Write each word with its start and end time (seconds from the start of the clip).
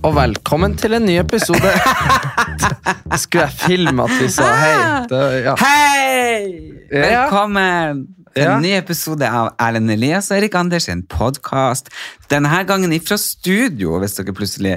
Og 0.00 0.14
velkommen 0.16 0.76
til 0.80 0.96
en 0.96 1.04
ny 1.04 1.18
episode. 1.20 1.72
Skulle 3.20 3.48
jeg 3.48 3.56
filme 3.66 4.06
at 4.06 4.14
vi 4.16 4.30
sa 4.32 4.46
hei? 4.56 4.78
Det, 5.10 5.20
ja. 5.44 5.56
Hei! 5.60 6.40
Velkommen 6.90 8.06
til 8.30 8.46
en 8.46 8.62
ny 8.62 8.72
episode 8.78 9.26
av 9.26 9.50
Erlend 9.60 9.90
Elias 9.92 10.30
og 10.30 10.38
Erik 10.38 10.56
Anders 10.56 10.86
sin 10.88 11.02
podkast. 11.10 11.90
Denne 12.30 12.62
gangen 12.64 12.94
ifra 12.96 13.18
studio, 13.20 13.98
hvis 14.00 14.16
dere 14.16 14.34
plutselig 14.36 14.76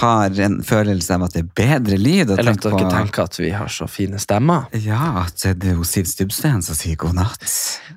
har 0.00 0.34
en 0.42 0.58
følelse 0.66 1.14
av 1.14 1.26
at 1.28 1.36
det 1.36 1.44
er 1.44 1.50
bedre 1.60 1.98
lyd. 2.00 2.32
Eller 2.34 2.56
at 2.56 2.64
dere 2.64 2.80
på- 2.80 2.90
tenker 2.90 3.28
at 3.28 3.38
vi 3.38 3.52
har 3.54 3.70
så 3.70 3.86
fine 3.90 4.18
stemmer. 4.18 4.66
Ja, 4.82 5.22
at 5.26 5.44
det 5.60 5.70
er 5.70 5.78
jo 5.78 5.86
Siv 5.86 6.08
Stubbsteen 6.10 6.64
som 6.66 6.74
sier 6.78 6.98
god 6.98 7.14
natt. 7.20 7.46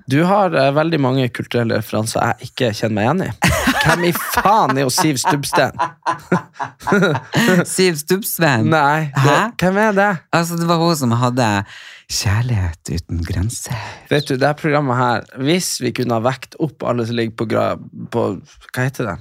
Du 0.09 0.21
har 0.29 0.53
uh, 0.53 0.69
veldig 0.77 1.01
mange 1.01 1.29
kulturelle 1.33 1.79
referanser 1.81 2.21
jeg 2.21 2.51
ikke 2.51 2.73
kjenner 2.83 2.99
meg 2.99 3.09
igjen 3.09 3.25
i. 3.31 3.31
Hvem 3.83 4.03
i 4.09 4.11
faen 4.13 4.77
er 4.77 4.85
jo 4.85 4.91
Siv 4.93 5.19
Stubbsten? 5.21 5.77
Siv 7.69 7.97
Stubbsven? 8.01 8.67
Nei, 8.71 9.09
det, 9.15 9.37
hvem 9.61 9.79
er 9.81 9.95
det? 9.97 10.09
Altså, 10.35 10.57
det 10.59 10.67
var 10.69 10.81
hun 10.81 10.95
som 10.99 11.15
hadde 11.19 11.47
Kjærlighet 12.09 12.89
uten 12.89 13.19
grenser. 13.21 13.77
Vet 14.09 14.25
du, 14.25 14.33
det 14.33 14.47
her 14.47 14.55
programmet 14.57 14.97
her, 14.97 15.27
Hvis 15.45 15.75
vi 15.83 15.91
kunne 15.93 16.17
ha 16.17 16.23
vekt 16.25 16.57
opp 16.57 16.81
alle 16.89 17.05
som 17.05 17.19
ligger 17.19 17.35
på, 17.37 17.45
gra 17.51 17.65
på 18.09 18.23
Hva 18.73 18.87
heter 18.87 19.11
det? 19.11 19.17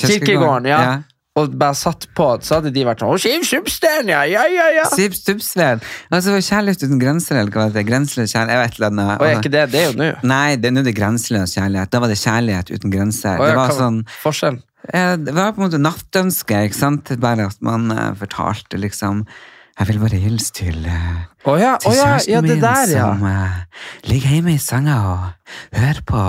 Kirkegården. 0.00 0.70
ja. 0.70 1.02
Og 1.34 1.54
bare 1.58 1.74
satt 1.74 2.04
på, 2.14 2.28
så 2.46 2.60
hadde 2.60 2.70
de 2.70 2.82
vært 2.86 3.00
sånn 3.02 3.18
Siv 3.18 3.42
Substen, 3.48 4.10
ja, 4.12 4.20
ja, 4.30 4.44
ja! 4.46 4.68
ja. 4.76 4.84
Siv 4.92 5.16
Stubbsveen. 5.18 5.80
Altså, 6.14 6.36
Kjærlighet 6.38 6.84
uten 6.86 7.00
grenser, 7.02 7.40
eller 7.40 7.50
hva 7.50 7.64
det 7.74 7.80
er. 7.82 7.88
Grenseløs 7.88 8.30
kjærlighet, 8.36 8.54
jeg 8.54 8.62
vet 8.62 8.76
ikke 8.76 8.90
hva 8.94 9.16
Og 9.16 9.24
er 9.26 9.40
ikke 9.40 9.52
det 9.56 9.64
det 9.72 9.80
er 9.80 9.88
jo 9.88 9.96
nå? 9.98 10.10
Nei, 10.30 10.54
det 10.62 10.70
er 10.70 10.76
nå 10.76 10.84
det 10.86 10.92
er 10.92 10.98
grenseløs 11.00 11.56
kjærlighet. 11.58 11.90
Da 11.90 12.02
var 12.04 12.12
det 12.12 12.20
kjærlighet 12.20 12.70
uten 12.70 12.94
grenser. 12.94 13.34
Å, 13.34 13.48
ja, 13.48 13.50
det 13.50 13.58
var 13.58 13.72
hva 13.72 13.80
sånn 13.80 13.98
Forskjell? 14.22 14.60
eh, 14.92 15.16
Det 15.26 15.34
var 15.34 15.50
på 15.56 15.62
en 15.62 15.66
måte 15.66 15.82
nattønske, 15.82 16.62
ikke 16.68 16.80
sant? 16.84 17.12
Bare 17.26 17.50
at 17.50 17.58
man 17.66 17.90
uh, 17.90 18.06
fortalte 18.22 18.78
liksom 18.78 19.26
Jeg 19.74 19.90
vil 19.90 20.00
bare 20.04 20.22
hilse 20.22 20.54
til 20.54 20.86
oh 20.86 21.50
Å 21.50 21.58
ja, 21.58 21.74
til 21.82 21.98
ja, 21.98 22.12
kjæresten 22.12 22.34
ja, 22.36 22.46
det 22.46 22.54
min 22.54 22.62
der, 22.62 22.94
ja. 22.94 23.10
som 23.10 23.26
eh, 23.32 23.60
ligger 24.06 24.38
hjemme 24.38 24.54
i 24.54 24.62
senga 24.62 25.02
og 25.10 25.52
hører 25.74 26.02
på 26.06 26.24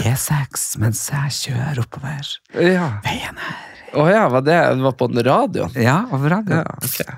E6 0.00 0.68
mens 0.80 1.04
jeg 1.12 1.40
kjører 1.44 1.84
oppover 1.84 2.36
ja. 2.56 2.94
veien 3.04 3.36
her. 3.36 3.65
Å 3.96 4.06
ja, 4.10 4.24
var 4.32 4.42
det 4.44 4.56
det 4.76 4.84
var 4.84 4.94
på 5.00 5.08
den 5.12 5.22
radioen? 5.26 5.72
Ja, 5.80 5.96
over 6.12 6.32
radioen. 6.36 6.62
Ja, 6.62 6.76
okay. 6.84 7.16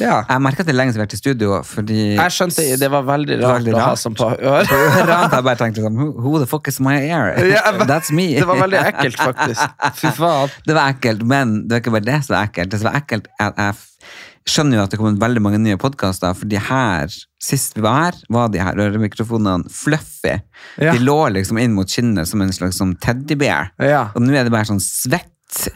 Ja. 0.00 0.16
Jeg 0.28 0.42
merka 0.44 0.62
at 0.64 0.68
det 0.68 0.74
er 0.74 0.78
lenge 0.78 0.92
siden 0.94 1.00
vi 1.00 1.04
har 1.04 1.08
vært 1.08 1.16
i 1.16 1.20
studio, 1.20 1.50
fordi 1.66 1.98
Jeg 2.16 2.34
skjønte 2.36 2.66
det 2.80 2.88
var 2.92 3.04
veldig 3.08 3.36
rart 3.42 3.58
Veldig 3.58 3.74
å 3.76 3.82
ha 3.82 3.90
sånn 4.00 4.16
på 4.16 4.28
øret. 4.52 4.72
Rart, 5.10 5.36
jeg 5.36 5.46
bare 5.48 5.60
tenkte 5.60 5.84
sånn 5.84 5.98
Who 6.00 6.34
the 6.40 6.48
fuck 6.50 6.68
is 6.72 6.80
my 6.84 6.96
ear? 7.00 7.34
That's 7.90 8.12
me. 8.14 8.30
Det 8.38 8.48
var 8.48 8.60
veldig 8.62 8.80
ekkelt, 8.92 9.20
faktisk. 9.20 9.84
Fy 10.00 10.12
faen. 10.20 10.52
Det 10.68 10.76
var 10.76 10.94
ekkelt, 10.94 11.24
men 11.28 11.62
det 11.66 11.76
var 11.78 11.84
ikke 11.84 11.96
bare 11.98 12.08
det 12.12 12.20
som 12.26 12.36
var 12.36 12.48
ekkelt. 12.50 12.72
Det 12.72 12.80
som 12.82 12.90
var 12.92 13.00
ekkelt, 13.02 13.30
at 13.40 13.60
jeg 13.60 13.78
skjønner 14.50 14.80
jo 14.80 14.82
at 14.86 14.94
det 14.94 14.98
kommer 14.98 15.18
veldig 15.20 15.42
mange 15.44 15.58
nye 15.62 15.76
podkaster, 15.78 16.32
fordi 16.34 16.58
her, 16.70 17.12
sist 17.44 17.76
vi 17.76 17.82
var 17.84 17.98
her, 18.06 18.16
var 18.32 18.48
de 18.50 18.62
her 18.64 18.78
øremikrofonene 18.80 19.68
fluffy. 19.70 20.38
Ja. 20.80 20.94
De 20.96 21.02
lå 21.04 21.18
liksom 21.36 21.60
inn 21.60 21.76
mot 21.76 21.88
kinnet 21.92 22.26
som 22.30 22.40
en 22.42 22.50
slags 22.56 22.80
sånn 22.80 22.96
teddybear. 23.04 23.70
Ja. 23.84 24.06
Og 24.16 24.24
nå 24.24 24.32
er 24.34 24.48
det 24.48 24.54
bare 24.54 24.66
sånn 24.72 24.80
svett. 24.82 25.28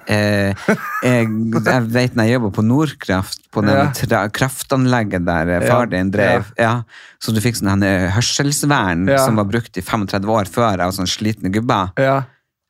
Eh, 0.06 0.54
jeg, 1.02 1.28
jeg 1.66 1.86
vet 1.94 2.14
når 2.14 2.28
jeg 2.28 2.36
jobber 2.36 2.52
på 2.58 2.64
Nordkraft, 2.66 3.40
på 3.54 3.62
det 3.66 3.74
Ja. 4.10 4.22
kraftanlegget 4.28 5.24
der 5.26 5.50
eh, 5.56 5.66
far 5.68 5.86
din 5.90 6.10
drev. 6.14 6.46
Ja. 6.58 6.82
Så 7.20 7.34
du 7.34 7.40
fikk 7.40 7.56
sånn 7.58 7.82
her 7.82 8.08
hørselsvern 8.14 9.08
Ja. 9.10 9.18
som 9.24 9.36
var 9.40 9.44
brukt 9.50 9.76
i 9.76 9.82
35 9.82 10.30
år 10.30 10.44
før 10.50 10.80
av 10.86 10.92
sånne 10.96 11.10
slitne 11.10 11.50
gubber. 11.54 11.92
Ja. 11.98 12.22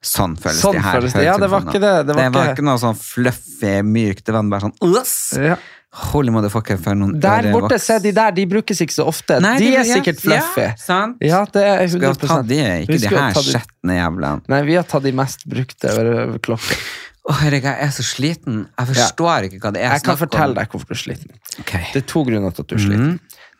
Sånn 0.04 0.34
føles 0.36 0.60
Sånn 0.60 0.76
de 0.76 0.80
her. 0.84 0.98
føles 1.00 1.12
det. 1.16 1.24
Ja, 1.24 1.36
det 1.40 1.48
var 1.48 1.62
ikke 1.64 1.80
det. 1.80 2.06
Det 2.06 2.14
var 2.14 2.30
ikke- 2.30 2.56
ikke 2.58 2.64
noe 2.64 2.76
sånn 2.78 2.98
fluffy, 2.98 3.80
mykt. 3.82 4.24
Det 4.24 4.34
var 4.34 4.42
bare 4.42 4.60
sånn! 4.68 5.42
Ja. 5.42 5.56
Holy 5.94 6.32
motherfucker 6.34 6.78
for 6.82 6.98
noen 6.98 7.20
Der 7.22 7.46
borte, 7.54 7.78
se 7.78 8.00
de 8.02 8.10
der, 8.16 8.32
de 8.34 8.44
brukes 8.50 8.80
ikke 8.82 8.94
så 8.96 9.06
ofte. 9.06 9.38
Nei, 9.42 9.54
de 9.60 9.68
de, 9.68 9.70
er 9.76 9.86
ja, 9.86 9.98
sikkert 10.00 10.22
fluffy. 10.24 10.64
Ja, 10.64 10.74
sant? 10.80 11.22
Ja, 11.22 11.44
det 11.54 11.62
er 11.62 11.84
Skal 11.92 12.08
ha 12.08 12.12
100 12.16 12.30
tatt 12.32 12.48
de, 12.50 12.60
ikke 12.82 12.98
de 12.98 13.12
her 13.12 13.36
ta 13.36 13.44
skjetne 13.46 13.98
jævlene. 14.00 14.44
Nei, 14.50 14.60
vi 14.66 14.74
har 14.80 14.88
tatt 14.90 15.06
de 15.06 15.12
mest 15.14 15.46
brukte 15.46 15.94
øreklokker. 15.94 16.82
Å, 17.24 17.36
herregud, 17.40 17.70
jeg 17.70 17.86
er 17.86 17.92
så 17.94 18.04
sliten. 18.04 18.58
Jeg 18.74 18.90
forstår 18.90 19.46
ikke 19.46 19.62
hva 19.62 19.70
det 19.72 19.80
er 19.80 19.94
Jeg 19.94 20.04
kan 20.04 20.18
fortelle 20.20 20.58
deg 20.58 20.74
hvorfor 20.74 20.90
du 20.90 20.96
er 20.96 21.00
sliten. 21.00 21.38
Okay. 21.62 21.86
Det 21.94 22.02
er 22.02 22.08
to 22.10 22.24
grunner 22.26 22.52
til 22.52 22.66
at 22.66 22.74
du 22.74 22.76
er 22.76 22.84
sliten. 22.84 23.14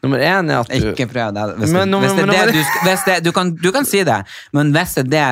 Nummer 0.04 0.20
én 0.20 0.50
er 0.52 0.58
at 0.58 0.68
du 0.68 0.90
Ikke 0.90 1.06
prøv 1.08 1.30
det. 1.32 1.46
Hvis, 1.62 1.72
Men 1.72 1.86
det, 1.86 1.88
nå- 1.94 2.00
hvis 2.02 2.12
det 2.18 2.26
er 2.26 2.32
det 2.34 2.58
du, 2.58 2.74
hvis 2.84 3.06
det, 3.06 3.16
du, 3.24 3.30
kan, 3.32 3.54
du 3.56 3.70
kan 3.72 3.88
si 3.88 4.02
det, 4.04 4.18
men 4.52 4.74
hvis 4.74 4.98
det 4.98 5.06
er 5.06 5.10
det 5.14 5.24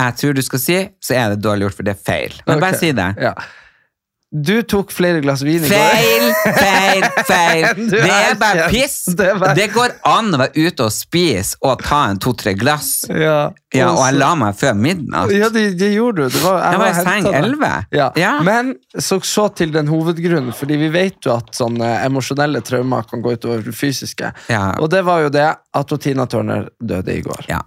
jeg 0.00 0.18
tror 0.22 0.34
du 0.34 0.42
skal 0.42 0.64
si, 0.64 0.78
så 0.98 1.14
er 1.14 1.36
det 1.36 1.42
dårlig 1.44 1.68
gjort, 1.68 1.76
for 1.78 1.86
det 1.86 1.94
er 1.94 2.02
feil. 2.08 2.34
Men 2.48 2.64
bare 2.64 2.80
si 2.80 2.90
det. 2.96 3.12
Ja. 3.22 3.36
Du 4.30 4.58
tok 4.68 4.90
flere 4.92 5.22
glass 5.24 5.40
vin 5.40 5.62
i 5.64 5.68
går. 5.70 5.70
Feil, 5.72 6.24
feil, 6.58 7.04
feil! 7.24 7.78
Det 7.94 8.00
er 8.12 8.34
bare 8.36 8.66
piss! 8.68 8.98
Det 9.16 9.30
bare- 9.40 9.54
Det 9.56 9.70
går 9.72 9.94
an 10.04 10.28
å 10.36 10.40
være 10.42 10.66
ute 10.68 10.84
og 10.84 10.92
spise 10.92 11.56
og 11.64 11.80
ta 11.80 12.02
en 12.10 12.20
to-tre 12.20 12.52
glass. 12.60 12.90
Ja, 13.08 13.38
Ja, 13.72 13.86
og 13.94 14.02
jeg 14.04 14.18
la 14.20 14.28
meg 14.36 14.54
før 14.60 14.76
midnatt. 14.76 15.32
Ja, 15.32 15.48
det, 15.52 15.64
det 15.80 15.90
gjorde 15.94 16.26
du. 16.28 16.36
Det 16.36 16.42
var, 16.44 16.60
Jeg 16.72 16.82
var 16.84 16.92
i 16.92 17.08
seng 17.08 17.30
elleve. 17.40 17.72
Ja. 17.96 18.34
Men 18.44 18.74
så, 19.00 19.18
så 19.24 19.48
til 19.56 19.72
den 19.72 19.88
hovedgrunnen, 19.88 20.52
fordi 20.56 20.76
vi 20.84 20.92
vet 20.92 21.24
jo 21.24 21.34
at 21.38 21.50
sånne 21.56 21.90
emosjonelle 22.04 22.60
traumer 22.64 23.08
kan 23.08 23.24
gå 23.24 23.32
utover 23.36 23.64
det 23.64 23.76
fysiske. 23.76 24.32
Ja. 24.52 24.74
Og 24.80 24.92
det 24.92 25.02
var 25.08 25.24
jo 25.24 25.32
det 25.32 25.48
at 25.56 25.98
Tina 26.04 26.28
Turner 26.28 26.68
døde 26.80 27.16
i 27.16 27.24
går. 27.24 27.48
Ja. 27.48 27.60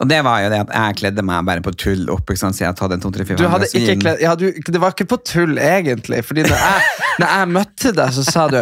Og 0.00 0.08
det 0.08 0.20
var 0.24 0.40
jo 0.40 0.48
det 0.48 0.58
at 0.64 0.70
jeg 0.72 0.96
kledde 1.02 1.22
meg 1.28 1.44
bare 1.44 1.62
på 1.64 1.72
tull 1.76 2.06
opp, 2.12 2.24
ikke 2.24 2.40
sant? 2.40 2.56
så 2.56 2.64
jeg 2.64 2.76
hadde 2.78 2.96
en 2.96 3.02
to, 3.04 3.10
tre, 3.12 3.26
fire, 3.28 3.36
Du 3.36 3.50
hadde 3.52 3.68
ikke 3.68 3.96
kledd, 4.00 4.22
ja, 4.24 4.32
du, 4.38 4.46
det 4.48 4.80
var 4.80 4.94
ikke 4.94 5.06
på 5.10 5.18
tull, 5.28 5.58
egentlig. 5.60 6.22
Fordi 6.24 6.46
når 6.46 6.62
jeg, 6.62 6.86
når 7.20 7.34
jeg 7.34 7.50
møtte 7.58 7.92
deg, 7.98 8.14
så 8.16 8.24
sa 8.24 8.46
du 8.48 8.58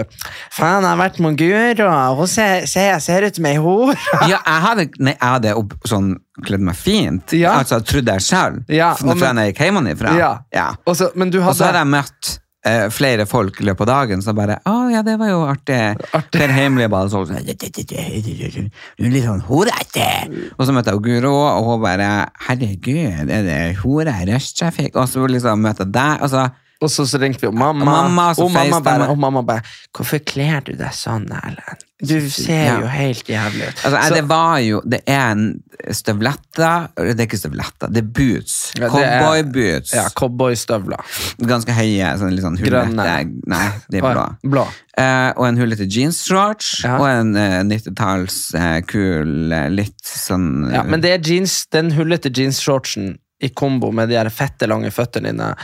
Faen, 0.56 0.82
jeg 0.82 0.90
har 0.90 0.98
vært 0.98 1.20
med 1.22 1.38
Guro, 1.38 1.86
og 1.92 2.24
hun 2.24 2.32
ser, 2.32 2.66
ser, 2.70 2.90
jeg 2.96 3.04
ser 3.06 3.28
ut 3.28 3.38
som 3.38 3.46
ei 3.50 3.54
hore. 3.62 3.94
Ja, 4.26 4.40
jeg 4.40 4.64
hadde, 4.66 4.88
nei, 4.98 5.14
jeg 5.14 5.34
hadde 5.36 5.54
opp, 5.60 5.78
sånn, 5.86 6.10
kledd 6.42 6.66
meg 6.66 6.78
fint. 6.78 7.36
Ja. 7.38 7.54
Altså, 7.62 7.78
trodde 7.86 8.18
jeg 8.18 8.26
selv. 8.26 8.66
Ja, 8.72 8.90
fra 8.98 9.14
jeg 9.14 9.54
gikk 9.54 9.64
hjemmefra. 9.68 10.18
Ja. 10.18 10.32
Ja. 10.54 10.72
Men 11.14 11.30
du 11.30 11.38
Og 11.38 11.52
så 11.54 11.68
hadde 11.68 11.70
hadde 11.70 11.84
jeg 11.84 11.92
møtt 11.94 12.34
eh, 12.68 12.84
flere 12.94 13.26
folk 13.28 13.58
i 13.62 13.66
løpet 13.66 13.84
av 13.86 13.90
dagen 13.90 14.22
som 14.24 14.36
bare 14.38 14.58
Å 14.68 14.76
ja, 14.92 15.02
det 15.06 15.16
var 15.20 15.32
jo 15.32 15.40
artig. 15.48 15.80
Artig. 16.12 16.38
Per 16.38 16.54
Heimly 16.54 16.86
bare 16.92 17.10
sånn 17.10 17.32
Du 17.34 19.04
er 19.06 19.12
litt 19.12 19.26
sånn 19.26 19.44
horete. 19.48 20.08
Og 20.56 20.64
så 20.68 20.74
møtte 20.76 20.94
jeg 20.94 21.04
Guro, 21.08 21.34
og 21.34 21.72
hun 21.72 21.84
bare 21.84 22.10
Herregud, 22.48 23.30
er 23.32 23.44
det 23.46 23.60
hore 23.82 24.14
rushtrafikk? 24.28 24.96
Og 24.98 25.08
så 25.10 25.26
liksom 25.26 25.64
møtte 25.64 25.86
jeg 25.86 25.94
deg. 25.96 26.22
og 26.22 26.28
Altså, 26.28 26.48
Og 26.80 26.90
så, 26.90 27.02
så 27.10 27.18
ringte 27.18 27.40
vi 27.42 27.48
og 27.48 27.54
mamma, 27.58 27.82
Og 27.82 27.88
mamma, 27.90 28.24
og, 28.38 28.50
mamma 28.54 28.78
bare, 28.80 29.08
og 29.10 29.18
mamma 29.18 29.42
bare 29.42 29.62
'Hvorfor 29.92 30.20
kler 30.24 30.60
du 30.62 30.72
deg 30.78 30.92
sånn, 30.94 31.24
Erlend? 31.26 31.82
Du 32.00 32.30
ser 32.30 32.64
Ja. 32.68 32.80
jo 32.80 32.86
helt 32.86 33.26
jævlig 33.26 33.66
ut.' 33.68 33.82
altså 33.84 34.02
Så- 34.08 34.14
det 34.14 34.24
var 34.28 34.58
jo 34.62 34.80
Det 34.86 35.02
er 35.08 35.30
en 35.32 35.62
støvletter 35.90 36.88
Det 36.94 37.18
er 37.20 37.26
ikke 37.26 37.38
støvletter, 37.40 37.90
det 37.92 38.04
er 38.04 38.06
boots. 38.06 38.72
Ja, 38.78 38.88
Cowboyboots. 38.88 39.92
Ja, 39.92 40.08
cowboystøvler. 40.14 41.00
Ganske 41.42 41.72
høye, 41.74 42.12
sånn 42.18 42.30
litt 42.34 42.44
sånn 42.44 42.58
hullete. 42.58 42.94
Nei, 42.94 43.72
de 43.90 43.98
er 43.98 44.02
blå. 44.02 44.36
blå. 44.46 44.66
Eh, 44.96 45.32
og 45.36 45.46
en 45.48 45.56
hullete 45.56 45.86
jeansshorts, 45.90 46.84
Ja. 46.84 46.96
og 46.98 47.06
en 47.08 47.36
eh, 47.36 47.62
90-talls 47.64 48.54
eh, 48.54 48.80
kul, 48.82 49.52
eh, 49.52 49.68
litt 49.68 50.02
sånn 50.04 50.72
Ja, 50.72 50.82
men 50.84 51.00
det 51.00 51.10
er 51.10 51.18
jeans, 51.32 51.66
den 51.70 51.90
hullete 51.92 52.30
jeansshortsen 52.30 53.16
i 53.40 53.48
kombo 53.48 53.92
med 53.92 54.08
de 54.08 54.16
her 54.16 54.30
fette, 54.30 54.66
lange 54.68 54.90
føttene 54.90 55.32
dine 55.32 55.54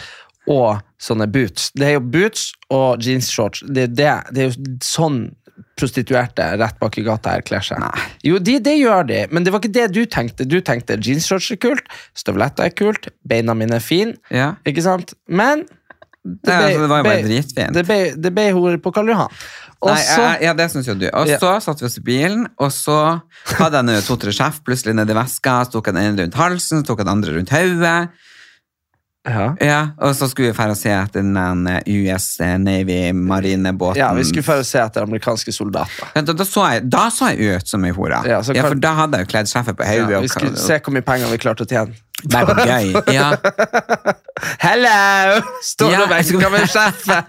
og 0.49 0.81
sånne 1.05 1.27
boots. 1.31 1.71
Det 1.77 1.91
er 1.91 1.97
jo 1.99 2.05
boots 2.15 2.47
og 2.73 3.03
jeansshorts. 3.05 3.65
Det 3.69 3.91
det, 3.99 4.11
det 4.33 4.45
er 4.47 4.53
jo 4.53 4.77
sånn 4.85 5.25
prostituerte 5.79 6.45
rett 6.59 6.77
bak 6.81 6.97
i 6.99 7.05
gata 7.07 7.35
her 7.37 7.43
kler 7.47 7.63
seg. 7.67 7.83
Jo, 8.27 8.39
de, 8.43 8.57
det 8.63 8.77
gjør 8.79 9.07
de, 9.09 9.21
men 9.35 9.45
det 9.47 9.53
var 9.55 9.63
ikke 9.63 9.75
det 9.75 9.89
du 9.95 10.03
tenkte. 10.11 10.47
Du 10.47 10.57
tenkte 10.65 10.97
jeansshorts 11.03 11.51
er 11.55 11.61
kult, 11.63 11.87
støvletter 12.19 12.69
er 12.69 12.75
kult, 12.79 13.09
beina 13.27 13.55
mine 13.59 13.79
er 13.79 13.85
fine, 13.85 14.17
Ja. 14.35 14.53
ikke 14.67 14.83
sant? 14.87 15.15
Men 15.29 15.67
det 16.25 16.49
Nei, 16.49 16.55
altså, 16.71 16.81
det 16.81 16.89
var 16.89 17.01
jo 17.03 17.05
bare 17.05 17.23
dritfint. 17.27 17.75
Det 17.77 17.83
ble, 17.85 17.99
det 18.17 18.31
ble 18.33 18.47
hore 18.57 18.79
på 18.81 18.93
Karl 18.97 19.11
Johan. 19.13 19.33
Og 19.85 19.91
Nei, 19.93 20.01
så 20.07 20.23
ja, 20.25 20.37
ja, 20.47 20.53
det 20.57 20.71
syns 20.73 20.87
jo 20.89 20.95
du. 20.97 21.05
Og 21.11 21.29
Ja. 21.29 21.37
så 21.43 21.51
satt 21.61 21.83
vi 21.83 21.87
oss 21.91 21.99
i 22.01 22.05
bilen, 22.07 22.47
og 22.57 22.71
så 22.73 22.97
hadde 23.59 23.83
jeg 23.93 24.07
to-tre 24.07 24.33
sjef 24.33 24.63
plutselig 24.65 24.95
nedi 24.97 25.13
veska. 25.19 25.59
Så 25.67 25.75
tok 25.77 25.91
jeg 25.91 25.99
den 25.99 26.07
ene 26.09 26.23
rundt 26.25 26.39
halsen, 26.41 26.81
så 26.81 26.87
tok 26.89 27.03
jeg 27.03 27.07
den 27.11 27.13
andre 27.19 27.35
rundt 27.37 27.53
hodet. 27.53 27.99
Ja. 29.25 29.45
Ja, 29.61 29.79
og 30.05 30.13
så 30.17 30.29
skulle 30.29 30.51
vi 30.51 30.57
fære 30.57 30.75
og 30.75 30.79
se 30.79 30.91
etter 30.93 31.23
den 31.25 31.67
eh, 31.71 31.81
US 32.05 32.27
Navy 32.61 32.99
marinebåten. 33.17 33.97
ja, 34.03 34.13
vi 34.15 34.25
skulle 34.29 34.45
få 34.45 34.59
se 34.65 34.79
etter 34.83 35.03
amerikanske 35.07 35.53
soldater. 35.53 36.11
Da, 36.15 36.33
da, 36.33 36.45
så 36.45 36.67
jeg, 36.75 36.85
da 36.93 37.07
så 37.11 37.33
jeg 37.33 37.57
ut 37.59 37.69
som 37.73 37.85
ei 37.89 37.93
hore. 37.97 38.21
Ja, 38.29 38.43
Ja, 38.55 38.67
for 38.69 38.75
da 38.77 38.93
hadde 39.01 39.21
jeg 39.23 39.27
jo 39.29 39.33
kledd 39.33 39.49
skjeffet 39.53 39.79
på 39.81 39.89
Ja, 39.89 40.21
vi 40.21 40.29
skulle 40.29 40.57
se 40.61 40.79
hvor 40.81 40.93
mye 40.97 41.07
penger 41.07 41.33
vi 41.33 41.41
klarte 41.41 41.65
å 41.65 41.71
tjene. 41.71 41.97
Det 42.25 42.41
er 42.41 42.61
gøy. 42.69 42.95
Ja. 43.19 43.33
Hello! 44.61 45.41
Står 45.63 45.93
Ja, 45.93 46.03
og 46.05 46.11
venker 46.11 46.51
med 46.53 46.69
sjefen. 46.71 47.25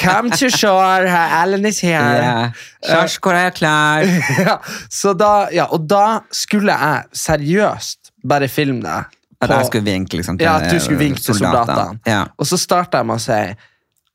Come 0.00 0.30
to 0.36 0.48
shore, 0.52 1.10
Ellen 1.42 1.66
is 1.66 1.80
here. 1.84 2.00
Yeah. 2.20 2.64
Kjærs, 2.86 3.18
hvor 3.22 3.34
er 3.38 3.50
klær? 3.56 4.06
Ja, 4.46 4.58
så 4.92 5.14
da, 5.16 5.48
ja, 5.54 5.66
og 5.72 5.86
da 5.90 6.20
skulle 6.34 6.74
jeg 6.76 7.06
seriøst 7.26 8.12
bare 8.26 8.48
filme 8.52 8.82
deg. 8.84 9.15
At 9.42 9.52
jeg 9.52 9.68
skulle 9.68 9.84
vinke 9.84 10.16
liksom, 10.16 10.38
til 10.40 10.48
ja, 10.48 10.56
at 10.60 10.72
du 10.72 10.80
skulle 10.80 11.00
vinke 11.00 11.20
til 11.20 11.36
soldatene. 11.36 12.00
Ja. 12.08 12.22
Og 12.40 12.48
så 12.48 12.58
starter 12.60 13.02
jeg 13.02 13.08
med 13.10 13.18
å 13.18 13.24
si 13.24 13.40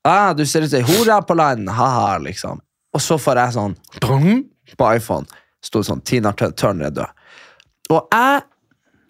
ah, 0.08 0.32
Du 0.34 0.42
ser 0.48 0.66
ut 0.66 0.72
som 0.72 0.80
ei 0.80 0.86
hore 0.88 1.18
på 1.28 1.36
land, 1.38 1.70
ha-ha, 1.70 2.16
liksom. 2.24 2.62
Og 2.92 3.02
så 3.02 3.18
får 3.22 3.40
jeg 3.40 3.56
sånn 3.56 3.76
brung, 4.00 4.42
på 4.76 4.88
iPhone. 4.96 5.42
Sto 5.62 5.84
sånn 5.86 6.02
Tina 6.06 6.32
Turner 6.34 6.88
er 6.90 6.96
død. 6.96 7.20
Og 7.94 8.08
jeg 8.14 8.42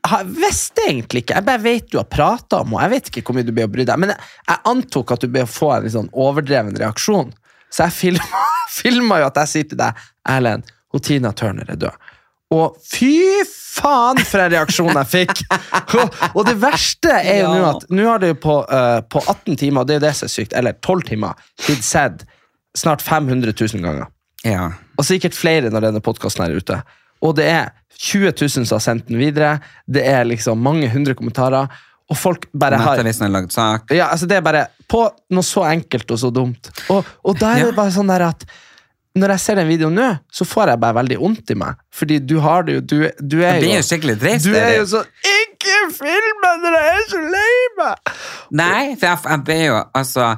jeg 0.02 0.32
visste 0.34 0.82
egentlig 0.88 1.22
ikke. 1.22 1.36
Jeg 1.38 1.46
bare 1.46 1.62
vet 1.62 1.90
du 1.92 2.00
har 2.00 2.08
prata 2.10 2.58
om 2.64 2.72
henne. 2.72 2.88
Jeg 2.88 2.90
vet 2.90 3.10
ikke 3.10 3.22
hvor 3.28 3.36
mye 3.36 3.46
du 3.46 3.52
ble 3.54 3.68
å 3.68 3.70
bry 3.70 3.84
deg. 3.86 4.00
Men 4.02 4.10
jeg, 4.10 4.30
jeg 4.48 4.62
antok 4.72 5.12
at 5.14 5.22
du 5.22 5.30
ble 5.30 5.44
å 5.46 5.50
få 5.50 5.68
en 5.76 5.84
litt 5.84 5.94
sånn 5.94 6.10
overdreven 6.24 6.74
reaksjon. 6.80 7.30
Så 7.72 7.86
jeg 7.86 8.16
filma, 8.74 9.20
jo 9.22 9.28
at 9.28 9.38
jeg 9.44 9.52
sier 9.52 9.68
til 9.70 9.78
deg, 9.80 10.00
Erlend, 10.28 10.66
Tina 11.06 11.30
Turner 11.32 11.70
er 11.72 11.78
død. 11.80 12.10
Og 12.52 12.76
fy 12.84 13.12
faen 13.46 14.20
for 14.28 14.42
en 14.44 14.50
reaksjon 14.52 14.92
jeg 14.92 15.08
fikk! 15.08 15.42
Og, 16.02 16.16
og 16.36 16.46
det 16.48 16.54
verste 16.60 17.12
er 17.18 17.42
jo 17.42 17.50
nå 17.52 17.60
Ja. 17.62 17.70
at 17.74 17.86
nå 17.92 18.04
har 18.08 18.20
det 18.22 18.30
jo 18.34 18.36
på, 18.44 18.54
uh, 18.68 19.00
på 19.12 19.20
18 19.28 19.56
timer, 19.60 19.84
det 19.88 19.94
er 19.96 20.00
jo 20.00 20.04
det 20.06 20.12
som 20.18 20.28
er 20.28 20.32
sykt, 20.32 20.54
eller 20.56 20.76
12 20.84 21.02
timer, 21.10 21.40
blitt 21.66 21.84
sett 21.84 22.24
snart 22.76 23.04
500 23.04 23.52
000 23.52 23.84
ganger. 23.84 24.06
Ja. 24.48 24.70
Og 24.98 25.04
sikkert 25.08 25.36
flere 25.36 25.70
når 25.72 25.88
denne 25.88 26.00
podkasten 26.04 26.44
er 26.46 26.56
ute. 26.56 26.78
Og 27.22 27.36
det 27.38 27.46
er 27.52 27.70
20 28.02 28.32
000 28.40 28.66
som 28.66 28.76
har 28.78 28.82
sendt 28.84 29.08
den 29.12 29.20
videre. 29.20 29.58
Det 29.86 30.02
er 30.08 30.24
liksom 30.28 30.60
mange 30.64 30.88
hundre 30.92 31.14
kommentarer. 31.18 31.68
Og 32.10 32.18
folk 32.18 32.48
bare 32.52 32.80
har 32.80 32.96
Nettavisen 32.98 33.24
har 33.28 33.32
lagd 33.36 33.52
sak. 33.54 33.92
ja, 33.94 34.08
altså 34.12 34.26
Det 34.28 34.36
er 34.40 34.44
bare 34.44 34.64
på 34.90 35.04
noe 35.32 35.46
så 35.46 35.62
enkelt 35.70 36.10
og 36.12 36.18
så 36.20 36.32
dumt. 36.34 36.68
Og, 36.92 37.04
og 37.24 37.38
da 37.40 37.52
er 37.56 37.70
det 37.70 37.76
bare 37.78 37.92
sånn 37.94 38.10
der 38.10 38.24
at 38.32 38.42
når 39.18 39.34
jeg 39.34 39.40
ser 39.44 39.58
den 39.60 39.68
videoen 39.68 39.96
nå, 39.98 40.06
så 40.32 40.46
får 40.48 40.72
jeg 40.72 40.80
bare 40.80 40.96
veldig 41.02 41.18
vondt 41.20 41.52
i 41.52 41.56
meg. 41.60 41.76
Fordi 41.92 42.16
du 42.24 42.38
har 42.40 42.64
det 42.64 42.78
jo 42.78 42.80
Du, 42.92 42.96
du 43.20 43.38
er 43.44 43.60
jo 43.60 43.74
jo 43.76 43.82
skikkelig 43.84 44.16
trist. 44.22 44.46
Du 44.48 44.56
er 44.56 44.78
jo 44.78 44.86
sånn 44.88 45.28
Ikke 45.28 45.76
film 45.98 46.40
meg 46.42 46.64
når 46.64 46.78
jeg 46.78 46.96
er 46.96 47.04
så 47.10 47.20
lei 47.34 47.52
meg! 47.78 48.16
Nei, 48.62 48.82
for 48.96 49.06
jeg, 49.10 49.18
jeg 49.28 49.44
ble 49.46 49.58
jo 49.66 49.76
altså 50.00 50.30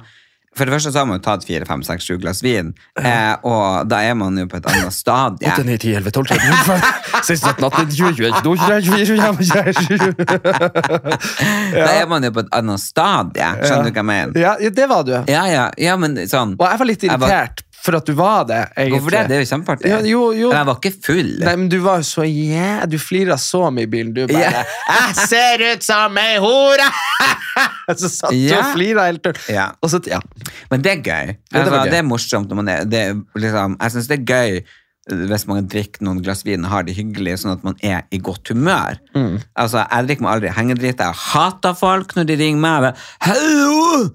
For 0.55 0.67
det 0.67 0.75
første 0.75 0.93
så 0.95 1.01
har 1.01 1.07
man 1.11 1.19
jo 1.19 1.25
tatt 1.25 1.47
fire, 1.47 1.67
fem, 1.67 1.83
seks, 1.87 2.07
sju 2.07 2.19
glass 2.23 2.43
vin, 2.45 2.69
eh, 3.01 3.33
og 3.43 3.89
da 3.91 3.99
er 4.07 4.15
man 4.19 4.39
jo 4.39 4.45
på 4.47 4.61
et 4.61 4.69
annet 4.71 4.95
stadie. 4.95 5.51
8, 5.51 5.65
9, 5.67 5.79
10, 5.83 5.95
11, 5.99 6.15
12, 6.15 6.29
13, 6.31 6.53
14, 6.69 6.85
16, 7.27 7.49
18, 7.51 7.89
19, 7.91 7.97
20, 7.99 8.15
21, 9.19 9.43
22, 9.91 10.15
Da 11.75 11.91
er 11.97 12.07
man 12.11 12.23
jo 12.27 12.31
på 12.37 12.45
et 12.45 12.55
annet 12.55 12.83
stadie, 12.85 13.51
skjønner 13.65 13.91
du 13.91 13.91
hva 13.91 13.99
jeg 13.99 14.09
mener? 14.13 14.39
Ja, 14.45 14.55
det 14.79 14.87
var 14.95 15.03
du. 15.09 15.15
Ja, 15.31 15.43
ja, 15.51 15.67
ja, 15.89 15.97
men 15.99 16.19
sånn 16.31 16.55
Og 16.59 16.67
jeg 16.69 16.83
var 16.85 16.91
litt 16.93 17.07
irritert 17.11 17.65
for 17.85 17.99
at 17.99 18.07
du 18.09 18.15
var 18.17 18.47
det. 18.49 18.63
egentlig. 18.77 18.97
Hvorfor 18.97 19.13
det? 19.13 19.23
Det 19.29 19.37
er 19.37 19.43
jo 19.43 19.49
kjempeartig. 19.51 19.91
Ja, 19.91 19.99
jo, 20.09 20.21
jo. 20.33 20.49
Men 20.49 20.57
jeg 20.57 20.69
var 20.71 20.79
ikke 20.81 20.93
full. 21.05 21.33
Nei, 21.45 21.57
men 21.61 21.67
du 21.73 21.77
var 21.85 22.01
jo 22.01 22.07
så 22.09 22.25
yeah, 22.25 22.85
Du 22.89 22.97
flira 23.01 23.37
så 23.41 23.67
mye 23.75 23.85
i 23.85 23.91
bilen. 23.93 24.15
Du 24.17 24.23
bare 24.31 24.41
yeah. 24.41 24.79
'Jeg 24.89 25.29
ser 25.29 25.65
ut 25.69 25.85
som 25.85 26.17
ei 26.21 26.39
hore!' 26.41 26.89
så 28.01 28.09
satt 28.09 28.33
du 28.33 28.39
yeah. 28.39 28.63
og 28.63 28.73
flira 28.79 29.05
helt 29.11 29.25
tørt. 29.25 29.43
Ja. 29.53 29.69
Ja. 30.09 30.23
Men 30.73 30.87
det 30.87 30.95
er 30.95 31.05
gøy. 31.05 31.35
Ja, 31.35 31.37
det 31.53 31.61
altså, 31.61 31.83
gøy. 31.83 31.93
det 31.93 32.01
er 32.01 32.09
morsomt. 32.09 32.49
Når 32.49 32.61
man 32.63 32.73
er, 32.73 32.89
det 32.89 33.05
liksom, 33.37 33.77
jeg 33.81 33.97
syns 33.97 34.11
det 34.11 34.19
er 34.19 34.27
gøy 34.33 34.57
eh, 34.57 35.25
hvis 35.29 35.47
man 35.51 35.69
drikker 35.77 36.09
noen 36.09 36.25
glass 36.25 36.45
vin 36.49 36.65
og 36.65 36.73
har 36.73 36.89
det 36.89 36.97
hyggelig, 36.97 37.37
sånn 37.45 37.53
at 37.59 37.69
man 37.69 37.77
er 37.85 38.09
i 38.09 38.23
godt 38.25 38.49
humør. 38.55 38.97
Mm. 39.13 39.43
Altså, 39.61 39.85
Jeg 39.85 40.09
drikker 40.09 40.25
meg 40.25 40.39
aldri 40.39 40.57
hengedrit. 40.57 41.05
Jeg 41.05 41.25
hater 41.29 41.77
folk 41.77 42.17
når 42.17 42.33
de 42.33 42.41
ringer 42.41 42.65
meg. 42.65 42.95
og 43.29 44.15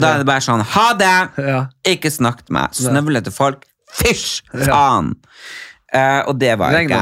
Da 0.00 0.14
er 0.14 0.22
det 0.22 0.28
bare 0.28 0.44
sånn 0.44 0.62
Ha 0.74 0.86
det! 0.96 1.16
Ja. 1.44 1.58
Ikke 1.88 2.10
snakk 2.12 2.44
til 2.46 2.56
meg. 2.56 2.76
Snøvlete 2.76 3.32
folk. 3.34 3.66
Fysj! 3.98 4.42
Faen! 4.52 5.14
Uh, 5.88 6.20
og 6.28 6.34
det 6.36 6.50
var 6.60 6.74
jeg 6.76 6.90
ikke. 6.90 6.96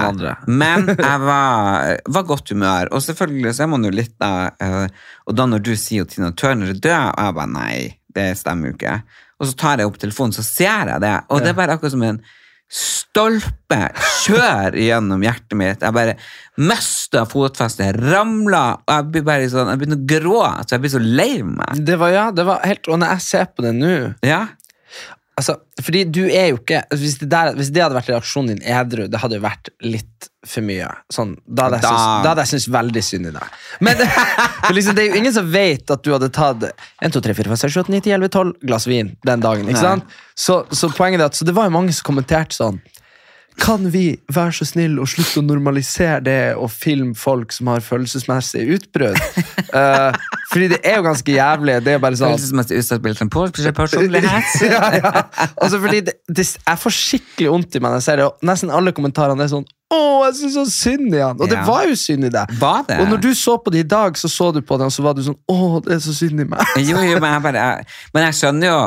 Men 0.46 0.86
jeg 0.94 1.22
var, 1.24 1.96
var 2.14 2.26
godt 2.28 2.52
humør. 2.54 2.90
Og 2.94 3.02
selvfølgelig 3.02 3.54
så 3.58 3.64
er 3.64 3.70
man 3.72 3.86
jo 3.86 3.90
litt 3.90 4.14
da 4.22 4.30
uh, 4.62 4.84
Og 5.26 5.34
da 5.34 5.46
når 5.50 5.64
du 5.66 5.72
sier 5.74 6.06
at 6.06 6.14
Tina 6.14 6.30
Turner 6.38 6.70
er 6.70 6.78
død, 6.78 6.94
og 7.10 7.24
jeg 7.24 7.36
bare 7.40 7.50
nei, 7.50 7.78
det 8.14 8.28
stemmer 8.38 8.70
jo 8.70 8.76
ikke. 8.78 9.00
Og 9.42 9.50
så 9.50 9.56
tar 9.58 9.82
jeg 9.82 9.90
opp 9.90 9.98
telefonen, 10.00 10.36
så 10.36 10.46
ser 10.46 10.92
jeg 10.92 11.02
det. 11.02 11.16
Og 11.34 11.42
det 11.42 11.50
er 11.50 11.58
bare 11.58 11.74
akkurat 11.74 11.96
som 11.96 12.04
en 12.06 12.22
stolpe 12.66 13.78
kjører 14.24 14.76
gjennom 14.80 15.22
hjertet 15.24 15.56
mitt. 15.58 15.84
Jeg 15.84 15.94
bare 15.96 16.16
mista 16.58 17.24
fotfestet, 17.28 17.96
ramla, 18.02 18.64
og 18.82 18.92
jeg 18.92 19.08
blir 19.14 19.26
bare 19.26 19.48
sånn, 19.52 19.70
jeg 19.72 19.82
begynner 19.82 20.00
å 20.00 20.08
gråte, 20.12 20.66
så 20.66 20.76
jeg 20.76 20.84
blir 20.84 20.94
så 20.96 21.02
lei 21.02 21.32
meg. 21.46 21.82
Det 21.86 21.98
var, 22.00 22.14
ja, 22.14 22.26
det 22.34 22.46
var 22.48 22.64
helt 22.66 22.88
Og 22.90 23.00
når 23.00 23.16
jeg 23.16 23.26
ser 23.26 23.50
på 23.52 23.64
det 23.64 23.74
nå 23.76 23.94
Ja, 24.26 24.46
altså, 25.36 25.56
Fordi 25.82 26.04
du 26.08 26.22
er 26.26 26.50
jo 26.50 26.58
ikke 26.60 26.80
altså, 26.82 27.02
hvis, 27.02 27.18
det 27.20 27.28
der, 27.32 27.52
hvis 27.58 27.70
det 27.74 27.82
hadde 27.84 27.98
vært 27.98 28.10
reaksjonen 28.12 28.54
din 28.54 28.64
edru, 28.76 29.06
det 29.10 29.20
hadde 29.22 29.38
jo 29.38 29.44
vært 29.44 29.70
litt 29.84 30.28
for 30.46 30.64
mye. 30.66 30.88
Sånn, 31.12 31.34
da, 31.46 31.68
hadde 31.68 31.80
jeg 31.82 32.50
syns, 32.50 32.50
syntes 32.52 32.68
veldig 32.72 33.02
synd 33.04 33.30
i 33.30 33.34
deg. 33.34 33.54
Men 33.84 34.02
liksom, 34.76 34.96
det 34.96 35.04
er 35.04 35.10
jo 35.10 35.22
ingen 35.22 35.36
som 35.36 35.48
vet 35.52 35.94
at 35.94 36.04
du 36.06 36.12
hadde 36.14 36.30
tatt 36.34 36.68
1, 36.68 37.14
2, 37.14 37.24
3, 37.28 37.38
4, 37.42 37.52
5, 37.54 37.62
6, 37.64 37.78
7, 37.78 37.80
8, 37.86 37.94
9, 37.96 38.02
10, 38.08 38.16
11, 38.18 38.34
12 38.38 38.68
glass 38.70 38.90
vin 38.90 39.14
den 39.26 39.44
dagen. 39.44 39.70
ikke 39.70 39.82
sant? 39.82 40.20
Så, 40.38 40.60
så 40.70 40.92
poenget 40.94 41.24
er 41.24 41.30
at 41.30 41.38
så 41.38 41.48
det 41.48 41.56
var 41.56 41.68
jo 41.68 41.76
mange 41.78 41.94
som 41.96 42.04
kommenterte 42.10 42.52
sånn 42.52 42.82
Kan 43.56 43.86
vi 43.88 44.18
være 44.28 44.52
så 44.58 44.66
snill 44.68 44.98
og 45.00 45.08
slutte 45.08 45.40
å 45.40 45.46
normalisere 45.46 46.20
det 46.24 46.40
og 46.60 46.68
filme 46.72 47.16
folk 47.16 47.54
som 47.56 47.72
har 47.72 47.84
følelsesmessige 47.84 48.78
utbrudd? 48.78 49.20
Eh, 49.76 50.14
fordi 50.52 50.68
det 50.70 50.78
er 50.86 50.98
jo 51.00 51.04
ganske 51.06 51.32
jævlig. 51.34 51.76
Det 51.84 51.94
er 51.96 52.02
bare 52.02 52.18
sånn 52.18 52.34
følelsesmessig 52.34 52.78
utsatt 52.80 53.02
personlighet. 53.76 54.52
ja, 54.74 54.82
ja. 54.94 55.22
Altså, 55.56 55.80
fordi 55.82 56.00
det, 56.06 56.14
det, 56.28 56.44
jeg 56.54 56.78
får 56.82 56.94
skikkelig 56.96 57.50
vondt 57.50 57.78
i 57.78 57.82
meg 57.82 57.90
når 57.94 57.98
jeg 58.00 58.06
ser 58.06 58.20
det, 58.22 58.28
og 58.30 58.46
nesten 58.46 58.70
alle 58.74 58.92
kommentarene 58.96 59.42
er 59.46 59.50
sånn 59.52 59.66
Å, 59.94 59.98
jeg 60.26 60.34
syns 60.40 60.54
så 60.58 60.64
synd 60.66 61.14
i 61.14 61.20
han! 61.22 61.38
Og 61.38 61.46
det 61.50 61.58
Ja. 61.60 61.64
var 61.66 61.84
jo 61.86 61.94
synd 61.98 62.26
i 62.26 62.30
deg. 62.34 62.54
Var 62.58 62.86
det? 62.88 62.98
Og 63.02 63.10
når 63.12 63.20
du 63.22 63.28
så 63.38 63.56
på 63.62 63.70
det 63.74 63.84
i 63.84 63.88
dag, 63.88 64.16
så 64.18 64.30
så 64.30 64.48
du 64.54 64.60
på 64.66 64.78
det, 64.80 64.88
og 64.88 64.94
så 64.94 65.04
var 65.06 65.14
du 65.14 65.22
sånn 65.22 65.36
Å, 65.50 65.58
det 65.86 65.98
er 65.98 66.00
så 66.02 66.14
synd 66.16 66.42
i 66.42 66.46
meg. 66.48 66.62
Jo, 66.88 66.98
jo, 67.06 67.18
men 67.22 67.30
jeg 67.36 67.44
bare 67.44 67.66
jeg, 67.66 67.90
Men 68.14 68.26
jeg 68.26 68.38
skjønner 68.40 68.70
jo 68.72 68.78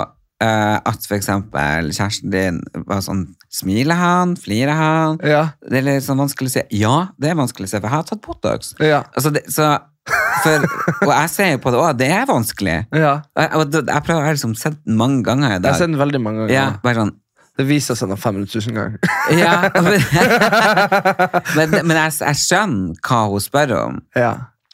uh, 0.44 0.78
at 0.92 1.08
eksempel 1.16 1.92
kjæresten 1.96 2.34
din 2.34 2.60
var 2.88 3.04
sånn 3.06 3.26
Smiler 3.50 3.98
han? 3.98 4.36
Flirer 4.38 4.76
han? 4.78 5.16
Ja, 5.26 5.46
Det 5.66 5.80
er 5.80 5.88
litt 5.88 6.04
sånn 6.06 6.20
vanskelig 6.22 6.52
å 6.52 6.54
se. 6.54 6.66
Ja, 6.78 6.98
det 7.18 7.32
er 7.32 7.40
vanskelig 7.40 7.66
å 7.66 7.72
se, 7.72 7.80
for 7.80 7.88
jeg 7.90 7.96
har 7.96 8.04
tatt 8.06 8.22
Botox. 8.22 8.76
ja, 8.84 9.00
Altså, 9.16 9.32
det, 9.34 9.42
så, 9.50 9.72
for, 10.44 10.66
og 11.08 11.14
jeg 11.14 11.30
ser 11.34 11.50
jo 11.54 11.58
på 11.64 11.72
det 11.74 11.80
òg, 11.80 11.98
det 12.00 12.10
er 12.16 12.26
vanskelig. 12.30 12.76
ja. 12.96 13.16
Jeg, 13.38 13.50
og 13.56 13.72
det- 13.72 13.86
jeg 13.88 14.04
prøver, 14.04 14.20
jeg 14.22 14.28
har 14.30 14.34
liksom 14.38 14.56
sett 14.56 14.78
den 14.86 14.98
mange 14.98 15.24
ganger 15.24 15.48
i 15.48 15.52
Jeg 15.54 15.62
dag. 15.62 15.72
har 15.72 15.78
sett 15.80 15.92
den 15.92 16.00
veldig 16.00 16.22
mange 16.22 16.40
ganger. 16.48 16.54
ja, 16.54 16.70
bare 16.84 16.96
sånn 17.04 17.16
Det 17.60 17.66
viser 17.68 17.96
seg 18.00 18.08
noen 18.08 18.18
500 18.18 18.48
000 18.56 18.76
ganger. 18.76 18.98
ja, 19.44 19.56
men, 21.58 21.74
men 21.88 21.98
jeg, 21.98 22.14
jeg 22.22 22.40
skjønner 22.40 22.96
hva 23.04 23.20
hun 23.34 23.44
spør 23.44 23.74
om, 23.80 24.00
ja, 24.18 24.32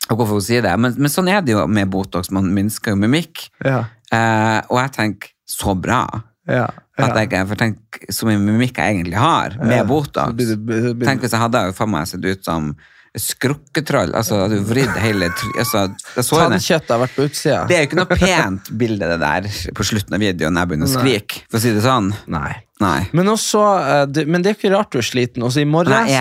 og 0.10 0.20
hvorfor 0.20 0.38
hun 0.38 0.46
sier 0.46 0.62
det. 0.62 0.74
Men, 0.78 0.94
men 1.02 1.10
sånn 1.10 1.30
er 1.34 1.42
det 1.42 1.56
jo 1.56 1.64
med 1.68 1.90
Botox, 1.90 2.30
man 2.36 2.52
minsker 2.54 2.94
jo 2.96 3.00
mimikk. 3.02 3.48
ja, 3.66 3.84
Eh, 4.14 4.60
og 4.70 4.78
jeg 4.78 4.92
tenker 4.94 5.32
så 5.50 5.74
bra. 5.82 6.04
ja. 6.48 6.68
At 6.96 7.10
ja. 7.18 7.24
jeg, 7.26 7.48
for 7.50 7.58
tenk 7.60 7.98
så 8.14 8.24
mye 8.30 8.38
mimikk 8.40 8.78
jeg 8.80 8.94
egentlig 9.00 9.18
har 9.20 9.56
med 9.60 9.74
Ja, 9.80 9.84
Botox. 9.84 10.30
så 10.30 10.36
blir 10.38 10.48
det- 10.54 10.60
blir 10.66 10.94
det- 10.94 11.08
Tenk 11.08 11.22
hvis 11.26 11.32
jeg 11.34 11.42
hadde 11.42 11.74
for 11.76 11.88
meg 11.88 12.06
sett 12.08 12.24
ut 12.24 12.46
som 12.46 12.76
skrukketroll. 13.22 14.14
Altså, 14.18 14.42
du 14.52 14.58
vridd 14.68 14.94
hele 15.02 15.30
altså. 15.32 15.88
Tannkjøttet 16.16 16.92
har 16.92 17.02
vært 17.02 17.16
på 17.16 17.26
utsida. 17.30 17.64
det 17.70 17.78
er 17.78 17.84
jo 17.84 17.90
ikke 17.90 18.00
noe 18.00 18.18
pent 18.20 18.72
bilde, 18.76 19.10
det 19.14 19.18
der, 19.22 19.50
på 19.78 19.88
slutten 19.88 20.18
av 20.18 20.24
videoen 20.24 20.60
jeg 20.60 20.72
begynner 20.72 20.90
å 20.90 20.94
skrike, 20.94 21.44
for 21.50 21.60
å 21.60 21.64
si 21.64 21.74
det 21.76 21.84
sånn. 21.86 22.12
Nei. 22.32 22.54
Nei. 22.84 23.06
Men, 23.16 23.30
også, 23.32 23.62
eh, 23.80 24.26
men 24.28 24.44
det 24.44 24.52
er 24.52 24.58
ikke 24.58 24.74
rart 24.74 24.92
du 24.92 25.00
er 25.00 25.08
sliten. 25.08 25.46
Også 25.48 25.64
i 25.64 25.68
morges. 25.70 26.12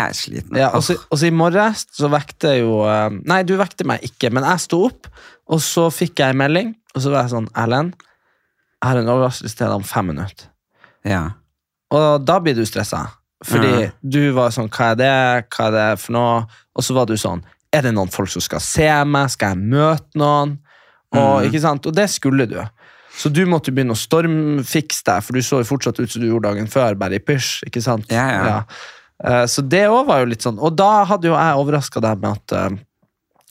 Ja, 0.54 0.68
også, 0.70 0.94
også 1.10 1.26
i 1.26 1.34
morges 1.34 1.82
så 1.90 2.10
vekte 2.12 2.52
jo 2.60 2.84
eh, 2.86 3.08
Nei, 3.26 3.40
du 3.42 3.56
vekte 3.58 3.86
meg 3.90 4.04
ikke, 4.06 4.30
men 4.34 4.46
jeg 4.46 4.62
sto 4.62 4.84
opp, 4.86 5.10
og 5.50 5.62
så 5.64 5.88
fikk 5.92 6.22
jeg 6.22 6.34
en 6.34 6.42
melding, 6.44 6.70
og 6.94 7.02
så 7.02 7.10
var 7.10 7.24
jeg 7.24 7.34
sånn 7.34 7.50
Erlend, 7.58 7.98
jeg 8.78 8.86
har 8.86 9.00
en 9.00 9.10
overraskelse 9.16 9.58
til 9.58 9.66
deg 9.66 9.80
om 9.80 9.86
fem 9.88 10.10
minutter. 10.12 10.46
Ja. 11.08 11.24
Og 11.94 12.24
da 12.26 12.38
blir 12.42 12.56
du 12.56 12.64
stressa. 12.68 13.06
Fordi 13.44 13.82
Ja. 13.82 13.90
du 14.06 14.32
var 14.32 14.50
sånn 14.50 14.68
Hva 14.70 14.92
er 14.92 14.94
det? 14.96 15.48
Hva 15.50 15.66
er 15.66 15.72
det 15.72 16.00
for 16.00 16.12
noe? 16.12 16.46
Og 16.76 16.82
så 16.82 16.94
var 16.94 17.06
du 17.06 17.14
sånn 17.14 17.42
Er 17.72 17.82
det 17.82 17.92
noen 17.94 18.08
folk 18.12 18.28
som 18.30 18.40
skal 18.40 18.60
se 18.60 18.88
meg? 19.04 19.30
Skal 19.30 19.54
jeg 19.56 19.64
møte 19.64 20.14
noen? 20.14 20.58
Og, 21.12 21.42
Mm. 21.42 21.78
og 21.86 21.94
det 21.94 22.08
skulle 22.10 22.46
du. 22.48 22.60
Så 23.16 23.32
du 23.32 23.44
måtte 23.46 23.70
begynne 23.74 23.94
å 23.94 23.98
stormfikse 23.98 25.04
deg, 25.04 25.22
for 25.22 25.32
du 25.32 25.40
så 25.40 25.58
jo 25.62 25.76
fortsatt 25.76 26.00
ut 26.00 26.10
som 26.10 26.22
du 26.22 26.28
gjorde 26.28 26.48
dagen 26.50 26.66
før, 26.66 26.94
bare 26.98 27.14
i 27.14 27.18
pysj. 27.20 27.62
ikke 27.66 27.82
sant? 27.82 28.06
Ja, 28.10 28.28
ja. 28.44 28.62
Eh, 29.22 29.46
Så 29.46 29.62
det 29.68 29.86
òg 29.88 30.06
var 30.06 30.20
jo 30.20 30.26
litt 30.26 30.42
sånn. 30.42 30.58
Og 30.60 30.74
da 30.76 31.04
hadde 31.04 31.24
jo 31.24 31.34
jeg 31.34 31.56
overraska 31.56 32.00
deg 32.00 32.20
med 32.20 32.30
at 32.32 32.52
eh, 32.52 32.78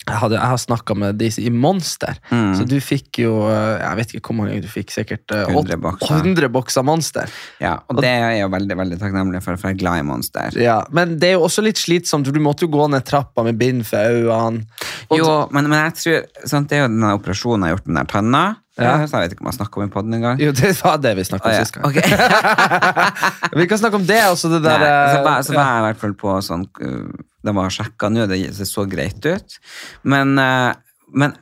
jeg, 0.08 0.16
hadde, 0.20 0.36
jeg 0.36 0.50
har 0.52 0.58
snakka 0.62 0.96
med 1.00 1.16
de 1.22 1.30
i 1.40 1.50
Monster, 1.50 2.18
Mm. 2.32 2.54
så 2.58 2.66
du 2.68 2.76
fikk 2.84 3.20
jo 3.24 3.34
eh, 3.50 3.80
Jeg 3.84 3.96
vet 4.00 4.14
ikke 4.18 4.28
hvor 4.34 4.38
mange 4.42 4.62
du 4.62 4.68
fikk, 4.68 4.92
sikkert 4.92 5.32
eh, 5.32 5.46
100 5.48 5.76
åt- 5.78 5.82
bokser. 5.82 6.16
100 6.24 6.50
bokser 6.52 6.84
Monster. 6.84 7.30
ja. 7.62 7.78
Og 7.90 8.02
det 8.02 8.10
er 8.10 8.32
jeg 8.36 8.42
jo 8.44 8.50
veldig 8.54 8.78
veldig 8.78 9.00
takknemlig 9.00 9.44
for, 9.44 9.56
for 9.58 9.70
jeg 9.72 9.78
er 9.78 9.84
glad 9.84 10.00
i 10.00 10.08
Monster. 10.08 10.58
Ja, 10.60 10.84
Men 10.92 11.18
det 11.20 11.30
er 11.30 11.38
jo 11.38 11.46
også 11.48 11.64
litt 11.64 11.78
slitsomt, 11.78 12.26
for 12.28 12.34
du 12.36 12.40
måtte 12.44 12.66
jo 12.68 12.72
gå 12.74 12.90
ned 12.90 13.06
trappa 13.06 13.44
med 13.44 13.58
bind 13.58 13.86
for 13.88 13.98
øynene. 13.98 14.66
Og- 15.10 15.18
Jo, 15.20 15.48
men, 15.52 15.70
men 15.70 15.86
jeg 15.92 15.94
tror 16.02 16.48
sant, 16.50 16.70
Det 16.70 16.78
er 16.78 16.82
jo 16.88 16.92
den 16.92 17.04
operasjonen 17.14 17.64
jeg 17.68 17.72
har 17.74 17.78
gjort 17.78 17.88
med 17.88 17.96
den 18.02 18.12
tanna. 18.14 18.44
Ja. 18.80 18.96
Jeg 19.06 19.10
vet 19.12 19.34
ikke 19.36 19.44
om 19.46 19.52
jeg 19.52 19.60
snakka 19.60 19.78
om 19.78 19.84
i 19.86 19.92
podden 19.94 20.14
engang. 20.18 20.40
Jo, 20.42 20.52
det 20.52 20.72
var 20.82 20.98
det 20.98 21.12
vi 21.20 21.22
snakka 21.28 21.46
om 21.46 21.52
Å, 21.52 21.54
ja. 21.54 21.62
sist 21.62 21.76
gang. 21.76 21.86
Okay. 21.86 23.58
Vi 23.62 23.68
kan 23.70 23.78
snakke 23.78 24.00
om 24.00 24.06
det, 24.08 24.18
også 24.34 24.50
det 24.50 24.64
der 24.66 24.80
Nei, 24.82 24.88
så, 25.14 25.20
eh, 25.20 25.24
var, 25.28 25.44
så 25.46 25.54
ja. 25.54 25.62
jeg 25.68 25.78
i 25.84 25.86
hvert 25.86 26.00
fall 26.02 26.16
på 26.18 26.34
sånn 26.42 26.64
Det 27.44 27.54
var 27.56 27.74
sjekka 27.74 28.10
nå, 28.10 28.28
det, 28.32 28.40
det 28.58 28.68
så 28.70 28.86
greit 28.90 29.26
ut. 29.26 29.58
Men, 30.04 30.38
uh, 30.40 30.74
men 31.14 31.36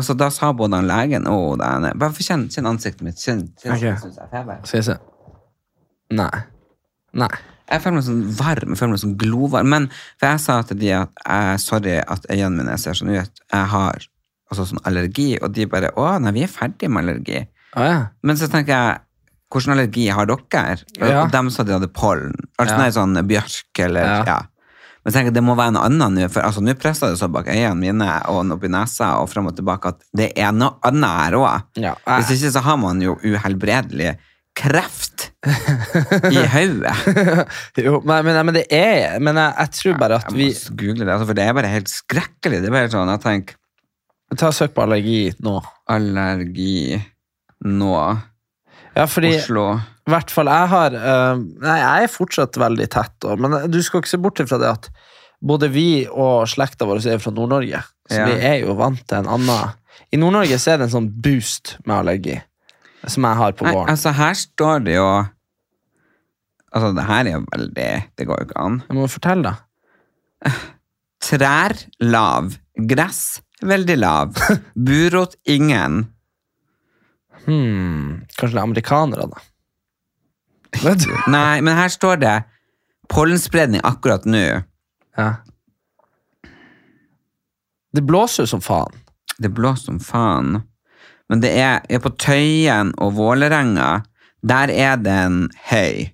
Så 0.00 0.14
da 0.16 0.30
sa 0.32 0.52
både 0.56 0.78
han 0.80 0.88
legen 0.88 1.26
og 1.28 1.58
den 1.60 1.86
Bare 2.00 2.14
få 2.16 2.24
kjenn, 2.24 2.46
kjenn 2.52 2.68
ansiktet 2.68 3.04
mitt. 3.04 3.20
Kjenn, 3.20 3.46
kjenn, 3.60 3.74
okay. 3.76 3.96
synes 4.00 4.16
jeg 4.16 4.26
er 4.26 4.30
feber. 4.32 4.60
Skal 4.68 4.80
vi 4.80 4.86
se. 4.88 4.96
Nei. 6.16 6.44
Nei. 7.20 7.30
Jeg 7.70 7.84
føler 7.84 7.96
meg 8.00 8.06
sånn 8.06 8.22
varm, 8.34 8.72
jeg 8.72 8.80
føler 8.80 8.94
meg 8.94 9.02
sånn 9.04 9.18
glovarm. 9.20 9.68
Men 9.70 9.90
for 10.18 10.26
jeg 10.32 10.42
sa 10.42 10.56
til 10.66 10.80
de 10.80 10.90
at 10.96 11.20
jeg, 11.22 11.60
sorry 11.62 11.98
at 12.00 12.26
øynene 12.32 12.56
mine 12.64 12.78
ser 12.82 12.98
sånn 12.98 13.12
ut. 13.14 13.44
Jeg 13.52 13.70
har 13.74 14.08
også 14.50 14.66
sånn 14.72 14.82
allergi, 14.88 15.28
og 15.38 15.52
de 15.54 15.68
bare 15.70 15.92
Å, 15.94 16.16
nei, 16.22 16.32
vi 16.34 16.42
er 16.46 16.50
ferdig 16.50 16.90
med 16.90 17.04
allergi. 17.04 17.44
Ah, 17.78 17.86
ja. 17.86 18.00
Men 18.26 18.40
så 18.40 18.48
tenker 18.50 18.74
jeg, 18.74 19.02
hvordan 19.50 19.76
allergi 19.76 20.08
har 20.14 20.26
dere? 20.30 20.78
Og, 21.00 21.08
Ja. 21.08 21.22
og 21.22 21.30
dem 21.34 21.50
sa 21.50 21.62
de 21.66 21.72
hadde 21.76 21.90
pollen. 21.94 22.34
Altså 22.58 22.74
Ja. 22.74 22.78
nei, 22.78 22.90
sånn 22.90 23.14
bjørk 23.26 23.84
eller 23.86 24.26
Ja. 24.26 24.40
Men 25.00 25.08
jeg 25.08 25.16
tenker, 25.16 25.32
det 25.32 25.42
må 25.44 25.54
være 25.56 25.72
noe 25.72 25.86
annet 25.88 26.12
nå, 26.12 26.26
for 26.28 26.44
altså, 26.44 26.60
nå 26.60 26.74
presser 26.76 27.12
det 27.14 27.20
så 27.20 27.28
bak 27.32 27.46
øynene 27.48 27.78
mine 27.80 28.08
og 28.28 28.50
opp 28.52 28.64
i 28.68 28.70
nesa 28.72 29.14
og 29.22 29.30
frem 29.32 29.48
og 29.48 29.54
tilbake 29.56 29.94
at 29.94 30.02
det 30.16 30.26
er 30.36 30.52
noe 30.52 30.76
annet 30.84 31.14
her 31.22 31.36
òg. 31.38 31.70
Ja, 31.80 31.94
Hvis 32.18 32.34
ikke 32.36 32.50
så 32.52 32.62
har 32.66 32.76
man 32.82 33.00
jo 33.00 33.14
uhelbredelig 33.24 34.18
kreft 34.60 35.30
i 36.28 36.42
hodet. 36.54 36.92
Jo, 37.80 38.00
men, 38.04 38.26
men, 38.26 38.40
men 38.44 38.56
det 38.58 38.64
er 38.74 39.14
Men 39.22 39.38
jeg, 39.38 39.54
jeg 39.56 39.70
tror 39.78 39.94
bare 40.02 40.18
at 40.20 40.32
vi 40.34 40.48
Jeg 40.50 40.58
må 40.58 40.76
google 40.82 41.06
det, 41.06 41.12
altså, 41.14 41.28
for 41.30 41.38
det 41.38 41.46
er 41.46 41.56
bare 41.56 41.70
helt 41.72 41.92
skrekkelig. 41.92 42.58
Det 42.60 42.68
er 42.68 42.74
bare 42.76 42.92
sånn, 42.92 43.12
jeg 43.14 43.24
tenker, 43.24 43.56
Ta 44.38 44.52
Søk 44.54 44.76
på 44.76 44.84
allergi 44.84 45.32
nå. 45.42 45.56
allergi 45.90 47.00
nå, 47.66 47.94
Ja, 48.94 49.06
fordi 49.10 49.32
Oslo. 49.38 49.64
I 50.10 50.12
hvert 50.16 50.32
fall, 50.34 50.48
jeg 50.50 50.70
har 50.72 50.94
uh, 50.98 51.38
Nei, 51.38 51.76
jeg 51.78 52.06
er 52.08 52.10
fortsatt 52.10 52.58
veldig 52.58 52.86
tett, 52.90 53.14
og, 53.30 53.38
men 53.38 53.54
du 53.70 53.78
skal 53.86 54.02
ikke 54.02 54.10
se 54.10 54.18
bort 54.22 54.42
fra 54.50 54.58
det 54.58 54.70
at 54.72 54.88
både 55.40 55.70
vi 55.72 56.04
og 56.10 56.48
slekta 56.50 56.88
vår 56.88 57.00
er 57.14 57.20
fra 57.22 57.32
Nord-Norge, 57.32 57.78
så 58.10 58.18
Ja. 58.18 58.24
vi 58.28 58.40
er 58.44 58.56
jo 58.64 58.74
vant 58.76 59.00
til 59.08 59.20
en 59.22 59.30
annen 59.38 59.76
I 60.12 60.18
Nord-Norge 60.18 60.58
så 60.60 60.74
er 60.74 60.80
det 60.80 60.88
en 60.88 60.96
sånn 60.98 61.10
boost 61.22 61.76
med 61.86 61.94
allergi, 62.00 62.34
som 63.06 63.24
jeg 63.28 63.38
har 63.38 63.54
på 63.56 63.64
våren. 63.68 63.88
altså 63.88 64.12
her 64.18 64.34
står 64.36 64.82
det 64.88 64.98
jo 64.98 65.10
Altså, 66.70 66.90
det 66.94 67.02
her 67.08 67.26
er 67.26 67.32
jo 67.34 67.44
veldig 67.50 67.86
Det 68.14 68.26
går 68.28 68.36
jo 68.38 68.46
ikke 68.46 68.60
an. 68.62 68.74
Jeg 68.86 68.94
må 68.94 69.06
fortelle, 69.10 69.50
da. 69.50 70.50
Trær 71.26 71.74
lav. 72.04 72.52
Gress 72.92 73.40
veldig 73.62 73.96
lav. 73.98 74.36
Burot 74.86 75.34
ingen. 75.50 76.04
Hmm, 77.46 78.22
kanskje 78.36 78.54
det 78.54 78.60
er 78.60 78.66
amerikanere, 78.68 79.26
da. 79.32 79.42
Nei, 81.30 81.60
men 81.60 81.76
her 81.76 81.90
står 81.92 82.20
det 82.22 82.36
pollenspredning 83.10 83.82
akkurat 83.84 84.24
nå. 84.28 84.62
Ja. 85.18 85.30
Det 87.92 88.04
blåser 88.06 88.46
jo 88.46 88.52
som 88.54 88.62
faen. 88.62 88.94
Det 89.40 89.50
blåser 89.54 89.90
som 89.90 90.00
faen. 90.04 90.60
Men 91.30 91.42
det 91.42 91.50
er, 91.58 91.82
er 91.90 92.02
på 92.02 92.12
Tøyen 92.18 92.94
og 93.02 93.16
Vålerenga. 93.18 94.02
Der 94.46 94.70
er 94.72 94.96
det 94.98 95.16
en 95.26 95.40
høy 95.70 96.10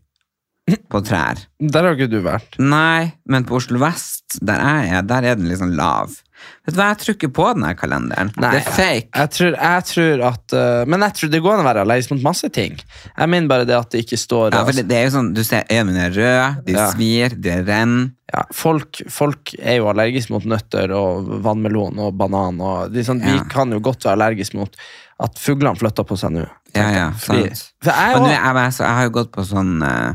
på 0.90 1.00
trær. 1.06 1.44
Der 1.60 1.86
har 1.86 1.94
ikke 1.94 2.10
du 2.10 2.18
vært. 2.24 2.56
Nei, 2.58 3.12
men 3.30 3.46
på 3.46 3.60
Oslo 3.60 3.78
vest, 3.82 4.38
der 4.42 4.62
jeg 4.64 4.96
er, 4.96 5.04
der 5.06 5.28
er 5.30 5.38
den 5.38 5.50
liksom 5.50 5.76
lav. 5.78 6.16
Vet 6.66 6.74
du 6.74 6.80
hva, 6.80 6.88
jeg 6.90 6.98
tror 7.02 7.14
ikke 7.16 7.30
på 7.36 7.46
den 7.54 7.64
her 7.66 7.76
kalenderen. 7.78 8.30
Nei, 8.36 8.50
det 8.52 8.60
er 8.60 8.74
fake. 8.74 9.08
Jeg 9.14 9.30
tror, 9.36 9.54
jeg 9.56 9.84
tror 9.90 10.22
at 10.28 10.54
uh, 10.56 10.82
Men 10.90 11.04
jeg 11.06 11.16
tror 11.18 11.30
det 11.32 11.40
går 11.44 11.54
an 11.54 11.62
å 11.62 11.66
være 11.68 11.84
allergisk 11.86 12.12
mot 12.14 12.24
masse 12.26 12.50
ting. 12.54 12.76
Jeg 13.08 13.32
mener 13.32 13.50
bare 13.52 13.66
det 13.68 13.76
at 13.78 13.90
det 13.94 14.02
ikke 14.04 14.18
står 14.20 14.52
Ja, 14.56 14.64
for 14.66 14.76
det, 14.76 14.86
det 14.90 14.98
er 14.98 15.08
jo 15.08 15.14
sånn, 15.16 15.32
Du 15.36 15.42
ser 15.46 15.64
øynene 15.70 15.86
mine 15.92 16.04
er 16.08 16.14
røde, 16.16 16.46
de 16.66 16.76
Ja. 16.76 16.86
svir, 16.92 17.36
de 17.46 17.56
renner. 17.62 18.10
ja, 18.34 18.42
folk, 18.52 19.00
folk 19.08 19.54
er 19.58 19.78
jo 19.78 19.88
allergiske 19.92 20.34
mot 20.34 20.44
nøtter 20.44 20.92
og 20.98 21.28
vannmelon 21.46 21.98
og 22.02 22.16
banan. 22.18 22.60
Og 22.60 22.92
de, 22.92 23.04
sånn, 23.06 23.22
Vi 23.22 23.38
kan 23.52 23.70
jo 23.70 23.78
godt 23.80 24.04
være 24.04 24.18
allergiske 24.18 24.58
mot 24.58 24.76
at 25.22 25.38
fuglene 25.40 25.78
flytter 25.78 26.04
på 26.04 26.18
seg 26.18 26.34
nå. 26.34 26.44
Ja, 26.74 26.90
ja. 26.92 27.06
Fordi- 27.12 27.48
sant. 27.54 27.72
For 27.82 27.92
jeg, 27.92 28.16
Og 28.16 28.26
nå 28.26 28.32
er 28.34 28.60
jeg, 28.60 28.72
jeg 28.80 28.94
har 28.98 29.04
jo 29.04 29.14
gått 29.14 29.32
på 29.32 29.46
sånn 29.46 29.82
uh, 29.82 30.14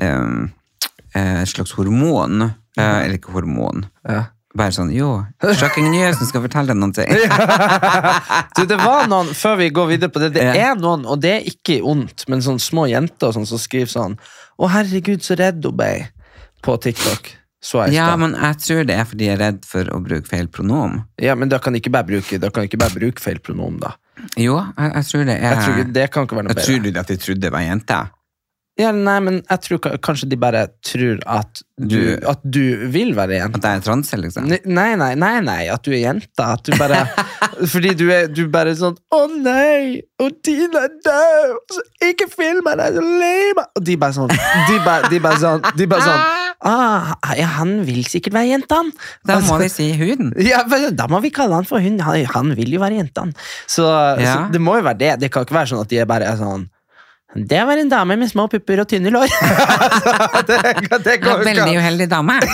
eh, 0.00 1.42
et 1.42 1.48
slags 1.48 1.72
hormon. 1.76 2.54
eh, 2.78 3.04
eller 3.04 3.18
ikke 3.18 3.32
hormon. 3.34 3.84
ja. 4.08 4.24
Bare 4.58 4.72
sånn 4.74 4.88
Jo, 4.90 5.08
shocking 5.60 5.86
Newsen 5.92 6.26
skal 6.26 6.42
fortelle 6.42 6.72
deg 6.72 6.78
noen 6.80 6.94
ting. 6.96 7.06
du, 8.56 8.64
det 8.66 8.78
var 8.80 9.06
noen, 9.10 9.30
Før 9.36 9.58
vi 9.60 9.68
går 9.74 9.90
videre 9.92 10.10
på 10.10 10.22
det, 10.24 10.32
det 10.34 10.46
er 10.58 10.74
noen, 10.78 11.04
og 11.06 11.20
det 11.22 11.34
er 11.36 11.46
ikke 11.52 11.80
ondt, 11.86 12.24
men 12.30 12.42
sånne 12.42 12.62
små 12.64 12.88
jenter 12.90 13.34
sånn, 13.36 13.46
som 13.46 13.60
skriver 13.62 13.92
sånn 13.92 14.16
'Å, 14.60 14.68
herregud, 14.74 15.22
så 15.24 15.38
redd 15.38 15.64
hun 15.64 15.76
ble' 15.78 16.08
på 16.60 16.74
TikTok. 16.82 17.30
Ja, 17.92 18.10
men 18.16 18.34
jeg 18.36 18.56
tror 18.64 18.84
det 18.88 18.94
er 18.96 19.04
fordi 19.08 19.26
jeg 19.28 19.36
er 19.36 19.40
redd 19.40 19.64
for 19.68 19.84
å 19.92 20.00
bruke 20.04 20.28
feil 20.28 20.46
pronom. 20.48 21.04
Ja, 21.20 21.34
men 21.36 21.48
da 21.48 21.58
kan 21.60 21.76
ikke 21.76 21.92
bare 21.92 22.08
bruke, 22.08 22.38
da 22.40 22.50
kan 22.50 22.64
ikke 22.64 22.80
bare 22.80 22.92
bruke 22.96 23.20
feil 23.20 23.38
pronom, 23.38 23.78
da. 23.80 23.94
Jo, 24.36 24.58
jeg, 24.76 24.92
jeg 24.94 25.04
tror 25.08 25.24
det 25.24 25.36
er 25.38 25.54
Jeg 25.54 25.64
tror 25.64 25.92
det 25.96 26.10
kan 26.12 26.26
ikke 26.26 26.36
være 26.36 26.44
noe 26.48 26.52
Jeg 26.52 26.56
bedre. 26.60 26.66
tror 26.66 26.92
du 26.92 27.00
at 27.00 27.06
de 27.12 27.16
trodde 27.16 27.40
det 27.40 27.52
var 27.52 27.64
jente? 27.64 28.00
Ja, 28.80 28.90
nei, 28.96 29.18
men 29.20 29.40
jeg 29.44 29.60
tror 29.66 29.80
kanskje 30.00 30.28
de 30.30 30.38
bare 30.40 30.62
tror 30.86 31.18
at 31.28 31.60
du, 31.80 31.96
Du- 32.16 32.26
at 32.28 32.40
du 32.44 32.62
vil 32.92 33.14
være 33.16 33.38
jente. 33.38 33.56
At 33.60 33.66
jeg 33.68 33.80
er 33.80 33.84
transe, 33.86 34.16
liksom? 34.20 34.48
Nei, 34.68 34.90
nei, 35.00 35.12
nei, 35.20 35.34
nei, 35.44 35.60
at 35.72 35.82
du 35.84 35.92
er 35.92 36.00
jente. 36.06 36.44
At 36.44 36.64
du 36.64 36.72
bare 36.80 37.02
Fordi 37.72 37.92
du 37.96 38.06
er 38.12 38.28
du 38.32 38.46
bare 38.52 38.72
sånn 38.78 38.94
Å 39.12 39.20
nei! 39.44 40.00
Og 40.22 40.32
Tina 40.44 40.84
er 40.86 40.94
død! 41.04 41.56
Så 41.76 41.82
ikke 42.08 42.28
film 42.32 42.62
meg! 42.64 42.80
Jeg 42.80 42.94
er 42.94 42.98
så 43.00 43.04
lei 43.20 43.50
meg! 43.58 43.66
Og 43.76 43.84
de 43.88 43.96
bare 44.00 44.16
sånn 44.16 44.32
De 44.32 44.78
bare, 44.86 45.10
de 45.12 45.20
bare 45.24 45.40
sånn, 45.42 45.64
de 45.76 45.88
bare 45.90 46.06
sånn 46.06 46.22
ah, 46.70 47.12
ja, 47.36 47.48
Han 47.58 47.74
vil 47.88 48.00
sikkert 48.08 48.36
være 48.36 48.50
jenta, 48.54 48.80
han. 48.80 48.92
Da 49.28 49.36
Altså- 49.38 49.52
må 49.54 49.60
vi 49.64 49.68
si 49.72 49.90
huden. 50.00 50.32
ja, 50.50 50.62
men 50.68 50.96
Da 50.96 51.08
må 51.12 51.20
vi 51.24 51.32
kalle 51.36 51.56
han 51.60 51.68
for 51.68 51.80
hun. 51.84 51.98
Han, 52.04 52.24
han 52.34 52.52
vil 52.56 52.76
jo 52.76 52.80
være 52.84 53.00
jenta, 53.02 53.26
han. 53.28 53.32
Så, 53.68 53.84
Ja. 54.20 54.34
så 54.46 54.52
det 54.56 54.60
må 54.64 54.76
jo 54.80 54.84
være 54.88 55.00
det. 55.04 55.12
Det 55.24 55.32
kan 55.32 55.44
ikke 55.48 55.58
være 55.60 55.72
sånn 55.74 55.84
at 55.84 55.92
de 55.92 56.00
er 56.04 56.08
bare 56.08 56.28
er 56.32 56.40
sånn 56.40 56.68
Det 57.34 57.60
var 57.62 57.78
en 57.78 57.86
dame 57.88 58.16
med 58.18 58.26
små 58.26 58.48
pupper 58.50 58.80
og 58.82 58.88
tynne 58.90 59.06
lår. 59.14 59.30
det, 60.48 60.56
det 61.04 61.12
går 61.22 61.44
Veldig 61.46 61.76
uheldig 61.78 62.08
dame. 62.10 62.34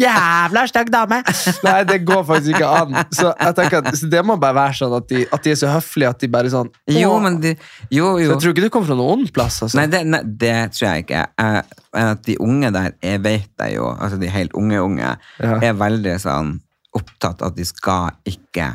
Jævla 0.00 0.62
stygg 0.70 0.92
dame! 0.94 1.18
Nei, 1.66 1.80
det 1.88 1.96
går 2.06 2.22
faktisk 2.28 2.54
ikke 2.54 2.68
an. 2.70 2.94
Så 3.14 3.32
jeg 3.32 3.56
tenker 3.58 3.80
at 3.82 3.98
så 3.98 4.10
Det 4.12 4.22
må 4.26 4.36
bare 4.40 4.56
være 4.60 4.76
sånn 4.78 4.94
at 5.00 5.08
de, 5.10 5.24
at 5.26 5.42
de 5.46 5.54
er 5.54 5.58
så 5.58 5.72
høflige 5.72 6.12
at 6.14 6.22
de 6.22 6.30
bare 6.30 6.52
sånn 6.52 6.70
Jo, 6.94 7.16
men 7.22 7.40
de, 7.42 7.56
jo, 7.90 8.12
Så 8.18 8.28
jeg 8.28 8.38
tror 8.44 8.54
ikke 8.54 8.66
du 8.66 8.70
kommer 8.76 8.90
fra 8.92 8.98
noen 9.00 9.24
ond 9.24 9.32
plass. 9.34 9.58
Altså. 9.66 9.80
Nei, 9.80 9.88
det, 9.90 10.04
nei, 10.14 10.22
det 10.44 10.54
tror 10.76 10.86
jeg 10.86 11.06
ikke. 11.06 11.24
Jeg, 11.42 11.64
at 12.04 12.22
de 12.28 12.36
unge 12.46 12.70
der, 12.76 12.94
jeg 13.02 13.22
vet 13.26 13.50
det 13.58 13.72
jo, 13.74 13.88
altså 13.90 14.20
de 14.20 14.30
helt 14.30 14.54
unge 14.58 14.78
unge, 14.84 15.10
Ja. 15.42 15.56
er 15.66 15.74
veldig 15.78 16.14
sånn 16.22 16.54
opptatt 16.94 17.42
at 17.46 17.58
de 17.58 17.64
skal 17.66 18.14
ikke 18.26 18.70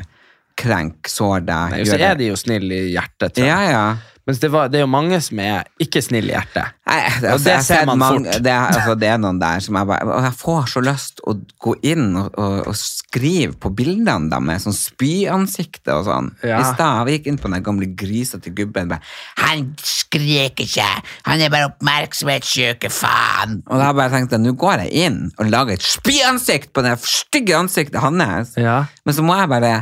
krenke, 0.56 1.10
sår 1.12 1.46
deg. 1.46 1.80
Så 1.88 2.00
er 2.00 2.18
de 2.18 2.30
jo 2.32 2.36
snille 2.40 2.82
i 2.86 2.92
hjertet. 2.96 3.38
Ja, 3.44 3.62
ja. 3.70 3.86
Mens 4.26 4.40
det, 4.42 4.48
var, 4.50 4.66
det 4.66 4.80
er 4.80 4.82
jo 4.82 4.88
mange 4.90 5.20
som 5.22 5.38
er 5.38 5.68
ikke 5.78 6.00
snille 6.02 6.32
i 6.32 6.34
hjertet. 6.34 6.72
Nei, 6.88 6.96
Og 7.20 7.26
altså, 7.36 7.44
det 7.46 7.58
ser 7.62 7.84
man 7.86 8.00
mange- 8.00 8.24
fort. 8.32 8.42
Det, 8.42 8.50
altså, 8.56 8.96
det 8.98 9.06
er 9.12 9.20
noen 9.22 9.38
der 9.38 9.60
som 9.62 9.78
jeg 9.78 9.86
bare 9.86 10.08
Og 10.16 10.24
jeg 10.24 10.34
får 10.40 10.66
så 10.72 10.82
lyst 10.82 11.22
å 11.30 11.34
gå 11.62 11.74
inn 11.86 12.08
og, 12.18 12.32
og, 12.34 12.56
og 12.72 12.74
skrive 12.80 13.54
på 13.62 13.70
bildene 13.78 14.26
deres, 14.32 14.66
sånn 14.66 14.74
spyansikte 14.74 15.94
og 15.94 16.08
sånn. 16.08 16.32
Ja. 16.42 16.58
I 16.58 16.66
stad 16.72 17.06
vi 17.06 17.14
gikk 17.20 17.30
inn 17.30 17.38
på 17.38 17.52
den 17.54 17.62
gamle 17.70 17.86
grisete 18.02 18.50
gubben. 18.50 18.90
Bare, 18.90 19.06
han 19.44 19.68
skrek 19.78 20.64
ikke, 20.66 20.88
han 21.30 21.46
er 21.46 21.54
bare 21.54 21.70
oppmerksomhetssjuke, 21.70 22.90
faen. 22.90 23.60
Og 23.70 23.78
da 23.78 23.92
bare 23.94 24.10
tenkte 24.16 24.40
jeg, 24.40 24.48
nå 24.48 24.56
går 24.58 24.88
jeg 24.88 25.06
inn 25.06 25.20
og 25.38 25.52
lager 25.54 25.78
et 25.78 25.86
spyansikt 25.86 26.72
på 26.74 26.82
det 26.82 26.96
stygge 27.06 27.54
ansiktet 27.62 28.02
hans. 28.02 28.56
Ja. 28.58 28.80
Men 29.06 29.14
så 29.14 29.22
må 29.22 29.38
jeg 29.38 29.54
bare 29.54 29.76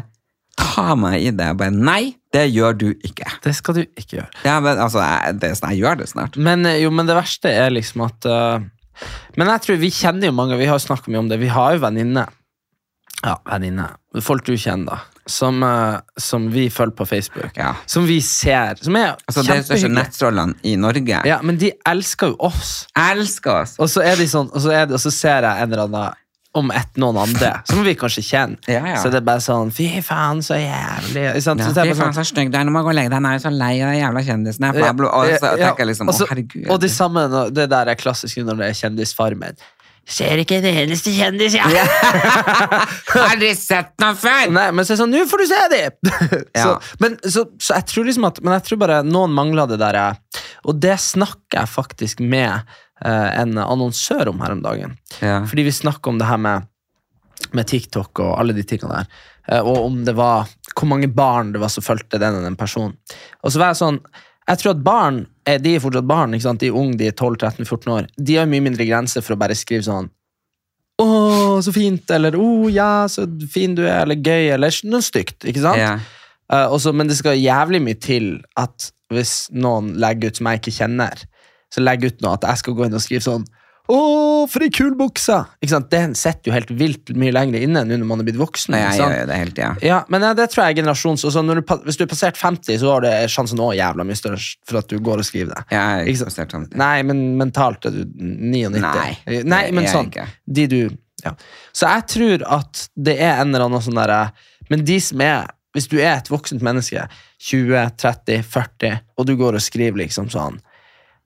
ta 0.58 0.94
meg 0.98 1.22
i 1.22 1.32
det. 1.34 1.48
Jeg 1.50 1.58
bare, 1.60 1.74
nei, 1.74 2.14
det 2.34 2.44
gjør 2.50 2.76
du 2.78 2.86
ikke. 3.06 3.28
Det 3.44 3.54
skal 3.56 3.78
du 3.78 3.82
ikke 3.84 4.20
gjøre. 4.20 4.30
Ja, 4.46 4.58
men 4.64 4.78
altså, 4.78 5.02
jeg, 5.02 5.38
det, 5.42 5.52
jeg 5.56 5.80
gjør 5.82 6.00
det 6.02 6.08
snart. 6.10 6.38
Men, 6.38 6.66
eh, 6.68 6.80
jo, 6.82 6.92
men 6.94 7.10
det 7.10 7.18
verste 7.18 7.52
er 7.52 7.74
liksom 7.74 8.06
at 8.06 8.28
uh, 8.30 8.62
Men 9.38 9.50
jeg 9.56 9.64
tror 9.64 9.82
vi 9.82 9.90
kjenner 9.94 10.30
jo 10.30 10.36
mange, 10.36 10.58
vi 10.60 10.68
har 10.70 10.78
jo 10.78 10.86
snakket 10.86 11.10
mye 11.10 11.24
om 11.24 11.32
det. 11.32 11.40
Vi 11.42 11.50
har 11.52 11.74
jo 11.76 11.82
venninne. 11.84 12.28
Ja, 13.24 13.38
venninne. 13.48 13.88
Folk 14.22 14.46
du 14.46 14.54
kjenner, 14.54 14.94
da. 14.94 15.00
Som, 15.30 15.62
uh, 15.64 16.02
som 16.20 16.50
vi 16.52 16.66
følger 16.70 16.98
på 16.98 17.06
Facebook. 17.08 17.54
Ja. 17.56 17.72
Som 17.88 18.04
vi 18.06 18.18
ser. 18.22 18.76
Som 18.84 18.98
er 19.00 19.14
Altså, 19.14 19.40
det 19.40 19.54
er 19.54 19.62
ikke 19.62 19.70
største 19.70 19.94
nettrollene 19.94 20.58
i 20.68 20.74
Norge. 20.76 21.22
Ja, 21.26 21.38
men 21.42 21.58
de 21.58 21.72
elsker 21.88 22.34
jo 22.34 22.50
oss. 22.50 22.74
Elsker 22.98 23.62
oss. 23.62 23.78
Og 23.80 23.88
så 23.90 24.04
er 24.04 24.20
de 24.20 24.28
sånn, 24.28 24.52
og 24.52 24.60
så, 24.60 24.74
det, 24.74 24.98
og 24.98 25.02
så 25.02 25.14
ser 25.14 25.48
jeg 25.48 25.64
en 25.64 25.72
eller 25.72 25.88
annen 25.88 26.20
om 26.54 26.70
et 26.70 27.00
noen 27.02 27.18
andre, 27.18 27.50
som 27.66 27.82
vi 27.82 27.96
kanskje 27.98 28.22
kjenner. 28.22 28.58
Ja, 28.70 28.82
ja. 28.94 28.98
Så 29.02 29.10
det 29.10 29.18
er 29.20 29.26
bare 29.26 29.42
sånn 29.42 29.72
Fy 29.74 29.88
faen, 30.06 30.42
så 30.44 30.58
jævlig. 30.60 31.24
Ja, 31.26 31.32
Så 31.42 31.56
fy 31.58 31.70
faen, 31.74 31.96
sånn, 31.98 32.16
så 32.20 32.26
stygg 32.28 32.52
du 32.54 32.58
er. 32.60 32.66
Nå 32.66 32.74
må 32.74 32.82
jeg 32.82 32.88
gå 32.88 32.92
og 32.94 32.98
legge 33.00 33.10
deg. 33.10 33.18
Han 33.18 33.30
er 33.30 33.38
jo 33.38 33.44
så 33.44 33.54
lei 33.54 33.72
av 33.82 33.90
de 33.90 34.00
jævla 34.00 34.24
kjendisene. 34.28 34.74
Pablo. 34.78 35.10
Og 35.10 35.32
så 35.34 35.54
tenker 35.58 35.84
jeg 35.84 35.90
liksom, 35.92 36.12
å 36.12 36.18
herregud. 36.30 36.68
Og 36.70 36.82
det 36.84 36.92
samme, 36.94 37.26
det 37.54 37.70
der 37.72 37.90
er 37.90 37.98
klassisk 37.98 38.44
når 38.44 38.60
det 38.60 38.70
er 38.70 38.78
Kjendisfarmen. 38.84 39.64
Ser 40.04 40.36
ikke 40.42 40.58
en 40.60 40.66
eneste 40.68 41.14
kjendis, 41.16 41.54
jeg! 41.56 41.84
Har 43.14 43.38
du 43.40 43.46
sett 43.56 43.94
noe 44.02 44.12
før? 44.20 44.50
Nei, 44.52 44.66
men 44.76 44.84
så 44.84 44.92
er 44.92 44.98
det 44.98 45.00
sånn, 45.00 45.14
nå 45.16 45.22
får 45.30 45.40
du 45.40 45.46
se 45.48 45.60
dem! 45.72 46.10
så, 46.60 46.74
men, 47.00 47.16
så, 47.24 47.46
så 47.56 47.78
jeg 47.78 47.88
tror 47.88 48.08
liksom 48.10 48.26
at 48.28 48.40
Men 48.44 48.58
jeg 48.58 48.66
tror 48.68 48.82
bare 48.84 48.98
noen 49.06 49.32
mangler 49.32 49.70
det 49.70 49.78
der 49.80 49.98
Og 50.68 50.76
det 50.76 50.98
snakker 51.00 51.62
jeg 51.62 51.72
faktisk 51.72 52.20
med 52.20 52.68
en 53.02 53.58
annonsør 53.58 54.30
om 54.30 54.42
her 54.44 54.54
om 54.54 54.62
dagen. 54.64 54.96
Ja. 55.20 55.40
Fordi 55.48 55.66
vi 55.66 55.72
snakker 55.74 56.12
om 56.12 56.20
det 56.20 56.28
her 56.28 56.38
med, 56.40 56.68
med 57.52 57.66
TikTok 57.66 58.22
og 58.22 58.36
alle 58.38 58.54
de 58.56 58.62
tingene 58.66 59.02
der. 59.02 59.22
Eh, 59.48 59.60
og 59.60 59.88
om 59.88 60.02
det 60.06 60.14
var 60.16 60.48
hvor 60.74 60.88
mange 60.90 61.08
barn 61.10 61.52
det 61.54 61.62
var 61.62 61.72
som 61.72 61.84
fulgte 61.86 62.20
den 62.22 62.38
og 62.38 62.46
den 62.46 62.58
personen. 62.58 62.96
Og 63.42 63.52
så 63.52 63.60
var 63.60 63.72
jeg 63.72 63.82
sånn 63.82 64.00
Jeg 64.44 64.60
tror 64.60 64.74
at 64.74 64.82
barn 64.84 65.22
de 65.44 65.74
er 65.74 65.80
fortsatt 65.80 66.04
barn. 66.08 66.34
ikke 66.34 66.44
sant? 66.44 66.60
De 66.60 66.68
er 66.68 66.76
unge, 66.76 66.98
de 67.00 67.06
er 67.08 67.14
12-13-14 67.16 67.92
år. 67.94 68.08
De 68.16 68.36
har 68.36 68.48
mye 68.48 68.64
mindre 68.64 68.84
grenser 68.84 69.24
for 69.24 69.36
å 69.36 69.40
bare 69.40 69.56
skrive 69.56 69.86
sånn 69.86 70.10
å, 71.02 71.06
så 71.64 71.72
fint, 71.74 72.10
eller 72.14 72.36
å, 72.38 72.68
ja, 72.70 73.06
så 73.10 73.26
fin 73.50 73.74
du 73.74 73.82
er, 73.82 74.04
eller 74.04 74.20
gøy, 74.20 74.52
eller 74.54 74.76
noe 74.86 75.02
stygt. 75.02 75.42
ikke 75.42 75.64
sant? 75.64 75.80
Ja. 75.80 75.96
Uh, 76.52 76.68
også, 76.76 76.92
men 76.94 77.10
det 77.10 77.16
skal 77.18 77.40
jævlig 77.40 77.80
mye 77.82 77.98
til 77.98 78.28
at 78.60 78.92
hvis 79.12 79.48
noen 79.54 79.94
legger 80.00 80.30
ut 80.30 80.38
som 80.38 80.50
jeg 80.50 80.60
ikke 80.60 80.76
kjenner, 80.76 81.24
så 81.74 81.82
legger 81.82 82.14
ut 82.14 82.24
noe 82.24 82.38
at 82.38 82.48
jeg 82.48 82.62
skal 82.62 82.78
gå 82.78 82.86
inn 82.86 82.96
og 82.96 83.02
skrive 83.02 83.24
sånn 83.24 83.44
Å, 83.84 83.96
for 84.48 84.64
ei 84.64 84.70
kul 84.72 84.94
bukse! 84.96 85.34
Ikke 85.60 85.74
sant? 85.74 85.90
Det 85.92 86.00
sitter 86.16 86.48
jo 86.48 86.54
helt 86.54 86.70
vilt 86.72 87.10
mye 87.20 87.34
lenger 87.34 87.66
inne 87.66 87.82
nå 87.84 87.98
når 88.00 88.08
man 88.08 88.22
er 88.22 88.28
blitt 88.30 88.38
voksen. 88.40 88.72
Nei, 88.72 88.80
jeg 88.86 89.02
jo 89.02 89.26
det 89.28 89.36
helt, 89.36 89.60
Ja, 89.84 89.98
men 90.08 90.24
eh, 90.24 90.32
det 90.38 90.46
tror 90.52 90.62
jeg 90.62 90.72
er 90.72 90.78
generasjons... 90.78 91.26
Og 91.28 91.34
så 91.34 91.42
når 91.44 91.60
du, 91.60 91.74
hvis 91.84 91.98
du 92.00 92.06
er 92.06 92.08
passert 92.08 92.40
50, 92.40 92.78
så 92.80 92.94
har 92.94 93.04
det 93.04 93.12
sjansen 93.34 93.60
òg 93.60 93.74
jævla 93.76 94.06
mye 94.08 94.16
større 94.16 94.40
for 94.64 94.80
at 94.80 94.88
du 94.88 94.96
går 95.04 95.20
og 95.20 95.28
skriver 95.28 95.52
det. 95.52 95.66
Jeg 95.74 96.00
er 96.00 96.08
Ikke 96.14 96.22
sant? 96.30 96.54
sånn. 96.56 96.66
Nei, 96.80 96.96
men 97.10 97.20
mentalt 97.42 97.84
er 97.90 97.98
du 97.98 98.06
99. 98.08 98.80
Nei, 98.86 99.42
Nei 99.52 99.64
men 99.76 99.84
jeg 99.84 99.92
sånn. 99.92 100.12
De 100.48 100.68
du 100.70 100.80
ja. 101.24 101.34
Så 101.72 101.88
jeg 101.88 102.08
tror 102.12 102.44
at 102.56 102.86
det 102.96 103.18
er 103.18 103.38
en 103.42 103.52
eller 103.52 103.68
annen 103.68 103.84
sånn 103.84 103.96
derre 103.96 104.26
Men 104.68 104.84
de 104.84 104.98
som 105.00 105.22
er 105.24 105.46
Hvis 105.74 105.88
du 105.90 105.96
er 105.98 106.18
et 106.18 106.28
voksent 106.30 106.62
menneske, 106.64 107.06
20, 107.48 107.96
30, 107.98 108.44
40, 108.46 109.00
og 109.18 109.26
du 109.26 109.32
går 109.40 109.56
og 109.58 109.64
skriver 109.64 110.04
liksom 110.04 110.28
sånn 110.32 110.60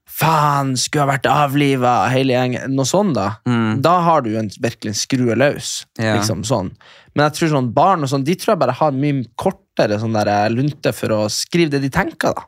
Faen, 0.09 0.73
skulle 0.81 1.05
ha 1.05 1.13
vært 1.13 1.29
avliva, 1.31 1.95
hele 2.11 2.35
gjengen. 2.35 2.73
Noe 2.75 2.89
sånt, 2.89 3.15
da. 3.19 3.29
Da 3.85 3.95
har 4.07 4.25
du 4.25 4.33
en, 4.41 4.51
virkelig 4.63 4.95
en 4.95 4.99
skrue 4.99 5.37
løs. 5.39 5.73
Mm. 5.99 6.05
Ja. 6.05 6.17
Liksom 6.19 6.45
sånn. 6.49 6.73
Men 7.15 7.29
jeg 7.29 7.37
tror 7.37 7.53
sånn 7.55 7.73
barn 7.77 8.07
og 8.07 8.11
sånn, 8.13 8.27
de 8.27 8.37
tror 8.39 8.55
jeg 8.55 8.63
bare 8.63 8.77
har 8.79 8.95
mye 8.95 9.27
kortere 9.39 9.99
sånn 10.01 10.17
der 10.17 10.33
lunte 10.55 10.95
for 10.97 11.15
å 11.15 11.21
skrive 11.33 11.77
det 11.77 11.83
de 11.87 11.93
tenker, 11.95 12.35
da. 12.39 12.47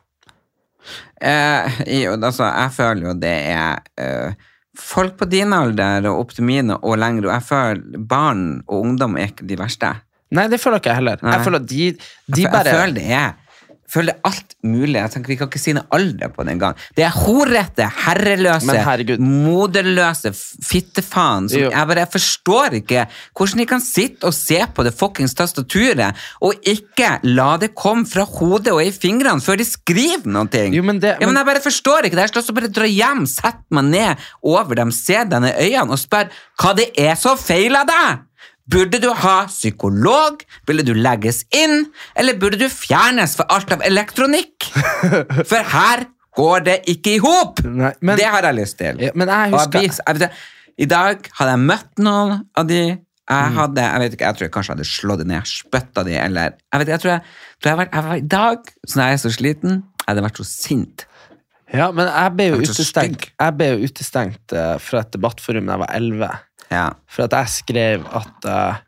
Eh, 1.21 1.81
jo, 2.01 2.15
altså, 2.17 2.47
jeg 2.47 2.73
føler 2.73 3.05
jo 3.05 3.11
det 3.21 3.35
er 3.51 3.83
eh, 4.01 4.47
folk 4.77 5.19
på 5.19 5.27
din 5.29 5.53
alder 5.53 6.07
og 6.09 6.23
opp 6.23 6.31
til 6.37 6.47
mine 6.47 6.77
og 6.79 6.97
lenger, 6.99 7.27
og 7.27 7.35
jeg 7.35 7.47
føler 7.49 8.07
barn 8.15 8.45
og 8.65 8.87
ungdom 8.87 9.19
er 9.19 9.31
ikke 9.31 9.47
de 9.49 9.59
verste. 9.59 9.93
Nei, 10.31 10.47
det 10.47 10.61
føler 10.63 10.79
ikke 10.79 10.93
jeg 10.93 11.01
heller. 11.01 11.21
Nei. 11.25 11.35
Jeg 11.35 11.45
føler 11.45 11.63
de, 11.67 11.87
de 12.31 12.45
jeg, 12.45 12.51
bare 12.53 12.71
jeg 12.71 12.79
føler 12.79 12.95
det 12.95 13.07
er 13.11 13.33
føler 13.91 14.13
det 14.13 14.15
er 14.15 14.29
alt 14.31 14.55
mulig. 14.63 14.95
Jeg 15.01 15.11
tenker 15.11 15.27
Vi 15.33 15.37
kan 15.39 15.49
ikke 15.51 15.59
si 15.61 15.73
noe 15.75 15.83
alder 15.91 16.29
på 16.31 16.45
det 16.47 16.57
gang. 16.61 16.75
Det 16.95 17.03
er 17.03 17.09
horete, 17.15 17.87
herreløse, 18.05 18.67
moderløse 19.19 20.31
fittefaen. 20.65 21.49
Som, 21.51 21.59
Jo. 21.61 21.69
jeg 21.71 21.87
bare 21.87 22.03
jeg 22.05 22.11
forstår 22.15 22.77
ikke 22.79 23.05
hvordan 23.37 23.57
de 23.61 23.65
kan 23.69 23.81
sitte 23.83 24.23
og 24.29 24.33
se 24.37 24.59
på 24.75 24.83
det 24.87 24.93
fuckings 24.97 25.35
tastaturet 25.37 26.15
og 26.41 26.53
ikke 26.67 27.19
la 27.23 27.57
det 27.61 27.73
komme 27.75 28.05
fra 28.09 28.23
hodet 28.25 28.73
og 28.73 28.81
i 28.83 28.91
fingrene 28.95 29.41
før 29.43 29.59
de 29.61 29.67
skriver 29.67 30.25
noe. 30.25 30.47
Jo, 30.71 30.83
men 30.83 30.99
det- 30.99 31.17
ja, 31.19 31.25
men 31.25 31.33
men- 31.33 31.37
jeg 31.37 31.45
bare 31.45 31.61
forstår 31.63 32.05
ikke 32.05 32.15
det. 32.15 32.25
Jeg 32.25 32.29
skal 32.29 32.41
også 32.41 32.53
bare 32.55 32.67
dra 32.71 32.85
hjem, 32.87 33.25
sette 33.27 33.63
meg 33.71 33.83
ned 33.85 34.15
over 34.43 34.75
dem, 34.75 34.91
se 34.91 35.23
dem 35.25 35.43
i 35.43 35.51
øynene 35.51 35.91
og 35.91 35.99
spørre 35.99 36.29
hva 36.61 36.75
det 36.75 36.91
er 36.97 37.15
så 37.15 37.37
feil 37.37 37.75
av 37.75 37.87
deg. 37.87 38.19
Burde 38.71 38.99
du 39.03 39.09
ha 39.23 39.35
psykolog? 39.49 40.41
Ville 40.69 40.85
du 40.87 40.93
legges 40.95 41.43
inn? 41.55 41.85
Eller 42.15 42.37
burde 42.39 42.59
du 42.61 42.67
fjernes 42.71 43.35
for 43.39 43.49
alt 43.51 43.71
av 43.75 43.83
elektronikk? 43.87 44.69
For 45.51 45.61
her 45.75 46.05
går 46.37 46.65
det 46.67 46.77
ikke 46.93 47.17
i 47.17 47.21
hop! 47.23 47.59
Det 47.61 48.27
har 48.31 48.47
jeg 48.47 48.57
lyst 48.61 48.77
til. 48.79 49.01
Ja, 49.03 49.11
men 49.15 49.27
jeg 49.31 49.51
husker- 49.51 49.81
jeg, 49.83 50.19
jeg 50.21 50.31
I 50.81 50.87
dag 50.87 51.27
hadde 51.37 51.51
jeg 51.57 51.63
møtt 51.67 51.99
noen 51.99 52.45
av 52.57 52.67
de 52.69 52.81
jeg 53.31 53.51
Mm. 53.51 53.55
hadde, 53.55 53.81
jeg 53.85 53.99
vet 54.01 54.13
ikke, 54.15 54.25
jeg 54.27 54.35
tror 54.35 54.45
jeg 54.47 54.51
kanskje 54.51 54.73
hadde 54.73 54.85
slått 54.89 55.19
de 55.21 55.25
ned, 55.29 55.45
spytta 55.47 56.03
de, 56.03 56.15
eller 56.19 56.49
jeg 56.73 56.79
vet 56.81 56.89
jeg 56.91 56.99
tror 56.99 57.11
jeg, 57.13 57.21
tror 57.63 57.77
var, 57.79 57.87
var, 57.93 58.15
I 58.17 58.25
dag, 58.27 58.71
så 58.87 58.97
når 58.97 59.05
jeg 59.05 59.13
er 59.13 59.21
så 59.21 59.31
sliten, 59.31 59.77
jeg 60.01 60.07
hadde 60.09 60.23
vært 60.25 60.41
så 60.41 60.45
sint. 60.49 61.05
Ja, 61.71 61.85
men 61.95 62.09
jeg 62.09 62.33
ble 62.35 62.47
jo 62.49 62.57
utestengt, 62.59 63.29
ble 63.55 63.69
utestengt 63.85 64.51
eh, 64.57 64.73
fra 64.83 65.03
et 65.05 65.13
debattforum 65.15 65.69
da 65.69 65.77
jeg 65.77 65.83
var 65.85 65.93
11. 65.95 66.31
Ja. 66.71 66.87
For 67.11 67.27
at 67.27 67.35
jeg 67.35 67.53
skrev 67.59 68.07
at 68.15 68.47
uh, 68.47 68.79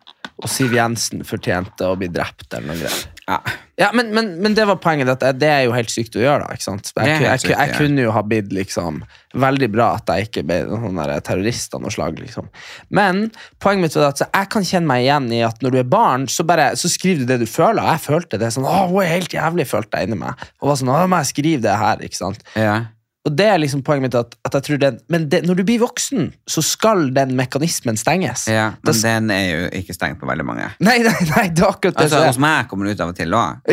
og 0.43 0.49
Siv 0.49 0.73
Jensen 0.75 1.21
fortjente 1.27 1.87
å 1.87 1.97
bli 1.99 2.09
drept, 2.11 2.49
eller 2.51 2.73
noe 2.73 2.79
greier. 2.81 3.03
Ja. 3.23 3.37
Ja, 3.79 3.87
men, 3.95 4.09
men, 4.13 4.33
men 4.43 4.53
det 4.53 4.65
var 4.69 4.77
poenget, 4.83 5.09
at 5.09 5.37
det 5.39 5.47
er 5.49 5.61
jo 5.65 5.71
helt 5.73 5.89
sykt 5.89 6.17
å 6.17 6.21
gjøre, 6.21 6.45
da. 6.45 6.57
ikke 6.57 6.65
sant? 6.65 6.89
Jeg, 6.93 7.21
Jeg, 7.23 7.39
jeg, 7.47 7.53
jeg 7.55 7.77
kunne 7.77 8.03
jo 8.03 8.11
ha 8.13 8.21
blitt 8.27 8.51
liksom 8.53 8.99
Veldig 9.39 9.69
bra 9.73 9.87
at 9.97 10.11
jeg 10.11 10.27
ikke 10.27 10.43
ble 10.45 10.57
noen 10.69 10.99
terrorist 11.25 11.73
av 11.73 11.81
noe 11.81 11.93
slag, 11.93 12.19
liksom. 12.21 12.51
Men 12.93 13.23
poenget 13.63 13.87
mitt 13.87 13.95
var 13.97 14.11
at 14.11 14.21
jeg 14.25 14.49
kan 14.53 14.67
kjenne 14.67 14.89
meg 14.91 15.07
igjen 15.07 15.31
i 15.33 15.39
at 15.47 15.63
når 15.65 15.73
du 15.73 15.79
er 15.81 15.87
barn, 15.89 16.27
så 16.29 16.45
bare 16.45 16.67
så 16.77 16.91
skriver 16.91 17.23
du 17.23 17.31
det 17.31 17.39
du 17.41 17.47
føler. 17.49 17.81
Og 17.81 17.95
jeg 17.95 18.03
følte 18.03 18.41
det 18.41 18.51
sånn 18.53 18.67
Å, 18.69 18.83
hun 18.91 19.01
er 19.01 19.09
helt 19.15 19.33
jævlig, 19.33 19.65
følte 19.71 20.03
jeg 20.03 20.11
inni 20.11 20.19
meg. 20.21 20.43
Og 20.61 20.69
var 20.69 20.77
sånn 20.83 20.93
Å, 20.93 20.99
må 21.09 21.23
jeg 21.23 21.31
skrive 21.31 21.63
det 21.65 21.79
her, 21.81 22.03
ikke 22.05 22.19
sant? 22.19 22.45
ja. 22.59 22.83
Og 23.23 23.31
det 23.39 23.45
er 23.47 23.59
liksom 23.61 23.79
poenget 23.87 24.03
mitt 24.03 24.15
at, 24.19 24.33
at 24.43 24.55
jeg 24.57 24.65
tror 24.67 24.79
den, 24.81 24.97
Men 25.11 25.29
det, 25.31 25.43
når 25.47 25.61
du 25.61 25.63
blir 25.63 25.79
voksen, 25.79 26.25
så 26.49 26.63
skal 26.65 27.05
den 27.15 27.37
mekanismen 27.39 27.95
stenges. 27.99 28.49
Ja, 28.51 28.73
men 28.75 28.89
da, 28.89 28.95
den 28.99 29.31
er 29.31 29.45
jo 29.47 29.61
ikke 29.79 29.95
stengt 29.95 30.19
på 30.19 30.27
veldig 30.27 30.45
mange. 30.47 30.65
Nei, 30.83 30.97
nei, 31.05 31.15
nei, 31.29 31.45
det 31.55 31.63
er 31.63 31.69
akkurat 31.69 31.95
det. 31.95 32.09
Altså, 32.09 32.19
hos 32.27 32.39
meg 32.43 32.67
kommer 32.71 32.89
det 32.89 32.97
ut 32.97 33.05
av 33.05 33.13
og 33.13 33.19
til 33.21 33.37
òg. 33.39 33.71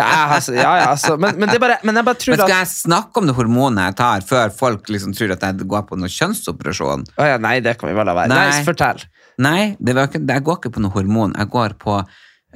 ja, 0.00 0.10
altså, 0.34 0.56
ja, 0.58 0.72
ja, 0.80 0.90
altså. 0.90 1.14
Men, 1.22 1.38
men, 1.38 1.54
det 1.54 1.62
bare, 1.62 1.78
men 1.86 2.02
jeg 2.02 2.08
bare 2.10 2.22
tror 2.24 2.34
Men 2.34 2.42
skal 2.42 2.50
at 2.50 2.64
jeg 2.64 2.72
snakke 2.74 3.22
om 3.22 3.30
det 3.30 3.36
hormonet 3.38 3.92
jeg 3.92 3.98
tar, 4.02 4.26
før 4.26 4.54
folk 4.58 4.90
liksom 4.90 5.14
tror 5.14 5.36
at 5.36 5.46
jeg 5.46 5.70
går 5.70 5.86
på 5.86 6.00
noen 6.00 6.16
kjønnsoperasjon? 6.18 7.06
Å 7.14 7.30
ja, 7.30 7.40
Nei, 7.44 7.60
det 7.62 7.76
kan 7.78 7.92
vi 7.92 7.94
vel 7.94 8.10
la 8.10 8.18
være. 8.18 8.34
Nei. 8.34 8.44
Nei, 8.56 8.66
fortell. 8.66 9.06
Nei, 9.44 9.62
det 9.78 9.94
var 9.94 10.10
ikke, 10.10 10.22
jeg 10.26 10.46
går 10.46 10.60
ikke 10.60 10.74
på 10.74 10.82
noe 10.82 10.94
hormon. 10.94 11.38
Jeg 11.38 11.50
går 11.54 11.78
på 11.78 12.00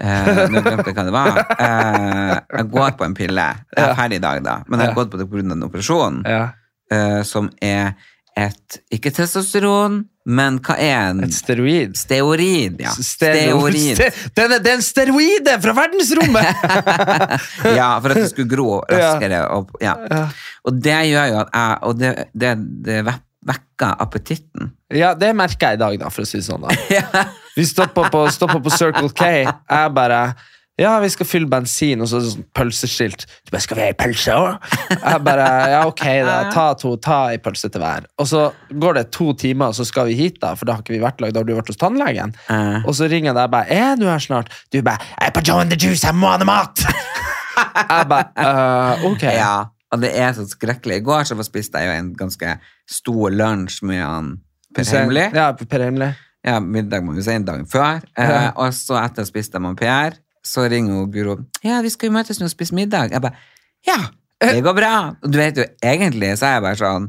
eh, 0.01 0.45
Nå 0.53 0.63
glemte 0.65 0.91
jeg 0.91 0.97
hva 0.99 1.05
det 1.09 1.15
var. 1.15 1.41
Eh, 1.59 2.35
jeg 2.59 2.69
går 2.75 2.93
på 2.99 3.05
en 3.09 3.15
pille. 3.19 3.49
Jeg 3.77 3.89
er 3.89 3.97
ferdig 3.99 4.21
i 4.21 4.25
dag, 4.25 4.43
da. 4.47 4.59
Men 4.69 4.81
jeg 4.81 4.93
har 4.93 4.99
gått 5.01 5.11
på 5.15 5.19
det 5.21 5.29
pga. 5.31 5.45
en 5.53 5.67
operasjon 5.69 6.23
eh, 6.29 7.23
som 7.29 7.51
er 7.63 7.95
et 8.39 8.77
Ikke 8.95 9.11
testosteron, 9.11 10.05
men 10.31 10.61
hva 10.63 10.77
er 10.79 11.09
en 11.11 11.25
Et 11.27 11.33
steroid. 11.35 11.97
Steorid, 11.99 12.77
ja. 12.85 12.93
Stero- 12.95 13.59
Steorid. 13.59 13.97
Ste- 13.99 14.31
Den 14.39 14.53
er, 14.55 14.69
en 14.77 14.83
steroide 14.87 15.57
fra 15.65 15.75
verdensrommet! 15.75 16.69
ja, 17.81 17.89
for 17.99 18.13
at 18.15 18.21
det 18.23 18.29
skulle 18.31 18.51
gro 18.53 18.79
raskere. 18.87 19.41
Og, 19.57 19.73
ja. 19.83 19.97
Ja. 20.13 20.21
og 20.69 20.79
det 20.85 20.99
gjør 21.11 21.33
jo 21.33 21.41
at 21.43 21.51
jeg 21.57 21.79
Og 21.91 21.99
det, 21.99 22.13
det, 22.35 22.53
det 22.87 23.01
ve- 23.49 23.55
vekker 23.79 23.97
appetitten. 24.03 24.71
ja, 24.95 25.15
det 25.15 25.35
merker 25.37 25.71
jeg 25.73 25.79
i 25.79 25.83
dag, 25.83 25.99
da, 25.99 26.09
for 26.11 26.23
å 26.23 26.27
si 26.29 26.39
det 26.39 26.45
sånn. 26.47 26.63
da. 26.69 27.25
Vi 27.57 27.65
stopper 27.67 28.09
på, 28.11 28.23
på 28.63 28.71
Circle 28.71 29.11
K. 29.11 29.25
Jeg 29.45 29.93
bare 29.95 30.35
Ja, 30.79 31.01
vi 31.03 31.09
skal 31.11 31.27
fylle 31.27 31.49
bensin, 31.51 31.99
og 32.01 32.07
så 32.07 32.21
er 32.21 32.23
det 32.23 32.29
sånn 32.37 32.45
pølseskilt. 32.55 33.25
Du 33.43 33.51
bare 33.51 33.61
'Skal 33.65 33.77
vi 33.77 33.83
ha 33.83 33.89
ei 33.89 33.97
pølse 33.99 34.31
òg?' 34.31 34.69
Jeg 34.95 35.25
bare 35.27 35.47
Ja, 35.73 35.81
ok, 35.89 36.05
da. 36.23 36.37
Ta 36.55 36.75
to, 36.79 36.93
ta 36.97 37.17
ei 37.33 37.39
pølse 37.43 37.67
til 37.69 37.81
hver. 37.83 38.07
Og 38.17 38.27
så 38.31 38.53
går 38.71 38.95
det 38.95 39.11
to 39.11 39.33
timer, 39.35 39.73
og 39.73 39.75
så 39.75 39.85
skal 39.85 40.07
vi 40.07 40.15
hit, 40.15 40.39
da, 40.41 40.55
for 40.55 40.67
da 40.67 40.75
har 40.77 40.83
ikke 40.85 40.95
vi 40.95 41.01
vært 41.03 41.21
lag. 41.21 41.33
Da 41.35 41.41
har 41.41 41.45
du 41.45 41.55
vært 41.57 41.67
hos 41.67 41.77
tannlegen. 41.83 42.31
Eh. 42.49 42.87
Og 42.87 42.95
så 42.95 43.11
ringer 43.11 43.33
jeg 43.33 43.39
deg 43.41 43.51
bare 43.51 43.67
'Er 43.75 43.97
du 43.99 44.07
her 44.07 44.19
snart?' 44.23 44.55
Du 44.71 44.81
bare 44.83 44.99
'Jeg 45.03 45.27
er 45.27 45.35
på 45.35 45.43
Joe 45.49 45.61
and 45.61 45.71
the 45.71 45.77
Juice, 45.77 46.05
jeg 46.07 46.15
må 46.15 46.31
ha 46.31 46.37
noe 46.39 46.47
mat!' 46.47 46.79
jeg 47.91 48.07
bare 48.09 48.31
uh, 48.39 49.05
Ok. 49.11 49.23
Ja, 49.23 49.65
og 49.93 50.03
det 50.03 50.13
er 50.21 50.33
så 50.37 50.45
skrekkelig. 50.49 51.01
I 51.01 51.05
går 51.07 51.29
så 51.29 51.37
spiste 51.47 51.81
jeg 51.81 51.89
jo 51.89 51.99
en 51.99 52.15
ganske 52.17 52.55
stor 52.91 53.35
lunsj 53.35 53.83
med 53.89 54.03
han 54.05 54.33
Per 54.77 54.85
Heimly. 54.85 55.29
Ja, 55.35 55.53
Per 55.57 55.85
Heimly. 55.87 56.11
Ja, 56.47 56.59
middag 56.61 57.05
må 57.05 57.15
vi 57.17 57.25
si 57.25 57.33
en 57.35 57.47
dag 57.47 57.65
før. 57.71 58.05
Eh, 58.19 58.51
og 58.55 58.75
så 58.77 58.99
etter 59.01 59.27
spiste 59.29 59.59
jeg 59.59 59.65
med 59.65 59.79
Per, 59.81 60.19
så 60.45 60.67
ringer 60.71 61.01
hun 61.01 61.09
Guro. 61.13 61.39
Ja, 61.65 61.81
vi 61.85 61.91
skal 61.93 62.11
jo 62.11 62.17
møtes 62.19 62.41
nå 62.41 62.47
og 62.49 62.53
spise 62.53 62.77
middag. 62.77 63.13
Jeg 63.13 63.25
bare, 63.25 63.41
ja, 63.89 63.99
det 64.41 64.61
går 64.65 64.77
bra. 64.77 64.93
Og 65.23 65.33
du 65.33 65.41
vet 65.41 65.59
jo, 65.59 65.67
egentlig 65.83 66.35
så 66.39 66.51
er 66.51 66.59
jeg 66.59 66.67
bare 66.69 66.81
sånn, 66.81 67.09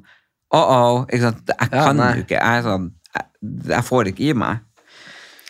oh-oh, 0.56 1.04
ikke 1.08 1.24
sant, 1.28 1.54
jeg 1.54 1.72
kan 1.76 2.02
jo 2.02 2.10
jo 2.16 2.26
ikke, 2.26 2.40
jeg 2.40 2.64
er 2.64 2.66
sånn, 2.66 2.88
jeg, 3.14 3.28
jeg 3.76 3.88
får 3.92 4.12
ikke 4.14 4.26
i 4.26 4.34
meg. 4.46 4.66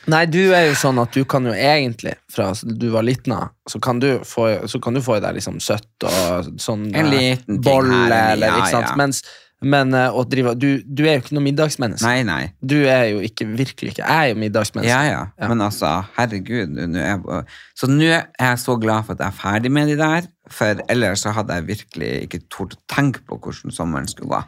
Nei, 0.07 0.23
du 0.31 0.39
er 0.55 0.69
jo 0.69 0.75
sånn 0.79 0.99
at 1.01 1.11
du 1.13 1.25
kan 1.25 1.45
jo 1.45 1.51
egentlig, 1.53 2.15
fra 2.31 2.53
du 2.63 2.87
var 2.93 3.03
liten 3.03 3.33
av, 3.35 3.49
så 3.69 3.79
kan 3.83 3.99
du 3.99 4.19
få, 4.25 4.47
så 4.71 4.79
kan 4.81 4.93
du 4.95 5.01
få 5.03 5.17
i 5.17 5.21
deg 5.25 5.35
liksom 5.35 5.59
søtt 5.59 6.07
og 6.07 6.47
sånn 6.61 6.87
En 6.95 7.05
eh, 7.05 7.11
liten 7.11 7.59
ting 7.59 7.61
bolle, 7.67 7.91
her, 8.07 8.31
eller 8.37 8.47
ja, 8.47 8.57
ikke 8.63 8.71
sant. 8.71 8.87
ja. 8.89 8.95
Mens, 8.97 9.21
men 9.61 9.93
eh, 9.93 10.07
å 10.15 10.23
drive, 10.23 10.53
du, 10.55 10.81
du 10.87 11.03
er 11.03 11.17
jo 11.17 11.23
ikke 11.25 11.35
noe 11.35 11.43
middagsmenneske. 11.49 12.07
Nei, 12.07 12.23
nei. 12.23 12.53
Du 12.63 12.77
er 12.87 13.09
jo 13.11 13.19
ikke, 13.27 13.45
virkelig 13.59 13.91
ikke. 13.91 14.05
Jeg 14.07 14.29
er 14.29 14.31
jo 14.31 14.37
middagsmenneske. 14.39 14.93
Ja, 14.93 15.01
ja, 15.11 15.25
Ja. 15.35 15.49
men 15.51 15.61
altså, 15.67 15.89
herregud. 16.15 16.71
nå 16.79 16.99
er 17.03 17.43
så 17.75 17.89
nå 17.91 18.07
er 18.07 18.23
jeg 18.39 18.61
så 18.63 18.77
glad 18.79 19.03
for 19.05 19.17
at 19.17 19.25
jeg 19.25 19.33
er 19.33 19.41
ferdig 19.41 19.71
med 19.75 19.91
de 19.91 19.97
der, 19.99 20.29
for 20.49 20.79
ellers 20.89 21.25
så 21.27 21.35
hadde 21.35 21.59
jeg 21.59 21.67
virkelig 21.73 22.13
ikke 22.23 22.39
tort 22.49 22.77
å 22.77 22.81
tenke 22.95 23.19
på 23.27 23.37
hvordan 23.37 23.75
sommeren 23.75 24.07
skulle 24.07 24.31
gå. 24.31 24.41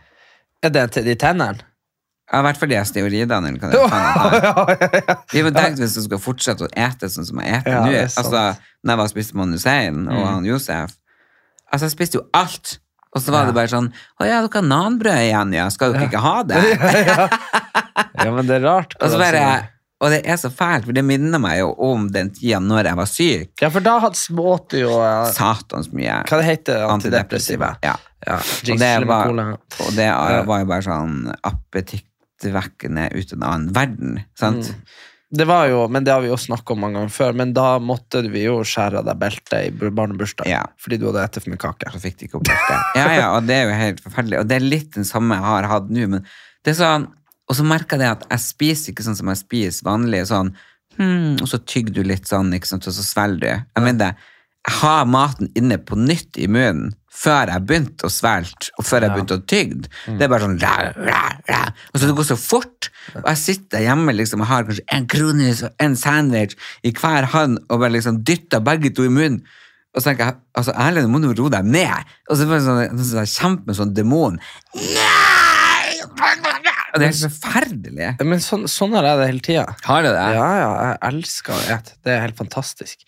Er 0.63 0.69
det 0.73 0.87
til 0.95 1.05
de 1.11 1.15
tennene? 1.19 1.67
Ja, 2.31 2.39
I 2.39 2.43
hvert 2.47 2.59
fall 2.61 2.69
de 2.71 2.81
steroidene. 2.87 3.49
eller 3.49 3.59
Kan 3.59 3.73
jeg 3.75 3.89
faen 3.91 4.69
heter. 4.71 5.17
Vi 5.33 5.41
må 5.43 5.51
tenke 5.55 5.81
hvis 5.83 5.97
du 5.97 6.03
skal 6.05 6.21
fortsette 6.23 6.63
å 6.67 6.71
ete 6.71 7.09
sånn 7.11 7.27
som 7.27 7.41
jeg 7.43 7.57
eter 7.59 7.73
Ja, 7.75 7.81
nå. 7.83 7.91
det. 7.91 8.05
Altså, 8.21 8.43
når 8.81 8.93
jeg 8.93 9.01
var 9.01 9.09
og 9.09 9.11
spiste 9.11 9.37
med 9.41 9.57
Hussein 9.57 10.05
og 10.07 10.23
han 10.29 10.47
Josef 10.47 10.95
Altså, 11.71 11.85
jeg 11.87 11.93
spiste 11.93 12.17
jo 12.19 12.23
alt. 12.35 12.77
Og 13.15 13.19
så 13.23 13.31
var 13.35 13.45
det 13.47 13.53
bare 13.55 13.67
sånn 13.71 13.89
Å 13.91 14.25
ja, 14.27 14.39
dere 14.43 14.55
har 14.61 14.65
nanbrød 14.67 15.19
igjen, 15.25 15.53
ja. 15.59 15.67
Skal 15.75 15.91
dere 15.95 16.07
ikke 16.07 16.23
ha 16.23 16.37
det? 16.47 16.63
Ja, 18.21 18.31
men 18.31 18.47
det 18.47 18.57
er 18.59 18.65
rart. 18.65 18.95
Og 19.01 19.11
så 19.11 19.17
bare 19.19 19.43
Og 20.01 20.09
det 20.13 20.19
er 20.29 20.37
så 20.41 20.49
fælt, 20.53 20.85
for 20.87 20.95
det 20.97 21.03
minner 21.05 21.39
meg 21.41 21.59
jo 21.59 21.71
om 21.85 22.07
den 22.13 22.31
tida 22.33 22.59
når 22.63 22.87
jeg 22.89 22.97
var 22.99 23.09
syk. 23.09 23.51
Ja, 23.61 23.69
for 23.73 23.85
da 23.85 23.97
hadde 24.01 24.17
smått 24.17 24.73
jo 24.79 24.95
eh, 24.97 25.27
Satans 25.35 25.91
mye. 25.93 26.21
Hva 26.29 26.39
det 26.41 26.47
heter 26.47 26.87
antidepressiva. 26.89 27.75
Ja. 27.85 27.93
Ja, 28.25 28.35
Og 28.37 28.77
det, 28.77 28.89
var, 29.09 29.31
og 29.33 29.93
det 29.97 30.07
var 30.45 30.59
jo 30.61 30.67
bare 30.69 30.83
sånn 30.85 31.15
appetittvekkende 32.41 33.09
ut 33.15 33.33
en 33.33 33.43
annen 33.43 33.73
verden. 33.75 34.19
Sant? 34.39 34.69
Mm. 34.69 34.85
Det 35.31 35.45
var 35.47 35.67
jo, 35.69 35.85
men 35.87 36.03
det 36.03 36.11
har 36.11 36.21
vi 36.21 36.27
jo 36.27 36.35
snakket 36.35 36.73
om 36.73 36.81
mange 36.83 36.99
ganger 36.99 37.11
før, 37.15 37.35
men 37.39 37.53
da 37.55 37.79
måtte 37.79 38.19
vi 38.27 38.43
jo 38.43 38.57
skjære 38.67 38.99
av 38.99 39.05
deg 39.07 39.19
beltet 39.21 39.69
i 39.69 39.89
barnebursdag, 39.89 40.47
Ja. 40.49 40.65
fordi 40.77 40.97
du 40.99 41.05
hadde 41.07 41.23
etter 41.23 41.41
for 41.41 41.53
mye 41.53 41.61
kake. 41.61 41.91
Så 41.93 42.01
fikk 42.03 42.17
de 42.17 42.27
ikke 42.27 42.35
opp 42.41 42.49
beltet. 42.49 42.97
Ja, 42.97 43.05
ja, 43.15 43.29
og 43.37 43.47
det 43.47 43.55
er 43.55 43.69
jo 43.69 43.77
helt 43.79 44.01
forferdelig. 44.03 44.39
Og 44.41 44.47
det 44.47 44.57
er 44.57 44.65
litt 44.65 44.91
den 44.93 45.05
samme 45.07 45.35
jeg 45.35 45.43
har 45.43 45.69
hatt 45.71 45.89
nå, 45.89 46.07
men 46.07 46.25
det 46.63 46.75
er 46.75 46.79
sånn 46.83 47.07
Og 47.49 47.55
så 47.57 47.63
merker 47.67 47.97
jeg 47.97 47.99
det 47.99 48.07
at 48.07 48.21
jeg 48.29 48.39
spiser 48.39 48.91
ikke 48.93 49.03
sånn 49.03 49.15
som 49.17 49.27
jeg 49.27 49.37
spiser 49.41 49.83
vanlig, 49.83 50.21
sånn 50.29 50.53
hmm, 50.97 51.41
Og 51.41 51.47
så 51.49 51.57
tygger 51.59 51.91
du 51.93 52.03
litt 52.03 52.29
sånn, 52.29 52.53
ikke 52.53 52.67
sant, 52.67 52.87
og 52.87 52.93
så 52.93 53.03
svelger 53.03 53.39
du. 53.41 53.65
Jeg 53.75 53.83
mener, 53.83 54.15
jeg 54.67 54.75
har 54.77 55.05
maten 55.05 55.49
inne 55.55 55.77
på 55.77 55.97
nytt 55.99 56.37
i 56.37 56.47
munnen 56.47 56.93
før 57.11 57.51
jeg 57.51 57.65
begynte 57.67 58.07
å 58.07 58.11
svelge, 58.11 58.71
og 58.79 58.87
før 58.87 59.05
jeg 59.05 59.13
begynte 59.13 59.37
å 59.37 59.43
tygge. 59.51 59.89
Det 60.07 60.25
er 60.25 60.31
bare 60.31 60.45
sånn 60.45 60.59
ra, 60.61 60.75
ra, 60.95 61.23
ra. 61.49 61.61
Og 61.91 61.99
så 61.99 62.07
det 62.07 62.15
går 62.17 62.29
så 62.29 62.37
fort. 62.39 62.91
Og 63.19 63.27
jeg 63.27 63.41
sitter 63.41 63.83
hjemme 63.85 64.15
liksom, 64.15 64.43
og 64.43 64.51
har 64.51 64.67
kanskje 64.67 64.85
en 64.95 65.07
kronis 65.11 65.63
og 65.67 65.83
en 65.83 65.97
sandwich 65.99 66.55
i 66.87 66.93
hver 66.95 67.27
hånd 67.33 67.59
og 67.67 67.81
bare 67.81 67.97
liksom 67.97 68.21
dytter 68.27 68.63
begge 68.63 68.93
to 68.95 69.07
i 69.07 69.11
munnen. 69.11 69.41
Og 69.91 69.99
så 69.99 70.07
tenker 70.07 70.29
jeg, 70.29 70.39
altså 70.55 70.71
Erlend, 70.79 71.11
må 71.11 71.19
du 71.19 71.33
roe 71.35 71.51
deg 71.51 71.67
ned. 71.67 72.11
Og 72.31 72.39
så 72.39 72.47
bare 72.47 72.63
sånn, 72.63 73.01
sånn, 73.09 73.27
kjempe 73.27 73.67
med 73.67 73.79
sånn 73.81 73.91
demon. 73.97 74.37
Og 76.91 76.99
det 76.99 77.07
er 77.07 77.11
helt 77.11 77.35
forferdelig. 77.43 78.07
Men 78.23 78.39
sånn, 78.43 78.63
sånn 78.71 78.95
har 78.95 79.09
jeg 79.09 79.19
det 79.19 79.27
hele 79.33 79.43
tida. 79.47 79.65
Har 79.87 80.05
du 80.05 80.09
det? 80.09 80.29
Ja, 80.37 80.47
ja, 80.61 80.71
jeg 80.85 80.97
elsker 81.11 81.55
å 81.55 81.59
ete. 81.75 81.99
Det 82.07 82.15
er 82.15 82.23
helt 82.23 82.39
fantastisk. 82.39 83.03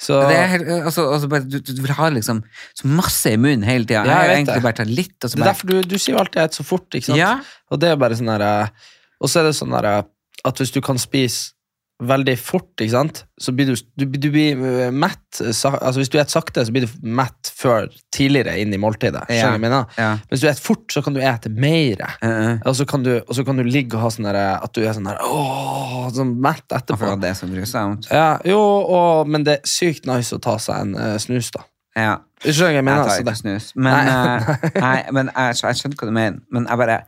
Så 0.00 0.16
Det 0.26 0.38
helt, 0.50 0.68
altså, 0.74 1.04
altså 1.14 1.28
bare, 1.30 1.46
du, 1.46 1.60
du 1.62 1.80
vil 1.84 1.92
ha 1.94 2.08
liksom 2.10 2.40
så 2.74 2.88
masse 2.90 3.30
i 3.30 3.38
munnen 3.38 3.62
hele 3.66 3.86
tida. 3.86 4.02
Jeg 4.02 4.10
jeg 4.10 4.40
egentlig 4.40 4.56
det. 4.58 4.64
bare 4.66 4.86
litt. 4.90 5.14
Det 5.22 5.30
er 5.30 5.46
derfor 5.46 5.70
du, 5.70 5.76
du 5.86 5.96
sier 6.02 6.18
alltid 6.18 6.40
et 6.42 6.58
så 6.58 6.66
fort, 6.66 6.88
ikke 6.90 7.12
sant? 7.12 7.20
Ja. 7.20 7.36
Og 7.70 7.80
det 7.80 7.92
er 7.92 8.00
bare 8.00 8.18
sånn 8.18 8.32
der, 8.32 8.42
eh, 8.42 8.90
Og 9.22 9.30
så 9.30 9.40
er 9.40 9.48
det 9.48 9.54
sånn 9.56 9.72
der, 9.76 9.90
eh, 9.90 10.02
at 10.44 10.60
hvis 10.60 10.74
du 10.74 10.80
kan 10.84 10.98
spise 11.00 11.54
veldig 12.02 12.34
fort, 12.42 12.72
ikke 12.82 12.90
sant, 12.90 13.20
så 13.38 13.52
blir 13.54 13.68
du, 13.70 13.74
du, 13.96 14.04
du 14.18 14.26
blir 14.34 14.58
eh, 14.58 14.90
mett 14.90 15.38
Altså 15.38 15.92
hvis 16.00 16.10
du 16.10 16.16
spiser 16.16 16.30
sakte, 16.30 16.64
så 16.66 16.72
blir 16.74 16.84
du 16.88 16.92
mett 17.06 17.50
før 17.54 17.86
tidligere 18.14 18.56
inn 18.62 18.74
i 18.74 18.78
måltidet. 18.82 19.22
Skjønner 19.30 19.58
du 19.58 19.66
Ja. 19.66 19.70
jeg? 19.70 19.84
Ja. 19.98 20.08
Hvis 20.30 20.42
du 20.42 20.46
spiser 20.48 20.62
fort, 20.62 20.84
så 20.94 21.02
kan 21.06 21.14
du 21.14 21.20
spise 21.22 21.52
mer. 21.54 22.02
Uh 22.22 22.28
eh. 22.28 22.58
Og 22.66 22.76
så 22.78 22.86
kan 22.86 23.02
du, 23.06 23.12
og 23.22 23.34
så 23.38 23.44
kan 23.46 23.58
du 23.58 23.62
ligge 23.66 23.94
og 23.98 24.02
ha 24.04 24.10
sånn 24.14 24.26
at 24.30 24.74
du 24.74 24.82
er 24.82 24.92
sånn 24.94 25.06
der, 25.10 25.18
åh, 25.22 26.08
sånn 26.14 26.34
mett 26.42 26.66
etterpå. 26.66 26.98
Akkurat 26.98 27.16
at 27.18 27.22
det 27.22 27.30
er 27.30 27.38
så 27.38 27.50
grusomt. 27.50 28.10
Ja, 28.10 28.28
jo, 28.44 28.58
og, 28.58 29.30
men 29.30 29.46
det 29.46 29.60
er 29.60 29.70
sykt 29.70 30.06
nice 30.10 30.34
å 30.34 30.42
ta 30.42 30.58
seg 30.62 30.82
en 30.88 30.94
uh, 30.98 31.14
snus, 31.22 31.50
da. 31.54 31.62
Ja. 31.94 32.16
Skjønner 32.42 32.74
jeg 32.74 32.80
Jeg 32.82 32.84
mener? 32.90 33.04
tar 33.06 33.14
Så 33.14 33.22
ikke 33.22 33.38
snus. 33.38 33.70
Men, 33.78 34.10
Nei. 34.10 34.56
nei, 34.82 34.96
men 35.14 35.30
jeg, 35.30 35.60
jeg 35.62 35.78
skjønner 35.80 36.00
hva 36.02 36.10
du 36.10 36.14
mener. 36.18 36.42
Men 36.50 36.66
jeg 36.68 36.80
bare 36.82 36.98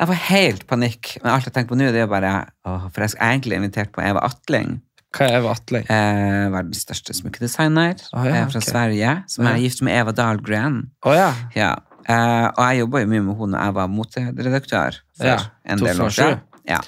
Jeg 0.00 0.08
får 0.08 0.20
helt 0.30 0.62
panikk. 0.70 1.10
Men 1.20 1.34
alt 1.34 1.44
jeg 1.44 1.52
tenker 1.52 1.74
på 1.74 1.76
nå, 1.76 1.90
det 1.92 2.00
er 2.06 2.08
bare 2.08 2.30
åh, 2.64 2.86
For 2.88 3.04
jeg 3.04 3.18
er 3.18 3.34
egentlig 3.34 3.58
invitert 3.60 3.92
på 3.92 4.00
Eva 4.04 4.22
Atling. 4.24 4.78
Hva 5.12 5.26
er 5.26 5.36
Eva 5.40 5.52
Atling? 5.52 5.84
Eh, 5.92 6.46
verdens 6.54 6.80
største 6.86 7.12
smykkedesigner 7.18 7.98
oh, 8.14 8.24
ja, 8.24 8.40
eh, 8.40 8.46
fra 8.48 8.62
okay. 8.62 8.68
Sverige. 8.70 9.14
Som 9.28 9.48
er 9.50 9.58
gift 9.60 9.82
med 9.84 9.98
Eva 9.98 10.14
Dahlgren. 10.16 10.78
Oh, 11.04 11.12
ja. 11.16 11.32
Ja. 11.58 11.74
Eh, 12.06 12.46
og 12.48 12.62
jeg 12.64 12.80
jobba 12.80 13.02
jo 13.02 13.10
mye 13.10 13.24
med 13.26 13.40
henne 13.42 13.58
da 13.58 13.66
jeg 13.66 13.76
var 13.76 13.90
moteredaktør 13.92 15.00
for 15.18 15.28
Ja, 15.34 15.36
en 15.68 15.82
del 15.82 16.00
år 16.00 16.14
2007. 16.14 16.22
siden. 16.22 16.46
Ja. 16.70 16.78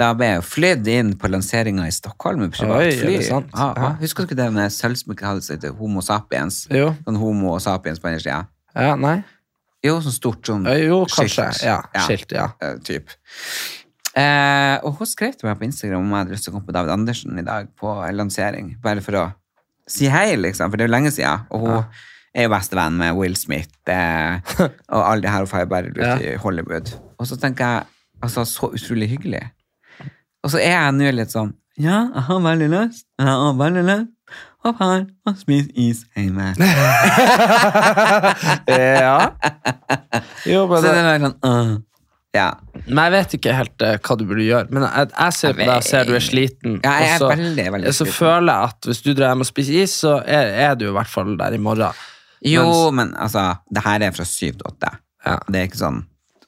Da 0.00 0.08
ble 0.18 0.28
jeg 0.32 0.44
flydd 0.48 0.88
inn 0.90 1.12
på 1.20 1.28
lanseringa 1.30 1.86
i 1.86 1.94
Stockholm 1.94 2.42
med 2.42 2.52
privat 2.56 2.82
privatfly. 2.82 3.18
Ja, 3.28 3.40
Ah. 3.54 3.94
Husker 4.00 4.24
du 4.26 4.32
ikke 4.32 4.40
det 4.42 4.52
med 4.52 4.72
sølvsmykket 4.74 5.28
hadde 5.28 5.44
seg 5.46 5.60
til 5.62 5.76
Homo 5.78 6.02
sapiens? 6.04 6.66
Jo. 6.72 6.90
Sånn 7.06 7.20
Homo 7.20 7.54
sapiens 7.62 8.02
på 8.02 8.10
andre 8.10 8.20
sida. 8.24 8.40
Ja, 8.74 8.96
nei. 8.96 9.22
Jo, 9.82 9.96
sånn 10.04 10.14
stort 10.14 10.46
sånn 10.46 10.66
Jo, 10.78 11.00
kanskje. 11.10 11.48
skilt. 11.52 11.64
Ja, 11.66 11.78
skilt, 12.06 12.32
ja. 12.36 12.48
eh, 12.62 12.76
typ. 12.86 13.10
Eh, 14.14 14.76
og 14.84 14.98
hun 15.00 15.08
skrev 15.08 15.32
til 15.38 15.48
meg 15.48 15.56
på 15.60 15.64
Instagram 15.66 16.02
om 16.04 16.10
jeg 16.12 16.18
hadde 16.20 16.34
lyst 16.36 16.44
til 16.46 16.52
å 16.52 16.56
komme 16.58 16.68
på 16.68 16.74
David 16.76 16.92
Andersen 16.92 17.38
i 17.40 17.44
dag 17.46 17.70
på 17.80 17.94
lansering, 18.12 18.74
bare 18.84 19.00
for 19.04 19.16
å 19.18 19.24
si 19.88 20.06
hei, 20.12 20.34
liksom, 20.36 20.68
for 20.70 20.76
det 20.78 20.84
er 20.84 20.90
jo 20.90 20.94
lenge 20.96 21.12
siden. 21.16 21.46
Og 21.56 21.64
hun 21.64 21.78
er 22.36 22.46
jo 22.46 22.52
bestevenn 22.52 22.98
med 23.00 23.16
Will 23.18 23.34
Smith 23.40 23.72
eh, 23.90 24.38
og 24.94 25.00
alle 25.00 25.24
de 25.24 25.32
her, 25.32 25.46
hun 25.46 25.50
får 25.54 25.66
bare 25.72 25.90
ut 25.94 25.98
Ja. 26.02 26.14
i 26.20 26.36
Hollywood. 26.44 26.92
Og 27.18 27.26
så 27.30 27.40
tenker 27.40 27.64
jeg, 27.78 27.90
altså, 28.22 28.44
så 28.48 28.70
utrolig 28.76 29.08
hyggelig. 29.14 29.42
Og 30.44 30.50
så 30.52 30.60
er 30.60 30.74
jeg 30.76 30.94
nå 30.98 31.10
litt 31.16 31.32
sånn, 31.32 31.54
ja, 31.80 32.02
jeg 32.12 32.26
har 32.28 32.40
veldig 32.44 32.68
lyst, 32.68 33.06
jeg 33.18 33.26
har 33.32 33.54
veldig 33.56 33.82
lyst, 33.88 34.10
og 34.62 34.76
her 34.78 35.00
og 35.26 35.34
spis 35.40 35.66
is 35.74 36.04
hjemme. 36.16 36.52
ja. 38.68 39.30
Jo, 40.46 40.66
men, 40.70 40.78
Så 40.82 40.86
det 40.86 40.92
er 41.00 41.18
sånn, 41.24 41.34
uh, 41.46 41.72
ja. 42.36 42.46
men 42.86 43.00
jeg 43.04 43.12
vet 43.16 43.30
ikke 43.38 43.52
helt 43.58 43.78
eh, 43.86 43.96
hva 43.98 44.12
du 44.20 44.24
burde 44.28 44.46
gjøre. 44.46 44.66
Men 44.74 44.82
jeg, 44.86 45.04
jeg 45.16 45.32
ser 45.38 45.52
på 45.58 45.62
deg 45.66 45.74
og 45.74 45.82
ser 45.88 46.02
du 46.08 46.12
er 46.16 46.24
sliten. 46.28 46.72
Ja, 46.84 46.92
jeg 47.02 47.08
er 47.10 47.14
og 47.18 47.22
så, 47.24 47.28
veldig, 47.34 47.66
veldig 47.76 47.92
så 47.92 47.94
sliten. 48.06 48.16
føler 48.20 48.50
jeg 48.52 48.60
at 48.70 48.80
hvis 48.90 49.02
du 49.02 49.10
drar 49.12 49.28
hjem 49.32 49.44
og 49.46 49.50
spiser 49.50 49.74
is, 49.82 49.92
så 50.04 50.12
er, 50.22 50.44
er 50.68 50.72
du 50.78 50.84
i 50.88 50.94
hvert 50.98 51.12
fall 51.12 51.30
der 51.40 51.52
i 51.58 51.62
morgen. 51.62 51.92
Jo, 52.42 52.62
Mens- 52.66 52.94
men 52.98 53.08
altså, 53.22 53.42
det 53.70 53.82
her 53.86 53.98
er 54.08 54.12
fra 54.16 54.26
syv 54.26 54.52
til 54.60 54.66
åtte. 54.72 54.90
Ja. 55.26 55.36
Det 55.46 55.56
er 55.60 55.64
ikke 55.70 55.82
sånn 55.84 56.00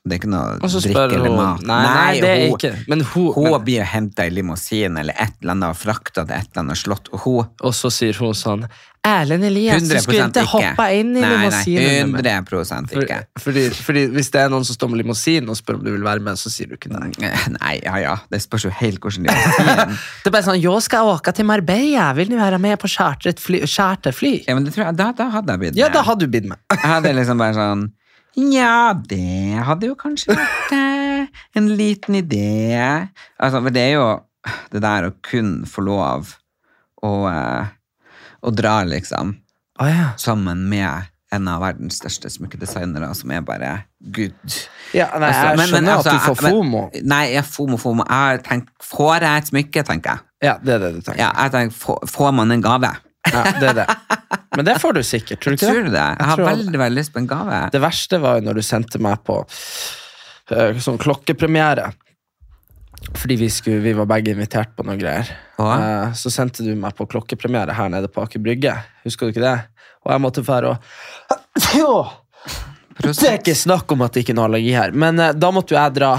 Det 0.05 0.19
er 0.19 0.21
ikke 0.21 0.29
noe 0.29 0.69
drikke 0.69 1.17
eller 1.17 1.31
hun 1.33 1.39
mat. 1.39 1.63
Nei, 1.65 1.77
nei, 1.85 2.17
det 2.21 2.29
er 2.31 2.43
hun, 2.43 2.59
ikke 2.59 2.73
Men 2.93 3.05
hun, 3.09 3.29
hun 3.33 3.47
men, 3.49 3.63
blir 3.65 3.87
henta 3.89 4.27
i 4.29 4.33
limousin 4.37 4.99
eller 5.01 5.17
et 5.17 5.39
eller 5.41 5.55
annet 5.55 5.71
og 5.73 5.79
frakta 5.81 6.27
til 6.29 6.35
et 6.37 6.51
eller 6.51 6.61
annet 6.61 6.77
slott, 6.83 7.09
og 7.09 7.23
hun 7.23 7.47
Og 7.65 7.73
så 7.73 7.89
sier 7.95 8.19
hun 8.21 8.37
sånn 8.37 8.67
Erlend 9.05 9.45
Elias, 9.45 9.85
du 9.85 9.97
skulle 10.01 10.27
ikke 10.31 10.45
hoppe 10.49 10.85
inn 10.97 11.11
i 11.13 11.21
Nei, 11.21 11.29
nei, 11.29 11.41
limousinen. 11.43 12.13
med 12.13 12.25
meg." 12.25 12.29
100 12.49 13.03
ikke. 13.03 13.19
For- 13.37 13.43
Fordi, 13.47 13.65
fordi 13.87 14.05
hvis 14.15 14.31
det 14.33 14.41
er 14.41 14.53
noen 14.53 14.65
som 14.65 14.77
står 14.79 14.93
med 14.93 15.03
limousin 15.03 15.49
og 15.53 15.59
spør 15.59 15.77
om 15.77 15.85
du 15.85 15.91
vil 15.93 16.05
være 16.05 16.25
med, 16.25 16.41
så 16.41 16.53
sier 16.53 16.69
du 16.69 16.77
ikke 16.79 16.93
nei. 16.93 17.11
Nei, 17.59 17.75
ja 17.85 17.97
ja, 18.01 18.15
det 18.33 18.41
spørs 18.45 18.65
jo 18.65 18.73
helt 18.73 19.01
hvordan 19.01 19.29
limousin 19.29 19.97
Det 20.25 20.33
er 20.33 20.37
bare 20.37 20.47
sånn, 20.49 20.61
jeg 20.61 20.85
skal 20.85 21.09
åke 21.17 21.33
til 21.37 21.49
Marbella, 21.49 22.13
vil 22.17 22.33
du 22.33 22.37
være 22.41 22.61
med 22.61 22.81
på 22.81 22.89
charterfly? 22.89 23.65
Charter 23.69 24.17
Ja, 24.49 24.55
men 24.55 24.65
det 24.65 24.73
tror 24.73 24.87
jeg, 24.87 24.97
da, 24.97 25.13
da 25.13 25.29
hadde 25.37 25.53
jeg 25.53 25.65
blitt 25.65 25.77
Ja, 25.81 25.89
da 25.93 26.05
hadde 26.05 26.25
du 26.25 26.33
blitt 26.33 26.49
med. 26.49 26.61
Jeg 26.73 26.85
hadde 26.89 27.13
liksom 27.17 27.41
bare 27.41 27.57
sånn 27.61 27.89
Ja, 28.37 28.93
det 28.99 29.63
hadde 29.67 29.87
jo 29.93 29.95
kanskje 29.99 30.35
vært 30.35 30.73
eh, 30.75 31.27
en 31.59 31.69
liten 31.79 32.17
idé. 32.19 33.09
Altså, 33.39 33.61
for 33.63 33.71
det 33.75 33.85
er 33.89 33.93
jo 33.99 34.09
det 34.75 34.83
der 34.85 35.07
å 35.09 35.15
kun 35.25 35.61
få 35.71 35.85
lov 35.87 36.35
å, 37.05 37.13
eh, 37.31 37.69
å 38.45 38.51
dra, 38.53 38.81
liksom, 38.89 39.37
oh, 39.81 39.89
ja. 39.89 40.11
sammen 40.21 40.67
med 40.69 41.11
en 41.35 41.49
av 41.51 41.63
verdens 41.65 41.97
største 41.99 42.29
smykkedesignere, 42.31 43.09
som 43.19 43.31
er 43.35 43.41
bare 43.43 43.71
good. 44.15 44.35
Ja, 44.95 45.09
nei, 45.19 45.31
Altså, 45.31 45.41
jeg 45.41 45.57
men- 45.57 45.57
men 45.57 45.69
skjønner 45.73 45.95
altså, 45.97 46.11
at 46.11 46.13
du 46.13 46.19
får 46.29 46.43
men- 46.43 46.53
FOMO. 46.53 46.83
Nei, 47.03 47.25
jeg 47.33 47.45
FOMO, 47.45 47.77
FOMO. 47.79 48.05
Jeg 48.09 48.43
tenker, 48.45 48.73
får 48.83 49.21
jeg 49.21 49.37
et 49.43 49.51
smykke, 49.51 49.85
tenker 49.89 50.11
jeg. 50.11 50.21
Ja, 50.43 50.59
det 50.63 50.75
er 50.75 50.79
det 50.79 50.93
du 50.95 51.01
tenker. 51.01 51.19
Ja, 51.19 51.31
jeg 51.43 51.51
tenker, 51.53 51.75
får, 51.75 51.99
får 52.11 52.35
man 52.35 52.53
en 52.53 52.63
gave? 52.63 52.91
Ja, 53.33 53.43
det 53.61 53.69
er 53.73 53.77
det. 53.83 53.87
Men 54.57 54.67
det 54.69 54.77
får 54.83 54.93
du 54.99 55.03
sikkert, 55.03 55.41
tror 55.43 55.55
du 55.55 55.59
ikke 55.59 55.71
Tror 55.73 55.91
det? 55.91 56.05
Jeg 56.19 56.29
har 56.29 56.37
tror- 56.39 56.49
veldig, 56.51 56.79
veldig 56.79 56.99
lyst 57.01 57.13
på 57.15 57.19
en 57.23 57.27
gave. 57.31 57.61
Det 57.73 57.81
verste 57.83 58.21
var 58.23 58.39
jo 58.39 58.47
når 58.47 58.55
du 58.61 58.63
sendte 58.63 59.01
meg 59.03 59.23
på 59.27 59.39
eh, 60.53 60.81
sånn 60.85 60.99
klokkepremiere. 61.01 61.91
Fordi 63.15 63.37
vi, 63.37 63.49
skulle, 63.53 63.83
vi 63.85 63.93
var 63.97 64.07
begge 64.09 64.33
invitert 64.33 64.75
på 64.77 64.85
noe 64.87 64.97
greier. 65.01 65.29
Eh, 65.61 66.13
så 66.17 66.31
sendte 66.33 66.65
du 66.65 66.75
meg 66.79 66.95
på 66.97 67.07
klokkepremiere 67.11 67.75
her 67.77 67.91
nede 67.93 68.09
på 68.13 68.23
Aker 68.25 68.43
Brygge. 68.45 68.77
Husker 69.05 69.27
du 69.27 69.35
ikke 69.35 69.45
det? 69.45 69.57
Og 70.05 70.13
jeg 70.13 70.23
måtte 70.23 70.45
dra 70.45 70.75
og 70.75 72.13
Det 72.95 73.11
er 73.27 73.41
ikke 73.41 73.57
snakk 73.59 73.91
om 73.91 74.05
at 74.07 74.15
det 74.15 74.23
ikke 74.23 74.35
er 74.37 74.39
noe 74.39 74.47
allergi 74.53 74.71
her. 74.77 74.93
Men 74.95 75.19
eh, 75.19 75.33
da 75.35 75.51
måtte 75.51 75.75
jo 75.75 75.81
jeg 75.81 75.97
dra, 75.99 76.15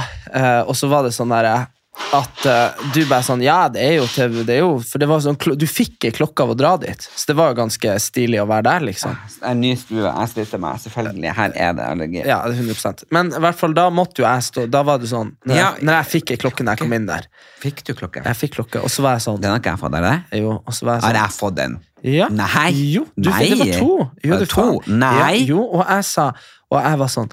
og 0.66 0.76
så 0.76 0.90
var 0.92 1.06
det 1.06 1.14
sånn 1.16 1.32
derre 1.32 1.70
at 2.16 2.46
uh, 2.46 2.84
du 2.94 3.02
bare 3.10 3.24
sånn 3.26 3.42
Ja, 3.44 3.68
det 3.72 3.82
er 3.82 3.94
jo 3.98 4.06
TV, 4.12 4.42
det 4.48 4.58
er 4.58 4.62
jo, 4.62 4.74
For 4.84 5.02
det 5.02 5.08
var 5.10 5.22
sånn, 5.24 5.38
du 5.58 5.66
fikk 5.68 6.06
ei 6.08 6.12
klokke 6.16 6.44
av 6.46 6.52
å 6.54 6.58
dra 6.58 6.74
dit. 6.82 7.02
Så 7.16 7.30
det 7.32 7.36
var 7.40 7.52
jo 7.54 7.58
ganske 7.62 7.96
stilig 8.04 8.42
å 8.44 8.46
være 8.50 8.66
der, 8.68 8.86
liksom. 8.90 9.16
Er 9.42 9.54
en 9.54 9.62
ny 9.64 9.72
stue. 9.80 10.04
Jeg 10.04 10.32
sliter 10.34 10.62
meg. 10.62 10.82
Selvfølgelig. 10.84 11.32
Her 11.40 11.56
er 11.68 11.74
det 11.78 11.88
allergi. 11.88 12.22
Ja, 12.28 12.42
det 12.48 12.60
er 12.60 12.68
100 12.68 13.08
Men 13.16 13.32
i 13.34 13.42
hvert 13.48 13.60
fall 13.60 13.76
da 13.78 13.88
måtte 13.94 14.22
jo 14.24 14.28
jeg 14.28 14.46
stå 14.50 14.68
Da 14.72 14.84
var 14.88 15.02
det 15.02 15.10
sånn 15.12 15.34
Når, 15.46 15.56
Ja. 15.56 15.72
jeg, 15.74 15.86
når 15.88 15.98
jeg 16.00 16.10
fikk 16.14 16.32
ei 16.36 16.40
klokke 16.46 16.64
når 16.66 16.76
jeg 16.76 16.84
kom 16.84 16.94
inn 17.00 17.10
der 17.10 17.28
Fikk 17.64 17.84
du 17.88 17.94
klokke? 17.98 18.24
Jeg 18.26 18.40
fikk 18.44 18.56
klokke, 18.60 18.84
og 18.84 18.92
så 18.94 19.06
var 19.06 19.18
jeg 19.18 19.26
sånn 19.28 19.42
Den 19.42 19.52
har 19.56 19.60
ikke 19.64 19.74
jeg 19.76 19.84
fått, 19.86 19.98
eller? 20.00 20.24
Jo, 20.36 20.56
og 20.62 20.74
så 20.78 20.86
var 20.90 21.00
jeg 21.00 21.06
Har 21.08 21.16
sånn 21.16 21.22
jeg 21.24 21.38
fått 21.40 21.60
den? 21.60 21.78
Ja. 22.06 22.28
Nei. 22.30 22.70
Jo, 22.94 23.06
du, 23.16 23.30
Nei. 23.32 23.50
det 23.50 23.60
var 23.60 23.72
to. 23.80 23.94
Jo, 24.22 24.36
det 24.36 24.40
var 24.44 24.52
to? 24.52 24.68
Nei. 24.94 25.14
Ja, 25.18 25.30
jo, 25.56 25.64
og 25.80 25.86
jeg 25.90 26.06
sa 26.12 26.28
Og 26.70 26.80
jeg 26.82 27.00
var 27.02 27.14
sånn 27.16 27.32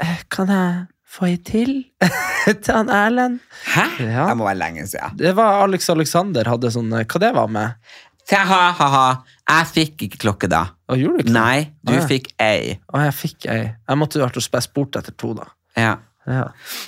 «Eh, 0.00 0.18
Kan 0.32 0.48
jeg 0.52 0.86
få 1.10 1.26
ei 1.30 1.38
til? 1.46 1.72
til 2.46 2.70
han 2.74 2.92
Erlend? 2.94 3.40
Hæ? 3.74 3.86
Ja. 4.06 4.28
Det 4.30 4.36
må 4.38 4.46
være 4.46 4.60
lenge 4.60 4.86
siden. 4.90 5.18
Det 5.20 5.34
var 5.38 5.64
Alex 5.64 5.90
Alexander 5.92 6.48
hadde 6.50 6.72
sånn 6.74 6.92
eh, 6.96 7.06
Hva 7.06 7.22
det 7.22 7.34
var 7.36 7.50
med? 7.52 7.92
Ha, 8.30 8.58
ha, 8.78 8.86
ha. 8.94 9.06
Jeg 9.50 9.70
fikk 9.72 10.04
ikke 10.06 10.20
klokke 10.22 10.50
da. 10.50 10.68
Og 10.92 11.00
gjorde 11.00 11.24
du 11.24 11.24
ikke? 11.26 11.34
Nei, 11.34 11.70
du 11.82 11.94
ah, 11.96 11.98
ja. 11.98 12.04
fikk 12.06 12.28
ei. 12.38 12.76
Å, 12.92 13.00
jeg 13.08 13.16
fikk 13.18 13.48
ei. 13.50 13.62
Jeg 13.74 13.98
måtte 13.98 14.20
jo 14.20 14.22
vært 14.22 14.38
og 14.38 14.44
spurt 14.46 14.74
bort 14.76 14.98
etter 15.00 15.16
to, 15.18 15.32
da. 15.38 15.48
Ja, 15.78 15.96
Ja. 16.30 16.44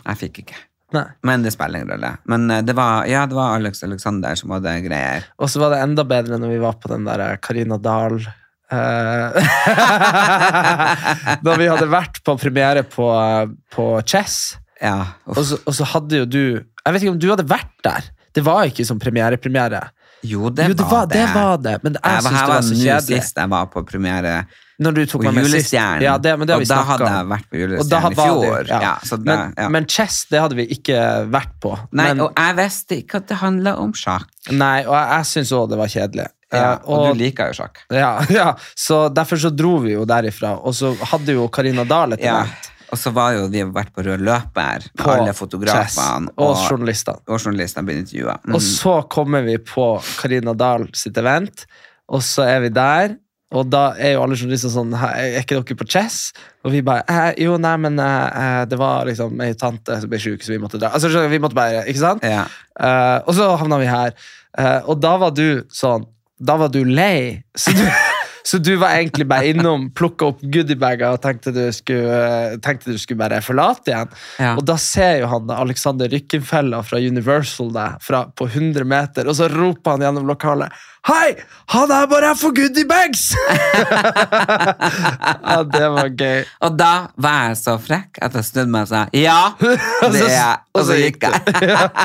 jeg 0.06 0.20
fikk 0.20 0.44
ikke. 0.44 0.61
Nei. 0.92 1.06
Men 1.26 1.42
det 1.42 1.54
spiller 1.54 1.80
ingen 1.80 1.94
rolle. 1.94 2.12
Men 2.30 2.50
eh, 2.52 2.62
det 2.62 2.76
var, 2.78 3.08
ja, 3.11 3.24
det 3.26 3.35
var 3.35 3.56
Alex 3.56 3.82
Alexander 3.87 4.37
som 4.38 4.52
hadde 4.54 4.76
greier. 4.85 5.26
Og 5.40 5.50
så 5.50 5.62
var 5.62 5.74
det 5.74 5.80
enda 5.82 6.04
bedre 6.06 6.38
når 6.38 6.52
vi 6.52 6.61
var 6.62 6.78
på 6.78 6.92
den 6.92 7.08
der 7.08 7.24
Karina 7.42 7.78
Dahl 7.80 8.20
eh, 8.20 8.30
Da 11.46 11.56
vi 11.58 11.68
hadde 11.70 11.88
vært 11.92 12.20
på 12.24 12.37
premiere 12.40 12.82
på, 12.88 13.08
på 13.74 13.88
Chess, 14.08 14.56
Ja, 14.82 14.96
og 15.30 15.38
så, 15.46 15.58
og 15.68 15.74
så 15.76 15.85
hadde 15.94 16.16
jo 16.24 16.26
du 16.26 16.40
Jeg 16.58 16.90
vet 16.94 17.02
ikke 17.04 17.12
om 17.14 17.20
du 17.22 17.28
hadde 17.30 17.44
vært 17.46 17.70
der. 17.87 18.02
Det 18.35 18.42
var 18.46 18.64
ikke 18.66 18.85
som 18.88 18.98
premiere-premiere. 18.98 19.82
Jo, 20.22 20.48
det, 20.54 20.68
Jo, 20.70 20.74
det 20.78 20.87
var 20.90 21.06
det. 21.11 21.22
Var 21.35 21.56
det. 21.62 21.76
Men 21.85 21.92
jeg, 21.98 22.02
Jeg 22.02 22.22
syns 22.22 22.40
det 22.40 22.48
var 22.48 22.62
så 22.62 22.74
kjedelig. 22.78 23.22
sist 23.22 23.37
jeg 23.42 23.48
var 23.52 23.66
på 23.70 23.82
premiere 23.87 24.35
Når 24.82 24.92
du 24.96 25.00
tok 25.06 25.22
på. 25.26 25.32
Julestjernen. 25.37 26.02
Ja, 26.06 26.14
det, 26.18 26.32
det 26.46 26.54
og 26.56 26.62
da 26.70 26.78
hadde 26.88 27.06
jeg 27.11 27.26
vært 27.32 27.46
på 27.50 27.56
Julestjernen 27.61 28.12
i 28.12 28.14
fjor. 28.18 28.66
ja. 28.72 28.94
Men, 29.26 29.38
men 29.76 29.87
chess, 29.90 30.16
det 30.30 30.40
hadde 30.42 30.56
vi 30.58 30.64
ikke 30.74 30.98
vært 31.30 31.54
på. 31.62 31.72
Nei, 31.92 32.08
men, 32.12 32.20
og 32.26 32.30
jeg 32.38 32.56
visste 32.62 32.92
ikke 33.02 33.16
at 33.22 33.26
det 33.30 33.37
handla 33.42 33.72
om 33.82 33.92
sjakk. 33.94 34.26
nei, 34.50 34.78
og 34.87 34.94
jeg, 34.96 35.06
jeg 35.16 35.24
syns 35.35 35.52
òg 35.58 35.64
det 35.74 35.78
var 35.82 35.88
kjedelig. 35.92 36.26
Ja, 36.52 36.74
og, 36.84 36.92
og, 36.92 37.06
du 37.12 37.22
liker 37.22 37.52
jo 37.52 37.56
sjakk. 37.62 37.80
ja, 37.92 38.12
ja, 38.40 38.50
så 38.78 39.06
derfor 39.12 39.40
så 39.40 39.50
dro 39.54 39.78
vi 39.84 39.94
jo 39.96 40.04
derifra. 40.08 40.54
Og 40.60 40.76
så 40.76 40.92
hadde 41.12 41.38
jo 41.38 41.48
Karina 41.52 41.86
Dahl 41.88 42.18
et 42.18 42.24
Ja. 42.24 42.42
event 42.42 42.70
Og 42.92 42.98
så 43.00 43.08
var 43.16 43.32
jo 43.32 43.46
vi 43.48 43.62
vært 43.64 43.94
på 43.96 44.04
rød 44.04 44.20
løper 44.20 44.84
på 45.00 45.08
alle 45.14 45.32
fotografene 45.32 46.28
og 46.36 46.50
og, 46.50 46.66
journalistene. 46.68 47.22
og 47.24 47.40
journalistene 47.40 47.88
ble 47.88 47.96
intervjua. 48.02 48.36
Mm. 48.44 48.54
Og 48.58 48.60
så 48.66 48.98
kommer 49.08 49.46
vi 49.46 49.56
på 49.56 49.86
Karina 50.20 50.52
Dahl 50.52 50.84
sitt 50.92 51.16
event, 51.16 51.64
og 52.12 52.20
så 52.20 52.44
er 52.44 52.60
vi 52.66 52.68
der. 52.68 53.16
Og 53.52 53.68
da 53.68 53.82
er 54.00 54.14
jo 54.14 54.22
alle 54.24 54.36
journalister 54.38 54.72
sånn 54.72 54.94
Er 54.96 55.38
ikke 55.42 55.58
dere 55.58 55.76
på 55.76 55.84
Chess? 55.84 56.30
Og 56.64 56.72
vi 56.72 56.80
bare 56.84 57.04
eh, 57.04 57.42
Jo, 57.44 57.58
nei, 57.60 57.74
men 57.84 57.98
eh, 58.00 58.38
eh, 58.42 58.62
det 58.70 58.78
var 58.80 59.08
liksom 59.08 59.40
ei 59.44 59.52
tante 59.60 59.98
som 60.00 60.12
ble 60.12 60.20
sjuk, 60.22 60.44
så 60.44 60.54
vi 60.54 60.60
måtte 60.62 60.80
dra. 60.80 60.92
Altså, 60.96 61.10
vi 61.28 61.40
måtte 61.42 61.58
bare, 61.58 61.84
ikke 61.90 62.00
sant? 62.00 62.24
Ja. 62.24 62.46
Uh, 62.72 63.18
og 63.26 63.36
så 63.36 63.50
havna 63.60 63.78
vi 63.82 63.90
her. 63.90 64.14
Uh, 64.56 64.80
og 64.88 65.02
da 65.04 65.16
var 65.20 65.34
du 65.36 65.62
sånn 65.72 66.06
Da 66.42 66.59
var 66.59 66.72
du 66.74 66.83
lei. 66.85 67.42
Så 67.55 67.74
du, 67.76 67.85
så 68.50 68.59
du 68.59 68.74
var 68.81 68.96
egentlig 68.96 69.26
bare 69.31 69.52
innom, 69.52 69.88
plukka 69.94 70.33
opp 70.33 70.42
goodiebager 70.42 71.14
og 71.14 71.22
tenkte 71.22 71.55
du, 71.55 71.62
skulle, 71.74 72.16
eh, 72.18 72.57
tenkte 72.64 72.94
du 72.94 72.98
skulle 73.00 73.22
bare 73.22 73.42
forlate 73.44 73.92
igjen. 73.92 74.16
Ja. 74.42 74.55
Og 74.57 74.64
da 74.66 74.76
ser 74.81 75.20
jo 75.22 75.31
han 75.33 75.46
da 75.50 75.61
Alexander 75.62 76.11
Rykkenfella 76.12 76.83
fra 76.87 77.00
Universal 77.02 77.70
deg 77.76 78.09
på 78.38 78.48
100 78.50 78.88
meter, 78.88 79.31
og 79.31 79.38
så 79.38 79.50
roper 79.52 79.96
han 79.96 80.09
gjennom 80.09 80.26
lokalet 80.31 80.83
Hei! 81.02 81.32
Han 81.74 81.90
er 81.90 82.04
bare 82.06 82.28
her 82.30 82.36
for 82.38 82.54
goodiebags! 82.54 83.32
ja, 85.42 85.56
det 85.66 85.88
var 85.96 86.10
gøy. 86.14 86.44
Og 86.62 86.76
da 86.78 86.90
var 87.24 87.48
jeg 87.48 87.56
så 87.58 87.74
frekk 87.82 88.20
at 88.22 88.36
jeg 88.38 88.46
snudde 88.46 88.70
meg 88.70 88.84
og 88.86 88.90
sa 88.92 89.00
ja, 89.18 89.38
det 90.14 90.20
er 90.20 90.30
jeg. 90.30 90.60
Og 90.78 90.86
så 90.86 90.98
gikk 91.00 91.26
jeg. 91.26 91.40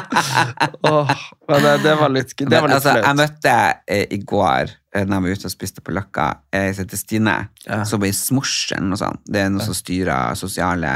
oh, 0.89 1.13
det, 1.62 1.75
det 1.86 1.93
var 2.01 2.10
litt, 2.15 2.33
det 2.41 2.49
var 2.49 2.65
Men, 2.65 2.75
altså, 2.79 2.95
jeg 3.03 3.19
møtte 3.21 3.53
eh, 3.86 4.03
i 4.17 4.19
går, 4.33 4.73
da 4.97 5.05
når 5.05 5.13
jeg 5.19 5.27
var 5.27 5.38
ute 5.38 5.51
og 5.51 5.55
spiste 5.60 5.86
på 5.86 5.93
Løkka, 5.93 6.27
ei 6.57 6.73
som 6.73 6.88
heter 6.88 7.03
Stine, 7.03 7.38
Ja. 7.67 7.83
som 7.86 8.01
var 8.01 8.10
i 8.10 8.17
Smosjen 8.17 8.89
og 8.97 9.01
sånn. 9.03 9.21
Det 9.29 9.45
er 9.45 9.53
noe 9.53 9.62
som 9.69 9.77
styrer 9.77 10.33
sosiale 10.41 10.95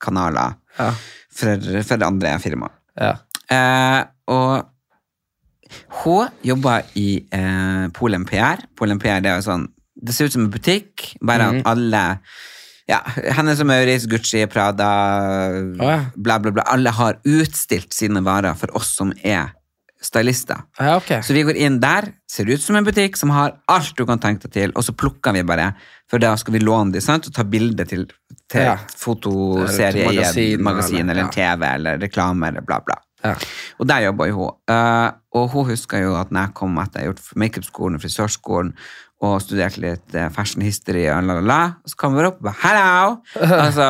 kanaler 0.00 0.56
Ja. 0.80 0.88
for, 1.28 1.68
for 1.84 2.08
andre 2.08 2.32
firmaer. 2.40 2.72
Ja. 2.96 3.12
Eh, 3.52 4.00
og 4.32 4.71
hun 6.04 6.28
jobber 6.42 6.82
i 6.96 7.24
eh, 7.32 7.88
Polen 7.94 8.24
PR. 8.24 8.62
Polen 8.76 8.98
PR 8.98 9.20
det 9.20 9.30
er 9.32 9.40
jo 9.40 9.46
sånn 9.50 9.68
Det 10.02 10.14
ser 10.14 10.24
ut 10.26 10.32
som 10.32 10.44
en 10.46 10.50
butikk, 10.50 11.12
bare 11.22 11.50
Mhm. 11.52 11.58
at 11.60 11.66
alle 11.66 12.20
ja, 12.88 12.98
Hennes 13.36 13.60
og 13.60 13.66
Maurits, 13.66 14.06
Gucci, 14.06 14.46
Prada, 14.50 14.88
ja. 15.78 15.98
bla, 16.16 16.38
bla, 16.38 16.50
bla. 16.50 16.62
Alle 16.66 16.90
har 16.90 17.18
utstilt 17.24 17.92
sine 17.94 18.20
varer 18.24 18.54
for 18.58 18.74
oss 18.74 18.96
som 18.96 19.12
er 19.22 19.52
stylister. 20.02 20.64
Ja, 20.80 20.96
ok. 20.98 21.20
Så 21.22 21.32
vi 21.32 21.44
går 21.46 21.54
inn 21.62 21.78
der, 21.78 22.08
ser 22.26 22.50
ut 22.50 22.60
som 22.60 22.74
en 22.74 22.84
butikk 22.84 23.16
som 23.16 23.30
har 23.30 23.52
alt 23.70 23.94
du 23.96 24.04
kan 24.04 24.18
tenke 24.18 24.48
deg 24.48 24.52
til, 24.56 24.72
og 24.74 24.82
så 24.82 24.90
plukker 24.98 25.32
vi 25.36 25.42
bare, 25.46 25.74
for 26.10 26.18
da 26.18 26.34
skal 26.40 26.54
vi 26.54 26.58
låne 26.64 26.90
de, 26.92 27.00
sant, 27.00 27.28
og 27.28 27.32
ta 27.36 27.44
bilde 27.44 27.86
til, 27.86 28.08
til 28.50 28.60
Ja. 28.66 28.76
fotoserie 28.98 30.08
Eller 30.08 30.32
til 30.32 30.42
i 30.42 30.56
magasin, 30.56 30.58
et 30.58 30.60
magasin, 30.60 30.98
eller- 30.98 31.10
eller 31.12 31.22
en. 31.24 31.30
TV, 31.30 31.62
eller 31.74 31.98
reklame, 31.98 32.48
eller 32.48 32.60
bla, 32.62 32.80
bla. 32.80 32.96
Ja. 33.22 33.36
Og 33.78 33.88
der 33.88 34.04
jobber 34.08 34.28
jo 34.30 34.38
hun. 34.40 34.58
Uh, 34.70 35.10
og 35.38 35.48
hun 35.54 35.70
husker 35.70 36.02
jo 36.04 36.16
at 36.18 36.32
når 36.34 36.48
jeg 36.48 36.56
kom 36.58 36.78
etter 36.82 37.00
jeg 37.00 37.08
har 37.08 37.14
gjort 37.14 37.40
makeupskolen 37.42 37.98
og 37.98 38.04
frisørskolen, 38.04 38.74
og 39.22 39.38
studerte 39.42 39.82
litt 39.82 40.16
eh, 40.18 40.30
fashion 40.34 40.64
history 40.66 41.04
og 41.06 41.28
la, 41.28 41.36
la, 41.38 41.42
la, 41.46 41.60
så 41.86 41.98
kom 41.98 42.16
hun 42.18 42.26
opp 42.26 42.40
og 42.40 42.48
bare, 42.48 42.58
hello! 42.64 43.12
altså, 43.64 43.88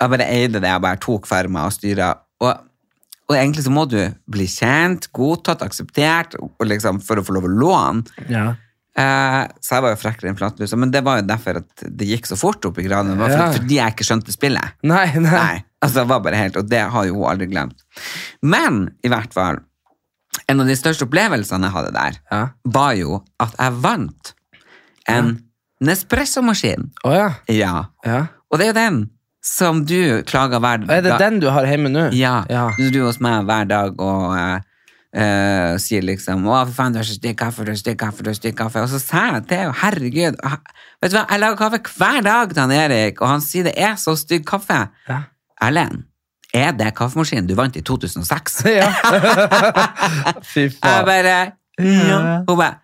jeg 0.00 0.12
bare 0.14 0.28
eide 0.32 0.60
det, 0.60 0.70
jeg 0.70 0.84
bare 0.86 1.00
tok 1.04 1.28
for 1.28 1.50
meg 1.52 1.68
og 1.68 1.74
styret. 1.76 2.22
Og, 2.40 2.64
og 3.28 3.36
egentlig 3.36 3.66
så 3.66 3.72
må 3.74 3.84
du 3.90 3.98
bli 4.32 4.48
kjent, 4.50 5.10
godtatt, 5.16 5.64
akseptert, 5.64 6.38
liksom, 6.64 7.02
for 7.04 7.20
å 7.20 7.26
få 7.26 7.36
lov 7.36 7.48
å 7.48 7.52
låne. 7.52 8.24
Ja. 8.32 8.54
Uh, 8.94 9.42
så 9.58 9.76
jeg 9.76 9.82
var 9.82 9.90
jo 9.90 9.98
frekkere 9.98 10.30
enn 10.30 10.36
flatlusa, 10.38 10.78
men 10.78 10.92
det 10.94 11.00
var 11.04 11.18
jo 11.18 11.26
derfor 11.26 11.58
at 11.58 11.82
det 11.84 12.06
gikk 12.12 12.28
så 12.30 12.38
fort 12.38 12.64
opp 12.68 12.78
i 12.78 12.84
gradene. 12.86 13.18
Ja. 13.26 13.48
fordi 13.52 13.80
jeg 13.80 13.96
ikke 13.96 14.06
skjønte 14.06 14.34
spillet. 14.34 14.76
Nei, 14.86 15.08
nei. 15.18 15.34
Nei, 15.34 15.56
altså 15.84 16.00
det 16.00 16.08
var 16.10 16.20
bare 16.24 16.40
helt, 16.40 16.56
og 16.56 16.68
det 16.72 16.80
har 16.94 17.06
jo 17.08 17.14
hun 17.20 17.28
aldri 17.30 17.46
glemt. 17.52 17.84
Men 18.42 18.86
i 19.04 19.10
hvert 19.12 19.32
fall, 19.36 19.60
en 20.50 20.60
av 20.64 20.66
de 20.66 20.74
største 20.76 21.06
opplevelsene 21.06 21.68
jeg 21.68 21.76
hadde 21.76 21.92
der, 21.94 22.16
Ja. 22.32 22.42
var 22.64 22.94
jo 22.98 23.20
at 23.40 23.54
jeg 23.60 23.80
vant 23.84 24.34
en 25.08 25.34
Nespresso-maskin. 25.84 26.90
Å 27.04 27.10
ja. 27.14 27.28
Ja, 27.52 27.74
ja. 28.06 28.20
og 28.50 28.58
det 28.60 28.66
er 28.68 28.70
jo 28.72 28.76
den 28.78 29.00
som 29.44 29.82
du 29.84 30.22
klager 30.24 30.62
hver 30.62 30.80
dag. 30.80 30.90
Er 30.96 31.02
det 31.04 31.18
den 31.20 31.40
du 31.42 31.50
har 31.52 31.66
hjemme 31.68 31.90
nå? 31.92 32.06
Ja, 32.16 32.44
Ja. 32.48 32.70
du 32.78 33.00
er 33.02 33.04
hos 33.10 33.20
meg 33.20 33.44
hver 33.44 33.66
dag 33.68 33.98
og 34.00 34.32
uh, 34.32 34.60
uh, 35.14 35.76
sier 35.76 36.02
liksom 36.06 36.46
'Å, 36.46 36.64
for 36.66 36.72
faen, 36.78 36.92
du 36.94 36.98
har 37.02 37.04
så 37.04 37.18
stygg 37.18 37.36
kaffe, 37.36 37.64
du 37.66 37.70
har 37.74 37.76
stygg 37.76 37.98
kaffe, 38.00 38.22
du 38.24 38.30
har 38.30 38.38
stygg 38.38 38.56
kaffe'. 38.56 38.82
Og 38.82 38.88
så 38.88 39.00
sa 39.02 39.26
jeg 39.34 39.46
til 39.48 39.58
henne, 39.58 39.74
herregud 39.82 40.40
Vet 41.02 41.10
du 41.12 41.18
hva, 41.18 41.26
jeg 41.28 41.40
lager 41.40 41.56
kaffe 41.60 41.82
hver 41.98 42.22
dag 42.24 42.48
til 42.54 42.62
han 42.62 42.72
Erik, 42.72 43.20
og 43.20 43.28
han 43.28 43.40
sier 43.44 43.64
det 43.64 43.74
er 43.76 43.94
så 44.00 44.16
stygg 44.16 44.46
kaffe. 44.46 44.88
Ja. 45.08 45.24
Erlend, 45.64 46.04
er 46.54 46.72
det 46.78 46.92
kaffemaskinen 46.98 47.48
du 47.48 47.54
vant 47.58 47.76
i 47.76 47.82
2006? 47.82 48.62
Ja. 48.78 48.88
Fy 50.52 50.68
Jeg 50.68 50.74
faen. 50.78 51.04
bare 51.08 51.36
ja. 51.80 52.18
Hun 52.46 52.56
bare 52.58 52.74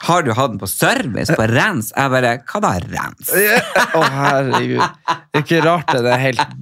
har 0.00 0.22
du 0.24 0.30
hatt 0.32 0.54
den 0.54 0.60
på 0.62 0.64
service, 0.70 1.34
på 1.36 1.44
rens? 1.50 1.90
Jeg 1.92 2.08
bare, 2.08 2.30
hva 2.48 2.60
da 2.64 2.70
rens? 2.80 3.28
Å, 3.36 4.00
herregud. 4.14 4.80
Det 4.80 5.36
er 5.36 5.42
ikke 5.44 5.58
rart 5.66 5.92
den 5.92 6.06
er 6.08 6.22
helt 6.22 6.54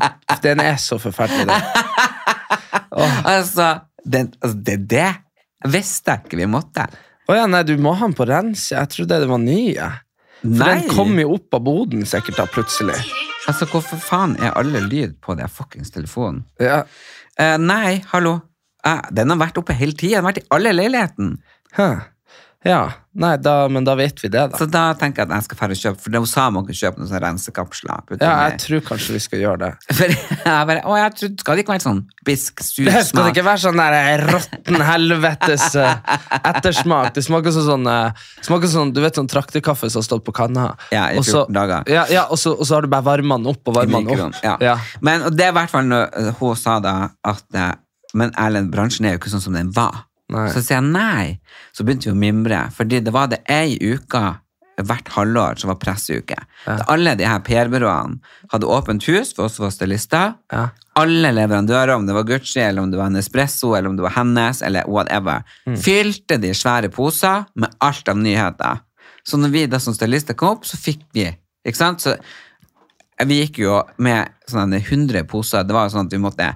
Den 0.42 0.62
er 0.64 0.81
så 0.83 0.99
forferdelig, 0.99 1.47
den. 1.47 1.61
Altså, 3.31 3.68
den, 4.03 4.33
altså, 4.42 4.59
det 4.59 4.75
er 4.75 4.83
det 4.90 5.71
visste 5.71 6.16
jeg 6.16 6.25
ikke 6.27 6.40
vi 6.40 6.49
måtte. 6.51 6.88
Å 7.31 7.37
ja, 7.37 7.47
nei, 7.51 7.62
du 7.68 7.77
må 7.79 7.92
ha 7.94 8.09
den 8.09 8.16
på 8.18 8.27
rens. 8.27 8.71
Jeg 8.73 8.90
trodde 8.90 9.21
det 9.23 9.29
var 9.31 9.38
ny. 9.42 9.61
For 10.40 10.55
Nei. 10.61 10.74
den 10.81 10.90
kom 10.94 11.16
jo 11.18 11.33
opp 11.35 11.57
av 11.59 11.64
boden 11.66 12.05
sikkert 12.07 12.38
da, 12.38 12.46
plutselig. 12.51 12.98
Altså, 13.48 13.66
hvorfor 13.70 13.98
faen 14.03 14.37
er 14.38 14.55
alle 14.59 14.83
lyd 14.85 15.16
på 15.24 15.35
den 15.38 15.51
fuckings 15.51 15.90
telefonen? 15.94 16.44
Ja. 16.62 16.83
Eh, 17.38 17.57
nei, 17.59 17.98
hallo. 18.12 18.37
Eh, 18.87 19.01
den 19.14 19.33
har 19.33 19.40
vært 19.40 19.59
oppe 19.61 19.77
hele 19.79 19.96
tida. 19.98 20.18
Den 20.18 20.27
har 20.27 20.33
vært 20.33 20.42
i 20.44 20.48
alle 20.55 20.74
leiligheten. 20.77 21.37
Hæ. 21.79 21.88
Ja, 22.66 22.88
nei, 23.14 23.37
da, 23.38 23.68
men 23.71 23.85
da 23.87 23.92
vet 23.94 24.18
vi 24.18 24.29
det, 24.35 24.40
da. 24.51 24.59
Så 24.59 24.66
da 24.66 24.88
tenker 24.99 25.23
jeg 25.23 25.29
at 25.31 25.35
jeg 25.37 25.44
skal 25.47 25.59
fære 25.61 25.75
og 25.77 25.79
kjøpe, 25.79 26.01
for 26.03 26.16
hun 26.18 26.25
sa 26.27 26.47
man 26.51 26.64
kunne 26.66 26.75
kjøpe 26.75 26.99
noen 26.99 27.07
sånne 27.07 27.21
rensekapsler. 27.23 28.01
putte 28.09 28.27
Ja, 28.27 28.49
jeg 28.49 28.59
tror 28.64 28.81
kanskje 28.88 29.14
vi 29.14 29.21
skal 29.23 29.42
gjøre 29.44 29.61
det. 29.62 29.68
For 29.99 30.11
jeg 30.11 30.66
bare, 30.73 30.83
å, 30.83 30.97
jeg 30.99 31.14
trodde, 31.21 31.44
skal 31.44 31.55
det 31.55 31.62
ikke 31.62 31.75
være 31.77 31.85
sånn 31.87 32.01
bisk, 32.27 32.64
sur 32.66 32.85
Det 32.90 33.05
skal 33.07 33.23
smak? 33.23 33.31
ikke 33.31 33.44
være 33.47 33.62
sånn 33.62 33.79
der 33.79 33.97
eh, 34.01 34.25
råtten 34.27 34.85
helvetes 34.90 35.68
eh, 35.79 36.18
ettersmak. 36.42 37.12
Det 37.14 37.25
smaker 37.29 37.55
sånn 37.55 37.68
sånn, 37.68 37.87
eh, 37.94 38.27
smaker 38.51 38.75
sånn 38.75 38.92
Du 38.97 39.01
vet 39.07 39.23
sånn 39.23 39.31
traktekaffe 39.31 39.87
som 39.92 40.03
har 40.03 40.09
stått 40.11 40.27
på 40.27 40.35
kanna? 40.40 40.73
Ja, 40.90 41.07
i 41.14 41.23
Og 41.23 41.29
så- 41.31 41.44
14 41.47 41.55
dager. 41.61 41.87
Ja, 41.94 42.09
ja 42.11 42.27
og, 42.27 42.42
så, 42.42 42.57
og 42.59 42.66
så 42.66 42.81
har 42.81 42.83
du 42.83 42.90
bare 42.90 43.07
varma 43.07 43.38
den 43.38 43.53
opp 43.55 43.62
og 43.71 43.79
varma 43.79 44.03
den 44.03 44.18
opp. 44.33 44.42
Ja. 44.42 44.57
Ja. 44.66 44.77
Men 45.01 45.23
og 45.31 45.38
det 45.38 45.47
er 45.47 45.55
i 45.55 45.59
hvert 45.62 45.71
fall 45.71 45.87
når 45.94 46.11
eh, 46.11 46.35
hun 46.42 46.59
sa 46.59 46.81
da 46.83 46.99
at 47.23 47.44
eh, 47.55 47.71
Men 48.18 48.31
Erlend, 48.40 48.71
bransjen 48.73 49.05
er 49.07 49.14
jo 49.14 49.18
ikke 49.23 49.31
sånn 49.31 49.42
som 49.44 49.55
den 49.55 49.68
var. 49.77 50.08
Nei. 50.29 50.49
Så 50.53 50.61
sier 50.62 50.79
jeg 50.83 50.91
nei. 50.93 51.38
Så 51.73 51.85
begynte 51.87 52.11
vi 52.11 52.12
å 52.17 52.21
mimre, 52.21 52.67
fordi 52.77 53.01
det 53.05 53.12
var 53.14 53.31
det 53.33 53.41
ei 53.49 53.79
uke 53.81 54.27
hvert 54.79 55.09
halvår 55.11 55.57
som 55.59 55.73
var 55.73 55.79
presseuke. 55.83 56.37
Ja. 56.67 56.77
Alle 56.93 57.17
de 57.19 57.25
her 57.27 57.41
PR-byråene 57.43 58.21
hadde 58.53 58.69
åpent 58.71 59.03
hus 59.11 59.33
for 59.35 59.49
oss 59.49 59.57
som 59.59 59.64
var 59.67 59.73
stylister. 59.75 60.37
Ja. 60.53 60.69
Alle 61.01 61.33
leverandører, 61.35 61.97
om 61.97 62.07
det 62.07 62.14
var 62.14 62.27
Gucci, 62.29 62.61
eller 62.62 62.83
om 62.85 62.91
det 62.93 62.99
var 63.01 63.11
Nespresso, 63.11 63.73
eller 63.75 63.88
om 63.91 63.97
det 63.99 64.05
var 64.07 64.14
Hennes, 64.14 64.62
eller 64.62 64.87
whatever, 64.87 65.43
Mm. 65.67 65.77
fylte 65.83 66.38
de 66.41 66.53
svære 66.55 66.93
poser 66.95 67.47
med 67.57 67.75
alt 67.81 68.09
av 68.09 68.19
nyheter. 68.19 68.81
Så 69.25 69.37
når 69.38 69.51
vi 69.51 69.67
da 69.67 69.79
som 69.79 69.95
stylister 69.95 70.35
kom 70.35 70.59
opp, 70.59 70.64
så 70.64 70.77
fikk 70.79 71.03
vi, 71.12 71.27
ikke 71.67 71.77
sant? 71.77 72.01
Så 72.01 72.17
vi 73.27 73.41
gikk 73.45 73.59
jo 73.59 73.83
med 73.99 74.29
sånne 74.49 74.79
100 74.81 75.25
poser. 75.27 75.64
Det 75.64 75.75
var 75.75 75.88
jo 75.88 75.97
sånn 75.97 76.07
at 76.07 76.12
vi 76.12 76.19
måtte 76.23 76.53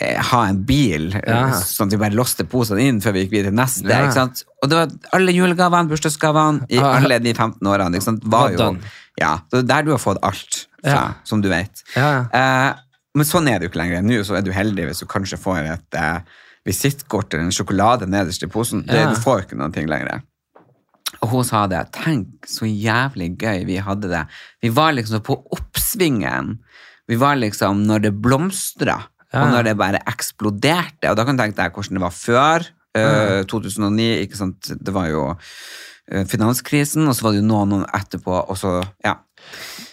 ha 0.00 0.46
en 0.48 0.62
bil, 0.64 1.10
eh, 1.14 1.20
Ja. 1.26 1.50
sånn 1.52 1.86
at 1.86 1.92
vi 1.92 1.98
bare 1.98 2.14
låste 2.16 2.44
posene 2.48 2.80
inn 2.88 3.00
før 3.00 3.12
vi 3.12 3.26
gikk 3.26 3.30
videre 3.32 3.50
til 3.50 3.58
neste. 3.58 3.88
Ja. 3.88 4.06
ikke 4.06 4.12
sant? 4.14 4.44
Og 4.62 4.70
det 4.70 4.76
var 4.78 4.88
alle 5.12 5.32
julegavene, 5.32 5.88
bursdagsgavene, 5.90 6.66
i 6.70 6.76
Ja. 6.76 6.94
alle 6.96 7.18
de 7.18 7.32
15 7.34 7.60
årene. 7.66 7.94
ikke 7.96 8.02
sant? 8.02 8.22
Var 8.24 8.52
jo, 8.56 8.78
ja, 9.20 9.38
det 9.50 9.58
er 9.58 9.62
der 9.62 9.82
du 9.82 9.90
har 9.90 9.98
fått 9.98 10.18
alt 10.22 10.66
fra, 10.82 10.90
Ja. 10.92 11.14
som 11.24 11.40
du 11.42 11.48
vet. 11.48 11.82
Ja, 11.96 12.26
Eh, 12.32 12.74
men 13.14 13.26
sånn 13.26 13.46
er 13.50 13.58
det 13.58 13.62
jo 13.70 13.78
ikke 13.78 13.82
lenger. 13.84 14.02
Nå 14.02 14.24
så 14.24 14.38
er 14.38 14.42
du 14.42 14.50
heldig 14.52 14.86
hvis 14.88 15.00
du 15.00 15.06
kanskje 15.06 15.38
får 15.38 15.70
et 15.72 15.94
eh, 15.94 16.20
visittkort 16.66 17.34
eller 17.34 17.44
en 17.44 17.50
sjokolade 17.50 18.06
nederst 18.08 18.42
i 18.42 18.46
posen. 18.46 18.86
Det, 18.86 19.14
Du 19.14 19.20
får 19.20 19.40
jo 19.42 19.46
ikke 19.48 19.58
noen 19.58 19.72
ting 19.74 19.86
lenger. 19.86 20.22
Og 21.20 21.28
hun 21.28 21.44
sa 21.44 21.66
det. 21.66 21.92
Tenk 21.92 22.46
så 22.46 22.64
jævlig 22.64 23.36
gøy 23.36 23.66
vi 23.66 23.76
hadde 23.76 24.08
det. 24.08 24.26
Vi 24.62 24.70
var 24.70 24.92
liksom 24.92 25.20
på 25.20 25.36
oppsvingen. 25.52 26.58
Vi 27.08 27.16
var 27.16 27.34
liksom 27.36 27.84
når 27.86 28.02
det 28.02 28.22
blomstra. 28.22 29.02
Og 29.32 29.50
når 29.52 29.64
det 29.64 29.76
bare 29.80 30.00
eksploderte. 30.12 31.10
Og 31.10 31.16
da 31.16 31.24
kan 31.24 31.36
du 31.38 31.42
tenke 31.42 31.56
deg 31.62 31.72
hvordan 31.74 31.98
det 32.00 32.06
var 32.06 32.16
før 32.16 32.70
Uh, 32.92 33.40
2009. 33.48 34.20
ikke 34.26 34.36
sant? 34.36 34.68
Det 34.68 34.92
var 34.92 35.06
jo 35.08 35.22
eh, 36.12 36.26
finanskrisen, 36.28 37.06
og 37.08 37.14
så 37.16 37.24
var 37.24 37.32
det 37.32 37.38
jo 37.40 37.46
noen 37.48 37.70
noen 37.72 37.86
etterpå, 37.88 38.34
og 38.44 38.58
så 38.60 38.82
Ja. 39.00 39.14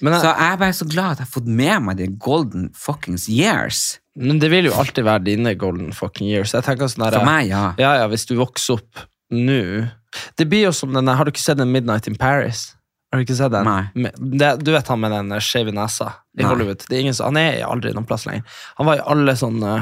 Men, 0.01 0.13
Så 0.19 0.27
jeg 0.27 0.51
er 0.53 0.57
bare 0.59 0.75
så 0.75 0.85
glad 0.85 1.11
at 1.13 1.21
jeg 1.21 1.27
har 1.29 1.31
fått 1.31 1.47
med 1.47 1.81
meg 1.81 1.97
de 1.97 2.07
golden 2.19 2.69
fuckings 2.75 3.29
years. 3.29 3.99
men 4.19 4.39
det 4.39 4.51
vil 4.51 4.65
jo 4.67 4.73
alltid 4.73 5.03
være 5.07 5.23
dine 5.23 5.55
golden 5.55 5.93
fucking 5.93 6.27
years. 6.27 6.51
Jeg 6.51 6.63
tenker 6.63 6.91
sånn 6.91 7.05
der, 7.07 7.19
For 7.19 7.25
meg, 7.25 7.47
ja. 7.47 7.73
Ja, 7.79 7.93
ja, 8.01 8.07
hvis 8.11 8.27
du 8.27 8.35
vokser 8.35 8.73
opp 8.73 9.05
nå 9.31 9.87
Det 10.35 10.49
blir 10.49 10.65
jo 10.67 10.71
som 10.73 10.91
denne 10.91 11.15
Har 11.15 11.23
du 11.23 11.31
ikke 11.31 11.39
sett 11.39 11.57
den 11.57 11.71
Midnight 11.71 12.07
in 12.07 12.15
Paris? 12.15 12.75
Har 13.11 13.17
du 13.17 13.25
ikke 13.25 13.35
sett 13.39 13.51
den? 13.51 13.65
Nei. 13.65 14.11
Det, 14.37 14.51
du 14.61 14.71
vet 14.75 14.87
han 14.93 14.99
med 15.01 15.11
den 15.15 15.31
eh, 15.33 15.39
skjeve 15.41 15.73
nesa 15.73 16.11
i 16.37 16.43
Nei. 16.43 16.49
Hollywood? 16.51 16.83
Det 16.87 16.97
er 16.97 17.01
ingen, 17.07 17.17
han 17.17 17.37
er 17.41 17.63
aldri 17.65 17.93
noen 17.95 18.05
plass 18.09 18.27
lenger. 18.29 18.43
Han 18.77 18.85
var 18.91 18.99
i 19.01 19.05
alle 19.15 19.33
sånne 19.39 19.73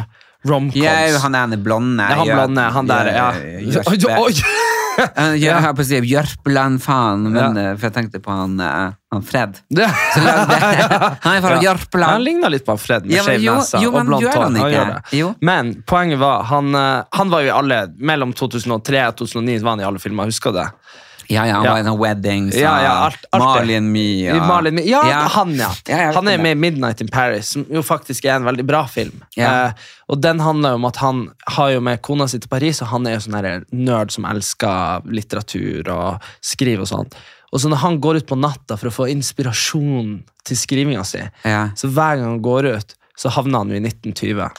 romcoms. 0.47 0.77
Ja, 0.79 1.19
han 1.25 1.35
ene 1.35 1.57
blonde. 1.59 2.05
Ja, 2.07 2.21
han 2.21 2.29
blonde, 2.31 2.61
han 2.77 2.87
der, 2.87 3.09
ja. 3.11 3.29
Eh, 3.35 3.67
gjør- 3.67 4.41
Jeg 5.37 5.53
har 5.61 5.75
på 5.77 5.83
å 5.83 5.85
si 5.85 5.99
Jørpeland, 6.09 6.79
faen, 6.81 7.27
men 7.29 7.35
Ja. 7.37 7.71
eh, 7.71 7.75
for 7.77 7.85
jeg 7.85 7.93
tenkte 7.93 8.19
på 8.23 8.31
han, 8.33 8.55
eh, 8.59 8.93
han 9.13 9.21
Fred. 9.21 9.59
Lagde- 9.69 9.91
han 11.25 11.35
er 11.35 11.41
fra. 11.43 11.59
Jørpeland. 11.61 12.11
Han 12.15 12.23
ligner 12.25 12.49
litt 12.49 12.65
på 12.65 12.73
han 12.73 12.81
Fred 12.81 13.05
med 13.05 13.13
Ja, 13.13 13.25
jo- 13.35 13.57
nese 13.59 13.77
og 13.77 13.93
blondt 14.07 14.33
hår. 14.33 15.35
Men 15.41 15.83
poenget 15.85 16.17
var, 16.17 16.43
han, 16.49 16.73
eh, 16.73 17.03
han 17.11 17.29
var 17.29 17.41
jo 17.45 17.51
i 17.51 17.53
alle 17.53 17.81
Mellom 17.99 18.33
2003 18.33 19.03
og 19.11 19.15
2009 19.21 19.61
var 19.61 19.75
han 19.75 19.83
i 19.85 19.87
alle 19.91 19.99
filmer, 20.01 20.25
husker 20.31 20.51
du 20.55 20.61
det? 20.63 20.69
Ja, 21.29 21.45
ja, 21.45 21.55
han 21.59 21.65
var 21.67 21.79
i 21.79 21.83
noen 21.83 21.99
Weddings 21.99 22.55
Ja, 22.55 22.73
ja, 22.81 22.91
alt- 23.07 23.25
alt 23.33 23.43
Marlin 23.43 23.91
Marley 24.47 24.71
Ja. 24.87 25.01
Me- 25.03 25.09
ja, 25.09 25.27
han, 25.27 25.53
ja. 25.55 25.69
Han 26.13 26.27
er 26.27 26.37
med 26.37 26.51
i 26.57 26.59
Midnight 26.59 27.01
in 27.01 27.07
Paris, 27.11 27.49
som 27.49 27.65
jo 27.69 27.81
faktisk 27.83 28.25
er 28.25 28.35
en 28.37 28.45
veldig 28.47 28.65
bra 28.65 28.85
film. 28.87 29.23
Eh, 29.67 29.71
og 30.09 30.21
den 30.21 30.39
handler 30.39 30.69
jo 30.69 30.75
om 30.75 30.85
at 30.85 30.95
han 30.97 31.29
har 31.57 31.69
jo 31.71 31.81
med 31.81 32.01
kona 32.01 32.27
si 32.27 32.39
til 32.39 32.47
Paris, 32.49 32.81
og 32.81 32.87
han 32.87 33.07
er 33.07 33.17
jo 33.17 33.25
sånn 33.27 33.65
nerd 33.71 34.11
som 34.11 34.25
elsker 34.25 35.01
litteratur 35.11 35.89
og 35.89 36.21
skriver 36.41 36.81
og 36.81 36.87
sånn. 36.87 37.11
Og 37.53 37.59
så 37.59 37.69
når 37.71 37.77
han 37.83 37.99
går 38.01 38.17
ut 38.17 38.27
på 38.27 38.35
natta 38.39 38.75
for 38.77 38.87
å 38.89 38.91
få 38.91 39.09
inspirasjon 39.11 40.23
til 40.43 40.57
skrivinga 40.57 41.05
si, 41.05 41.19
Ja. 41.45 41.69
så 41.75 41.87
hver 41.91 42.17
gang 42.17 42.25
han 42.25 42.41
går 42.41 42.75
ut, 42.77 42.95
så 43.17 43.29
havner 43.31 43.59
han 43.59 43.69
jo 43.69 43.75
i 43.75 43.79
1920. 43.79 44.49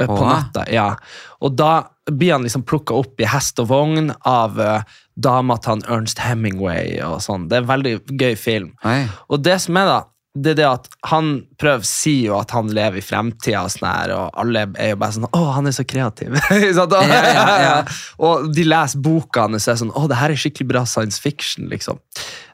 eh, 0.00 0.06
På 0.06 0.26
natta, 0.26 0.64
ja. 0.72 0.96
Og 1.40 1.54
da 1.56 1.84
blir 2.10 2.32
han 2.32 2.42
liksom 2.46 2.62
plukka 2.62 2.94
opp 2.94 3.20
i 3.20 3.28
hest 3.28 3.58
og 3.62 3.70
vogn 3.72 4.12
av 4.28 4.60
uh, 4.60 4.98
dama 5.16 5.56
til 5.58 5.76
han 5.76 5.86
Ernst 5.90 6.20
Hemingway 6.22 7.00
og 7.06 7.18
sånn. 7.24 7.48
Det 7.50 7.58
er 7.58 7.64
en 7.64 7.72
veldig 7.72 7.96
gøy 8.14 8.36
film. 8.38 8.74
Oi. 8.86 9.00
Og 9.32 9.42
det 9.42 9.58
som 9.64 9.78
er 9.80 9.90
da, 9.90 9.98
det 10.36 10.52
er 10.52 10.58
det 10.58 10.66
at 10.68 10.88
han 11.08 11.30
prøver 11.60 11.86
sier 11.88 12.30
jo 12.30 12.36
at 12.38 12.52
han 12.54 12.68
lever 12.74 13.00
i 13.00 13.04
fremtida, 13.04 13.62
og, 13.64 13.72
sånn 13.72 13.88
her, 13.88 14.12
og 14.16 14.40
alle 14.42 14.66
er 14.76 14.92
jo 14.92 14.98
bare 15.00 15.16
sånn 15.16 15.28
'Å, 15.30 15.42
han 15.56 15.70
er 15.70 15.76
så 15.76 15.86
kreativ'. 15.88 16.36
så 16.78 16.86
da, 16.90 17.02
Ja, 17.08 17.22
ja, 17.24 17.56
ja. 17.64 17.76
og 18.28 18.50
de 18.54 18.66
leser 18.68 19.02
boka 19.02 19.46
hans 19.46 19.68
og 19.68 19.72
er 19.72 19.80
sånn 19.82 19.94
'Å, 19.94 20.06
det 20.12 20.20
her 20.20 20.34
er 20.34 20.42
skikkelig 20.42 20.68
bra 20.74 20.84
science 20.84 21.22
fiction', 21.22 21.70
liksom. 21.72 22.00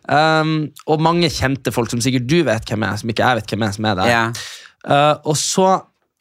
Um, 0.07 0.71
og 0.87 1.03
mange 1.03 1.31
kjente 1.31 1.73
folk 1.75 1.91
som 1.91 2.01
sikkert 2.03 2.27
du 2.31 2.43
vet 2.47 2.67
hvem 2.67 2.87
er, 2.87 2.97
som 2.99 3.11
ikke 3.11 3.27
jeg 3.27 3.41
vet 3.41 3.55
hvem 3.55 3.67
er, 3.67 3.75
som 3.75 3.91
er 3.91 3.99
der. 3.99 4.11
Ja. 4.11 4.25
Uh, 4.83 5.15
og 5.31 5.37
så 5.39 5.69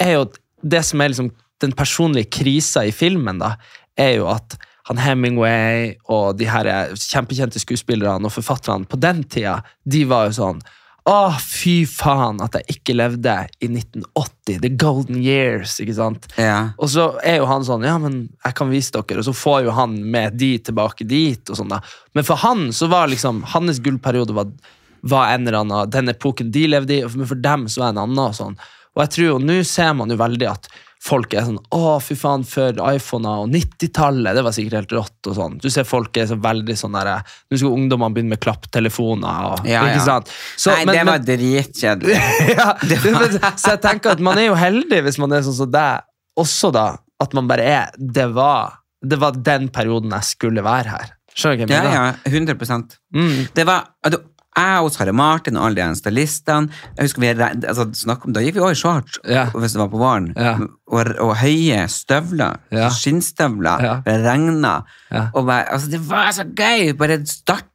er 0.02 0.18
jo 0.20 0.28
det 0.62 0.84
som 0.86 1.02
er 1.02 1.14
liksom 1.14 1.32
den 1.62 1.76
personlige 1.78 2.32
krisa 2.42 2.86
i 2.88 2.94
filmen, 2.96 3.42
da, 3.42 3.56
er 4.00 4.18
jo 4.20 4.28
at 4.32 4.58
han 4.90 5.00
Hemingway 5.02 5.96
og 6.12 6.38
de 6.40 6.48
her 6.50 6.68
kjempekjente 6.98 7.62
skuespillerne 7.62 8.28
og 8.28 8.34
forfatterne 8.34 8.90
på 8.90 9.00
den 9.00 9.24
tida, 9.24 9.60
de 9.86 10.06
var 10.10 10.30
jo 10.30 10.38
sånn 10.42 10.64
Å, 11.10 11.34
fy 11.42 11.82
faen 11.90 12.38
at 12.46 12.54
jeg 12.60 12.76
ikke 12.76 12.94
levde 12.94 13.32
i 13.58 13.66
1980. 13.72 14.60
The 14.62 14.70
golden 14.70 15.18
years. 15.18 15.80
ikke 15.82 15.96
sant? 15.98 16.28
Ja. 16.38 16.76
Og 16.78 16.92
så 16.94 17.08
er 17.26 17.40
jo 17.40 17.48
han 17.50 17.66
sånn 17.66 17.88
Ja, 17.88 17.96
men 17.98 18.20
jeg 18.46 18.54
kan 18.60 18.70
vise 18.70 18.94
dere. 18.94 19.24
Og 19.24 19.26
så 19.26 19.34
får 19.34 19.64
jo 19.66 19.74
han 19.74 19.96
med 20.14 20.38
de 20.38 20.52
tilbake 20.62 21.08
dit. 21.10 21.42
og 21.50 21.58
sånn 21.58 21.74
da. 21.74 21.80
Men 22.14 22.28
for 22.28 22.38
han 22.44 22.68
så 22.70 22.86
var 22.92 23.10
liksom 23.10 23.42
Hans 23.50 23.82
gullperiode 23.82 24.38
var, 24.38 24.54
var 25.02 25.34
en 25.34 25.48
eller 25.48 25.64
annen 25.64 25.90
den 25.90 26.14
epoken 26.14 26.54
de 26.54 26.68
levde 26.70 27.00
i, 27.00 27.02
men 27.16 27.32
for 27.34 27.42
dem 27.50 27.66
så 27.66 27.82
var 27.82 27.90
det 27.90 27.98
en 27.98 28.04
annen. 28.06 28.24
og 28.28 28.38
sånn. 28.38 28.62
Og 28.94 29.06
jeg 29.06 29.14
tror 29.16 29.30
jo, 29.32 29.42
nå 29.42 29.58
ser 29.66 29.98
man 29.98 30.14
jo 30.14 30.22
veldig 30.22 30.52
at 30.54 30.70
folk 31.02 31.34
er 31.34 31.48
sånn 31.48 31.58
Å, 31.74 31.96
fy 32.04 32.14
faen, 32.20 32.44
før 32.46 32.78
iPhoner 32.94 33.42
og 33.42 33.50
90-tallet, 33.54 34.36
det 34.38 34.44
var 34.46 34.54
sikkert 34.54 34.78
helt 34.80 34.92
rått. 34.94 35.30
og 35.32 35.36
sånn. 35.38 35.56
Du 35.64 35.70
ser 35.74 35.84
folk 35.90 36.16
er 36.22 36.28
så 36.30 36.38
veldig 36.38 36.76
sånn 36.78 36.94
der 36.94 37.24
Nå 37.50 37.58
skal 37.58 37.74
ungdommene 37.74 38.14
begynne 38.14 38.36
med 38.36 38.42
klapptelefoner. 38.44 39.48
og, 39.54 39.66
Ja, 39.68 39.82
ikke 39.88 39.98
ja. 39.98 40.06
sant? 40.06 40.30
Så, 40.58 40.72
Nei, 40.76 40.86
men- 40.86 40.96
det 40.96 41.06
var 41.10 41.24
dritkjedelig. 41.26 42.20
ja, 42.58 42.68
så 43.62 43.74
jeg 43.76 43.82
tenker 43.82 44.12
at 44.16 44.20
man 44.24 44.38
er 44.38 44.50
jo 44.52 44.56
heldig 44.60 45.02
hvis 45.08 45.18
man 45.22 45.34
er 45.34 45.42
sånn 45.46 45.58
som 45.58 45.72
deg 45.74 46.04
også, 46.40 46.72
da. 46.72 46.86
At 47.22 47.34
man 47.38 47.46
bare 47.50 47.62
er 47.70 47.90
Det 47.98 48.28
var, 48.34 48.78
det 49.04 49.18
var 49.22 49.32
den 49.38 49.68
perioden 49.70 50.10
jeg 50.16 50.24
skulle 50.24 50.64
være 50.66 50.90
her. 50.96 51.12
Skjønner 51.32 51.66
du 51.66 51.72
hva 51.72 51.78
Ja, 51.78 51.82
jeg 51.82 51.92
mener? 51.92 52.52
ja, 52.52 52.56
100 52.56 52.98
Mm. 53.16 53.48
Det 53.56 53.66
var 53.66 53.86
altså, 54.04 54.22
jeg 54.58 54.84
og 54.84 54.92
Sara 54.92 55.14
Martin 55.16 55.56
og 55.58 55.66
alle 55.70 55.80
de 55.88 55.96
stylistene 55.96 56.70
jeg 56.98 57.06
husker 57.08 57.22
vi, 57.24 57.30
altså, 57.68 57.86
snakk 57.96 58.26
om, 58.26 58.34
Da 58.36 58.42
gikk 58.44 58.56
vi 58.58 58.64
også 58.66 58.72
i 58.72 58.82
shorts 58.82 59.20
Ja. 59.28 59.46
hvis 59.56 59.72
det 59.74 59.80
var 59.80 59.88
på 59.94 60.02
våren. 60.02 60.34
Ja. 60.36 60.58
Og, 60.92 61.14
og 61.24 61.36
høye 61.40 61.86
støvler. 61.88 62.58
Ja. 62.72 62.90
Skinnstøvler. 62.92 64.02
Det 64.06 64.18
regna. 64.26 64.82
Altså, 65.12 65.88
det 65.92 66.02
var 66.10 66.32
så 66.36 66.44
gøy! 66.44 66.92
Bare 67.00 67.22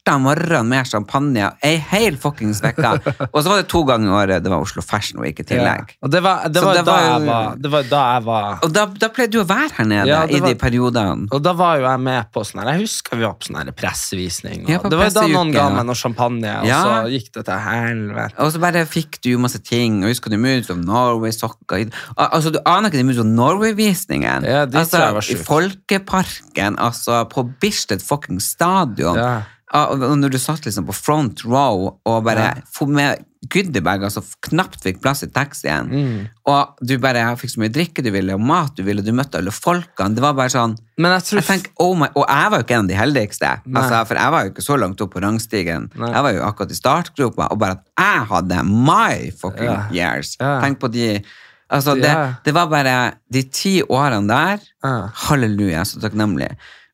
starta 0.07 0.19
morgenen 0.23 0.69
med 0.69 0.87
champagne. 0.87 1.49
Ei 1.65 1.77
hel 1.91 2.17
fuckings 2.17 2.61
uke. 2.63 2.91
og 3.33 3.43
så 3.43 3.49
var 3.51 3.57
det 3.63 3.69
to 3.69 3.83
ganger 3.85 4.07
i 4.09 4.15
året 4.15 4.43
det 4.45 4.51
var 4.53 4.63
Oslo 4.63 4.83
Fashion 4.83 5.21
Week 5.21 5.39
i 5.41 5.43
Ja. 5.43 5.49
tillegg. 5.51 5.95
Og 6.03 6.11
det 6.11 6.23
var, 6.23 6.45
det 6.49 6.63
var, 6.63 6.75
det 6.75 6.85
var 6.87 7.01
jo- 7.01 7.07
jeg 7.19 7.27
var, 7.27 7.57
det 7.57 7.71
var 7.73 7.83
da 7.91 8.03
jeg 8.15 8.25
var 8.25 8.59
Og 8.63 8.73
da, 8.73 8.87
da 8.87 9.09
pleide 9.09 9.33
du 9.33 9.41
å 9.43 9.47
være 9.47 9.73
her 9.79 9.85
nede 9.85 10.07
Ja, 10.09 10.23
i 10.27 10.41
de 10.41 10.55
periodene. 10.55 11.27
og 11.33 11.43
da 11.43 11.53
var 11.53 11.79
jo 11.79 11.85
jeg 11.89 12.01
med 12.01 12.27
på 12.33 12.45
sånn 12.45 12.63
her, 12.63 12.73
Jeg 12.77 12.81
husker 12.87 13.17
vi 13.17 13.25
var 13.25 13.35
på 13.35 13.47
sånn 13.51 13.57
her 13.65 13.73
pressevisning. 13.73 14.69
Ja, 14.69 14.79
det 14.79 14.97
var 14.99 15.11
da 15.11 15.27
noen 15.27 15.53
ga 15.53 15.69
meg 15.71 15.87
noe 15.87 15.95
champagne, 15.95 16.61
og 16.61 16.67
Ja. 16.67 16.83
så 16.85 17.11
gikk 17.11 17.33
det 17.33 17.45
til 17.47 17.55
helvete. 17.59 18.39
Og 18.39 18.53
så 18.53 18.61
bare 18.61 18.87
fikk 18.87 19.21
du 19.23 19.31
jo 19.31 19.39
masse 19.39 19.59
ting. 19.63 20.03
Og 20.05 20.11
husker 20.11 20.31
du 20.31 20.37
Moods 20.39 20.71
of 20.71 20.77
Norway-sokker? 20.79 21.91
Al- 22.17 22.31
Altså, 22.37 22.53
Du 22.53 22.59
aner 22.67 22.91
ikke 22.91 22.99
de 22.99 23.05
Moods 23.05 23.19
of 23.19 23.27
Norway-visningen? 23.27 24.45
Ja, 24.45 24.67
altså, 24.67 25.19
I. 25.33 25.35
Folkeparken, 25.35 26.77
altså 26.79 27.25
på 27.29 27.43
Bislett 27.61 28.03
fucking 28.03 28.41
stadion. 28.41 29.17
Ja. 29.17 29.43
Og 29.75 29.99
når 30.21 30.31
du 30.31 30.39
satt 30.39 30.63
liksom 30.65 30.85
på 30.87 30.95
front 30.95 31.41
row 31.45 31.89
og 32.07 32.21
bare 32.25 32.53
ja. 32.55 32.87
med 32.87 33.25
goodiebag, 33.51 34.03
altså 34.07 34.23
knapt 34.47 34.81
fikk 34.83 35.01
plass 35.03 35.23
i 35.23 35.27
taxien, 35.31 35.89
Mm. 35.91 36.29
og 36.47 36.77
du 36.87 36.97
bare 36.99 37.25
fikk 37.37 37.51
så 37.51 37.61
mye 37.63 37.73
drikke 37.75 38.03
du 38.03 38.11
ville, 38.15 38.35
og 38.35 38.41
mat 38.41 38.77
du 38.77 38.83
ville, 38.87 39.03
du 39.03 39.11
møtte 39.13 39.39
alle 39.39 39.51
folkene, 39.51 40.15
det 40.15 40.23
var 40.23 40.35
bare 40.35 40.51
sånn 40.51 40.77
Men 40.99 41.13
jeg 41.17 41.23
tror 41.27 41.41
jeg 41.41 41.47
tenk, 41.51 41.67
oh 41.79 41.95
my, 41.99 42.07
Og 42.15 42.25
jeg 42.29 42.51
var 42.51 42.59
jo 42.59 42.65
ikke 42.65 42.75
en 42.79 42.85
av 42.85 42.89
de 42.89 42.95
heldigste, 42.95 43.51
altså, 43.75 44.05
for 44.07 44.15
jeg 44.17 44.31
var 44.37 44.45
jo 44.47 44.51
ikke 44.55 44.67
så 44.67 44.79
langt 44.79 45.01
opp 45.01 45.13
på 45.15 45.23
rangstigen. 45.23 45.91
Nei. 45.95 46.13
Jeg 46.15 46.23
var 46.23 46.33
jo 46.33 46.43
akkurat 46.47 46.71
i 46.71 46.79
startgropa, 46.81 47.49
og 47.51 47.59
bare 47.59 47.73
at 47.73 47.85
jeg 47.99 48.27
hadde 48.31 48.63
my 48.65 49.31
fucking 49.43 49.65
Ja. 49.67 49.83
years. 49.93 50.37
Ja. 50.41 50.61
Tenk 50.63 50.79
på 50.81 50.91
de 50.93 51.23
Altså, 51.69 51.97
det, 51.97 52.05
Ja. 52.07 52.35
det 52.45 52.55
var 52.55 52.69
bare 52.69 53.15
de 53.29 53.43
ti 53.43 53.83
årene 53.83 54.29
der. 54.29 54.61
Ja. 54.85 55.09
Halleluja, 55.27 55.81
så 55.83 55.99
takknemlig. 56.01 56.53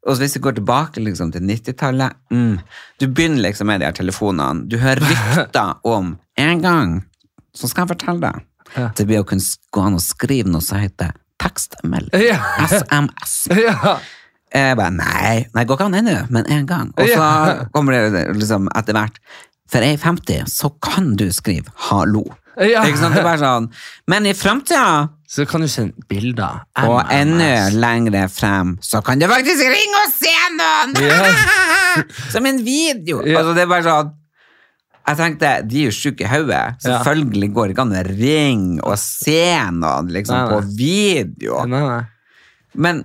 Og 0.09 0.18
hvis 0.18 0.34
vi 0.36 0.40
går 0.42 0.57
tilbake 0.59 0.98
liksom, 1.00 1.30
til 1.32 1.44
90-tallet 1.46 2.16
mm, 2.34 2.57
Du 3.00 3.07
begynner 3.07 3.44
liksom 3.44 3.68
med 3.70 3.80
de 3.80 3.86
her 3.86 3.94
telefonene. 3.94 4.64
Du 4.66 4.78
hører 4.82 4.98
rykter 5.07 5.76
om 5.96 6.16
En 6.38 6.62
gang 6.64 6.96
så 7.55 7.68
skal 7.68 7.84
jeg 7.84 7.92
fortelle 7.96 8.20
deg 8.24 8.48
Ja. 8.78 8.86
det 8.96 9.05
blir 9.05 9.20
å 9.20 9.26
kunne 9.28 9.44
gå 9.76 9.80
an 9.84 9.98
å 9.98 10.00
skrive 10.00 10.48
noe 10.48 10.64
som 10.64 10.80
heter 10.80 11.12
tekstmelding. 11.42 12.22
Ja. 12.30 12.38
SMS. 12.70 13.34
Ja. 13.66 13.98
Jeg 14.53 14.76
bare, 14.76 14.92
nei, 14.92 15.46
det 15.53 15.62
går 15.68 15.78
ikke 15.78 15.84
an 15.88 15.94
ennå, 15.96 16.14
men 16.32 16.44
en 16.53 16.66
gang. 16.68 16.90
Og 17.00 17.09
så 17.09 17.28
kommer 17.72 17.94
det 17.96 18.24
liksom 18.36 18.66
etter 18.76 18.92
hvert 18.98 19.16
For 19.72 19.80
ei 19.86 19.94
50 19.96 20.44
så 20.53 20.68
kan 20.84 21.14
du 21.16 21.30
skrive 21.32 21.72
'hallo'. 21.72 22.26
Ja. 22.61 22.82
Ikke 22.84 23.00
sant? 23.00 23.14
Det 23.16 23.22
er 23.22 23.28
bare 23.30 23.40
sånn. 23.40 23.68
Men 24.12 24.26
i 24.28 24.34
framtida, 24.36 25.09
Så 25.32 25.46
kan 25.48 25.62
du 25.64 25.68
sende 25.72 25.96
bilder. 26.10 26.60
og 26.84 26.98
enda 27.14 27.68
lengre 27.72 28.26
frem, 28.28 28.74
så 28.84 29.00
kan 29.04 29.20
du 29.20 29.24
faktisk 29.30 29.64
ringe 29.64 30.02
og 30.02 30.10
se 30.18 30.34
noen! 30.58 30.98
Ja. 31.92 32.02
Som 32.32 32.46
en 32.48 32.60
video! 32.64 33.20
Ja. 33.24 33.40
Altså, 33.40 33.54
det 33.56 33.64
er 33.66 33.70
bare 33.70 33.84
sånn 33.84 34.12
jeg 35.02 35.18
tenkte, 35.18 35.48
De 35.66 35.80
er 35.80 35.88
jo 35.88 35.94
syke 35.96 36.22
i 36.24 36.28
hodet. 36.30 36.60
Selvfølgelig 36.84 37.48
går 37.56 37.66
det 37.68 37.74
ikke 37.74 37.84
an 37.88 37.94
å 37.98 38.02
ringe 38.06 38.84
og 38.86 38.94
se 39.02 39.42
noen 39.74 40.12
liksom, 40.14 40.36
Nei, 40.36 40.44
nei. 40.46 40.52
på 40.52 40.76
video. 40.78 41.56
Nei, 41.66 41.80
nei. 41.88 42.02
Men 42.86 43.02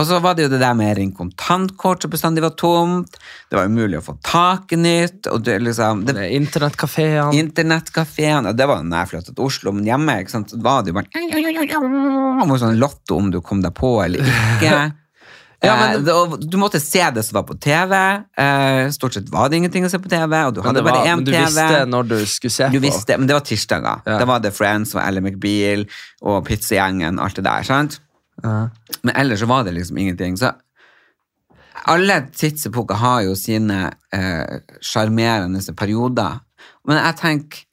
Og 0.00 0.06
så 0.08 0.18
var 0.24 0.34
det 0.38 0.46
jo 0.46 0.50
det 0.54 0.60
der 0.62 0.74
med 0.78 0.96
ring 0.96 1.10
kontantkort 1.16 2.02
som 2.02 2.10
bestandig 2.12 2.42
var 2.44 2.54
tomt. 2.58 3.18
Det 3.50 3.58
var 3.58 3.68
umulig 3.68 3.98
å 4.00 4.04
få 4.06 4.14
tak 4.24 4.72
i 4.72 4.78
nytt. 4.80 5.28
Og 5.30 5.42
det, 5.44 5.58
liksom, 5.62 6.06
Internettkafeene. 6.08 7.28
Er 7.28 7.38
Internettkafeene. 7.44 8.50
Og 8.54 8.56
det 8.56 8.66
var 8.70 8.80
når 8.86 9.04
jeg 9.04 9.12
flyttet 9.12 9.36
til 9.36 9.44
Oslo, 9.50 9.72
men 9.76 9.84
hjemme 9.88 10.16
ikke 10.24 10.34
sant, 10.38 10.50
så 10.54 10.60
var 10.64 10.82
det 10.86 10.94
jo 10.94 11.00
bare 11.00 12.58
sånn 12.64 12.80
lotto 12.80 13.20
om 13.20 13.30
du 13.30 13.40
kom 13.44 13.60
deg 13.64 13.74
på 13.76 13.92
eller 14.04 14.24
ikke. 14.24 14.80
Ja, 15.60 15.74
men- 15.76 16.06
Eh, 16.08 16.36
du 16.48 16.54
måtte 16.56 16.80
se 16.80 17.02
det 17.12 17.20
som 17.22 17.34
var 17.36 17.42
på 17.44 17.52
TV. 17.60 17.92
Eh, 18.38 18.88
stort 18.96 19.12
sett 19.12 19.28
var 19.28 19.50
det 19.50 19.58
ingenting 19.58 19.84
å 19.84 19.90
se 19.92 19.98
på 20.00 20.08
TV, 20.08 20.38
og 20.46 20.54
du 20.56 20.62
hadde 20.64 20.80
var, 20.82 20.94
bare 20.96 21.04
én 21.10 21.16
men 21.20 21.24
du 21.26 21.32
visste 21.34 21.82
når 21.84 22.08
du 22.08 22.14
skulle 22.24 22.50
se 22.54 22.68
Du 22.72 22.78
på. 22.78 22.86
visste, 22.86 23.18
men 23.18 23.26
det 23.28 23.34
var 23.36 23.44
tirsdager. 23.44 24.00
Ja. 24.06 24.18
Da 24.22 24.24
var 24.24 24.40
det 24.40 24.54
Friends 24.56 24.94
og 24.94 25.02
Ally 25.04 25.20
McBeal 25.20 25.84
og 26.22 26.46
Pizzagjengen, 26.46 27.20
alt 27.20 27.36
det 27.36 27.44
der. 27.44 27.62
sant? 27.68 28.00
Men 28.42 29.14
ellers 29.14 29.40
så 29.40 29.46
var 29.46 29.64
det 29.64 29.74
liksom 29.76 29.98
ingenting. 29.98 30.36
Så 30.36 30.52
alle 31.88 32.20
tidsepoker 32.36 32.94
har 33.00 33.22
jo 33.24 33.34
sine 33.38 33.90
eh, 34.12 34.60
perioder. 35.76 36.40
Men 36.86 36.96
jeg 36.96 37.16
tenker 37.16 37.66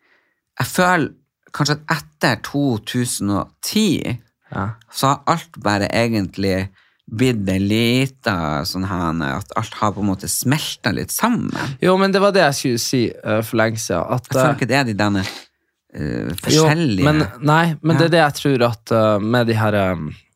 Jeg 0.58 0.68
føler 0.68 1.12
kanskje 1.54 1.76
at 1.78 1.98
etter 1.98 2.42
2010 2.42 4.18
Ja. 4.52 4.70
så 4.92 5.08
har 5.08 5.24
alt 5.28 5.58
bare 5.64 5.90
egentlig 5.92 6.70
blitt 7.08 7.50
en 7.50 7.68
lita 7.68 8.64
sånn 8.66 8.86
her 8.88 9.38
At 9.38 9.52
alt 9.56 9.74
har 9.74 9.92
på 9.92 10.02
en 10.02 10.08
måte 10.08 10.28
smelta 10.28 10.92
litt 10.92 11.12
sammen. 11.12 11.52
Jo, 11.82 11.98
men 11.98 12.12
det 12.12 12.22
var 12.22 12.32
det 12.32 12.42
jeg 12.46 12.56
skulle 12.56 12.80
si 12.80 13.02
uh, 13.12 13.42
for 13.42 13.58
lenge 13.58 13.78
siden. 13.78 14.04
At, 14.10 14.28
Jeg 14.28 14.34
føler 14.40 14.50
eh, 14.50 14.56
ikke 14.56 14.70
det 14.72 14.78
er 14.78 14.88
de 14.88 14.94
denne 14.94 15.24
eh, 15.24 16.30
Jo, 16.32 16.38
forskjellige 16.44 17.04
men, 17.06 17.26
nei, 17.42 17.76
men 17.82 17.96
Ja. 17.96 18.00
det 18.00 18.06
er 18.08 18.16
det 18.16 18.24
jeg 18.24 18.34
tror 18.42 18.66
at 18.72 18.92
uh, 18.96 19.20
med 19.20 19.48
de 19.48 19.54
her 19.60 19.80
um, 19.92 20.08
uh, 20.08 20.27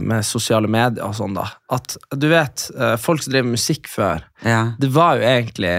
med 0.00 0.24
sosiale 0.24 0.68
medier 0.70 1.04
og 1.04 1.14
sånn, 1.18 1.34
da. 1.36 1.46
At 1.72 1.96
du 2.16 2.28
vet, 2.30 2.68
uh, 2.78 2.94
folk 3.00 3.22
som 3.24 3.34
drev 3.34 3.48
musikk 3.50 3.90
før, 3.92 4.24
ja. 4.46 4.72
det 4.80 4.88
var 4.94 5.20
jo 5.20 5.26
egentlig 5.28 5.74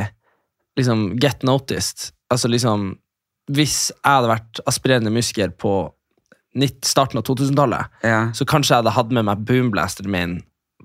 liksom 0.78 1.16
get 1.22 1.44
noticed. 1.48 2.12
Altså 2.30 2.50
liksom 2.52 2.98
Hvis 3.48 3.88
jeg 3.96 4.12
hadde 4.12 4.28
vært 4.28 4.60
aspirerende 4.68 5.14
musiker 5.16 5.54
på 5.56 5.72
starten 6.84 7.20
av 7.22 7.24
2000-tallet, 7.24 7.86
Ja. 8.04 8.32
så 8.34 8.44
kanskje 8.46 8.74
jeg 8.74 8.82
hadde 8.82 8.96
hatt 8.96 9.12
med 9.14 9.24
meg 9.26 9.46
boomblasteren 9.48 10.12
min 10.12 10.34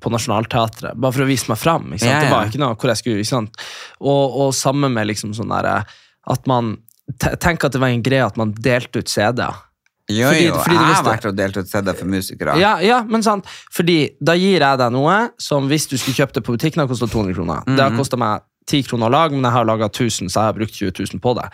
på 0.03 0.11
Nationaltheatret, 0.13 0.95
bare 0.95 1.13
for 1.13 1.25
å 1.25 1.27
vise 1.27 1.49
meg 1.51 1.59
fram. 1.59 1.93
Ja. 1.99 2.21
Det 2.23 2.31
var 2.31 2.47
ikke 2.47 2.61
noe 2.63 2.77
hvor 2.77 2.93
jeg 2.93 3.01
skulle, 3.01 3.25
ikke? 3.25 3.67
Og, 4.01 4.37
og 4.45 4.55
sammen 4.55 4.95
med 4.95 5.09
liksom 5.11 5.35
sånn 5.35 5.53
der, 5.53 5.85
at 6.31 6.47
man 6.51 6.77
Tenk 7.19 7.65
at 7.67 7.75
det 7.75 7.81
var 7.83 7.91
en 7.91 8.03
greie 8.03 8.25
at 8.25 8.37
man 8.39 8.53
delte 8.63 9.03
ut 9.03 9.11
CD-er. 9.11 9.57
Jo, 10.11 10.29
Fordi- 10.29 10.47
jo, 10.47 10.55
fordi 10.55 10.75
jeg 10.77 10.95
har 10.95 11.05
vært 11.05 11.27
og 11.29 11.37
delt 11.37 11.57
ut 11.57 11.69
CD 11.69 11.93
for 11.95 12.05
musikere. 12.07 12.57
Ja, 12.59 12.79
ja, 12.81 13.03
men 13.05 13.23
sant, 13.23 13.45
fordi 13.73 14.11
da 14.23 14.33
gir 14.35 14.59
jeg 14.61 14.79
deg 14.79 14.93
noe 14.93 15.31
som 15.39 15.69
hvis 15.69 15.87
du 15.89 15.97
skulle 15.97 16.15
kjøpt 16.27 16.35
det 16.35 16.45
på 16.45 16.57
butikken, 16.57 16.81
hadde 16.83 16.91
kosta 16.91 17.07
200 17.07 17.35
kroner. 17.35 17.63
Det 17.67 17.79
har 17.81 17.91
kostet 17.97 18.19
meg 18.19 18.43
10 18.67 18.83
kroner 18.83 19.07
å 19.09 19.11
lage, 19.13 19.33
men 19.33 19.43
jeg 19.43 19.53
har 19.53 19.65
laget 19.65 19.93
1000, 19.93 20.29
så 20.29 20.41
jeg 20.43 20.49
har 20.51 20.53
brukt 20.59 20.75
20 20.75 20.91
000 21.15 21.21
på 21.21 21.35
det. 21.41 21.49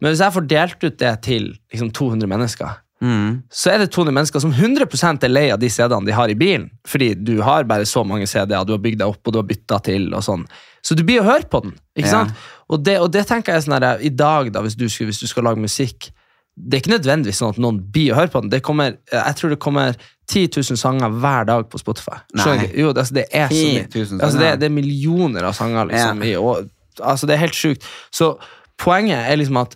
Men 0.00 0.12
hvis 0.12 0.20
jeg 0.20 0.32
får 0.32 0.46
delt 0.48 0.84
ut 0.84 0.98
det 0.98 1.22
til 1.22 1.54
liksom 1.72 1.90
200 1.92 2.26
mennesker, 2.28 2.76
Mm. 3.02 3.42
så 3.50 3.72
er 3.74 3.78
det 3.78 3.90
200 3.90 4.12
mennesker 4.14 4.40
som 4.40 4.52
100 4.52 5.24
er 5.24 5.28
lei 5.28 5.50
av 5.50 5.58
de 5.58 5.68
CD-ene 5.68 6.06
de 6.06 6.12
har 6.12 6.28
i 6.28 6.34
bilen. 6.34 6.70
Fordi 6.86 7.14
du 7.22 7.42
har 7.42 7.64
bare 7.64 7.84
så 7.84 8.04
mange 8.06 8.26
CD-er, 8.26 8.64
du 8.64 8.72
har 8.72 8.78
bygd 8.78 8.98
deg 8.98 9.08
opp 9.08 9.26
og 9.26 9.32
du 9.32 9.38
har 9.40 9.42
bytta 9.48 9.82
til. 9.82 10.14
og 10.14 10.22
sånn. 10.22 10.46
Så 10.82 10.94
du 10.96 11.02
blir 11.02 11.20
å 11.20 11.24
høre 11.24 11.48
på 11.50 11.60
den. 11.62 11.72
ikke 11.96 12.06
Ja. 12.06 12.10
sant? 12.24 12.32
Og 12.70 12.82
det, 12.84 12.98
og 13.00 13.10
det 13.12 13.26
tenker 13.26 13.52
jeg 13.52 13.62
sånn 13.64 13.80
her, 13.82 13.98
I 14.00 14.08
dag, 14.10 14.52
da, 14.52 14.60
hvis 14.62 14.74
du, 14.76 14.84
hvis 14.86 15.20
du 15.20 15.26
skal 15.26 15.42
lage 15.44 15.58
musikk 15.58 16.10
Det 16.54 16.76
er 16.76 16.82
ikke 16.84 16.92
nødvendigvis 16.94 17.40
sånn 17.42 17.54
at 17.56 17.60
noen 17.62 17.80
blir 17.90 18.12
å 18.14 18.18
høre 18.20 18.30
på 18.30 18.40
den. 18.44 18.50
Det 18.52 18.60
kommer, 18.62 18.94
jeg 19.10 19.38
tror 19.40 19.50
det 19.54 19.58
kommer 19.62 19.96
10 20.30 20.44
000 20.54 20.78
sanger 20.80 21.16
hver 21.20 21.48
dag 21.48 21.66
på 21.70 21.80
Spotify. 21.82 22.20
Jo, 22.78 22.92
altså, 22.94 23.14
det 23.16 23.24
er 23.34 23.50
så 23.50 23.58
mye. 23.58 24.04
Altså, 24.22 24.38
det, 24.38 24.52
det 24.62 24.68
er 24.70 24.74
millioner 24.76 25.48
av 25.50 25.56
sanger. 25.58 25.90
liksom. 25.90 26.22
Ja. 26.22 26.30
I, 26.30 26.36
og, 26.38 26.70
altså, 27.00 27.26
det 27.26 27.34
er 27.36 27.42
helt 27.42 27.58
sjukt. 27.58 27.88
Så 28.14 28.36
poenget 28.80 29.26
er 29.26 29.40
liksom 29.40 29.58
at 29.64 29.74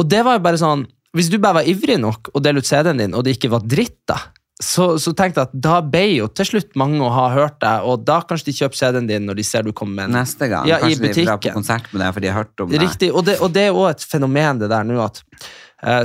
Og 0.00 0.06
det 0.08 0.22
var 0.26 0.38
jo 0.38 0.42
bare 0.42 0.58
sånn 0.58 0.86
Hvis 1.14 1.28
du 1.30 1.36
bare 1.38 1.60
var 1.60 1.68
ivrig 1.68 1.98
nok 2.00 2.30
og 2.32 2.42
delte 2.42 2.62
ut 2.64 2.70
CD-en 2.70 3.02
din, 3.02 3.14
og 3.14 3.26
det 3.26 3.36
ikke 3.36 3.50
var 3.52 3.66
dritt, 3.68 3.98
da, 4.08 4.16
så, 4.62 4.94
så 5.02 5.12
tenkte 5.12 5.42
jeg 5.42 5.50
at 5.50 5.56
da 5.66 5.80
ble 5.84 6.04
jo 6.14 6.28
til 6.32 6.46
slutt 6.48 6.76
mange 6.80 7.02
å 7.04 7.10
ha 7.12 7.26
hørt 7.34 7.58
deg, 7.60 7.84
og 7.84 8.06
da 8.06 8.20
kanskje 8.24 8.48
de 8.48 8.54
kjøper 8.60 8.78
CD-en 8.78 9.10
din 9.10 9.26
når 9.28 9.36
de 9.40 9.44
ser 9.44 9.66
du 9.66 9.74
kommer 9.76 9.98
med 9.98 10.08
den. 10.12 10.16
Neste 10.22 10.48
gang. 10.48 10.68
Ja, 10.70 10.78
Kanskje 10.80 11.10
de 11.12 11.26
drar 11.26 11.40
på 11.42 11.52
konsert 11.52 11.90
med 11.92 12.00
deg 12.04 12.14
for 12.14 12.24
de 12.24 12.30
har 12.30 12.38
hørt 12.40 12.64
om 12.64 12.70
deg. 12.72 12.80
Riktig, 12.86 13.10
og 13.12 13.26
det, 13.28 13.36
og 13.44 13.52
det 13.52 13.66
er 13.68 13.76
òg 13.76 13.90
et 13.90 14.06
fenomen, 14.08 14.62
det 14.62 14.70
der 14.72 14.86
nå, 14.88 14.96
at 15.04 15.20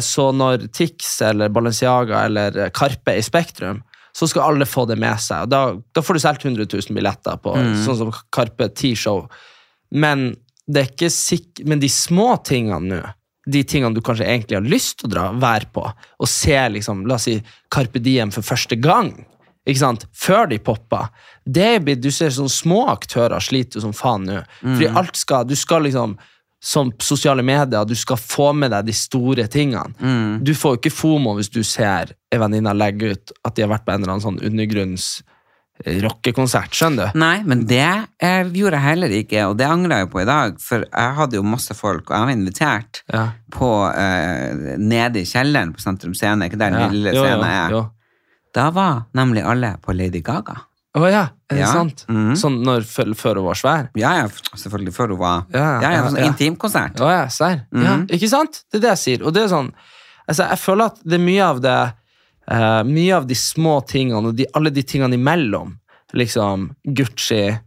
så 0.01 0.31
når 0.33 0.69
Tix 0.73 1.19
eller 1.21 1.53
Balenciaga 1.53 2.23
eller 2.25 2.57
eh, 2.57 2.71
Karpe 2.73 3.13
er 3.13 3.21
i 3.21 3.25
Spektrum, 3.25 3.83
så 4.17 4.25
skal 4.29 4.47
alle 4.47 4.65
få 4.65 4.87
det 4.89 4.97
med 4.97 5.21
seg. 5.21 5.45
Da, 5.53 5.75
da 5.93 6.01
får 6.01 6.17
du 6.17 6.23
solgt 6.23 6.45
100 6.47 6.65
000 6.65 6.97
billetter 6.97 7.37
på 7.43 7.53
sånn 7.85 7.99
som 7.99 8.09
Karpe 8.33 8.71
T-show. 8.73 9.27
Men, 9.93 10.31
det 10.65 10.87
ikke 10.89 11.11
sikk 11.13 11.61
men 11.69 11.79
de 11.83 11.89
små 11.91 12.31
tingene 12.47 12.81
nå, 12.89 13.13
de 13.47 13.61
tingene 13.63 13.95
du 13.95 14.01
kanskje 14.03 14.25
egentlig 14.27 14.57
har 14.57 14.65
lyst 14.67 14.97
til 14.99 15.07
å 15.07 15.13
dra 15.13 15.25
være 15.39 15.69
på, 15.75 15.83
og 15.85 16.27
se 16.27 16.57
liksom, 16.73 17.05
la 17.07 17.15
oss 17.15 17.27
si 17.29 17.37
Carpe 17.71 18.01
Diem 18.03 18.33
for 18.33 18.43
første 18.43 18.75
gang, 18.81 19.13
ikke 19.67 19.83
sant? 19.83 20.07
før 20.15 20.49
de 20.51 20.57
popper, 20.63 21.07
det 21.45 21.95
du 22.01 22.09
ser 22.11 22.33
sånne 22.33 22.51
små 22.51 22.81
aktører 22.91 23.43
sliter 23.43 23.79
jo 23.79 23.85
som 23.85 23.95
faen 23.95 24.25
nå. 24.27 24.41
Fordi 24.63 24.91
alt 24.99 25.19
skal, 25.19 25.47
du 25.47 25.55
skal 25.59 25.85
liksom, 25.87 26.17
som 26.59 26.89
sosiale 26.99 27.43
medier, 27.45 27.85
du 27.85 27.93
skal 27.95 28.17
få 28.17 28.51
med 28.57 28.71
deg 28.73 28.85
de 28.87 28.93
store 28.97 29.45
tingene. 29.47 29.93
Du 30.41 30.53
får 30.57 30.75
jo 30.75 30.79
ikke 30.81 30.91
FOMO 30.97 31.35
hvis 31.37 31.51
du 31.53 31.61
ser 31.63 32.15
en 32.33 32.41
venninne 32.41 32.73
legge 32.73 33.11
ut 33.13 33.31
at 33.45 33.55
de 33.55 33.61
har 33.65 33.69
vært 33.75 33.85
på 33.85 33.93
en 33.93 34.01
eller 34.01 34.15
annen 34.15 34.23
sånn 34.25 34.39
undergrunns 34.41 35.21
eh, 35.85 35.99
rockekonsert, 36.01 36.73
skjønner 36.73 37.11
du? 37.13 37.19
Nei, 37.21 37.43
men 37.45 37.61
det 37.69 37.77
jeg 37.83 38.47
gjorde 38.57 38.79
jeg 38.79 38.87
heller 38.87 39.13
ikke, 39.19 39.43
og 39.51 39.57
det 39.59 39.67
angrer 39.69 40.01
jeg 40.01 40.09
på 40.15 40.23
i 40.23 40.25
dag. 40.25 40.57
For 40.63 40.87
jeg 40.87 41.17
hadde 41.19 41.37
jo 41.37 41.43
masse 41.45 41.77
folk, 41.77 42.09
og 42.09 42.15
jeg 42.17 42.25
var 42.25 42.33
invitert 42.39 43.03
Ja. 43.13 43.25
på 43.53 43.69
uh, 43.93 44.73
nede 44.81 45.21
i 45.21 45.29
kjelleren 45.29 45.75
på 45.77 45.85
Sentrum 45.85 46.15
Scene, 46.17 46.49
ikke 46.49 46.57
der 46.57 46.73
Ja. 46.73 46.87
lille 46.89 47.13
scenen 47.13 47.45
er. 47.45 47.69
jo. 47.77 47.83
Da 48.57 48.71
var 48.73 49.05
nemlig 49.13 49.45
alle 49.45 49.75
på 49.83 49.93
Lady 49.93 50.23
Gaga. 50.25 50.55
Å 50.97 51.09
ja, 51.11 51.21
er 51.49 51.55
det 51.55 51.59
Ja. 51.61 51.71
sant? 51.73 52.05
Mhm. 52.09 52.33
Sånn 52.35 52.57
når, 52.65 52.81
før, 53.15 53.35
hun 53.35 53.45
var 53.45 53.55
svær? 53.59 53.89
Ja, 53.95 54.13
ja, 54.17 54.27
selvfølgelig 54.55 54.93
før 54.95 55.13
hun 55.13 55.19
var 55.19 55.45
Ja, 55.53 55.81
Ja, 55.81 55.91
ja, 55.91 56.01
sånn 56.09 56.17
ja. 56.19 56.25
intimkonsert. 56.31 56.95
Å 56.99 57.09
ja, 57.11 57.27
serr. 57.27 57.65
ja, 57.71 57.97
Mhm. 57.97 58.07
ikke 58.09 58.29
sant? 58.29 58.63
Det 58.71 58.79
er 58.79 58.81
det 58.87 58.91
jeg 58.97 59.03
sier. 59.19 59.25
Og 59.25 59.33
det 59.33 59.43
er 59.43 59.47
sånn, 59.53 59.71
altså, 60.27 60.49
jeg 60.49 60.59
føler 60.59 60.85
at 60.91 60.99
det 61.03 61.13
er 61.19 61.23
mye 61.25 61.43
av 61.43 61.61
det 61.61 61.93
uh, 62.49 62.81
Mye 62.83 63.11
av 63.13 63.25
de 63.27 63.35
små 63.35 63.81
tingene 63.85 64.27
og 64.29 64.35
de, 64.37 64.45
alle 64.55 64.69
de 64.71 64.81
tingene 64.81 65.13
imellom, 65.19 65.73
liksom 66.13 66.69
Gucci 66.95 67.59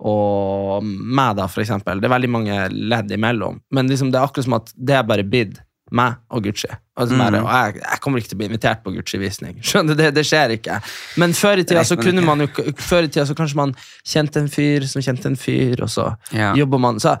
og 0.00 0.84
meg, 0.84 1.36
da, 1.36 1.46
for 1.48 1.62
eksempel. 1.64 1.98
Det 2.00 2.04
er 2.08 2.12
veldig 2.14 2.28
mange 2.30 2.58
ledd 2.70 3.10
imellom. 3.10 3.60
Men 3.72 3.88
liksom, 3.88 4.12
det 4.12 4.20
er 4.20 4.26
akkurat 4.28 4.44
som 4.44 4.54
at 4.58 4.70
det 4.76 4.94
er 4.94 5.02
bare 5.08 5.24
blitt 5.24 5.58
meg 5.90 6.16
og 6.30 6.42
Gucci. 6.44 6.68
Og, 6.98 7.08
så 7.08 7.14
Mm. 7.14 7.18
bare, 7.18 7.40
og 7.44 7.50
jeg, 7.74 7.82
jeg 7.82 8.00
kommer 8.00 8.18
ikke 8.18 8.28
til 8.28 8.36
å 8.36 8.40
bli 8.42 8.46
invitert 8.50 8.82
på 8.84 8.92
Gucci-visning. 8.96 9.58
Skjønner 9.68 9.96
det, 9.96 10.14
det 10.14 10.24
skjer 10.26 10.54
ikke. 10.58 10.80
Men 11.16 11.32
før 11.32 11.58
i 11.62 11.64
tida 11.64 11.84
så 11.86 11.96
kunne 12.00 12.24
man 12.26 12.40
jo 12.44 12.48
Før 12.76 13.04
i 13.06 13.08
tida 13.08 13.24
så 13.26 13.34
kanskje 13.38 13.56
man 13.56 13.74
kjente 14.04 14.36
en 14.42 14.48
fyr 14.52 14.86
som 14.90 15.02
kjente 15.02 15.26
en 15.30 15.36
fyr, 15.36 15.82
og 15.82 15.88
så 15.88 16.16
Ja. 16.32 16.54
jobber 16.54 16.78
man 16.78 16.98
så 17.00 17.16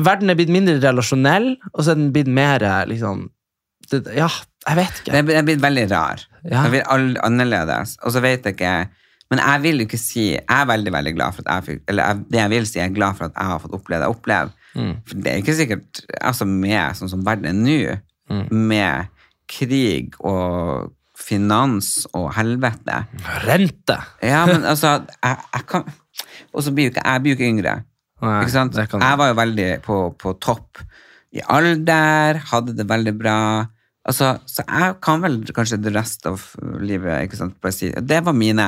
Verden 0.00 0.30
er 0.32 0.34
blitt 0.38 0.48
mindre 0.48 0.78
relasjonell, 0.80 1.56
og 1.74 1.82
så 1.84 1.90
er 1.92 1.98
den 2.00 2.12
blitt 2.14 2.26
mer 2.32 2.62
liksom 2.88 3.26
det, 3.90 4.06
Ja, 4.16 4.28
jeg 4.68 4.76
vet 4.78 5.00
ikke. 5.02 5.12
Det 5.12 5.36
er- 5.36 5.42
blitt 5.44 5.60
veldig 5.60 5.90
rar. 5.90 6.22
Ja. 6.48 6.62
Det 6.62 6.70
blir 6.70 6.86
all, 6.88 7.16
annerledes. 7.22 7.98
Og 8.04 8.12
så 8.12 8.20
vet 8.22 8.42
jeg 8.44 8.56
ikke 8.56 8.88
Men 9.30 9.38
jeg 9.38 9.60
vil 9.62 9.78
jo 9.78 9.84
ikke 9.86 9.98
si 9.98 10.24
Jeg 10.32 10.44
er 10.48 10.66
veldig 10.66 10.92
veldig 10.92 11.14
glad 11.14 11.34
for 11.34 11.42
at 11.46 11.54
jeg 11.54 11.64
fikk 11.78 11.82
Eller 11.88 12.04
jeg, 12.04 12.16
det 12.30 12.38
jeg 12.40 12.50
vil 12.50 12.66
si, 12.66 12.78
jeg 12.78 12.90
er 12.90 12.94
glad 12.94 13.16
for 13.16 13.24
at 13.24 13.32
jeg 13.36 13.46
har 13.46 13.58
fått 13.60 13.72
oppleve 13.72 14.00
det 14.00 14.08
jeg 14.08 14.16
opplever. 14.16 14.50
Mm. 14.74 14.94
For 15.06 15.20
det 15.20 15.32
er 15.32 15.40
ikke 15.42 15.54
sikkert 15.58 16.00
Altså 16.20 16.46
med 16.48 16.96
sånn 16.96 17.10
som 17.12 17.24
verden 17.26 17.50
er 17.50 17.58
nå, 17.58 17.98
Mm. 18.30 18.46
med 18.68 19.08
krig 19.50 20.14
og 20.24 20.92
finans 21.18 22.06
og 22.16 22.30
helvete 22.36 23.02
Rente! 23.44 23.96
Ja, 24.24 24.44
men 24.48 24.62
altså 24.64 24.92
jeg, 25.18 25.36
jeg 25.52 25.66
kan 25.68 25.84
Og 26.54 26.62
så 26.64 26.72
blir 26.72 26.86
jo 26.88 26.92
ikke 26.94 27.04
jeg 27.04 27.22
blir 27.24 27.36
ikke 27.36 27.50
yngre. 27.50 27.74
Nei, 28.22 28.36
ikke 28.44 28.54
sant? 28.54 28.78
Jeg 28.78 29.18
var 29.18 29.32
jo 29.32 29.36
veldig 29.42 29.68
på, 29.84 29.98
på 30.22 30.32
topp 30.40 30.80
i 31.34 31.40
alder, 31.48 32.38
hadde 32.52 32.74
det 32.76 32.84
veldig 32.88 33.14
bra. 33.18 33.36
Altså, 34.04 34.34
så 34.46 34.62
jeg 34.68 34.96
kan 35.02 35.22
vel 35.24 35.38
kanskje 35.56 35.78
det 35.80 35.94
rest 35.96 36.26
av 36.28 36.42
livet 36.84 37.24
ikke 37.26 37.38
sant, 37.40 37.54
bare 37.62 37.72
si 37.72 37.88
Det 37.90 38.18
var 38.26 38.36
mine 38.36 38.66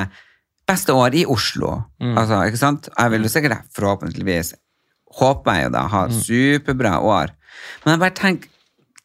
beste 0.65 0.93
år 0.97 1.13
i 1.15 1.25
Oslo. 1.29 1.75
Mm. 2.01 2.15
Altså, 2.17 2.39
ikke 2.49 2.57
sant? 2.61 2.89
Jeg 2.97 3.11
vil 3.13 3.27
jo 3.27 3.31
sikkert 3.31 3.67
forhåpentligvis 3.77 4.53
håper 5.19 5.57
jeg 5.57 5.67
jo 5.67 5.73
da 5.77 5.87
har 5.87 6.07
Mm. 6.09 6.21
superbra 6.27 6.93
år. 7.01 7.33
Men 7.83 7.93
jeg 7.93 7.99
bare 7.99 8.19
tenker 8.19 8.49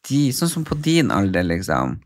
de, 0.09 0.31
sånn 0.31 0.49
som 0.49 0.63
på 0.65 0.75
din 0.81 1.11
alder, 1.11 1.43
liksom. 1.43 1.99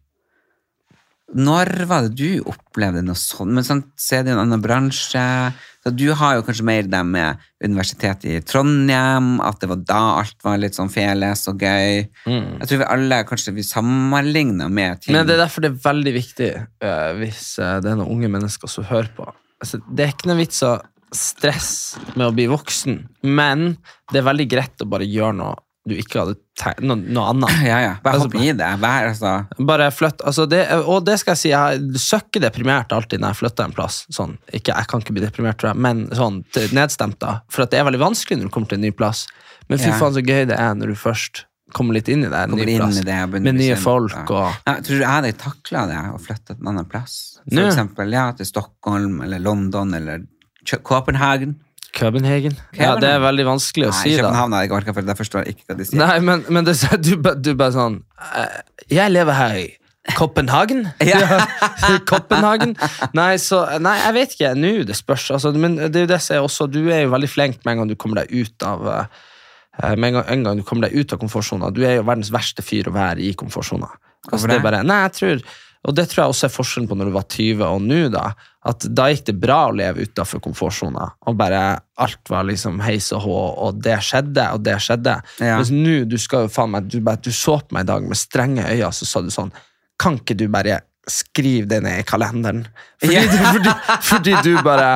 Når 1.36 1.72
var 1.90 2.06
det 2.06 2.16
du 2.20 2.44
opplevde 2.46 3.02
noe 3.04 3.18
sånt? 3.18 3.52
Men 3.52 3.66
sånn, 3.66 3.82
så 3.98 4.20
er 4.20 4.24
det 4.28 4.36
en 4.36 4.44
annen 4.44 4.62
bransje. 4.62 5.54
Så 5.84 5.92
du 5.94 6.14
har 6.14 6.36
jo 6.38 6.44
kanskje 6.46 6.66
mer 6.66 6.86
det 6.90 7.02
med 7.06 7.42
universitetet 7.66 8.26
i 8.30 8.42
Trondheim, 8.46 9.40
at 9.42 9.60
det 9.60 9.70
var 9.70 9.82
da 9.90 10.02
alt 10.20 10.38
var 10.46 10.58
litt 10.62 10.78
sånn 10.78 10.92
feles 10.94 11.48
og 11.50 11.60
gøy. 11.66 12.06
Jeg 12.30 12.70
tror 12.70 12.82
vi 12.82 12.90
alle 12.94 13.24
kanskje 13.26 13.54
vi 13.58 13.66
sammenligner 13.66 14.70
med 14.70 15.02
ting. 15.02 15.14
Mm. 15.14 15.18
Men 15.20 15.28
det 15.28 15.36
er 15.36 15.44
derfor 15.44 15.66
det 15.66 15.72
er 15.74 15.82
veldig 15.90 16.14
viktig 16.14 16.52
uh, 16.86 17.12
hvis 17.18 17.44
eh, 17.60 17.80
det 17.82 17.92
er 17.92 18.00
noen 18.00 18.14
unge 18.20 18.30
mennesker 18.38 18.70
som 18.72 18.86
hører 18.90 19.10
på. 19.18 19.28
Altså, 19.62 19.82
det 19.90 20.06
er 20.06 20.14
ikke 20.14 20.30
noe 20.30 20.42
vits 20.44 20.62
å 20.66 20.76
stresse 21.18 22.00
med 22.16 22.28
å 22.28 22.34
bli 22.36 22.48
voksen, 22.52 23.00
men 23.24 23.76
det 24.12 24.22
er 24.22 24.28
veldig 24.28 24.48
greit 24.52 24.84
å 24.86 24.90
bare 24.92 25.08
gjøre 25.10 25.38
noe 25.42 25.56
du 25.86 25.94
ikke 25.94 26.18
hadde 26.18 26.34
tenkt, 26.58 26.80
noe, 26.82 26.98
noe 26.98 27.28
annet. 27.30 27.52
Ja, 27.70 27.76
ja. 27.84 27.92
Bare 28.02 28.18
Altså, 28.18 28.32
hopp 28.32 28.42
i 28.42 28.48
det. 28.58 28.70
Vær, 28.82 29.10
altså. 29.12 29.34
Bare 29.70 29.92
flytt, 29.94 30.24
altså 30.26 30.48
det, 30.50 30.64
og 30.82 31.04
det 31.06 31.20
skal 31.22 31.36
jeg 31.36 31.42
si, 31.44 31.52
jeg 31.54 32.02
søkker 32.02 32.42
deprimert 32.42 32.90
alltid 32.96 33.22
når 33.22 33.36
jeg 33.36 33.40
flytter 33.44 33.68
en 33.70 33.76
plass. 33.78 34.00
Sånn, 34.10 34.34
ikke, 34.50 34.74
jeg 34.74 34.90
kan 34.90 35.04
ikke 35.04 35.14
bli 35.14 35.22
deprimert, 35.28 35.60
tror 35.62 35.76
jeg, 35.76 35.82
men 35.86 36.08
sånn 36.18 36.40
nedstemt 36.74 37.20
da. 37.22 37.36
For 37.54 37.70
det 37.70 37.78
er 37.78 37.86
veldig 37.86 38.02
vanskelig 38.02 38.40
når 38.42 38.50
du 38.50 38.54
kommer 38.58 38.72
til 38.74 38.80
en 38.82 38.86
ny 38.88 38.92
plass. 38.98 39.28
Men 39.70 39.78
fy 39.84 39.92
Ja. 39.92 40.00
faen 40.02 40.18
så 40.18 40.26
gøy 40.26 40.48
det 40.50 40.58
er 40.58 40.74
når 40.82 40.96
du 40.96 40.98
først 41.06 41.46
kommer 41.78 41.94
litt 41.98 42.10
inn 42.10 42.24
i 42.26 42.30
det, 42.34 42.34
en 42.48 42.50
Kommer 42.56 42.66
ny 42.66 42.78
plass. 42.82 43.00
det 43.06 43.22
med 43.46 43.56
nye 43.62 43.76
folk 43.78 44.30
og... 44.34 44.58
Ja, 44.66 44.76
tror 44.82 44.90
du 44.98 45.02
jeg 45.04 45.10
hadde 45.12 45.32
takla 45.38 45.86
det 45.90 46.02
å 46.14 46.20
flytte 46.22 46.54
til 46.56 46.62
en 46.66 46.74
annen 46.74 46.90
plass? 46.90 47.16
For 47.46 47.58
Nå? 47.60 47.70
eksempel 47.70 48.14
ja, 48.14 48.26
til 48.38 48.50
Stockholm 48.50 49.22
eller 49.26 49.42
London 49.42 49.94
eller 49.98 50.26
Copenhagen. 50.84 51.56
Københagen? 51.96 52.58
Ja, 52.76 52.96
det 53.00 53.08
er 53.08 53.22
veldig 53.24 53.46
vanskelig 53.48 53.88
å 53.88 53.94
Nei, 53.94 54.02
si. 54.02 54.14
København 54.20 54.56
er 54.58 54.68
ikke 54.68 54.78
orka 54.82 54.96
for, 54.96 55.08
jeg 55.08 55.20
forstår 55.22 55.50
ikke 55.52 55.70
hva 55.70 55.78
de 55.80 55.88
sier. 55.88 56.02
Nei, 56.02 56.18
men, 56.28 56.44
men 56.52 56.68
det, 56.68 56.76
du, 57.00 57.14
du 57.40 57.52
bare 57.56 57.72
sånn 57.76 58.02
eh, 58.36 58.58
Jeg 58.92 59.14
lever 59.14 59.38
her 59.38 59.60
i 59.62 59.66
Copenhagen? 60.18 60.90
Ja. 61.12 61.40
Copenhagen? 62.10 62.76
Nei, 63.18 63.36
så, 63.42 63.64
nei, 63.82 63.96
jeg 64.04 64.18
vet 64.20 64.36
ikke. 64.36 64.52
Nå, 64.60 64.74
det 64.90 64.98
spørs. 65.00 65.30
Altså, 65.38 65.54
men 65.56 65.80
det 65.80 66.02
er 66.02 66.06
jo 66.06 66.12
det 66.12 66.20
som 66.26 66.36
er 66.38 66.50
også, 66.50 66.68
du 66.70 66.84
er 66.90 67.06
jo 67.06 67.14
veldig 67.16 67.32
flink 67.32 67.64
med 67.64 67.74
en 67.74 67.84
gang 67.84 67.94
du 67.94 67.98
kommer 68.00 68.22
deg 68.22 68.36
ut 68.36 68.68
av 68.68 68.86
eh, 68.92 69.96
med 69.96 70.10
en 70.12 70.20
gang, 70.20 70.28
en 70.36 70.46
gang 70.50 70.60
du 70.60 70.68
kommer 70.68 70.90
deg 70.90 71.00
ut 71.00 71.16
av 71.16 71.22
komfortsona. 71.24 71.72
Du 71.74 71.82
er 71.88 71.98
jo 71.98 72.06
verdens 72.08 72.32
verste 72.34 72.64
fyr 72.66 72.92
å 72.92 72.96
være 72.96 73.24
i 73.24 73.34
komfortsona. 73.40 73.90
Altså, 74.32 74.46
det? 74.46 74.56
det? 74.56 74.60
er 74.60 74.68
bare, 74.68 74.84
nei, 74.88 75.02
jeg 75.08 75.16
tror, 75.20 75.48
og 75.86 75.96
det 75.96 76.08
tror 76.10 76.24
jeg 76.26 76.34
også 76.34 76.48
er 76.50 76.54
forskjellen 76.56 76.90
på 76.90 76.98
når 76.98 77.10
du 77.12 77.16
var 77.16 77.28
20 77.30 77.64
og 77.68 77.82
nå. 77.86 78.02
Da 78.14 78.32
at 78.66 78.82
da 78.98 79.04
gikk 79.12 79.28
det 79.28 79.36
bra 79.38 79.60
å 79.70 79.74
leve 79.78 80.08
utafor 80.08 80.42
komfortsona. 80.42 81.04
Og 81.30 81.36
bare 81.38 81.60
alt 82.02 82.32
var 82.34 82.48
liksom 82.50 82.80
heis 82.82 83.12
og 83.14 83.22
hå, 83.28 83.36
og 83.68 83.78
det 83.86 84.00
skjedde, 84.02 84.48
og 84.56 84.64
det 84.66 84.80
skjedde. 84.82 85.14
Ja. 85.38 85.60
Mens 85.60 85.70
nå, 85.70 86.00
du 86.10 86.18
skal 86.22 86.48
jo 86.48 86.50
faen 86.56 86.74
meg 86.74 86.88
Du, 86.90 86.98
bare, 87.06 87.22
du 87.22 87.30
så 87.30 87.60
på 87.62 87.78
meg 87.78 87.86
i 87.86 87.90
dag 87.92 88.08
med 88.10 88.18
strenge 88.18 88.66
øyne, 88.66 88.90
så 88.90 89.06
sa 89.06 89.22
du 89.22 89.30
sånn 89.34 89.54
Kan 90.02 90.18
ikke 90.18 90.38
du 90.42 90.48
bare 90.52 90.80
skrive 91.06 91.70
det 91.70 91.84
ned 91.86 92.02
i 92.02 92.08
kalenderen? 92.10 92.64
Fordi, 93.04 93.14
Ja. 93.14 93.22
du, 93.30 93.38
fordi, 93.54 93.76
fordi 94.10 94.36
du 94.48 94.52
bare 94.66 94.90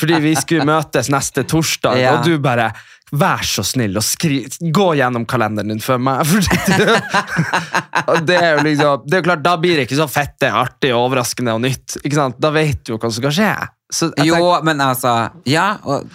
Fordi 0.00 0.20
vi 0.24 0.32
skulle 0.40 0.64
møtes 0.72 1.12
neste 1.12 1.44
torsdag, 1.44 2.00
Ja. 2.00 2.14
og 2.16 2.24
du 2.24 2.38
bare 2.40 2.70
Vær 3.12 3.42
så 3.44 3.60
snill 3.66 3.96
og 4.00 4.04
skri 4.06 4.38
Gå 4.72 4.86
gjennom 4.96 5.26
kalenderen 5.28 5.68
din 5.74 5.80
for 5.88 6.00
meg. 6.00 6.24
Og 8.08 8.22
det 8.26 8.38
er 8.38 8.54
jo 8.56 8.62
liksom 8.66 9.02
Det 9.06 9.18
er 9.18 9.22
jo 9.22 9.26
klart, 9.28 9.42
Da 9.44 9.56
blir 9.60 9.76
det 9.78 9.86
ikke 9.88 9.98
så 10.00 10.08
fette, 10.10 10.48
artig, 10.48 10.92
overraskende 10.96 11.54
og 11.56 11.62
nytt. 11.64 11.98
Ikke 12.02 12.16
sant? 12.18 12.38
Da 12.42 12.50
vet 12.54 12.80
du 12.86 12.94
jo 12.94 12.98
hva 12.98 13.10
som 13.10 13.18
skal 13.20 13.34
skje. 13.36 13.50
Jo, 14.24 14.36
tenker- 14.36 14.64
men 14.70 14.80
altså 14.80 15.16
Ja, 15.48 15.74
og 15.84 16.08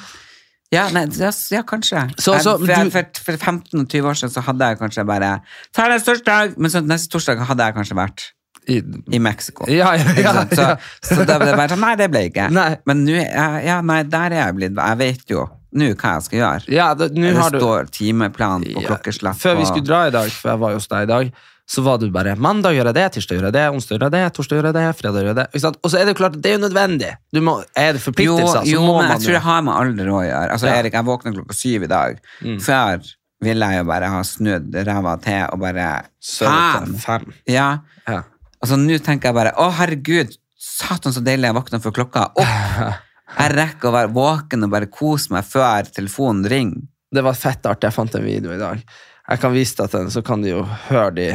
ja, 0.73 0.89
nei, 0.91 1.05
ja, 1.15 1.61
kanskje. 1.63 2.01
Så- 2.19 2.33
så 2.43 2.57
jeg- 2.67 2.91
for, 2.91 3.05
for 3.23 3.37
15 3.37 3.85
20 3.87 4.03
år 4.09 4.17
siden 4.19 4.33
så 4.33 4.41
hadde 4.43 4.65
jeg 4.67 4.79
kanskje 4.79 5.05
bare 5.07 5.41
Ta 5.73 5.85
torsdag! 5.99 6.57
Men 6.57 6.71
så 6.71 6.81
neste 6.83 7.07
torsdag 7.13 7.39
hadde 7.47 7.63
jeg 7.63 7.75
kanskje 7.77 7.95
vært 7.95 8.25
I, 8.67 8.81
i 9.15 9.19
Mexico. 9.19 9.63
ja, 9.69 9.93
ja, 9.95 10.03
ja. 10.19 10.33
Så, 10.51 10.65
så 11.01 11.25
da 11.25 11.37
ble 11.39 11.53
det 11.53 11.55
bare 11.61 11.69
sånn 11.71 11.79
Nei, 11.79 11.95
det 11.95 12.09
ble 12.11 12.25
ikke. 12.27 12.49
Nei. 12.51 12.75
Men 12.85 13.05
nå 13.05 13.15
ja, 13.63 13.79
nei, 13.81 14.01
der 14.03 14.31
er 14.33 14.41
jeg 14.47 14.55
blitt 14.55 14.75
Jeg 14.75 14.97
vet 14.97 15.23
jo 15.29 15.45
nå 15.77 15.91
hva 15.93 16.15
jeg 16.17 16.25
skal 16.29 16.39
gjøre. 16.41 16.71
ja, 16.73 16.87
det, 16.97 17.11
det 17.15 17.35
har 17.37 17.53
du 17.53 17.59
står 17.61 17.91
timeplan 17.93 18.65
på 18.67 18.81
Ja, 18.81 18.87
klokkeslett. 18.93 19.37
Før 19.41 19.59
vi 19.61 19.67
skulle 19.69 19.85
dra 19.87 20.07
i 20.07 20.15
dag, 20.15 20.31
for 20.33 20.53
jeg 20.53 20.61
var 20.65 20.73
jo 20.75 20.81
hos 20.81 20.89
deg 20.91 21.05
i 21.07 21.11
dag, 21.13 21.31
så 21.67 21.81
var 21.83 21.97
du 21.99 22.05
bare 22.15 22.31
mandag 22.39 22.77
gjør 22.77 22.87
jeg 22.87 22.95
det, 22.95 23.05
tirsdag 23.17 23.35
gjør 23.41 23.45
jeg 23.49 23.55
det, 23.57 23.63
onsdag 23.75 23.97
gjør 23.97 24.05
jeg 24.07 24.13
det, 24.15 24.21
torsdag 24.37 24.55
gjør 24.59 24.67
jeg 24.69 24.75
det, 24.77 24.83
fredag 25.01 25.19
gjør 25.19 25.27
jeg 25.33 25.37
det. 25.41 25.47
Og 25.83 25.91
så 25.91 25.97
er 25.99 26.05
det 26.07 26.13
jo 26.13 26.17
klart, 26.21 26.37
det 26.45 26.51
er 26.51 26.55
jo 26.55 26.61
nødvendig. 26.63 27.09
Du 27.35 27.41
må, 27.43 27.55
er 27.75 27.89
det 27.97 28.01
forpliktelser, 28.05 28.61
jo 28.71 28.79
så 28.79 28.85
må 28.85 28.93
men 28.95 29.01
man 29.03 29.11
jeg 29.17 29.25
tror 29.25 29.35
det 29.35 29.41
har 29.49 29.65
med 29.67 29.73
alder 29.75 30.11
å 30.13 30.21
gjøre. 30.23 30.51
Altså, 30.55 30.69
Ja. 30.69 30.73
Mm. 30.77 30.79
Erik, 30.79 30.95
jeg 30.95 31.07
våkna 31.09 31.33
klokka 31.35 31.57
syv 31.59 31.83
i 31.83 31.89
dag. 31.91 32.21
Før 32.63 33.09
ville 33.43 33.69
jeg 33.73 33.81
jo 33.83 33.87
bare 33.91 34.07
ha 34.15 34.21
snudd 34.25 34.77
ræva 34.87 35.17
til 35.27 35.43
og 35.51 35.59
bare 35.65 35.89
Fem! 36.23 36.95
Fem. 37.03 37.27
Ja. 37.51 37.67
Ja. 38.07 38.21
Altså, 38.63 38.79
nå 38.79 38.97
tenker 39.03 39.29
jeg 39.29 39.35
bare 39.37 39.51
Å, 39.59 39.67
herregud, 39.81 40.31
satan 40.57 41.13
så 41.13 41.21
deilig 41.21 41.51
jeg 41.51 41.57
våkna 41.59 41.81
før 41.83 41.93
klokka 41.99 42.29
opp. 42.31 42.95
Jeg 43.37 43.53
rekker 43.53 43.89
å 43.89 43.93
være 43.93 44.13
våken 44.15 44.65
og 44.65 44.71
bare 44.73 44.89
kose 44.91 45.31
meg 45.33 45.45
før 45.45 45.89
telefonen 45.93 46.47
ringer. 46.49 46.87
Det 47.13 47.23
var 47.23 47.37
fett 47.39 47.65
artig, 47.69 47.87
jeg 47.87 47.95
fant 47.95 48.15
en 48.17 48.25
video 48.25 48.51
i 48.51 48.59
dag. 48.59 48.81
Jeg 49.27 49.39
kan 49.43 49.53
vise 49.53 49.77
deg 49.79 49.93
den, 49.93 50.09
så 50.11 50.23
kan 50.25 50.41
de 50.43 50.51
jo 50.55 50.63
høre 50.89 51.11
de 51.15 51.27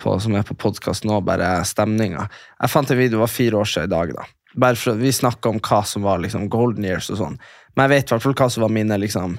på, 0.00 0.14
som 0.20 0.34
er 0.36 0.46
på 0.46 0.56
podkast 0.58 1.04
nå, 1.06 1.18
bare 1.26 1.58
stemninga. 1.68 2.24
Jeg 2.60 2.72
fant 2.72 2.90
en 2.90 2.98
video, 2.98 3.18
det 3.18 3.24
var 3.26 3.32
fire 3.32 3.60
år 3.60 3.68
siden 3.68 3.90
i 3.90 3.94
dag, 3.94 4.14
da. 4.16 4.24
Bare 4.54 4.78
for, 4.78 4.94
Vi 4.98 5.10
snakka 5.12 5.50
om 5.50 5.58
hva 5.58 5.80
som 5.86 6.04
var 6.06 6.20
liksom 6.22 6.48
golden 6.48 6.86
years 6.86 7.10
og 7.10 7.18
sånn. 7.18 7.36
Men 7.74 7.88
jeg 7.88 7.92
vet 7.94 8.06
i 8.10 8.14
hvert 8.14 8.22
fall 8.24 8.36
hva 8.38 8.48
som 8.54 8.64
var 8.64 8.72
mine 8.74 8.98
liksom 9.02 9.38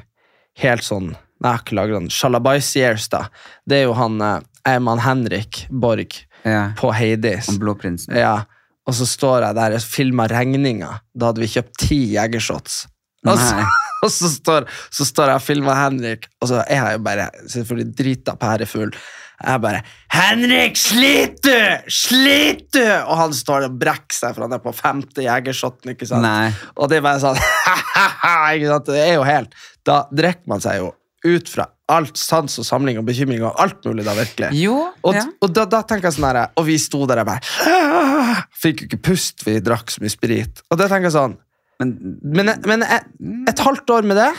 helt 0.62 0.86
sånn 0.86 1.14
Nei, 1.44 1.50
jeg 1.52 1.58
har 1.58 1.64
ikke 1.66 1.76
lagra 1.76 1.98
den. 2.00 2.12
Shalabais 2.16 2.68
years, 2.80 3.10
da. 3.12 3.26
Det 3.68 3.82
er 3.82 3.90
jo 3.90 3.96
han 3.98 4.14
eh, 4.24 5.00
Henrik 5.04 5.66
Borg 5.70 6.14
Ja. 6.46 6.72
på 6.80 6.94
Heidis. 6.96 7.50
Om 7.52 7.58
Blåprinsen. 7.60 8.16
Ja, 8.16 8.46
og 8.86 8.94
så 8.94 9.08
står 9.10 9.48
jeg 9.48 9.58
der 9.58 9.76
og 9.78 9.88
filmer 9.90 10.32
regninga. 10.32 10.92
Da 11.18 11.32
hadde 11.32 11.42
vi 11.42 11.52
kjøpt 11.56 11.78
ti 11.88 12.00
jegershots. 12.14 12.86
Og 13.26 13.40
så, 13.42 13.66
og 14.06 14.12
så, 14.14 14.30
står, 14.30 14.68
så 14.94 15.08
står 15.10 15.34
jeg 15.34 15.42
og 15.42 15.46
filmer 15.46 15.78
Henrik, 15.80 16.28
og 16.42 16.52
så 16.52 16.62
er 16.64 16.82
jeg 16.82 17.00
jo 17.00 17.06
bare 17.08 17.30
selvfølgelig 17.50 17.96
drita 17.98 18.36
pærefull. 18.40 18.94
Jeg 19.36 19.60
bare 19.60 19.82
'Henrik, 20.14 20.78
sliter 20.80 21.82
du? 21.84 21.92
Sliter 21.92 22.86
du?' 22.86 23.10
Og 23.12 23.18
han 23.20 23.34
står 23.36 23.66
og 23.68 23.80
brekker 23.80 24.16
seg, 24.16 24.36
for 24.36 24.46
han 24.46 24.56
er 24.56 24.62
på 24.64 24.72
femte 24.72 25.26
jegershoten. 25.26 25.92
ikke 25.92 26.08
sant? 26.08 26.24
Nei. 26.24 26.54
Og 26.80 26.88
det 26.88 27.02
er 27.02 27.04
bare 27.04 27.20
sånn 27.20 27.36
ikke 28.56 28.70
sant? 28.70 28.88
Det 28.88 29.02
er 29.02 29.18
jo 29.18 29.26
helt 29.28 29.52
Da 29.84 30.06
drikker 30.08 30.48
man 30.48 30.64
seg 30.64 30.80
jo 30.80 30.94
ut 31.26 31.52
fra 31.52 31.68
alt 31.92 32.18
sans 32.18 32.50
og 32.62 32.66
samling 32.66 32.98
og 32.98 33.06
bekymring 33.06 33.44
og 33.46 33.60
alt 33.62 33.84
mulig, 33.86 34.06
da, 34.08 34.16
virkelig. 34.18 34.48
Jo, 34.58 34.78
Og, 35.06 35.14
ja. 35.14 35.22
og 35.46 35.52
da, 35.54 35.68
da 35.70 35.84
tenker 35.86 36.10
jeg 36.10 36.16
sånn 36.18 36.26
her 36.32 36.40
Og 36.58 36.66
vi 36.66 36.80
sto 36.82 37.04
der 37.06 37.22
og 37.22 37.28
bare 37.30 38.42
Fikk 38.58 38.82
jo 38.82 38.88
ikke 38.90 39.02
pust, 39.12 39.44
vi 39.46 39.60
drakk 39.62 39.94
så 39.94 40.02
mye 40.02 40.14
sprit. 40.14 40.64
Og 40.72 40.80
da 40.82 40.88
tenker 40.90 41.12
jeg 41.12 41.16
sånn 41.18 41.36
Men 41.82 41.94
Men, 42.26 42.52
men 42.66 42.86
et, 42.88 43.06
et 43.52 43.62
halvt 43.68 43.94
år 44.00 44.08
med 44.10 44.18
det 44.18 44.32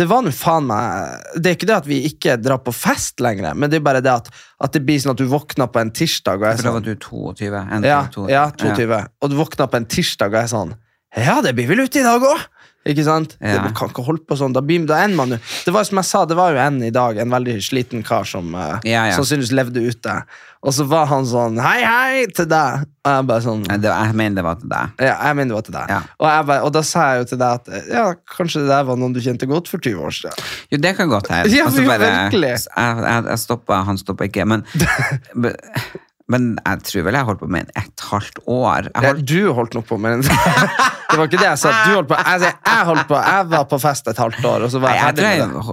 Det 0.00 0.06
var 0.08 0.24
nå 0.24 0.32
faen 0.36 0.64
meg 0.70 1.36
Det 1.36 1.52
er 1.52 1.58
ikke 1.58 1.68
det 1.68 1.76
at 1.76 1.90
vi 1.90 2.00
ikke 2.08 2.38
drar 2.40 2.62
på 2.64 2.72
fest 2.76 3.20
lenger, 3.24 3.52
men 3.52 3.68
det 3.72 3.82
er 3.82 3.86
bare 3.90 4.00
det 4.04 4.14
at, 4.14 4.32
at 4.64 4.72
det 4.76 4.84
blir 4.88 5.00
sånn 5.02 5.12
at 5.12 5.20
du 5.20 5.28
våkner 5.28 5.68
på 5.72 5.82
en 5.84 5.92
tirsdag 5.92 6.40
og 6.40 6.48
er 6.48 6.56
For 6.56 6.62
da 6.62 6.72
sånn 6.72 6.78
var 6.80 6.88
du 6.88 6.94
22? 6.96 7.62
En, 7.76 7.84
ja, 7.92 8.00
22. 8.16 8.26
ja, 8.32 8.46
22. 8.64 9.04
Og 9.20 9.32
du 9.32 9.38
våkner 9.42 9.68
på 9.72 9.80
en 9.82 9.88
tirsdag 9.92 10.32
og 10.32 10.40
er 10.46 10.52
sånn 10.56 10.74
Ja, 11.16 11.38
det 11.44 11.52
blir 11.56 11.68
vel 11.70 11.84
ute 11.84 12.00
i 12.00 12.04
dag 12.04 12.24
òg! 12.32 12.48
Ikke 12.86 13.04
sant? 13.06 13.36
Ja. 13.40 13.60
Det, 13.64 13.74
kan 13.76 13.90
ikke 13.90 14.04
holde 14.06 14.24
på 14.26 14.38
sånn. 14.38 14.54
Da, 14.54 14.62
da 14.62 14.98
ender 15.02 15.18
man 15.18 15.34
jo 15.34 15.38
Det 15.66 15.74
var 15.74 15.86
som 15.88 16.00
jeg 16.00 16.08
sa, 16.08 16.24
det 16.28 16.36
var 16.38 16.54
jo 16.54 16.60
en 16.62 16.82
i 16.86 16.92
dag, 16.94 17.18
en 17.22 17.32
veldig 17.34 17.56
sliten 17.64 18.04
kar 18.06 18.26
som 18.28 18.54
uh, 18.54 18.76
Ja, 18.86 19.08
ja. 19.10 19.16
sannsynligvis 19.16 19.54
levde 19.56 19.82
ute. 19.82 20.20
Og 20.66 20.74
så 20.74 20.86
var 20.88 21.06
han 21.10 21.26
sånn 21.28 21.60
Hei, 21.62 21.80
hei 21.86 22.22
til 22.34 22.48
deg! 22.50 22.86
Og 23.06 23.12
jeg 23.12 23.26
bare 23.28 23.44
sånn 23.44 23.66
det, 23.66 23.90
jeg 23.90 24.16
mener 24.18 24.40
det 24.40 24.46
var 24.46 24.56
til 24.58 24.70
deg. 24.72 24.96
ja, 25.06 25.12
jeg 25.28 25.38
mener 25.38 25.52
det 25.52 25.58
var 25.58 25.66
til 25.68 25.76
deg. 25.76 25.92
Ja. 25.94 26.00
Og, 26.18 26.26
jeg 26.30 26.46
bare, 26.48 26.62
og 26.66 26.72
da 26.74 26.82
sa 26.86 27.04
jeg 27.12 27.20
jo 27.20 27.28
til 27.32 27.42
deg 27.42 27.60
at 27.60 27.92
ja, 27.92 28.06
kanskje 28.36 28.64
det 28.64 28.72
der 28.72 28.88
var 28.88 28.98
noen 28.98 29.14
du 29.14 29.20
kjente 29.22 29.46
godt 29.50 29.70
for 29.70 29.82
20 29.82 30.08
år 30.08 30.16
siden. 30.16 30.48
Jo, 30.74 30.80
det 30.82 30.96
kan 30.98 31.12
godt 31.12 31.30
hende. 31.30 31.52
Ja, 31.56 31.68
altså, 31.68 31.84
jo, 31.86 31.92
virkelig. 31.92 32.50
Jeg, 32.56 32.66
jeg, 33.06 33.28
jeg 33.30 33.42
stoppa, 33.44 33.78
han 33.86 34.00
stoppa 34.00 34.26
ikke. 34.26 34.48
Men, 34.50 34.66
men 36.32 36.46
jeg 36.58 36.82
tror 36.88 37.04
vel 37.06 37.14
jeg 37.18 37.26
holdt 37.28 37.40
på 37.42 37.48
med 37.54 37.66
en 37.66 37.82
et 37.84 38.04
halvt 38.10 38.40
år. 38.50 38.88
Jeg 38.90 39.04
holdt, 39.06 39.26
du 39.30 39.52
holdt 39.54 39.76
nok 39.78 39.86
på 39.86 39.98
med 40.02 40.16
en 40.18 40.24
Det 41.10 41.20
var 41.20 41.28
ikke 41.28 41.38
det 41.38 41.46
jeg 41.46 41.60
sa. 41.62 41.70
Du 41.86 41.92
holdt 41.94 42.08
på. 42.10 42.16
Jeg, 42.18 42.48
jeg 42.66 42.86
holdt 42.88 43.06
på. 43.08 43.18
Jeg 43.28 43.46
var 43.52 43.68
på 43.70 43.78
fest 43.80 44.08
et 44.10 44.18
halvt 44.20 44.48
år, 44.50 44.64
og 44.66 44.72
så 44.72 44.80
var 44.82 44.92
jeg 44.92 44.98
jeg, 44.98 45.06
ferdig 45.06 45.52
med 45.54 45.70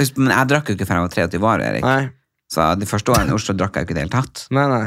det. 0.00 0.08
men 0.16 0.32
jeg 0.32 0.50
drakk 0.54 0.70
jo 0.72 0.76
ikke 0.78 0.88
før 0.88 0.98
jeg 0.98 1.04
var 1.04 1.12
23 1.18 1.50
år, 1.52 1.64
Erik. 1.68 1.84
Nei, 1.84 2.08
Så 2.50 2.70
de 2.80 2.88
første 2.88 3.12
årene 3.14 3.30
i 3.30 3.36
Oslo 3.36 3.54
drakk 3.60 3.76
jeg 3.76 3.84
jo 3.84 3.88
ikke 3.90 3.94
i 3.94 3.98
det 4.00 4.06
hele 4.06 4.14
tatt. 4.16 4.46
nei, 4.56 4.66
nei. 4.72 4.86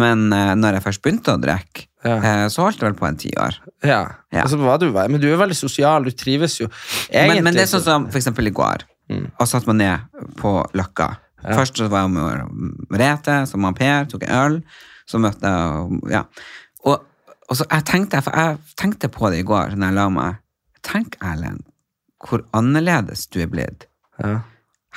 Men 0.00 0.26
uh, 0.30 0.52
når 0.58 0.76
jeg 0.78 0.84
først 0.84 1.02
begynte 1.02 1.32
å 1.34 1.40
drikke, 1.42 1.86
Ja. 2.06 2.18
uh, 2.22 2.44
så 2.52 2.62
holdt 2.66 2.82
jeg 2.82 2.90
vel 2.90 2.98
på 2.98 3.06
en 3.08 3.16
tiår. 3.22 3.56
Ja. 3.86 4.02
Ja. 4.34 4.44
Og 4.44 4.50
så 4.52 4.58
var 4.60 4.78
du, 4.82 4.90
men 4.92 5.18
du 5.22 5.26
er 5.30 5.40
veldig 5.40 5.56
sosial, 5.58 6.04
du 6.06 6.10
trives 6.14 6.58
jo. 6.60 6.68
Egentlig, 7.08 7.40
Men, 7.40 7.48
men 7.50 7.58
det 7.58 7.64
er 7.64 7.72
sånn 7.72 7.86
som 7.86 8.06
for 8.10 8.20
eksempel 8.20 8.50
i 8.50 8.54
går. 8.54 8.84
Mm. 9.10 9.26
Og 9.38 9.48
satt 9.50 9.66
meg 9.66 9.80
ned 9.80 10.26
på 10.38 10.52
Løkka. 10.78 11.08
Først 11.44 11.78
så 11.80 11.88
var 11.88 12.06
jeg 12.06 12.10
med 12.10 12.86
Merete, 12.90 13.46
så 13.46 13.56
med 13.60 13.76
Per, 13.78 14.04
tok 14.10 14.22
en 14.26 14.36
øl. 14.36 14.60
Så 15.08 15.18
møtte 15.22 15.48
jeg 15.48 16.00
Ja. 16.12 16.22
Og, 16.84 17.02
og 17.48 17.56
så 17.56 17.64
jeg 17.70 17.84
tenkte, 17.88 18.22
for 18.22 18.36
jeg 18.36 18.58
tenkte 18.78 19.08
på 19.08 19.30
det 19.32 19.40
i 19.40 19.46
går 19.48 19.74
når 19.76 19.86
jeg 19.90 19.94
la 19.98 20.08
meg. 20.08 20.38
Tenk, 20.86 21.16
Erlend, 21.22 21.64
hvor 22.28 22.44
annerledes 22.56 23.26
du 23.32 23.40
er 23.40 23.50
blitt. 23.52 23.86
ja. 24.22 24.38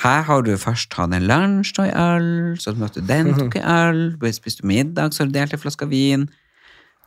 Her 0.03 0.23
har 0.25 0.41
du 0.41 0.55
først 0.57 0.93
hatt 0.97 1.13
en 1.13 1.21
lunsj 1.29 1.75
og 1.77 1.85
en 1.85 1.97
øl, 2.01 2.57
så 2.57 2.71
møtte 2.73 3.01
du 3.03 3.05
den, 3.11 3.27
tok 3.37 3.55
en 3.59 3.67
øl, 3.69 3.99
spiste 4.33 4.65
middag, 4.65 5.13
så 5.13 5.27
delte 5.29 5.53
du 5.53 5.59
en 5.59 5.61
flaske 5.67 5.85
vin. 5.91 6.23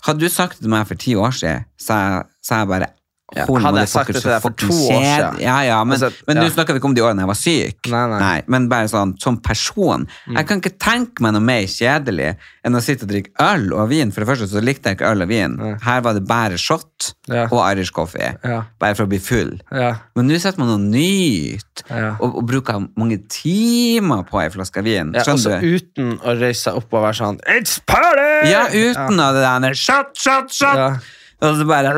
Hadde 0.07 0.21
du 0.23 0.29
sagt 0.31 0.61
det 0.61 0.69
til 0.69 0.71
meg 0.71 0.87
for 0.87 0.95
ti 0.95 1.17
år 1.19 1.35
siden, 1.35 1.65
så 1.83 1.97
jeg, 1.99 2.23
så 2.47 2.61
jeg 2.61 2.69
bare 2.71 2.89
Ja, 3.35 3.43
hadde 3.43 3.81
jeg 3.83 3.91
sagt 3.91 4.13
dette 4.15 4.23
deg 4.31 4.43
for 4.45 4.55
to 4.55 4.69
år 4.71 5.03
siden. 5.03 5.39
Ja, 5.43 5.57
ja, 5.67 5.81
men, 5.83 5.97
Altså, 5.97 6.13
men 6.29 6.37
ja. 6.39 6.43
nå 6.47 6.51
snakker 6.55 6.77
vi 6.77 6.79
ikke 6.79 6.87
om 6.87 6.95
de 6.95 7.03
årene 7.03 7.25
jeg 7.25 7.31
var 7.33 7.39
syk. 7.41 7.89
Nei, 7.91 8.03
nei. 8.13 8.37
men 8.47 8.69
bare 8.71 8.87
sånn 8.87 9.17
som 9.19 9.41
person. 9.43 10.05
Mm. 10.29 10.37
Jeg 10.39 10.47
kan 10.47 10.61
ikke 10.63 10.73
tenke 10.79 11.25
meg 11.27 11.35
noe 11.35 11.43
mer 11.43 11.65
kjedelig 11.67 12.29
enn 12.63 12.79
å 12.79 12.83
sitte 12.87 13.03
og 13.03 13.11
drikke 13.11 13.35
øl 13.43 13.67
og 13.75 13.89
vin. 13.91 14.13
For 14.15 14.23
det 14.23 14.29
første 14.31 14.47
så 14.53 14.63
likte 14.63 14.93
jeg 14.93 15.01
ikke 15.01 15.11
øl 15.11 15.27
og 15.27 15.29
vin. 15.33 15.59
Her 15.83 16.05
var 16.07 16.15
det 16.15 16.23
bare 16.29 16.57
shot 16.61 17.11
Ja. 17.27 17.49
og 17.51 17.59
Irish 17.73 17.91
coffee. 17.93 18.31
Ja. 18.47 18.61
Bare 18.79 18.95
for 18.95 19.09
å 19.09 19.11
bli 19.11 19.19
full. 19.19 19.57
Ja. 19.75 19.97
Men 20.15 20.29
nå 20.31 20.39
setter 20.39 20.63
man 20.63 20.87
nyter, 20.95 21.85
Ja. 21.91 22.13
og, 22.21 22.39
og 22.39 22.47
bruker 22.47 22.87
mange 22.97 23.19
timer 23.29 24.23
på 24.31 24.39
ei 24.45 24.49
flaske 24.55 24.83
vin. 24.87 25.11
Ja, 25.19 25.27
Skjønner 25.27 25.61
du? 25.61 25.75
uten 25.77 26.15
å 26.23 26.37
reise 26.39 26.69
seg 26.71 26.79
opp 26.79 26.95
og 26.95 27.03
være 27.09 27.19
sånn 27.19 27.41
It's 27.59 27.81
party! 27.83 28.51
Ja, 28.55 28.69
uten 28.71 29.19
av 29.21 29.35
det 29.35 29.43
der 29.43 29.75
shot, 29.75 30.15
shot, 30.15 30.55
shot. 30.55 31.03
Og 31.43 31.59
så 31.59 31.67
bare 31.69 31.93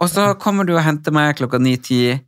Og 0.00 0.08
så 0.10 0.32
kommer 0.40 0.66
du 0.66 0.74
og 0.74 0.82
henter 0.82 1.14
meg 1.14 1.36
klokka 1.38 1.60
ni-ti, 1.62 2.18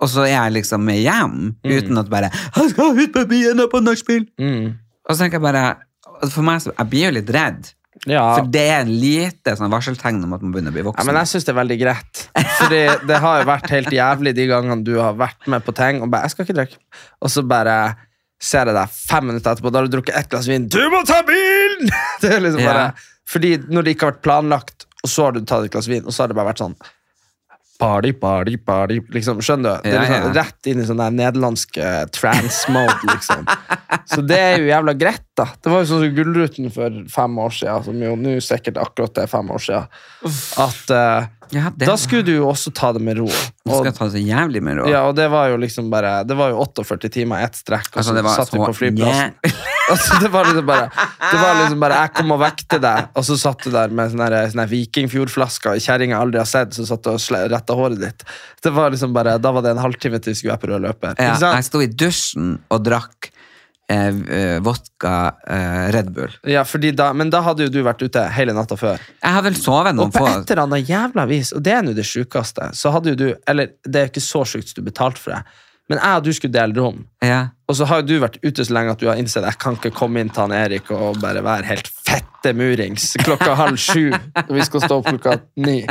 og 0.00 0.08
så 0.08 0.24
er 0.26 0.34
jeg 0.34 0.56
liksom 0.60 0.84
med 0.84 1.00
hjem, 1.02 1.56
uten 1.64 1.98
at 2.00 2.10
bare 2.10 2.30
'Han 2.32 2.70
skal 2.70 2.98
ut 2.98 3.12
på 3.12 3.24
byen 3.28 3.60
og 3.60 3.70
på 3.70 3.80
nachspiel'. 3.80 4.26
Mm. 4.38 4.78
Og 5.08 5.16
så 5.16 5.18
tenker 5.24 5.40
jeg 5.40 5.42
bare 5.42 5.76
For 6.30 6.42
meg 6.42 6.60
så 6.60 6.72
Jeg 6.78 6.90
blir 6.90 7.04
jo 7.06 7.10
litt 7.10 7.30
redd. 7.30 7.72
Ja. 8.08 8.36
For 8.36 8.48
det 8.48 8.62
er 8.70 8.80
en 8.80 8.92
lite 9.00 9.56
sånn 9.58 9.72
varseltegn 9.72 10.22
om 10.24 10.32
at 10.32 10.42
man 10.44 10.52
begynner 10.54 10.72
å 10.72 10.76
bli 10.76 10.84
voksen. 10.86 11.04
Ja, 11.04 11.12
men 11.12 11.20
jeg 11.20 11.28
syns 11.28 11.44
det 11.44 11.52
er 11.52 11.58
veldig 11.58 11.78
greit. 11.80 12.22
Fordi 12.60 12.80
det 13.08 13.18
har 13.20 13.40
jo 13.40 13.48
vært 13.48 13.72
helt 13.74 13.90
jævlig 13.92 14.34
de 14.36 14.46
gangene 14.46 14.84
du 14.86 14.94
har 15.00 15.18
vært 15.18 15.48
med 15.50 15.64
på 15.66 15.74
ting 15.76 16.00
og 16.02 16.10
bare 16.10 16.22
'Jeg 16.22 16.30
skal 16.30 16.44
ikke 16.46 16.58
drikke', 16.60 16.78
og 17.20 17.28
så 17.28 17.42
bare 17.46 17.96
ser 18.40 18.64
jeg 18.64 18.74
deg 18.74 18.88
fem 18.88 19.26
minutter 19.26 19.52
etterpå, 19.52 19.70
da 19.72 19.78
har 19.78 19.86
du 19.86 19.96
drukket 19.96 20.16
ett 20.16 20.28
glass 20.30 20.48
vin. 20.48 20.68
'Du 20.68 20.80
må 20.88 21.04
ta 21.04 21.20
bilen!' 21.22 21.90
Det 22.22 22.32
er 22.32 22.40
liksom 22.40 22.60
Ja. 22.60 22.92
Fordi 23.28 23.58
når 23.58 23.84
det 23.84 23.96
ikke 23.96 24.06
har 24.06 24.12
vært 24.12 24.22
planlagt, 24.22 24.86
og 25.04 25.12
så 25.12 25.26
har 25.26 25.36
du 25.36 25.42
tatt 25.42 25.66
et 25.66 25.72
glass 25.72 25.88
vin, 25.90 26.04
og 26.04 26.14
så 26.14 26.24
har 26.24 26.32
det 26.32 26.38
bare 26.38 26.52
vært 26.52 26.64
sånn 26.64 26.78
Party, 27.80 28.10
party, 28.12 28.58
party. 28.60 28.98
Liksom, 29.08 29.38
skjønner 29.40 29.78
du? 29.80 29.86
Det 29.88 29.94
er 29.96 30.02
liksom. 30.04 30.34
Rett 30.36 30.68
inn 30.68 30.82
i 30.82 30.84
sånn 30.84 31.00
der 31.00 31.14
nederlandsk 31.16 31.78
eh, 31.80 32.02
trans-mode, 32.12 32.98
liksom. 33.08 33.46
Så 34.10 34.20
det 34.20 34.36
er 34.36 34.58
jo 34.60 34.66
jævla 34.68 34.92
greit, 35.00 35.24
da. 35.40 35.48
Det 35.64 35.72
var 35.72 35.82
jo 35.84 35.90
sånn 35.90 36.04
som 36.06 36.14
Gullruten 36.20 36.70
for 36.76 37.00
fem 37.16 37.42
år 37.48 37.56
siden, 37.58 37.84
som 37.90 38.06
jo 38.06 38.14
nå 38.20 38.36
sikkert 38.44 38.78
akkurat 38.84 39.22
er 39.24 39.30
fem 39.32 39.50
år 39.56 39.64
siden, 39.66 40.00
at 40.60 40.90
eh, 40.96 41.28
Ja, 41.50 41.66
det 41.74 41.88
da 41.88 41.96
skulle 41.98 42.22
du 42.28 42.30
jo 42.36 42.44
også 42.46 42.70
ta 42.78 42.92
det 42.94 43.00
med 43.02 43.16
ro. 43.18 43.24
Du 43.26 43.72
skal 43.72 43.88
Og, 43.90 43.94
ta 43.96 44.06
det 44.06 44.12
så 44.14 44.20
jævlig 44.22 44.60
med 44.62 44.76
ro. 44.78 44.84
ja, 44.86 45.00
og 45.08 45.16
det 45.18 45.24
var 45.32 45.48
jo 45.50 45.56
liksom 45.58 45.88
bare 45.90 46.20
Det 46.28 46.36
var 46.38 46.52
jo 46.52 46.60
48 46.62 47.08
timer 47.10 47.40
i 47.42 47.46
ett 47.48 47.58
strekk, 47.58 47.88
og 47.90 47.98
Altså, 47.98 48.12
så 48.12 48.14
det 48.14 48.22
var 48.22 48.36
satt 48.38 48.52
vi 48.54 48.60
så 48.60 48.68
på 48.70 48.76
flyplassen. 48.78 49.34
Altså, 49.90 50.20
det 50.22 50.28
var 50.30 50.44
liksom 50.46 50.66
bare 50.68 50.84
Det 50.94 51.38
var 51.42 51.56
liksom 51.58 51.80
bare 51.82 51.96
Jeg 52.04 52.12
kom 52.20 52.30
og 52.36 52.38
vekte 52.44 52.78
deg, 52.84 53.08
og 53.18 53.24
så 53.26 53.38
satt 53.42 53.64
du 53.66 53.72
der 53.74 53.90
med 53.90 54.12
sånne, 54.12 54.28
her- 54.30 54.52
sånne 54.52 54.62
her 54.68 54.70
Vikingfjordflasker, 54.76 55.80
kjerring 55.82 56.14
jeg 56.14 56.20
aldri 56.20 56.38
har 56.44 56.46
sett, 56.52 56.76
som 56.78 56.86
satt 56.86 57.02
du 57.02 57.10
og 57.16 57.18
sle- 57.18 57.42
retta 57.50 57.74
håret 57.74 57.98
ditt. 57.98 58.22
Det 58.62 58.70
var 58.76 58.94
liksom 58.94 59.12
bare 59.16 59.34
Da 59.42 59.50
var 59.56 59.66
det 59.66 59.74
en 59.74 59.82
halvtime 59.82 60.20
til 60.22 60.30
vi 60.30 60.38
skulle 60.38 60.54
være 60.54 60.62
på 60.68 60.70
rød 60.76 60.86
løper. 60.86 61.18
Ja, 61.18 61.32
jeg 61.34 61.42
sant? 61.42 61.66
sto 61.72 61.82
i 61.82 61.90
dusjen 61.90 62.58
og 62.70 62.84
drakk 62.86 63.32
vodka 64.62 65.14
eh, 65.46 65.86
Red 65.94 66.12
Bull. 66.14 66.34
Ja, 66.46 66.64
da, 66.94 67.12
men 67.12 67.30
da 67.32 67.42
hadde 67.46 67.66
jo 67.66 67.74
du 67.74 67.80
vært 67.86 68.02
ute 68.02 68.26
hele 68.36 68.54
natta 68.56 68.78
før. 68.78 69.00
Jeg 69.22 69.36
har 69.36 69.46
vel 69.46 69.56
sovet 69.58 69.94
Og 69.94 69.98
noen 69.98 70.14
på 70.14 70.22
få 70.22 70.30
et 70.30 70.52
eller 70.52 70.64
annet 70.66 70.90
jævla 70.90 71.26
vis, 71.30 71.54
og 71.56 71.64
det 71.66 71.74
er 71.74 71.86
nå 71.86 71.96
det 71.96 72.06
sjukeste, 72.06 72.70
så 72.76 72.94
hadde 72.94 73.14
jo 73.14 73.18
du 73.18 73.26
Eller 73.50 73.74
det 73.84 74.00
er 74.00 74.12
ikke 74.12 74.24
så 74.24 74.44
sjukt 74.46 74.76
du 74.76 74.82
betalte 74.86 75.22
for 75.22 75.34
det, 75.34 75.42
men 75.90 75.98
jeg 75.98 76.20
og 76.20 76.26
du 76.26 76.32
skulle 76.36 76.54
dele 76.54 76.78
rom. 76.78 77.06
ja. 77.24 77.48
Og 77.70 77.76
så 77.78 77.86
har 77.86 78.00
jo 78.00 78.06
du 78.08 78.16
vært 78.18 78.40
ute 78.42 78.64
så 78.66 78.74
lenge 78.74 78.96
at 78.96 78.98
du 78.98 79.06
har 79.06 79.18
innsett 79.20 79.44
jeg 79.46 79.58
kan 79.62 79.76
ikke 79.78 79.92
komme 79.94 80.22
inn 80.22 80.30
til 80.34 80.42
han 80.42 80.54
Erik 80.54 80.88
og 80.90 81.20
bare 81.22 81.42
være 81.46 81.68
helt 81.68 81.90
fette 82.02 82.50
murings 82.56 83.12
klokka 83.22 83.54
halv 83.54 83.78
sju 83.78 84.10
og 84.10 84.50
vi 84.56 84.64
skal 84.66 84.82
stå 84.82 84.98
opp 84.98 85.06
klokka 85.06 85.36
ni. 85.62 85.84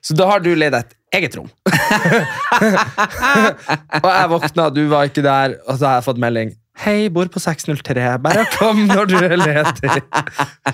Så 0.00 0.16
da 0.16 0.30
har 0.30 0.40
du 0.40 0.54
leid 0.56 0.72
et 0.78 0.94
eget 1.16 1.36
rom. 1.36 1.48
og 4.04 4.08
jeg 4.08 4.30
våkna, 4.32 4.70
du 4.72 4.86
var 4.88 5.10
ikke 5.10 5.24
der, 5.24 5.58
og 5.66 5.76
så 5.76 5.90
har 5.90 6.00
jeg 6.00 6.06
fått 6.08 6.22
melding. 6.24 6.56
Hei, 6.76 7.08
bor 7.08 7.24
på 7.32 7.40
603. 7.40 8.02
Bare 8.20 8.42
kom 8.52 8.82
når 8.84 9.08
du 9.08 9.14
er 9.16 9.34
ledig. 9.40 9.92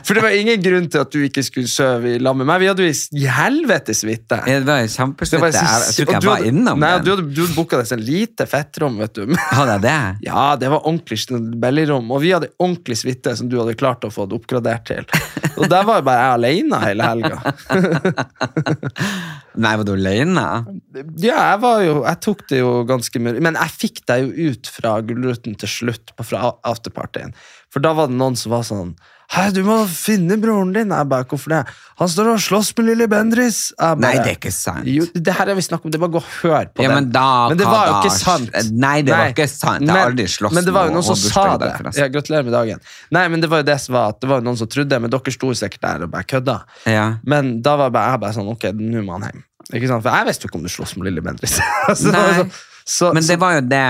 For 0.02 0.18
det 0.18 0.24
var 0.24 0.34
ingen 0.34 0.62
grunn 0.64 0.88
til 0.90 1.04
at 1.04 1.12
du 1.14 1.20
ikke 1.22 1.44
skulle 1.46 1.70
sove 1.70 2.16
i 2.16 2.18
lag 2.18 2.34
med 2.36 2.48
meg. 2.48 2.58
Vi 2.64 2.70
hadde 2.72 2.88
jo 2.88 2.94
i 3.20 3.28
helvetes 3.30 4.02
suite. 4.02 4.40
Det 4.42 4.56
var 4.66 4.82
kjempesuite. 4.90 5.52
Jeg, 5.54 5.94
tror 5.94 6.08
ikke 6.08 6.16
jeg 6.18 6.26
var 6.26 6.46
innom 6.50 6.82
Nei. 6.82 6.90
Du 7.06 7.12
hadde, 7.14 7.28
du 7.30 7.44
hadde 7.44 7.54
booka 7.54 7.78
deg 7.78 7.94
et 7.94 8.02
lite 8.02 8.48
fettrom, 8.50 8.98
vet 8.98 9.14
du. 9.14 9.36
Hadde 9.58 9.76
jeg 9.78 9.84
det? 9.86 10.26
Ja, 10.26 10.46
det 10.58 10.72
var 10.72 10.82
ordentlig 10.82 11.20
sånn 11.22 11.52
bellyrom, 11.62 12.10
og 12.10 12.22
vi 12.24 12.32
hadde 12.34 12.50
ordentlig 12.58 12.98
suite 12.98 13.36
som 13.38 13.50
du 13.52 13.60
hadde 13.60 13.76
klart 13.78 14.02
å 14.04 14.10
få 14.12 14.26
det 14.26 14.40
oppgradert 14.40 14.88
til. 14.90 15.06
Og 15.54 15.68
der 15.70 15.86
var 15.86 16.00
jo 16.00 16.06
bare 16.08 16.26
jeg 16.26 16.40
alene 16.40 16.82
hele 16.82 17.12
helga. 17.12 17.38
Nei, 19.52 19.72
var 19.76 19.84
du 19.84 19.92
alene? 19.92 20.44
Ja, 21.20 21.36
jeg 21.52 21.58
var 21.60 21.82
jo 21.84 21.96
Jeg 22.06 22.18
tok 22.24 22.44
det 22.48 22.60
jo 22.62 22.70
ganske 22.88 23.20
mye 23.20 23.42
Men 23.44 23.58
jeg 23.60 23.74
fikk 23.82 23.98
deg 24.08 24.22
jo 24.24 24.52
ut 24.52 24.70
fra 24.72 24.94
Gullruten 25.04 25.56
til 25.60 25.68
slutt, 25.68 25.91
på- 25.98 26.24
fra 26.24 26.52
afterpartyen. 26.64 27.34
For 27.72 27.80
da 27.80 27.92
var 27.96 28.06
det 28.08 28.16
noen 28.16 28.36
som 28.36 28.52
var 28.52 28.62
sånn 28.62 28.94
Hei, 29.32 29.46
du 29.50 29.62
må 29.64 29.86
finne 29.88 30.36
broren 30.36 30.74
din. 30.74 30.90
Jeg 30.92 31.08
bare, 31.08 31.24
hvorfor 31.24 31.48
det? 31.48 31.60
Han 31.96 32.08
står 32.08 32.26
og 32.34 32.40
slåss 32.44 32.74
med 32.76 32.84
lille 32.90 33.06
Bendris. 33.08 33.72
Nei, 33.80 34.10
det 34.18 34.26
er 34.28 34.34
ikke 34.36 34.50
sant. 34.52 34.84
Jo, 34.84 35.06
det 35.14 35.32
her 35.32 35.48
er 35.48 35.54
vi 35.56 35.62
snakket 35.64 35.86
om. 35.88 35.90
Det 35.94 36.00
var 36.02 36.08
gå 36.12 36.20
og 36.20 36.26
høre 36.42 36.66
på 36.68 36.84
Ja, 36.84 36.90
men 36.92 37.08
da, 37.14 37.48
Men 37.48 37.56
det 37.56 37.64
var 37.64 37.86
jo 37.88 37.94
ikke 38.02 38.12
sant. 38.12 38.50
Nei, 38.76 39.00
det 39.00 39.14
var 39.16 39.32
ikke 39.32 39.48
sant. 39.48 39.80
Jeg 39.86 39.88
har 39.88 40.10
aldri 40.10 40.26
slåss 40.28 40.52
Men 40.52 40.66
det 40.66 40.74
var 40.76 40.90
jo 40.90 40.92
noen 40.98 41.06
som 41.08 41.16
sa 41.16 41.56
det. 41.56 41.70
Ja, 41.96 42.08
gratulerer 42.12 42.44
med 42.44 42.52
dagen. 42.52 42.84
Nei, 43.10 43.24
men 43.32 43.40
det 43.40 43.48
var 43.48 43.62
jo 43.64 43.68
det 43.70 43.78
som 43.80 43.94
var 43.96 44.12
at 44.12 44.20
det 44.20 44.28
var 44.28 44.44
noen 44.44 44.58
som 44.60 44.68
trodde, 44.68 45.00
men 45.00 45.08
dere 45.16 45.32
sto 45.38 45.54
sikkert 45.62 45.80
der 45.80 46.04
og 46.04 46.12
bare 46.12 46.28
kødda. 46.28 46.58
Ja. 46.92 47.06
Men 47.24 47.62
da 47.64 47.76
var 47.80 47.88
bare, 47.88 48.12
jeg 48.12 48.20
bare 48.26 48.36
sånn, 48.36 48.52
ok, 48.52 48.68
nå 48.76 49.00
må 49.08 49.16
han 49.16 49.30
hjem. 49.30 49.44
Ikke 49.72 49.88
sant? 49.88 50.02
For 50.04 50.12
jeg 50.12 50.28
visste 50.28 50.44
jo 50.44 50.52
ikke 50.52 50.60
om 50.60 50.68
du 50.68 50.74
sloss 50.76 50.92
med 51.00 51.08
lille 51.08 51.24
Bendris. 51.24 51.56
så, 52.02 52.12
Nei. 52.12 52.28
sånn- 52.42 52.52
så, 52.84 53.14
Men 53.16 53.24
det 53.24 53.40
var 53.40 53.54
jo 53.56 53.60
det 53.72 53.86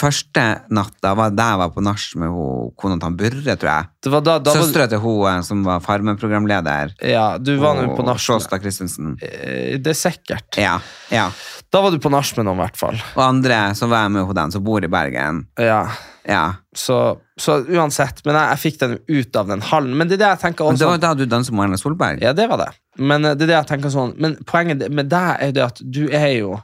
Første 0.00 0.42
natta 0.72 1.10
var 1.18 1.34
da 1.36 1.50
jeg 1.52 1.58
var 1.60 1.72
på 1.74 1.82
nach 1.84 2.04
med 2.16 2.30
ho- 2.32 2.70
kona 2.80 2.96
til 3.02 3.16
Burre, 3.18 3.56
tror 3.60 3.68
jeg. 3.72 3.88
det 4.06 4.12
var 4.14 4.22
da, 4.24 4.38
da 4.40 4.54
var, 4.54 4.62
Søstera 4.62 4.86
til 4.88 5.02
hun 5.02 5.26
eh, 5.28 5.40
som 5.44 5.62
var 5.66 5.82
Farmen-programleder. 5.84 6.94
Ja, 7.04 7.26
du 7.38 7.56
var 7.60 7.76
nå 7.82 7.94
på 7.96 8.04
nach. 8.06 8.18
Sjåstad 8.22 8.62
Christensen. 8.64 9.16
Eh, 9.20 9.76
Det 9.78 9.92
er 9.92 9.98
sikkert. 10.00 10.56
Ja, 10.56 10.78
ja. 11.12 11.28
Da 11.72 11.82
var 11.82 11.90
du 11.92 11.98
på 12.00 12.08
nach 12.10 12.30
med 12.38 12.46
noen, 12.46 12.56
i 12.56 12.64
hvert 12.64 12.76
fall. 12.80 12.96
Og 13.16 13.22
andre 13.26 13.58
så 13.76 13.88
var 13.90 14.06
jeg 14.06 14.14
med 14.16 14.24
hun 14.28 14.34
den 14.38 14.54
som 14.54 14.64
bor 14.64 14.84
i 14.84 14.88
Bergen. 14.88 15.44
Ja. 15.60 15.82
Ja. 16.26 16.44
Så, 16.74 17.18
så 17.38 17.60
uansett, 17.70 18.22
men 18.24 18.34
jeg, 18.34 18.48
jeg 18.54 18.62
fikk 18.64 18.78
den 18.80 18.96
ut 19.08 19.36
av 19.36 19.46
den 19.52 19.60
hallen. 19.62 19.92
Men 19.98 20.08
det 20.08 20.16
er 20.16 20.22
det 20.24 20.30
jeg 20.32 20.40
tenker 20.46 20.64
også. 20.64 20.72
Men 20.72 20.80
det 20.80 20.88
var 20.94 21.02
da 21.04 21.12
du 21.20 21.26
danset 21.30 21.54
med 21.54 21.68
Erna 21.68 21.76
Solberg. 21.78 22.22
Ja, 22.24 22.32
det 22.32 22.48
var 22.50 22.58
det. 22.64 22.70
Men 22.98 23.24
eh, 23.28 23.34
det 23.36 23.44
er 23.46 23.52
det 23.52 23.58
jeg 23.60 23.68
tenker 23.74 23.92
sånn 23.92 24.14
Men 24.16 24.38
poenget 24.48 24.86
med 24.90 25.10
deg 25.12 25.36
er 25.36 25.50
jo 25.52 25.56
det 25.60 25.66
at 25.66 25.82
du 25.84 26.06
er 26.08 26.30
jo 26.38 26.56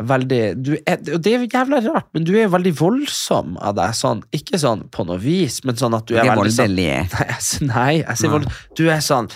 veldig 0.00 0.40
du 0.56 0.72
er, 0.78 0.98
Og 1.12 1.20
det 1.22 1.34
er 1.34 1.44
jævla 1.46 1.80
rart, 1.84 2.08
men 2.14 2.24
du 2.24 2.32
er 2.34 2.46
jo 2.46 2.54
veldig 2.54 2.72
voldsom 2.78 3.56
av 3.60 3.76
deg. 3.76 3.94
Sånn, 3.96 4.22
ikke 4.34 4.60
sånn 4.60 4.86
på 4.94 5.04
noe 5.08 5.20
vis, 5.20 5.60
men 5.68 5.78
sånn 5.78 5.96
at 5.98 6.08
du 6.08 6.16
er 6.16 6.24
er 6.24 6.32
veldig 6.32 6.54
sånn 6.56 6.72
voldelig. 6.72 6.88
Nei, 7.12 7.28
jeg, 7.28 7.68
nei, 7.68 7.94
jeg 8.00 8.20
sier 8.20 8.34
vold, 8.34 8.50
Du 8.78 8.84
er 8.88 9.00
sånn? 9.04 9.30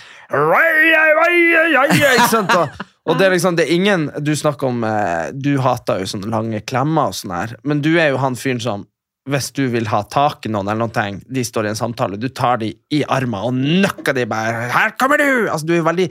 Og, 2.56 2.82
Og 3.06 3.18
det 3.18 3.28
er 3.28 3.36
liksom, 3.36 3.54
det 3.54 3.68
er 3.68 3.74
ingen 3.76 4.08
Du 4.18 4.32
snakker 4.34 4.66
om 4.66 4.80
eh, 4.82 5.28
Du 5.30 5.52
hater 5.62 6.00
jo 6.02 6.08
sånne 6.10 6.30
lange 6.32 6.58
klemmer 6.66 7.12
og 7.12 7.18
sånn 7.18 7.34
her, 7.36 7.56
men 7.62 7.82
du 7.84 7.92
er 7.94 8.10
jo 8.10 8.22
han 8.22 8.38
fyren 8.38 8.62
som 8.62 8.86
hvis 9.26 9.48
du 9.56 9.64
vil 9.72 9.88
ha 9.90 10.04
tak 10.06 10.46
i 10.46 10.50
noen, 10.54 10.68
eller 10.70 10.90
ting, 10.94 11.16
de 11.26 11.42
står 11.42 11.66
i 11.66 11.70
en 11.72 11.78
samtale, 11.78 12.14
du 12.14 12.28
tar 12.30 12.60
de 12.62 12.68
i 12.94 13.00
armen 13.10 13.48
og 13.48 13.56
nøkker 13.82 14.14
de 14.14 14.26
bare 14.30 14.68
'Her 14.70 14.94
kommer 15.00 15.18
du!' 15.18 15.50
Altså, 15.50 15.66
du 15.66 15.74
er 15.74 15.82
veldig 15.82 16.06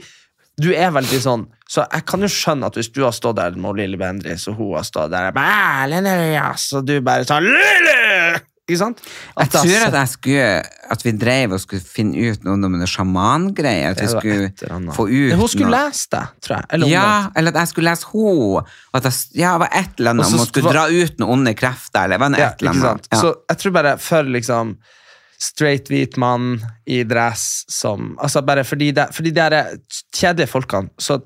du 0.60 0.70
er 0.72 0.90
veldig 0.94 1.20
sånn 1.20 1.46
Så 1.68 1.82
jeg 1.92 2.04
kan 2.08 2.20
jo 2.24 2.28
skjønne 2.32 2.66
at 2.70 2.74
hvis 2.78 2.88
du 2.94 3.02
har 3.04 3.12
stått 3.12 3.36
der 3.36 3.56
med 3.60 3.76
Lilly 3.76 3.98
Bendriss, 4.00 4.46
og 4.48 4.56
hun 4.56 4.74
har 4.78 4.84
stått 4.88 5.10
der 5.12 5.32
og 6.78 6.86
du 6.86 7.00
bare 7.04 7.26
sånn! 7.28 7.44
Ikke 8.66 8.78
sant? 8.80 8.98
Jeg 9.38 9.50
da- 9.52 9.60
tror 9.62 9.82
at 9.86 9.94
jeg 9.94 10.08
skulle 10.10 10.46
At 10.90 11.02
vi 11.04 11.12
drev 11.12 11.52
og 11.54 11.60
skulle 11.62 11.82
finne 11.86 12.18
ut 12.32 12.42
noe 12.44 12.54
om 12.54 12.60
noen 12.64 12.86
sjamangreier. 12.90 13.92
At 13.94 14.00
vi 14.00 14.08
skulle 14.10 14.48
få 14.94 15.06
ut 15.06 15.30
noe. 15.30 15.36
Hun 15.38 15.48
skulle 15.48 15.70
noe. 15.70 15.84
lese 15.86 16.08
det, 16.10 16.22
tror 16.42 16.56
jeg. 16.56 16.66
Eller 16.74 16.86
Ja, 16.90 17.30
eller 17.36 17.50
at 17.54 17.60
jeg 17.62 17.68
skulle 17.68 17.90
lese 17.90 18.06
henne. 18.10 18.64
At 18.94 19.02
jeg, 19.06 19.12
ja, 19.42 19.52
det 19.52 19.60
var 19.60 19.70
et 19.72 19.98
eller 20.00 20.10
annet 20.10 20.26
om 20.26 20.32
hun 20.38 20.46
skulle 20.46 20.72
dra 20.74 20.84
ut 20.90 21.18
noen 21.18 21.30
onde 21.38 21.54
krefter. 21.58 22.04
Eller 22.04 22.18
det 22.18 22.20
var 22.26 22.38
Ja, 22.38 22.48
et 22.50 22.62
eller 22.62 22.70
annet. 22.70 22.82
sant? 22.82 23.08
Ja. 23.12 23.18
Så 23.22 23.34
jeg 23.50 23.58
tror 23.62 23.72
bare 23.78 23.96
for 23.98 24.22
liksom 24.24 24.76
straight 25.38 25.90
hvit 25.92 26.16
mann 26.20 26.60
i 26.88 27.02
dress 27.08 27.64
som 27.72 28.14
altså 28.22 28.42
bare 28.46 28.64
fordi 28.64 28.92
det, 28.96 29.08
fordi 29.16 29.32
det 29.36 29.44
er 29.46 29.76
kjedelige 30.14 30.50
folkene, 30.50 30.92
så 30.98 31.20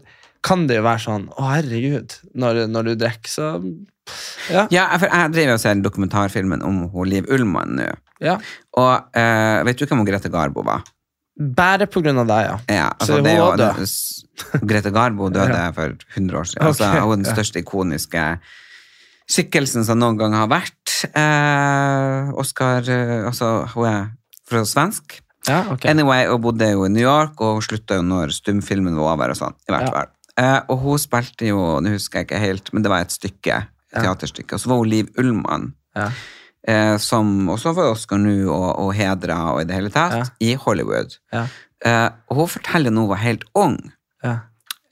kan 0.46 0.66
det 0.68 0.78
jo 0.78 0.84
være 0.86 1.04
sånn 1.04 1.26
Å, 1.36 1.48
herregud, 1.52 2.14
når, 2.40 2.64
når 2.72 2.90
du 2.90 2.94
drikker, 3.04 3.32
så 3.32 3.48
Ja. 4.50 4.64
Ja, 4.72 4.86
for 4.98 5.06
jeg 5.06 5.34
driver 5.36 5.54
og 5.54 5.60
ser 5.62 5.82
dokumentarfilmen 5.84 6.64
om 6.66 6.86
hun 6.90 7.10
Liv 7.10 7.28
Ullmann 7.30 7.76
nå. 7.78 7.90
ja. 8.24 8.38
Og 8.80 9.12
uh, 9.14 9.60
vet 9.68 9.78
du 9.78 9.84
hvem 9.84 10.02
hun 10.02 10.08
Grete 10.08 10.32
Garbo 10.32 10.64
var? 10.66 10.82
Bare 11.40 11.86
på 11.88 12.02
grunn 12.04 12.18
av 12.20 12.26
deg, 12.28 12.48
ja. 12.48 12.56
Ja, 12.68 12.88
Så 12.98 13.14
altså, 13.14 13.20
hun 13.20 13.28
jo, 13.30 13.44
var 13.46 13.60
død. 13.60 14.64
Grete 14.72 14.90
Garbo 14.92 15.28
døde 15.32 15.60
for 15.76 15.94
100 16.16 16.40
år 16.40 16.50
siden. 16.50 16.66
Altså, 16.66 16.88
okay. 16.88 17.04
hun 17.04 17.12
er 17.12 17.22
den 17.22 17.30
største 17.30 17.62
ikoniske 17.62 18.24
skikkelsen 19.30 19.84
som 19.86 19.98
noen 20.00 20.18
gang 20.18 20.34
har 20.34 20.48
vært. 20.50 20.94
Eh, 21.16 22.30
Oscar 22.40 22.86
eh, 22.90 23.26
Altså, 23.28 23.50
hun 23.74 23.86
er 23.88 24.08
fra 24.50 24.64
svensk. 24.66 25.20
ja 25.48 25.62
okay. 25.72 25.90
Anyway, 25.90 26.26
Hun 26.26 26.40
bodde 26.42 26.70
jo 26.72 26.84
i 26.84 26.88
New 26.92 27.02
York, 27.04 27.40
og 27.40 27.54
hun 27.60 27.62
slutta 27.62 27.96
jo 28.00 28.02
når 28.06 28.34
stumfilmen 28.34 28.96
var 28.98 29.14
over. 29.14 29.30
og 29.30 29.36
sånn, 29.38 29.54
i 29.68 29.72
hvert 29.72 29.86
Ja. 29.86 29.90
fall. 29.90 30.08
Eh, 30.36 30.60
og 30.68 30.78
hun 30.80 30.98
spilte 30.98 31.46
jo, 31.48 31.80
nå 31.80 31.90
husker 31.94 32.20
jeg 32.20 32.26
ikke 32.28 32.38
helt, 32.40 32.72
men 32.72 32.82
det 32.82 32.90
var 32.90 33.00
et 33.00 33.10
stykke, 33.12 33.66
et 33.92 34.02
teaterstykke. 34.02 34.54
Og 34.54 34.60
så 34.60 34.68
var 34.68 34.76
hun 34.78 34.88
Liv 34.88 35.08
Ullmann, 35.18 35.72
Ja. 35.96 36.10
eh, 36.66 36.96
som 36.98 37.46
også 37.48 37.74
får 37.74 37.90
Oscar 37.92 38.16
nå, 38.18 38.48
og, 38.48 38.78
og 38.78 38.94
hedra 38.94 39.52
og 39.54 39.60
i 39.60 39.64
det 39.64 39.74
hele 39.74 39.90
tatt, 39.90 40.32
i 40.40 40.54
Hollywood. 40.54 41.16
Ja. 41.32 41.46
Eh, 41.84 42.10
og 42.30 42.36
hun 42.36 42.48
forteller 42.48 42.90
nå 42.90 43.00
hun 43.00 43.08
var 43.08 43.16
helt 43.24 43.44
ung. 43.54 43.92
Ja. 44.22 44.38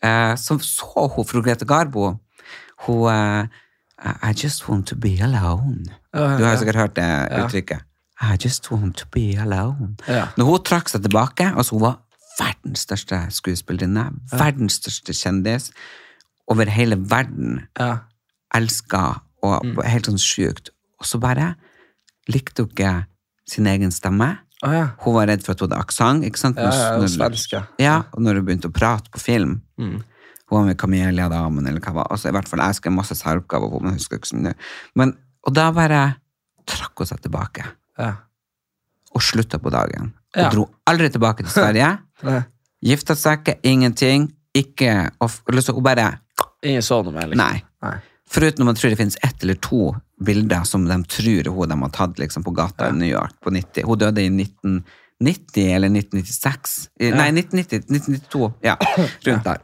Eh, 0.03 0.34
så 0.36 0.59
så 0.62 1.09
hun 1.14 1.24
fru 1.24 1.43
Grete 1.43 1.64
Garbo. 1.66 2.18
Hun 2.86 3.49
I 4.05 4.32
just 4.32 4.68
want 4.68 4.86
to 4.86 4.96
be 4.96 5.16
alone. 5.22 5.84
Du 6.14 6.44
har 6.44 6.57
sikkert 6.57 6.76
hørt 6.76 6.96
det 6.96 7.09
uttrykket. 7.44 7.80
I 8.22 8.36
just 8.44 8.70
want 8.70 8.96
to 8.96 9.07
be 9.14 9.34
alone. 9.40 9.96
Når 10.36 10.44
hun 10.44 10.62
trakk 10.66 10.88
seg 10.90 11.03
tilbake, 11.03 11.46
altså 11.57 11.74
hun 11.76 11.82
var 11.82 11.96
verdens 12.38 12.84
største 12.86 13.18
skuespillerinne, 13.34 14.05
verdens 14.32 14.78
største 14.78 15.14
kjendis, 15.14 15.70
over 16.49 16.70
hele 16.70 16.96
verden, 17.11 17.66
Ja. 17.78 17.96
elska 18.55 19.20
og 19.42 19.64
Mm. 19.66 19.82
helt 19.84 20.07
sånn 20.07 20.18
sjukt, 20.18 20.70
og 21.01 21.07
så 21.07 21.18
bare 21.20 21.55
likte 22.28 22.62
hun 22.62 22.70
ikke 22.70 23.05
sin 23.46 23.66
egen 23.66 23.90
stemme. 23.90 24.38
Oh, 24.62 24.72
ja. 24.72 24.88
Hun 24.99 25.14
var 25.14 25.26
redd 25.26 25.42
for 25.44 25.53
at 25.53 25.61
hun 25.61 25.70
hadde 25.70 25.80
aksent? 25.80 26.57
Ja, 26.57 26.70
ja, 26.70 26.94
og 26.96 27.03
Når- 27.03 27.53
ja. 27.53 27.62
ja, 27.78 28.03
og 28.12 28.22
når 28.22 28.34
hun 28.34 28.44
begynte 28.46 28.68
å 28.68 28.72
prate 28.72 29.11
på 29.11 29.18
film. 29.20 29.62
Mm. 29.78 30.03
Hun 30.49 30.59
var 30.59 30.66
med 30.66 30.78
Kamelia-damen, 30.80 31.66
eller 31.68 31.80
hva 31.80 31.92
det 31.92 31.94
var. 32.01 32.07
Altså, 32.11 32.28
I 32.28 32.32
hvert 32.32 32.49
fall, 32.49 32.61
jeg 32.64 32.74
skrev 32.78 32.92
masse 32.96 33.14
særoppgaver 33.18 33.70
på, 33.72 33.80
men 33.84 33.92
husker 33.99 34.16
ikke 34.16 34.30
så 34.30 34.36
mye. 34.40 34.55
Men, 34.96 35.12
og 35.46 35.55
da 35.55 35.66
bare 35.76 36.03
trakk 36.68 36.99
hun 37.03 37.07
seg 37.11 37.20
tilbake, 37.24 37.64
Ja. 37.99 38.14
og 39.14 39.20
slutta 39.22 39.59
på 39.59 39.70
dagen. 39.70 40.12
Hun 40.34 40.42
Ja. 40.44 40.49
dro 40.51 40.68
aldri 40.86 41.09
tilbake 41.11 41.44
til 41.44 41.53
Sverige. 41.59 41.99
ja. 42.24 42.42
Gifta 42.84 43.14
seg 43.18 43.40
ikke, 43.42 43.59
ingenting. 43.64 44.32
Ikke 44.55 45.11
Hun 45.20 45.82
bare 45.82 46.18
Ingen 46.62 46.82
så 46.82 47.03
noe 47.05 47.12
mer, 47.12 47.26
liksom. 47.28 47.36
Nei. 47.38 47.62
Nei. 47.82 47.96
Foruten 48.28 48.61
om 48.62 48.66
man 48.66 48.74
tror 48.76 48.90
det 48.90 48.99
finnes 48.99 49.16
ett 49.22 49.42
eller 49.42 49.55
to 49.55 49.94
bilder 50.24 50.64
som 50.64 50.84
de 50.84 50.96
tror 51.05 51.49
hun 51.55 51.68
de 51.68 51.78
har 51.82 51.90
tatt 51.90 52.18
liksom, 52.18 52.42
på 52.44 52.53
gata 52.55 52.88
i 52.88 52.92
New 52.92 53.09
York 53.09 53.34
på 53.42 53.51
90. 53.51 53.84
Hun 53.86 53.99
døde 53.99 54.22
i 54.22 54.28
1990 54.28 55.74
eller 55.74 55.88
1996. 55.88 56.88
I, 57.01 57.11
Nei, 57.11 57.28
1990, 57.32 57.84
1992. 57.90 58.53
Ja, 58.62 58.76
rundt 59.26 59.44
der. 59.44 59.59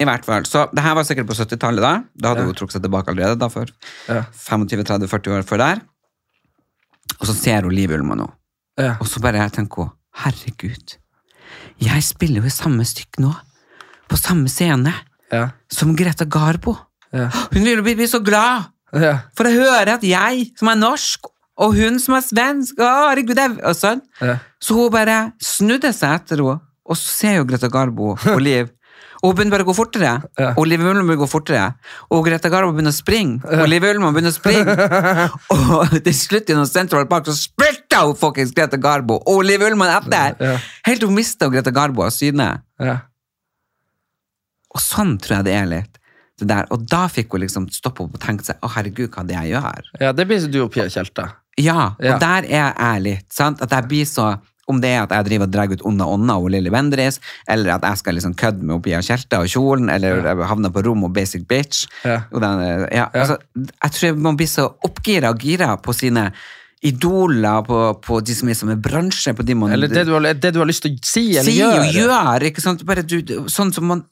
I 0.00 0.04
hvert 0.08 0.24
fall. 0.26 0.42
Så 0.48 0.64
det 0.74 0.82
her 0.82 0.94
var 0.98 1.04
sikkert 1.06 1.28
på 1.28 1.36
70-tallet 1.38 1.82
da. 1.84 1.92
Da 2.18 2.32
hadde 2.32 2.44
hun 2.48 2.54
trukket 2.58 2.78
seg 2.78 2.82
tilbake 2.86 3.12
allerede, 3.12 3.38
da, 3.38 3.48
for 3.52 3.66
Ja. 4.10 4.24
25-30-40 4.48 5.36
år 5.38 5.44
før 5.46 5.58
der. 5.62 5.82
Og 7.20 7.26
så 7.28 7.34
ser 7.36 7.62
hun 7.62 7.74
Liv 7.74 7.92
Ullmann 7.94 8.18
nå. 8.24 8.28
Ja. 8.80 8.96
Og 9.00 9.06
så 9.06 9.20
bare 9.22 9.44
tenker 9.54 9.84
hun, 9.84 9.92
herregud, 10.24 10.96
jeg 11.82 12.02
spiller 12.06 12.42
jo 12.42 12.48
i 12.48 12.54
samme 12.54 12.84
stykke 12.86 13.22
nå, 13.22 13.32
på 14.10 14.18
samme 14.18 14.48
scene, 14.50 14.92
Ja. 15.32 15.48
som 15.70 15.94
Greta 15.96 16.24
Garbo. 16.24 16.76
Ja. 17.12 17.28
Hun 17.52 17.64
vil 17.64 17.82
bli, 17.82 18.06
så 18.06 18.20
glad, 18.22 18.66
Ja. 18.92 19.20
for 19.36 19.44
å 19.46 19.52
høre 19.54 19.94
at 19.94 20.02
jeg, 20.02 20.50
som 20.58 20.68
er 20.68 20.74
norsk, 20.76 21.26
og 21.56 21.74
hun 21.74 21.98
som 22.00 22.14
er 22.14 22.20
svensk, 22.22 22.74
å, 22.78 23.10
herregud, 23.10 23.38
er- 23.38 23.64
og 23.64 23.74
sånn. 23.76 24.02
Ja. 24.20 24.38
Så 24.60 24.74
hun 24.74 24.90
bare 24.90 25.32
snudde 25.40 25.92
seg 25.94 26.20
etter 26.20 26.36
henne, 26.42 26.60
og 26.86 26.96
så 26.96 27.08
ser 27.08 27.36
jo 27.36 27.44
Greta 27.44 27.68
Garbo 27.70 28.12
og 28.18 28.40
Liv, 28.48 28.70
og 29.24 29.30
hun 29.30 29.36
begynner 29.38 29.54
bare 29.56 29.64
å 29.64 29.68
gå 29.70 29.74
fortere, 29.78 30.10
Ja. 30.38 30.50
og 30.52 30.66
Liv 30.68 30.82
Ullmann 30.84 31.06
begynner 31.06 31.16
å 31.16 31.24
gå 31.24 31.28
fortere, 31.32 31.62
og 32.12 32.26
Greta 32.26 32.50
Garbo 32.52 32.74
begynner 32.76 32.92
å 32.92 32.98
springe, 32.98 33.40
og 33.48 33.64
Liv 33.72 33.86
Ullmann 33.88 34.12
begynner 34.12 34.34
å 34.34 34.36
springe, 34.36 34.74
og 35.56 35.96
til 36.04 36.14
slutt 36.18 36.52
gjennom 36.52 36.68
Central 36.68 37.06
Park 37.08 37.30
så 37.30 37.36
spilta 37.38 38.02
hun 38.04 38.14
fuckings 38.20 38.52
Greta 38.52 38.76
Garbo, 38.76 39.16
og 39.24 39.40
Liv 39.48 39.64
Ullmann 39.64 39.94
etter, 39.96 40.36
Ja. 40.44 40.58
helt 40.84 41.00
til 41.00 41.08
hun 41.08 41.16
mista 41.16 41.48
Greta 41.48 41.72
Garbo 41.72 42.04
av 42.04 42.12
syne. 42.12 42.50
Ja. 42.78 42.98
Og 44.74 44.82
sånn 44.82 45.16
tror 45.22 45.38
jeg 45.40 45.46
det 45.48 45.54
er 45.54 45.68
litt. 45.70 45.98
Det 46.40 46.48
der. 46.50 46.66
Og 46.74 46.82
da 46.90 47.04
fikk 47.06 47.30
hun 47.36 47.44
liksom 47.44 47.68
stoppe 47.70 48.02
opp 48.02 48.16
og 48.18 48.22
tenke 48.24 48.42
seg 48.42 48.58
å 48.66 48.70
herregud, 48.74 49.06
hva 49.14 49.22
er 49.22 49.28
det 49.28 49.36
jeg 49.38 49.52
gjør? 49.54 49.90
ja, 50.02 50.12
det 50.12 50.24
blir 50.26 50.48
du 50.50 50.58
og 50.64 50.72
Pia 50.74 50.88
Tjelta. 50.90 51.28
Ja, 51.56 51.94
Ja. 52.02 52.14
og 52.16 52.20
der 52.20 52.42
er 52.50 52.74
jeg 52.74 53.02
litt. 53.04 53.26
Sant? 53.32 53.62
At 53.62 53.70
jeg 53.70 53.86
blir 53.88 54.04
så 54.04 54.32
om 54.70 54.80
det 54.80 54.90
er 54.94 55.02
at 55.04 55.12
jeg 55.12 55.28
driver 55.28 55.48
og 55.48 55.52
drar 55.54 55.72
ut 55.72 55.84
Onna 55.84 56.06
ånda 56.08 56.36
og 56.40 56.50
Lilly 56.54 56.72
Bendriss, 56.72 57.20
eller 57.50 57.76
at 57.76 57.86
jeg 57.88 58.00
skal 58.00 58.18
liksom 58.18 58.34
kødde 58.40 58.64
med 58.64 58.82
Pia 58.84 59.00
Tjelta 59.04 59.42
og 59.44 59.50
kjolen, 59.52 59.90
eller 59.92 60.24
ja. 60.24 60.34
havner 60.48 60.72
på 60.74 60.84
rom 60.86 61.04
og 61.04 61.12
Basic 61.16 61.46
Bitch. 61.48 61.86
Ja. 62.04 62.22
Og 62.32 62.40
den, 62.44 62.64
ja, 62.92 63.08
Altså, 63.12 63.38
jeg 63.60 63.96
tror 63.98 64.20
man 64.28 64.36
blir 64.40 64.50
så 64.50 64.68
oppgira 64.86 65.34
og 65.34 65.42
gira 65.44 65.74
på 65.76 65.92
sine 65.96 66.30
idoler, 66.84 67.62
på, 67.64 67.78
på 68.04 68.20
de 68.20 68.34
som 68.36 68.50
er 68.52 68.58
som 68.58 68.72
er 68.72 68.80
bransje, 68.80 69.32
på 69.36 69.44
de 69.46 69.56
man 69.56 69.72
Eller 69.72 69.88
det 69.88 70.04
du, 70.08 70.12
har, 70.16 70.26
det 70.36 70.52
du 70.52 70.60
har 70.60 70.68
lyst 70.68 70.84
til 70.84 70.96
å 70.96 71.06
si 71.06 71.30
eller 71.32 71.48
si 71.48 71.58
gjøre. 71.58 71.86
og 71.88 71.96
gjør. 72.00 72.48
Ikke 72.50 72.64
sant? 72.64 72.84
Bare 72.86 73.02
du- 73.02 73.48
sånn 73.48 73.72
som 73.72 73.88
man 73.88 74.04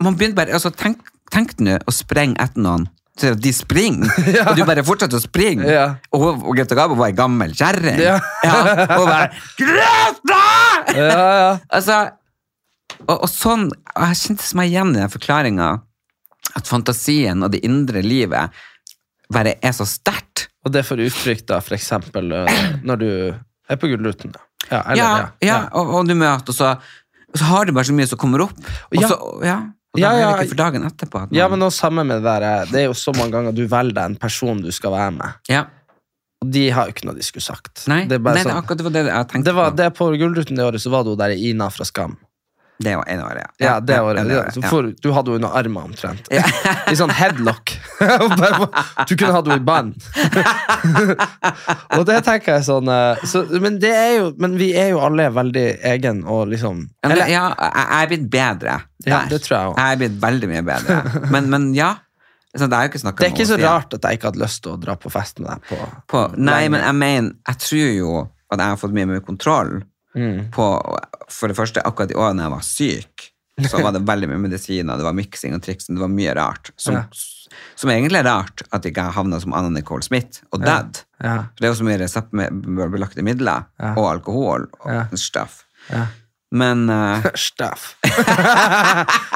Man 0.00 0.14
begynner 0.16 0.36
bare 0.36 0.54
altså, 0.56 0.70
Tenk, 0.72 1.02
tenk 1.32 1.58
nå 1.60 1.74
å 1.84 1.92
sprenge 1.92 2.38
etter 2.40 2.62
noen. 2.62 2.86
Så 3.18 3.34
de 3.34 3.50
springer, 3.52 4.08
og 4.48 4.54
du 4.56 4.62
bare 4.64 4.84
fortsetter 4.86 5.18
å 5.18 5.22
springe. 5.22 5.66
Ja. 5.68 5.86
Og, 6.14 6.44
og 6.46 6.54
Greta 6.56 6.76
Garbo 6.78 6.94
var 6.96 7.10
ei 7.10 7.16
gammel 7.18 7.52
kjerring. 7.58 7.98
Ja. 8.00 8.14
og 8.98 9.04
bare 9.08 9.28
Greta! 9.58 10.40
Ja, 10.96 11.08
ja. 11.10 11.50
Altså, 11.76 11.98
og, 13.06 13.14
og 13.22 13.28
sånn 13.30 13.68
Jeg 13.70 14.16
kjente 14.20 14.56
meg 14.58 14.70
igjen 14.72 14.94
i 14.94 15.00
den 15.02 15.12
forklaringa 15.12 15.68
at 16.58 16.66
fantasien 16.66 17.44
og 17.46 17.52
det 17.54 17.60
indre 17.66 18.00
livet 18.02 18.56
bare 19.30 19.52
er 19.62 19.74
så 19.76 19.84
sterkt. 19.86 20.48
Og 20.66 20.72
det 20.74 20.82
får 20.88 21.02
uttrykk 21.06 21.44
da, 21.48 21.60
for 21.62 21.76
eksempel 21.76 22.32
øh, 22.34 22.48
når 22.84 22.98
du 23.00 23.10
er 23.70 23.78
på 23.78 23.86
Gullruten. 23.92 24.32
Ja, 24.70 24.80
eller, 24.82 24.96
Ja, 24.98 25.10
ja, 25.12 25.46
ja, 25.46 25.58
og, 25.78 25.92
og 26.00 26.08
du 26.10 26.16
møter, 26.18 26.50
og 26.50 26.56
så, 26.56 26.72
og 27.30 27.38
så 27.38 27.46
har 27.52 27.68
du 27.68 27.72
bare 27.76 27.86
så 27.86 27.94
mye 27.94 28.08
som 28.10 28.18
kommer 28.20 28.42
opp. 28.48 28.56
Og 28.90 28.98
Ja. 28.98 29.08
så, 29.12 29.18
ja, 29.46 29.58
og 29.94 30.00
Ja, 30.00 30.12
ja. 30.18 30.30
for 30.44 30.54
dagen 30.54 30.84
etterpå. 30.86 31.22
at 31.24 31.32
Ja, 31.34 31.48
men 31.48 31.60
også 31.66 31.86
samme 31.88 32.04
med 32.06 32.22
det 32.22 32.24
der, 32.24 32.42
eh, 32.62 32.66
det 32.70 32.80
er 32.80 32.86
jo 32.86 32.92
så 32.94 33.12
mange 33.16 33.32
ganger 33.32 33.52
du 33.54 33.66
velger 33.66 33.92
deg 33.94 34.04
en 34.04 34.16
person 34.16 34.60
du 34.62 34.70
skal 34.70 34.90
være 34.92 35.10
med. 35.12 35.32
ja. 35.48 35.64
Og 36.42 36.48
de 36.54 36.70
har 36.72 36.86
jo 36.88 36.92
ikke 36.94 37.04
noe 37.04 37.14
de 37.18 37.20
skulle 37.22 37.42
sagt. 37.44 37.82
Nei, 37.86 38.06
det 38.08 38.16
er 38.16 38.22
nei, 38.24 38.32
det, 38.32 38.44
sånn. 38.46 38.56
akkurat 38.56 38.78
det 38.78 38.84
var 38.86 38.92
det 38.94 39.02
jeg 39.04 39.26
tenkte 39.28 39.44
Det 39.44 39.52
var 39.54 39.70
på. 39.70 39.76
det 39.76 39.88
På 39.98 40.06
Gullruten 40.16 40.56
det 40.56 40.64
året 40.64 40.80
så 40.80 40.88
var 40.90 41.02
det 41.04 41.10
hun 41.12 41.18
der 41.18 41.34
Ina 41.36 41.66
fra 41.68 41.84
Skam. 41.84 42.16
Det 42.80 42.94
var 42.96 43.08
ene 43.12 43.24
året, 43.26 43.42
ja. 43.44 43.66
Ja, 43.66 43.72
det 43.80 44.00
året. 44.00 44.24
det 44.24 44.34
Ja, 44.34 44.40
året, 44.40 44.56
ja. 44.56 44.68
for, 44.72 44.86
du 45.02 45.10
hadde 45.12 45.34
henne 45.34 45.46
under 45.46 45.58
armen 45.58 45.90
omtrent. 45.90 46.30
I 46.92 46.96
sånn 46.96 47.12
headlock. 47.12 47.74
Du 49.08 49.16
kunne 49.18 49.34
hatt 49.34 49.48
henne 49.50 49.58
i 49.60 49.64
band. 49.64 49.98
og 51.98 52.04
det 52.08 52.20
tenker 52.24 52.56
jeg 52.56 52.64
sånn 52.64 52.88
eh, 52.88 53.24
så, 53.28 53.42
men, 53.60 53.76
det 53.82 53.92
jo, 54.16 54.30
men 54.40 54.56
vi 54.60 54.70
er 54.78 54.94
jo 54.94 55.02
alle 55.04 55.28
veldig 55.34 55.66
egen 55.92 56.22
og 56.24 56.48
liksom 56.54 56.86
eller, 57.04 57.26
ja, 57.28 57.50
jeg 57.52 57.86
er 57.98 58.10
blitt 58.14 58.26
bedre. 58.32 58.78
Ja, 59.04 59.22
det 59.28 59.42
tror 59.44 59.56
jeg 59.56 59.72
også. 59.72 59.76
Jeg 59.80 59.96
er 59.96 60.00
blitt 60.00 60.16
veldig 60.24 60.50
mye 60.54 60.64
bedre. 60.70 61.26
Men, 61.32 61.52
men 61.52 61.70
ja. 61.76 61.94
Så 62.56 62.66
det 62.66 62.76
er 62.80 62.88
ikke 62.88 62.98
Det 63.04 63.26
er 63.28 63.32
ikke 63.34 63.46
så 63.46 63.60
rart 63.60 63.94
at 63.94 64.08
jeg 64.08 64.18
ikke 64.18 64.32
hadde 64.32 64.42
lyst 64.42 64.64
til 64.64 64.72
å 64.74 64.80
dra 64.80 64.96
på 64.98 65.12
fest 65.12 65.38
med 65.38 65.52
deg. 65.52 65.68
På, 65.68 65.90
På, 66.10 66.26
nei, 66.40 66.64
men 66.72 66.82
jeg 66.82 66.96
mener, 66.98 67.34
jeg 67.46 67.62
tror 67.66 67.90
jo 67.94 68.14
at 68.50 68.58
jeg 68.58 68.72
har 68.72 68.80
fått 68.80 68.96
mye 68.96 69.06
mer 69.06 69.20
kontroll 69.22 69.76
Mm. 70.16 70.50
på 70.50 70.64
For 71.30 71.46
det 71.48 71.54
første, 71.56 71.82
akkurat 71.86 72.10
i 72.10 72.16
år 72.18 72.32
når 72.34 72.42
jeg 72.48 72.50
var 72.56 72.64
syk, 72.66 73.26
så 73.70 73.82
var 73.84 73.92
det 73.92 74.00
veldig 74.08 74.28
mye 74.32 74.40
medisiner, 74.48 74.96
det 74.98 75.04
var 75.04 75.12
miksing 75.14 75.52
og 75.54 75.62
triksing, 75.62 75.94
det 75.94 76.02
var 76.02 76.08
mye 76.10 76.32
rart. 76.34 76.70
Som, 76.76 76.94
Ja. 76.96 77.04
som 77.76 77.90
egentlig 77.90 78.18
er 78.18 78.24
rart 78.26 78.62
at 78.72 78.82
jeg 78.82 78.92
ikke 78.94 79.04
havna 79.12 79.38
som 79.40 79.52
Anna 79.54 79.68
Nicole 79.70 80.02
Smith 80.02 80.40
og 80.52 80.62
dad. 80.64 81.02
Ja. 81.22 81.36
For 81.54 81.60
det 81.60 81.68
er 81.68 81.74
jo 81.74 81.78
så 81.78 81.86
mye 81.86 82.00
reseptbelagte 82.00 83.22
midler 83.22 83.66
Ja. 83.78 83.94
og 83.94 84.10
alkohol 84.16 84.66
og 84.80 84.90
Ja. 84.90 85.04
stuff. 85.14 85.64
Ja. 86.50 86.58
Men 86.58 86.90
uh... 86.90 87.24
Staff. 87.34 87.94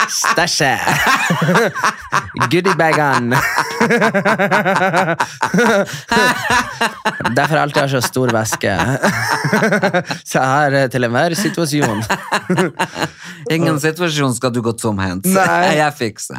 Stæsje. 0.09 0.79
Goodiebagene. 2.51 3.35
Derfor 7.37 7.57
alltid 7.57 7.83
har 7.83 7.89
så 7.89 8.01
stor 8.03 8.33
veske. 8.35 8.79
Så 10.29 10.39
jeg 10.39 10.49
har 10.49 10.73
eh, 10.73 10.89
til 10.91 11.05
enhver 11.07 11.35
situasjon. 11.39 12.03
ingen 13.51 13.81
situasjon 13.81 14.35
skal 14.35 14.53
du 14.55 14.61
gå 14.65 14.73
tomhendt. 14.79 15.27
Jeg 15.27 15.93
fikser. 15.99 16.37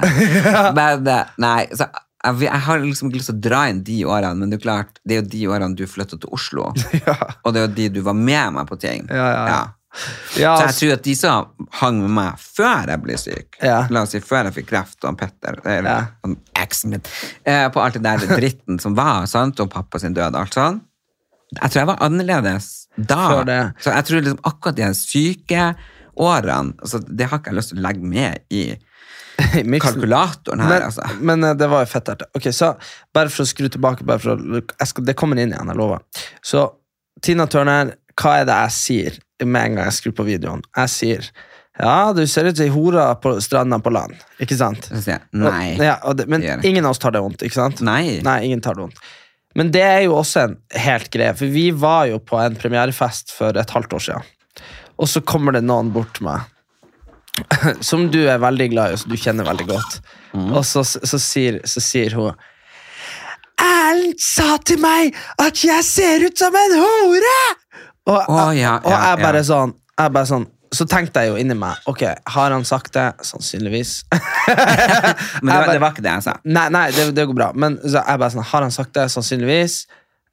Men 0.75 1.07
eh, 1.07 1.23
nei, 1.41 1.67
så 1.71 1.87
jeg, 2.25 2.41
jeg 2.47 2.61
har 2.67 2.79
liksom 2.81 3.09
ikke 3.09 3.21
lyst 3.21 3.31
til 3.31 3.37
å 3.37 3.45
dra 3.47 3.61
inn 3.69 3.83
de 3.85 3.99
årene, 4.09 4.35
men 4.39 4.51
det 4.51 4.59
er 4.59 4.65
klart, 4.65 4.99
det 5.05 5.15
er 5.15 5.19
jo 5.21 5.27
de 5.31 5.47
årene 5.53 5.77
du 5.77 5.85
flytta 5.87 6.17
til 6.17 6.29
Oslo. 6.35 6.63
Og 6.73 7.49
det 7.53 7.61
er 7.61 7.67
jo 7.67 7.73
de 7.79 7.89
du 7.99 8.01
var 8.05 8.17
med 8.17 8.47
meg 8.57 8.65
på 8.69 8.79
ting. 8.81 9.01
Ja, 9.09 9.27
ja, 9.29 9.43
ja. 9.51 9.61
Så 9.61 9.84
Ja, 10.39 10.55
jeg 10.65 10.75
tror 10.75 10.93
at 10.97 11.03
de 11.05 11.13
som 11.15 11.45
hang 11.79 12.01
med 12.01 12.11
meg 12.17 12.39
før 12.41 12.89
jeg 12.91 13.01
ble 13.05 13.17
syk, 13.21 13.57
Ja. 13.63 13.87
la 13.89 14.01
oss 14.03 14.11
si 14.15 14.19
før 14.19 14.49
jeg 14.49 14.53
fikk 14.59 14.67
kreft 14.73 15.05
og 15.07 15.17
Petter, 15.17 15.59
eller 15.65 15.89
Ja. 15.89 16.05
han 16.25 16.35
eksen 16.55 16.89
min, 16.95 17.01
eh, 17.45 17.69
på 17.69 17.79
alt 17.83 17.93
det 17.99 18.03
der 18.03 18.17
dritten 18.35 18.79
som 18.81 18.95
var, 18.95 19.25
sant, 19.27 19.59
og 19.59 19.69
pappa 19.71 19.99
sin 19.99 20.13
død 20.13 20.33
og 20.35 20.41
alt 20.41 20.53
sånn, 20.53 20.81
jeg 21.61 21.69
tror 21.71 21.79
jeg 21.79 21.87
var 21.87 21.97
annerledes 22.03 22.87
da. 22.97 23.71
Så 23.79 23.91
jeg 23.93 24.05
tror 24.05 24.21
liksom 24.21 24.39
akkurat 24.43 24.75
de 24.75 24.93
syke 24.93 25.75
årene, 26.17 26.73
altså, 26.81 26.99
det 27.05 27.29
har 27.29 27.39
ikke 27.39 27.51
jeg 27.53 27.59
lyst 27.59 27.69
til 27.73 27.79
å 27.79 27.87
legge 27.87 28.03
med 28.03 28.39
i 28.51 28.77
kalkulatoren 29.83 30.61
her, 30.63 30.69
Men, 30.69 30.83
altså. 30.87 31.07
men 31.19 31.43
eh, 31.43 31.53
det 31.59 31.67
var 31.69 31.83
jo 31.83 31.89
fett 31.91 32.05
der. 32.05 32.25
Ok, 32.35 32.47
så 32.55 32.73
bare 33.13 33.29
for 33.29 33.43
å 33.43 33.49
skru 33.49 33.67
tilbake, 33.71 34.03
å, 34.07 34.61
skal, 34.87 35.03
det 35.05 35.15
kommer 35.19 35.39
inn 35.41 35.51
igjen, 35.51 35.67
jeg 35.71 35.77
lover. 35.79 35.99
Så 36.43 36.65
Tina 37.21 37.45
Turner, 37.51 37.93
hva 38.15 38.37
er 38.41 38.45
det 38.47 38.55
jeg 38.63 38.71
sier 38.75 39.17
med 39.43 39.61
en 39.61 39.77
gang 39.77 39.89
jeg 39.89 39.97
skrur 39.99 40.15
på 40.21 40.27
videoen? 40.29 40.63
Jeg 40.77 40.93
sier 40.93 41.29
ja, 41.75 42.13
du 42.15 42.21
ser 42.27 42.47
ut 42.47 42.55
som 42.55 42.63
ei 42.63 42.71
hore 42.71 43.03
på 43.19 43.33
stranda 43.43 43.81
på 43.83 43.91
land. 43.91 44.15
Ikke 44.39 44.55
sant? 44.55 44.87
Jeg, 44.95 45.19
nei. 45.35 45.73
Og, 45.73 45.83
ja, 45.83 45.97
og 46.07 46.15
det, 46.15 46.29
men 46.31 46.43
det 46.43 46.61
ingen 46.63 46.87
av 46.87 46.95
oss 46.95 47.01
tar 47.03 47.11
det 47.11 47.19
vondt, 47.23 47.43
ikke 47.43 47.57
sant? 47.57 47.81
Nei. 47.83 48.21
Nei, 48.23 48.37
ingen 48.47 48.63
tar 48.63 48.77
det 48.77 48.85
vondt. 48.85 49.01
Men 49.59 49.71
det 49.75 49.83
er 49.83 50.01
jo 50.05 50.15
også 50.17 50.45
en 50.45 50.55
helt 50.83 51.11
greie, 51.11 51.35
for 51.35 51.51
vi 51.51 51.69
var 51.75 52.07
jo 52.11 52.19
på 52.23 52.39
en 52.39 52.55
premierefest 52.59 53.31
for 53.35 53.55
et 53.59 53.75
halvt 53.75 53.95
år 53.95 54.05
siden. 54.07 54.31
Og 54.99 55.11
så 55.11 55.23
kommer 55.27 55.55
det 55.55 55.65
noen 55.67 55.91
bort 55.95 56.15
til 56.15 56.29
meg, 56.29 56.47
som 57.89 58.07
du 58.11 58.21
er 58.23 58.39
veldig 58.43 58.69
glad 58.71 58.91
i, 58.91 58.95
og 58.95 59.03
som 59.03 59.11
du 59.11 59.19
kjenner 59.19 59.47
veldig 59.47 59.67
godt. 59.67 59.99
Mm. 60.31 60.49
Og 60.55 60.63
så, 60.67 60.83
så, 60.83 61.19
sier, 61.19 61.59
så 61.67 61.83
sier 61.83 62.15
hun 62.15 62.31
Erlend 63.55 64.19
sa 64.19 64.57
til 64.67 64.81
meg 64.83 65.15
at 65.39 65.61
jeg 65.63 65.83
ser 65.87 66.25
ut 66.27 66.39
som 66.39 66.55
en 66.59 66.73
hore! 66.75 67.37
Og, 68.05 68.19
oh, 68.29 68.51
ja, 68.53 68.77
og 68.83 68.91
ja, 68.93 69.01
jeg 69.09 69.23
bare 69.23 69.41
sånn, 69.45 69.73
jeg 69.97 70.13
bare 70.13 70.29
sånn 70.29 70.45
Så 70.75 70.85
tenkte 70.89 71.23
jeg 71.23 71.31
jo 71.31 71.39
inni 71.41 71.55
meg 71.57 71.89
Ok, 71.89 72.03
har 72.35 72.53
han 72.53 72.65
sagt 72.67 72.93
det? 72.93 73.07
Sannsynligvis. 73.25 73.97
Men 75.41 75.49
det 75.49 75.59
var, 75.59 75.69
det 75.71 75.81
var 75.81 75.93
ikke 75.93 76.05
det 76.05 76.15
jeg 76.19 76.25
sa. 76.27 76.35
Nei, 76.45 76.67
nei 76.73 76.87
det, 76.93 77.09
det 77.17 77.25
går 77.29 77.37
bra. 77.37 77.51
Men 77.57 77.77
så 77.81 78.01
jeg 78.01 78.21
bare 78.21 78.33
sånn, 78.33 78.49
har 78.51 78.65
han 78.67 78.75
sagt 78.75 78.93
det? 78.97 79.07
Sannsynligvis. 79.13 79.85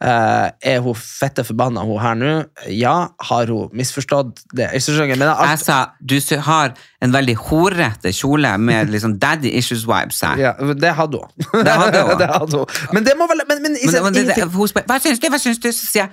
Uh, 0.02 0.50
er 0.66 0.80
hun 0.82 0.96
fette 0.98 1.44
forbanna, 1.46 1.84
hun 1.86 2.00
her 2.02 2.16
nå? 2.18 2.30
Ja. 2.74 2.94
Har 3.28 3.52
hun 3.52 3.70
misforstått 3.78 4.40
det? 4.50 4.66
Jeg 4.74 4.82
skjønner, 4.88 5.30
alt... 5.30 5.52
Jeg 5.52 5.60
sa, 5.62 5.76
du 6.02 6.16
har 6.48 6.74
en 7.06 7.14
veldig 7.14 7.36
horete 7.44 8.10
kjole 8.16 8.50
med 8.58 8.90
liksom 8.90 9.14
daddy 9.22 9.52
issues 9.60 9.86
vibes 9.86 10.18
her. 10.26 10.42
ja, 10.48 10.52
det 10.58 10.92
hadde 10.98 11.22
hun. 11.22 11.46
Det 11.54 11.76
hadde 11.84 12.02
hun. 12.08 12.18
det 12.24 12.30
hadde 12.34 12.64
hun. 12.64 12.82
Men 12.98 13.06
det 13.06 13.14
må 13.20 13.30
vel 13.30 13.46
Men, 13.46 13.62
men, 13.62 13.78
Men, 13.78 14.02
men 14.08 14.18
det, 14.18 14.26
det, 14.34 14.50
hva 14.50 14.98
syns 14.98 15.22
du, 15.22 15.30
hva 15.30 15.38
syns 15.38 15.62
du? 15.62 15.70
Så 15.70 15.86
sier 15.86 16.08
jeg, 16.08 16.10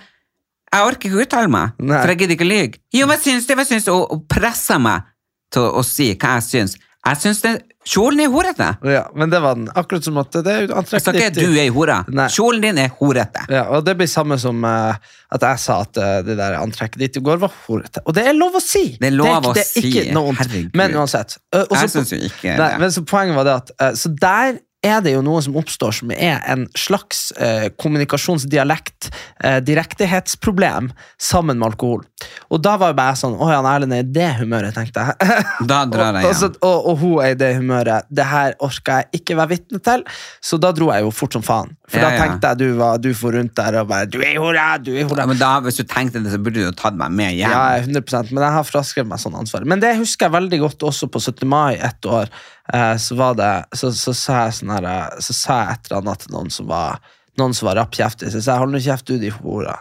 jeg 0.69 0.85
orker 0.85 1.09
ikke 1.09 1.23
uttale 1.25 1.49
meg, 1.51 1.73
Nei. 1.79 2.01
for 2.01 2.13
jeg 2.13 2.21
gidder 2.23 2.37
ikke 2.37 2.49
lyve. 2.49 2.83
Jo, 2.93 3.07
hva 3.09 3.17
syns 3.21 3.47
du, 3.49 3.55
hva 3.57 3.65
syns 3.67 3.87
du? 3.87 3.95
Og, 3.95 4.05
og 4.13 4.27
presser 4.29 4.79
meg 4.83 5.07
til 5.53 5.65
å, 5.65 5.79
å 5.81 5.83
si 5.85 6.11
hva 6.13 6.37
jeg 6.37 6.47
syns. 6.49 6.77
Jeg 6.99 7.15
syns 7.23 7.39
det, 7.41 7.51
kjolen 7.87 8.19
er 8.25 8.27
horete. 8.29 8.65
ja, 8.91 9.05
men 9.15 9.31
det 9.31 9.39
var 9.41 9.55
den. 9.55 9.69
Akkurat 9.79 10.03
som 10.03 10.17
at 10.19 10.35
det 10.35 10.51
er 10.51 10.65
jo 10.65 10.67
Jeg 10.75 11.01
sa 11.01 11.13
ikke 11.13 11.29
at 11.29 11.37
du 11.39 11.45
er 11.47 11.61
ei 11.63 11.69
hore. 11.73 11.95
Kjolen 12.35 12.65
din 12.65 12.81
er 12.83 12.91
horete. 12.99 13.45
Ja, 13.49 13.63
og 13.71 13.85
det 13.87 13.95
blir 13.97 14.09
samme 14.11 14.35
som 14.41 14.59
uh, 14.67 14.99
at 15.31 15.45
jeg 15.47 15.61
sa 15.63 15.79
at 15.85 15.97
uh, 15.97 16.19
det 16.27 16.35
der 16.37 16.57
antrekket 16.59 16.99
ditt 17.01 17.17
i 17.17 17.23
går 17.23 17.39
var 17.41 17.55
horete. 17.65 18.03
Og 18.05 18.17
det 18.17 18.27
er 18.29 18.35
lov 18.37 18.59
å 18.59 18.61
si! 18.63 18.83
Det 18.99 19.09
er 19.09 19.15
lov 19.15 19.31
å 19.31 19.53
det 19.55 19.63
er 19.63 19.71
ikke 19.79 20.05
si, 20.05 20.11
herregud. 20.41 20.75
Men 20.77 20.97
uansett. 20.99 21.39
Uh, 21.55 21.63
Jeg 21.79 21.93
syns 21.95 22.13
jo 22.13 22.19
ikke 22.19 22.57
Nei, 22.59 22.67
det. 22.75 22.81
men 22.83 22.93
så 22.93 23.05
poenget 23.07 23.39
var 23.39 23.47
det 23.47 23.55
at 23.63 23.97
Så 23.97 24.11
der 24.19 24.59
er 24.85 25.01
det 25.03 25.11
jo 25.11 25.23
noe 25.25 25.41
som 25.43 25.57
oppstår 25.59 25.95
som 25.97 26.11
er 26.15 26.39
en 26.47 26.63
slags 26.77 27.29
eh, 27.35 27.67
kommunikasjonsdialekt, 27.81 29.09
eh, 29.43 29.57
direkthetsproblem, 29.65 30.91
sammen 31.19 31.59
med 31.59 31.73
alkohol. 31.73 32.05
Og 32.51 32.61
da 32.63 32.75
var 32.79 32.91
jo 32.91 32.97
bare 32.97 33.13
jeg 33.13 33.21
sånn 33.21 33.35
Å 33.39 33.47
ja, 33.47 33.59
Erlend 33.63 33.95
er 33.95 34.03
i 34.03 34.07
det 34.07 34.29
humøret, 34.41 34.75
tenkte 34.75 35.05
jeg. 35.07 35.35
Da 35.71 35.83
drar 35.87 36.17
jeg 36.19 36.27
og, 36.27 36.43
og, 36.43 36.57
og, 36.67 36.87
og 36.91 37.01
hun 37.03 37.13
er 37.23 37.33
i 37.33 37.39
det 37.39 37.51
humøret. 37.57 38.07
Det 38.11 38.25
her 38.27 38.55
orker 38.65 39.03
jeg 39.03 39.21
ikke 39.21 39.37
være 39.39 39.53
vitne 39.55 39.81
til, 39.83 40.03
så 40.43 40.59
da 40.61 40.71
dro 40.75 40.89
jeg 40.93 41.05
jo 41.05 41.13
fort 41.15 41.35
som 41.35 41.45
faen. 41.45 41.75
For 41.89 41.99
Ja, 41.99 42.11
da 42.11 42.23
tenkte 42.23 42.51
jeg 42.51 42.61
du 42.61 42.79
var 42.79 42.99
du 43.01 43.09
for 43.17 43.35
rundt 43.35 43.55
der 43.57 43.79
og 43.81 43.89
bare 43.89 44.07
Du 44.11 44.19
er 44.21 44.37
hora, 44.39 44.67
du 44.79 44.91
er 44.93 45.07
hora. 45.09 45.23
Ja, 45.23 45.29
men 45.31 45.39
da, 45.39 45.51
hvis 45.65 45.79
du 45.79 45.85
tenkte 45.89 46.23
det, 46.23 46.31
så 46.33 46.39
burde 46.41 46.59
du 46.59 46.67
jo 46.67 46.75
tatt 46.77 46.97
meg 46.99 47.15
med 47.15 47.35
hjem. 47.35 47.51
Ja, 47.51 47.79
100% 47.81 48.31
Men 48.31 48.45
jeg 48.45 48.57
har 48.59 48.67
fraskrevet 48.67 49.11
meg 49.11 49.23
sånn 49.23 49.37
ansvar. 49.39 49.67
Men 49.67 49.83
det 49.83 49.95
husker 49.99 50.29
jeg 50.29 50.37
veldig 50.37 50.61
godt 50.63 50.87
også 50.91 51.09
på 51.11 51.23
17. 51.23 51.47
mai 51.49 51.75
et 51.75 52.09
år. 52.09 52.31
Eh, 52.73 52.97
så, 53.01 53.15
var 53.15 53.37
det, 53.39 53.53
så, 53.77 53.91
så, 53.95 54.13
sa 54.13 54.43
jeg 54.45 54.59
sånn 54.59 54.75
her, 54.75 54.89
eh, 54.89 55.23
så 55.25 55.35
sa 55.35 55.61
jeg 55.63 55.77
et 55.77 55.89
eller 55.89 56.03
annet 56.03 56.25
til 56.25 56.35
noen 56.35 56.53
som 56.53 56.69
var 56.69 56.99
noen 57.39 57.53
som 57.55 57.69
var 57.69 57.77
rappkjeftig. 57.79 58.29
Så 58.33 58.41
sa 58.43 58.57
jeg 58.57 58.63
hold 58.65 58.73
nå 58.75 58.81
kjeft, 58.83 59.07
du, 59.07 59.15
de 59.21 59.31
hora. 59.31 59.77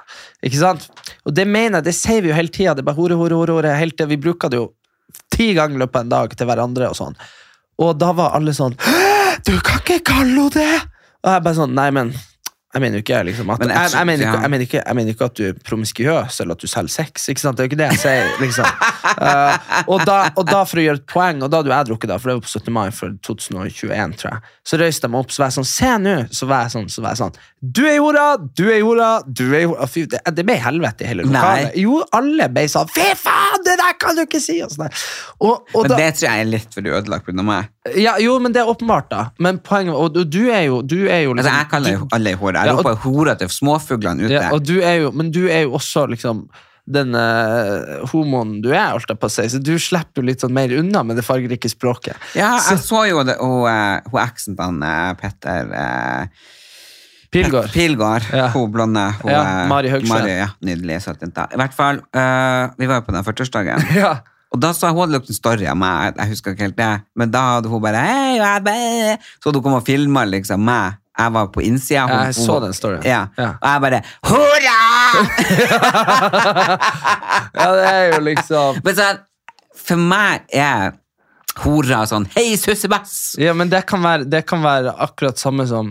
Ikke 0.46 0.60
sant? 0.60 0.86
Og 1.26 1.34
det 1.34 1.44
mener 1.48 1.80
jeg, 1.80 1.88
det 1.88 1.96
sier 1.98 2.22
vi 2.22 2.30
jo 2.30 2.36
hele 2.36 2.52
tida. 2.54 2.76
Det 2.76 2.84
er 2.84 2.88
bare 2.90 3.00
hore, 3.00 3.18
hore, 3.18 3.40
hore, 3.40 3.56
hore. 3.58 3.74
Helt 3.80 3.98
til 3.98 4.10
vi 4.12 4.20
bruker 4.20 4.52
det 4.52 4.60
jo 4.60 4.68
ti 5.34 5.50
ganger 5.56 5.76
i 5.78 5.82
løpet 5.82 5.98
av 5.98 6.06
en 6.06 6.14
dag 6.14 6.36
til 6.38 6.48
hverandre 6.48 6.90
og 6.92 6.98
sånn. 6.98 7.18
Og 7.82 7.92
da 7.98 8.12
var 8.16 8.36
alle 8.38 8.54
sånn 8.54 8.76
«Hæ? 8.82 9.38
Du 9.46 9.54
kan 9.62 9.82
ikke 9.82 10.00
kalle 10.06 10.30
henne 10.30 10.48
det! 10.54 10.80
Og 11.22 11.30
jeg 11.30 11.44
bare 11.44 11.58
sånn 11.58 11.74
Nei, 11.76 11.88
men 11.94 12.12
jeg 12.74 12.82
mener 12.84 13.00
jo 13.00 13.04
ikke 13.04 13.22
liksom 13.24 13.50
at 13.50 13.62
Men 13.62 13.70
jeg, 13.72 13.90
jeg 13.94 14.06
mener 14.06 14.26
ikke, 14.26 14.40
jeg, 14.40 14.50
mener 14.50 14.66
ikke, 14.66 14.80
jeg 14.86 14.96
mener 14.98 15.14
ikke 15.14 15.28
at 15.30 15.36
du 15.38 15.44
er 15.48 15.60
promiskuøs 15.64 16.40
eller 16.42 16.58
at 16.58 16.60
du 16.60 16.68
selger 16.68 16.92
sex. 16.92 17.28
Ikke 17.32 17.40
sant? 17.40 17.56
Det 17.56 17.64
er 17.64 17.68
jo 17.68 17.72
ikke 17.72 17.80
det 17.80 17.90
jeg 17.94 18.02
sier. 18.04 18.32
liksom 18.44 18.68
Uh, 19.18 19.56
og, 19.88 20.02
da, 20.06 20.16
og 20.36 20.44
da, 20.46 20.60
for 20.68 20.78
å 20.78 20.82
gjøre 20.84 21.00
et 21.00 21.06
poeng, 21.08 21.40
og 21.42 21.50
da 21.50 21.60
hadde 21.60 21.70
jo 21.70 21.74
jeg 21.74 21.88
drukket, 21.88 22.10
da, 22.10 22.18
for 22.20 22.30
det 22.30 22.34
var 22.36 22.42
på 22.44 22.50
17. 22.52 22.74
mai 22.74 22.88
for 22.94 23.14
2021, 23.26 24.14
tror 24.20 24.28
jeg, 24.34 24.52
så 24.68 24.78
røyste 24.78 25.08
jeg 25.08 25.14
meg 25.14 25.24
opp, 25.24 25.32
så 25.34 25.42
var 25.42 25.50
jeg 25.50 25.56
sånn 25.56 25.68
Se 25.68 25.92
nå! 26.02 26.14
Så 26.38 26.48
var 26.50 26.66
jeg 26.66 26.74
sånn, 26.74 26.86
så 26.92 27.04
var 27.04 27.14
jeg 27.14 27.20
sånn 27.22 27.38
Du 27.78 27.80
er 27.88 27.96
jorda! 27.96 28.26
Du 28.58 28.64
er 28.68 28.78
jorda! 28.82 29.08
Du 29.26 29.44
er 29.48 29.64
jorda! 29.64 29.88
Fy, 29.90 30.04
det, 30.12 30.20
det 30.36 30.44
ble 30.46 30.58
helvete 30.62 31.06
i 31.06 31.10
hele 31.10 31.26
lokalet. 31.26 31.70
Nei. 31.70 31.82
Jo, 31.82 32.02
alle 32.18 32.50
ble 32.52 32.66
sånn 32.70 32.92
Fy 32.94 33.08
faen, 33.18 33.64
det 33.66 33.78
der 33.80 33.96
kan 34.04 34.18
du 34.18 34.22
ikke 34.26 34.42
si! 34.44 34.58
Og, 34.64 34.74
sånn 34.74 34.86
og, 34.86 35.66
og 35.72 35.88
Men 35.88 35.94
da, 35.94 36.00
det 36.02 36.10
tror 36.18 36.28
jeg 36.28 36.44
er 36.44 36.50
litt 36.52 36.78
for 36.78 36.92
ødelagt 36.92 37.26
pga. 37.26 37.46
meg. 37.50 37.72
ja, 37.98 38.14
jo, 38.22 38.36
men 38.44 38.54
det 38.54 38.62
er 38.62 38.70
åpenbart, 38.70 39.10
da. 39.10 39.24
Men 39.42 39.62
poenget 39.64 39.96
Og, 39.96 40.20
og 40.20 40.30
du 40.30 40.42
er 40.52 40.68
jo, 40.68 40.82
du 40.82 41.00
er 41.08 41.24
jo 41.24 41.34
Altså, 41.34 41.48
liksom, 41.48 41.58
jeg 41.58 41.70
kaller 41.72 41.96
jo 41.96 42.08
alle 42.14 42.36
Jeg 42.58 42.72
Ja, 42.72 42.76
og- 42.76 42.84
roper 42.84 43.02
hore 43.04 43.36
til 43.38 43.48
småfuglene 43.48 44.26
ute. 44.26 44.32
Ja, 44.34 44.58
du 44.58 44.74
jo, 44.80 45.12
men 45.12 45.30
du 45.30 45.46
er 45.48 45.62
jo 45.66 45.76
også 45.78 46.08
liksom 46.10 46.48
den 46.88 47.14
eh, 47.14 48.04
homoen 48.12 48.62
du 48.64 48.70
er, 48.72 48.94
alt 48.94 49.10
jeg 49.10 49.18
på 49.20 49.28
å 49.28 49.32
si, 49.32 49.44
så 49.52 49.60
du 49.60 49.74
slipper 49.76 50.22
jo 50.22 50.28
litt 50.30 50.40
sånn 50.40 50.54
mer 50.56 50.72
unna 50.78 51.02
med 51.04 51.20
det 51.20 51.24
fargerike 51.26 51.68
språket. 51.68 52.16
Ja, 52.38 52.54
jeg 52.70 52.80
så 52.80 53.02
jo 53.10 53.24
det, 53.28 53.36
og 53.44 53.66
eh, 53.68 54.00
hun 54.08 54.22
eksen 54.22 54.56
til 54.56 54.86
eh, 54.88 55.10
Petter 55.20 55.74
eh, 55.76 56.46
Pilgård. 57.28 57.68
Pilgård. 57.74 58.24
Ja. 58.32 58.48
Hun 58.54 58.70
blonde. 58.72 59.04
Hun, 59.20 59.30
Ja, 59.32 59.42
Mari 59.68 59.90
Høgsjø. 59.92 60.08
Mari, 60.08 60.32
ja, 60.38 60.48
nydelig. 60.64 61.02
Søt 61.04 61.20
jente. 61.20 61.44
I 61.52 61.60
hvert 61.60 61.74
fall, 61.76 62.00
uh, 62.16 62.72
vi 62.80 62.88
var 62.88 63.02
jo 63.02 63.08
på 63.10 63.12
den 63.16 63.26
40-årsdagen. 63.26 63.88
Ja. 63.98 64.18
Og 64.48 64.60
da 64.62 64.70
sa 64.72 64.88
hun 64.88 65.02
hadde 65.02 65.12
lagt 65.18 65.28
en 65.28 65.36
story 65.36 65.66
av 65.68 65.76
meg, 65.76 66.14
jeg 66.16 66.30
husker 66.30 66.54
ikke 66.54 66.64
helt 66.64 66.78
det, 66.78 66.92
men 67.20 67.28
da 67.28 67.42
hadde 67.58 67.68
hun 67.68 67.82
bare 67.84 68.00
det?» 68.64 69.18
Så 69.42 69.50
hadde 69.50 69.60
hun 69.60 69.66
kommet 69.66 69.82
og 69.82 69.84
filmet 69.84 70.30
liksom 70.32 70.64
meg. 70.64 70.96
Jeg 71.18 71.32
var 71.34 71.46
på 71.54 71.62
innsida. 71.66 72.04
hun- 72.06 72.24
jeg 72.28 72.34
så 72.38 72.60
den 72.62 72.72
storyen. 72.76 73.02
Ja. 73.04 73.24
Ja. 73.36 73.48
Og 73.58 73.68
jeg 73.68 73.80
bare 73.82 74.02
hurra! 74.30 74.78
ja, 77.58 77.66
det 77.74 77.84
er 77.90 78.06
jo 78.12 78.20
liksom 78.28 78.80
men 78.84 78.96
sånn, 78.98 79.20
for 79.78 79.96
meg 80.10 80.44
er 80.54 80.92
hora 81.64 82.04
sånn 82.06 82.28
hei, 82.36 82.52
sussebass! 82.60 83.34
Ja, 83.40 83.54
men 83.56 83.70
det 83.72 83.84
kan 83.90 84.02
være, 84.04 84.28
det 84.30 84.44
kan 84.48 84.62
være 84.62 84.92
akkurat 85.08 85.40
samme 85.40 85.66
som 85.70 85.90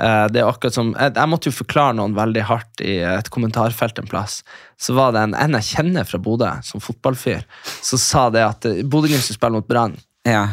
eh, 0.00 0.26
det 0.32 0.40
er 0.40 0.48
akkurat 0.48 0.76
som 0.78 0.94
jeg, 0.96 1.14
jeg 1.18 1.28
måtte 1.32 1.50
jo 1.52 1.56
forklare 1.58 1.96
noen 1.98 2.16
veldig 2.16 2.46
hardt 2.48 2.80
i 2.84 2.96
et 3.04 3.28
kommentarfelt 3.34 4.00
en 4.00 4.08
plass. 4.08 4.40
Så 4.80 4.96
var 4.96 5.12
det 5.12 5.26
en, 5.28 5.36
en 5.36 5.58
jeg 5.60 5.68
kjenner 5.76 6.08
fra 6.08 6.18
Bodø, 6.22 6.48
som 6.64 6.80
fotballfyr, 6.82 7.44
som 7.84 8.00
sa 8.00 8.28
det 8.32 8.44
at 8.46 8.64
eh, 8.70 8.80
Bodø-Glimt 8.84 9.22
skulle 9.26 9.40
spille 9.42 9.60
mot 9.60 9.68
Brann. 9.68 9.98
Ja. 10.28 10.46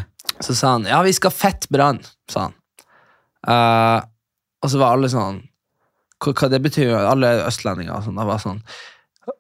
Så 0.44 0.56
sa 0.56 0.76
han 0.76 0.86
ja, 0.90 1.00
vi 1.08 1.14
skal 1.16 1.32
fett 1.36 1.70
Brann, 1.72 2.02
sa 2.32 2.50
han. 2.50 2.56
Eh, 3.48 4.00
og 4.60 4.72
så 4.72 4.82
var 4.82 4.98
alle 4.98 5.10
sånn 5.12 5.44
hva, 6.20 6.34
hva 6.36 6.50
det 6.52 6.62
betyr 6.64 6.90
jo, 6.90 6.96
alle 7.00 7.34
østlendinger 7.48 7.96
og 7.96 8.08
sånn, 8.08 8.24
var 8.28 8.42
sånn 8.44 8.60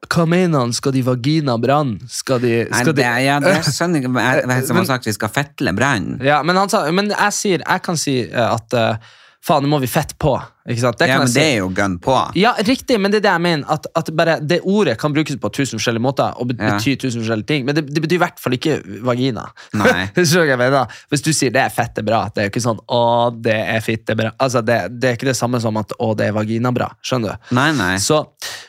Hva 0.07 0.25
mener 0.29 0.63
han? 0.63 0.73
Skal 0.75 0.93
de 0.95 1.03
vagina 1.03 1.57
brann? 1.59 1.97
Skal 2.07 2.39
de, 2.43 2.53
Nei, 2.71 2.83
det, 2.95 3.07
ja, 3.25 3.39
det 3.43 3.57
skjønner 3.75 3.99
jeg 3.99 4.07
ikke. 4.07 4.25
Jeg, 4.53 4.67
som 4.69 4.79
har 4.79 4.87
sagt, 4.87 5.09
vi 5.09 5.15
skal 5.15 5.31
fetle 5.33 5.73
brann. 5.75 6.11
Ja, 6.23 6.39
men, 6.45 6.59
han 6.59 6.71
sa, 6.71 6.85
men 6.95 7.11
jeg 7.11 7.35
sier, 7.35 7.65
jeg 7.65 7.83
kan 7.83 7.99
si 7.99 8.15
eh, 8.27 8.45
at 8.45 8.77
eh, 8.77 9.09
faen, 9.45 9.63
nå 9.63 9.69
må 9.71 9.79
vi 9.81 9.87
fette 9.87 10.15
på. 10.19 10.33
Ikke 10.69 10.81
sant? 10.83 10.97
Det 10.99 11.07
kan 11.07 11.13
Ja, 11.15 11.19
men 11.23 11.27
si. 11.31 11.39
det 11.39 11.45
er 11.53 11.57
jo 11.63 11.69
gun 11.73 11.95
på. 12.03 12.15
Ja, 12.37 12.51
riktig, 12.59 12.99
men 13.01 13.09
det 13.11 13.21
er 13.21 13.25
det 13.25 13.31
jeg 13.31 13.41
mener. 13.41 13.65
At, 13.73 13.87
at 13.95 14.11
bare 14.15 14.35
det 14.45 14.59
ordet 14.67 14.97
kan 15.01 15.13
brukes 15.15 15.37
på 15.41 15.49
tusen 15.55 15.79
forskjellige 15.79 16.03
måter 16.03 16.35
og 16.37 16.47
bety 16.51 16.91
Ja. 16.93 16.97
tusen 16.99 17.23
forskjellige 17.23 17.47
ting, 17.47 17.65
men 17.65 17.75
det, 17.75 17.85
det 17.93 18.03
betyr 18.03 18.19
i 18.19 18.23
hvert 18.25 18.39
fall 18.39 18.53
ikke 18.53 18.77
vagina. 19.07 19.47
Nei. 19.73 20.09
Du? 20.15 20.85
Hvis 21.09 21.21
du 21.25 21.31
sier 21.33 21.51
det 21.51 21.61
er 21.63 21.69
fette 21.73 22.03
bra, 22.05 22.25
det 22.35 22.41
er 22.43 22.49
jo 22.49 22.53
ikke 22.53 22.61
sånn 22.67 22.79
å, 22.87 23.01
det 23.33 23.55
er 23.55 23.81
fitte 23.81 24.15
bra. 24.15 24.31
Altså, 24.37 24.61
det, 24.61 24.99
det 24.99 25.09
er 25.09 25.17
ikke 25.17 25.31
det 25.31 25.37
samme 25.39 25.59
som 25.63 25.75
at 25.81 25.91
å, 25.97 26.13
det 26.15 26.27
er 26.29 26.35
vagina 26.35 26.71
bra. 26.75 26.91
Skjønner 27.01 27.33
du? 27.39 27.55
Nei, 27.55 27.71
nei. 27.73 27.95
Så, 27.97 28.21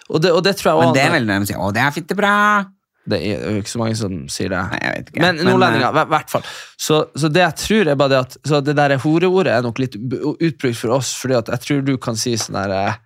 og, 0.09 0.21
det, 0.23 0.33
og 0.33 0.43
det 0.47 0.57
tror 0.57 0.73
jeg 0.73 0.79
Men 0.81 0.89
også- 0.89 0.95
det 0.95 1.05
er 1.05 1.11
vel 1.19 1.27
det 1.27 1.41
de 1.41 1.47
sier 1.53 1.59
'å, 1.61 1.73
det 1.75 1.83
er 1.83 1.91
fittebra'. 1.91 2.67
Det 3.09 3.17
er 3.17 3.45
jo 3.55 3.61
ikke 3.63 3.73
så 3.73 3.81
mange 3.81 3.97
som 3.97 4.17
sier 4.31 4.53
det. 4.53 4.61
Nei, 4.75 4.81
jeg 4.85 4.97
vet 4.97 5.13
ikke. 5.13 5.23
Men 5.25 5.39
nordlendinger, 5.47 5.89
eh, 5.89 6.03
i 6.05 6.15
hvert 6.15 6.33
fall. 6.33 6.49
Så, 6.77 7.03
så 7.17 7.31
det 7.33 7.45
jeg 7.47 7.59
tror 7.65 7.93
er 7.93 8.01
bare 8.01 8.13
det 8.13 8.19
at 8.27 8.41
så 8.47 8.61
det 8.65 8.77
der 8.77 8.97
horeordet 9.01 9.55
er 9.57 9.65
nok 9.65 9.81
litt 9.81 9.97
utbrukt 9.97 10.79
for 10.83 10.99
oss, 11.01 11.15
fordi 11.21 11.39
at 11.41 11.49
jeg 11.55 11.65
tror 11.67 11.87
du 11.87 11.95
kan 12.03 12.19
si 12.21 12.37
sånn 12.39 12.61
der 12.61 12.75
eh, 12.77 12.99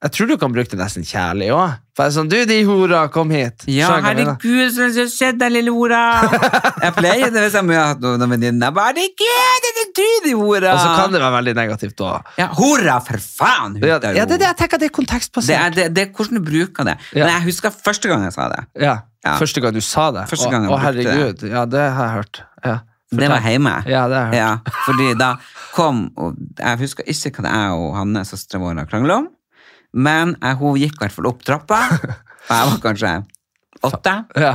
Jeg 0.00 0.16
tror 0.16 0.30
du 0.30 0.36
kan 0.40 0.52
bruke 0.52 0.72
det 0.72 0.80
nesten 0.80 1.04
kjærlig 1.04 1.50
òg. 1.52 1.78
Sånn, 2.08 2.30
du, 2.32 2.38
de 2.48 2.56
hora, 2.64 3.02
kom 3.12 3.28
hit. 3.34 3.66
Ja, 3.68 3.90
herregud, 4.00 4.70
så 4.72 4.86
har 4.88 5.10
skjedd 5.12 5.36
den 5.42 5.52
lille 5.52 5.74
hora. 5.74 5.98
Jeg 6.86 6.94
pleier 6.96 7.28
det 7.34 7.42
hvis 7.44 7.58
jeg 7.58 7.68
har 7.68 7.90
hatt 7.90 8.00
noen 8.00 8.24
venninner. 8.24 8.72
Herregud, 8.72 9.66
det 9.66 9.72
er 9.84 9.90
du, 9.98 10.06
de 10.24 10.32
hora. 10.40 10.72
Og 10.72 10.80
så 10.80 10.94
kan 10.96 11.12
det 11.12 11.20
være 11.20 11.34
veldig 11.34 11.54
negativt 11.58 12.00
òg. 12.06 12.32
Ja, 12.40 12.48
hora, 12.56 12.96
for 13.04 13.20
faen! 13.20 13.76
Ja, 13.84 14.00
det 14.00 14.14
er 14.14 14.32
det 14.32 14.40
jeg 14.48 14.58
tenker 14.62 14.80
det 14.80 14.86
er 14.86 14.86
det, 14.86 14.90
kontekstbasert. 14.96 15.60
er, 15.60 15.76
det, 15.76 15.86
det 15.98 16.06
er 16.06 16.10
hvordan 16.16 16.40
du 16.40 16.48
bruker 16.48 16.88
det. 16.88 16.96
Men 17.12 17.28
jeg 17.34 17.48
husker 17.50 17.76
første 17.84 18.08
gang 18.08 18.24
jeg 18.24 18.36
sa 18.38 18.48
det. 18.54 18.64
Ja. 18.80 18.96
Ja. 19.24 19.34
Første 19.36 19.60
gang 19.60 19.74
du 19.76 19.82
sa 19.84 20.06
det. 20.16 20.22
Første 20.30 20.48
gang 20.52 20.64
jeg 20.64 20.72
å, 20.72 20.76
å, 20.76 20.80
herregud, 20.80 21.40
det. 21.42 21.50
Ja, 21.52 21.64
det 21.68 21.82
har 21.92 22.06
jeg 22.06 22.14
hørt. 22.20 22.40
Ja. 22.64 22.76
Det 23.10 23.26
var 23.28 23.42
hjemme. 23.42 23.72
Ja, 23.90 24.04
det 24.08 24.16
har 24.20 24.32
jeg 24.32 24.44
hørt. 24.44 24.64
Ja, 24.66 24.76
fordi 24.86 25.08
da 25.18 25.32
kom 25.74 25.98
og 26.18 26.38
Jeg 26.58 26.78
husker 26.80 27.06
ikke 27.10 27.42
hva 27.42 27.44
det 27.46 27.52
er 27.58 27.74
og 27.78 27.92
Hanne, 27.98 28.24
søstera 28.26 28.62
vår, 28.62 28.80
krangla 28.90 29.20
om, 29.22 29.28
men 29.94 30.36
jeg, 30.38 30.56
hun 30.62 30.78
gikk 30.80 30.96
i 30.96 31.02
hvert 31.04 31.14
fall 31.16 31.28
opp 31.30 31.44
trappa, 31.46 31.80
og 31.90 32.50
jeg 32.54 32.70
var 32.72 32.80
kanskje 32.86 33.12
åtte, 33.90 34.14
Ja. 34.38 34.54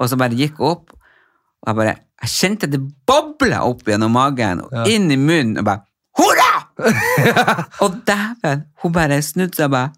og 0.00 0.08
så 0.10 0.18
bare 0.20 0.38
gikk 0.38 0.60
hun 0.60 0.74
opp, 0.74 0.94
og 0.94 1.72
jeg 1.72 1.80
bare 1.82 1.96
Jeg 2.20 2.28
kjente 2.34 2.68
det 2.68 2.80
bobla 3.08 3.62
opp 3.64 3.86
gjennom 3.88 4.12
magen 4.12 4.58
og 4.66 4.88
inn 4.92 5.06
i 5.08 5.16
munnen, 5.16 5.56
og 5.62 5.64
bare 5.64 5.86
Hurra! 6.20 6.50
og 7.84 8.00
dæven, 8.08 8.66
hun 8.82 8.92
bare 8.92 9.20
snudde 9.24 9.56
seg 9.56 9.70
og 9.70 9.76
bare 9.76 9.92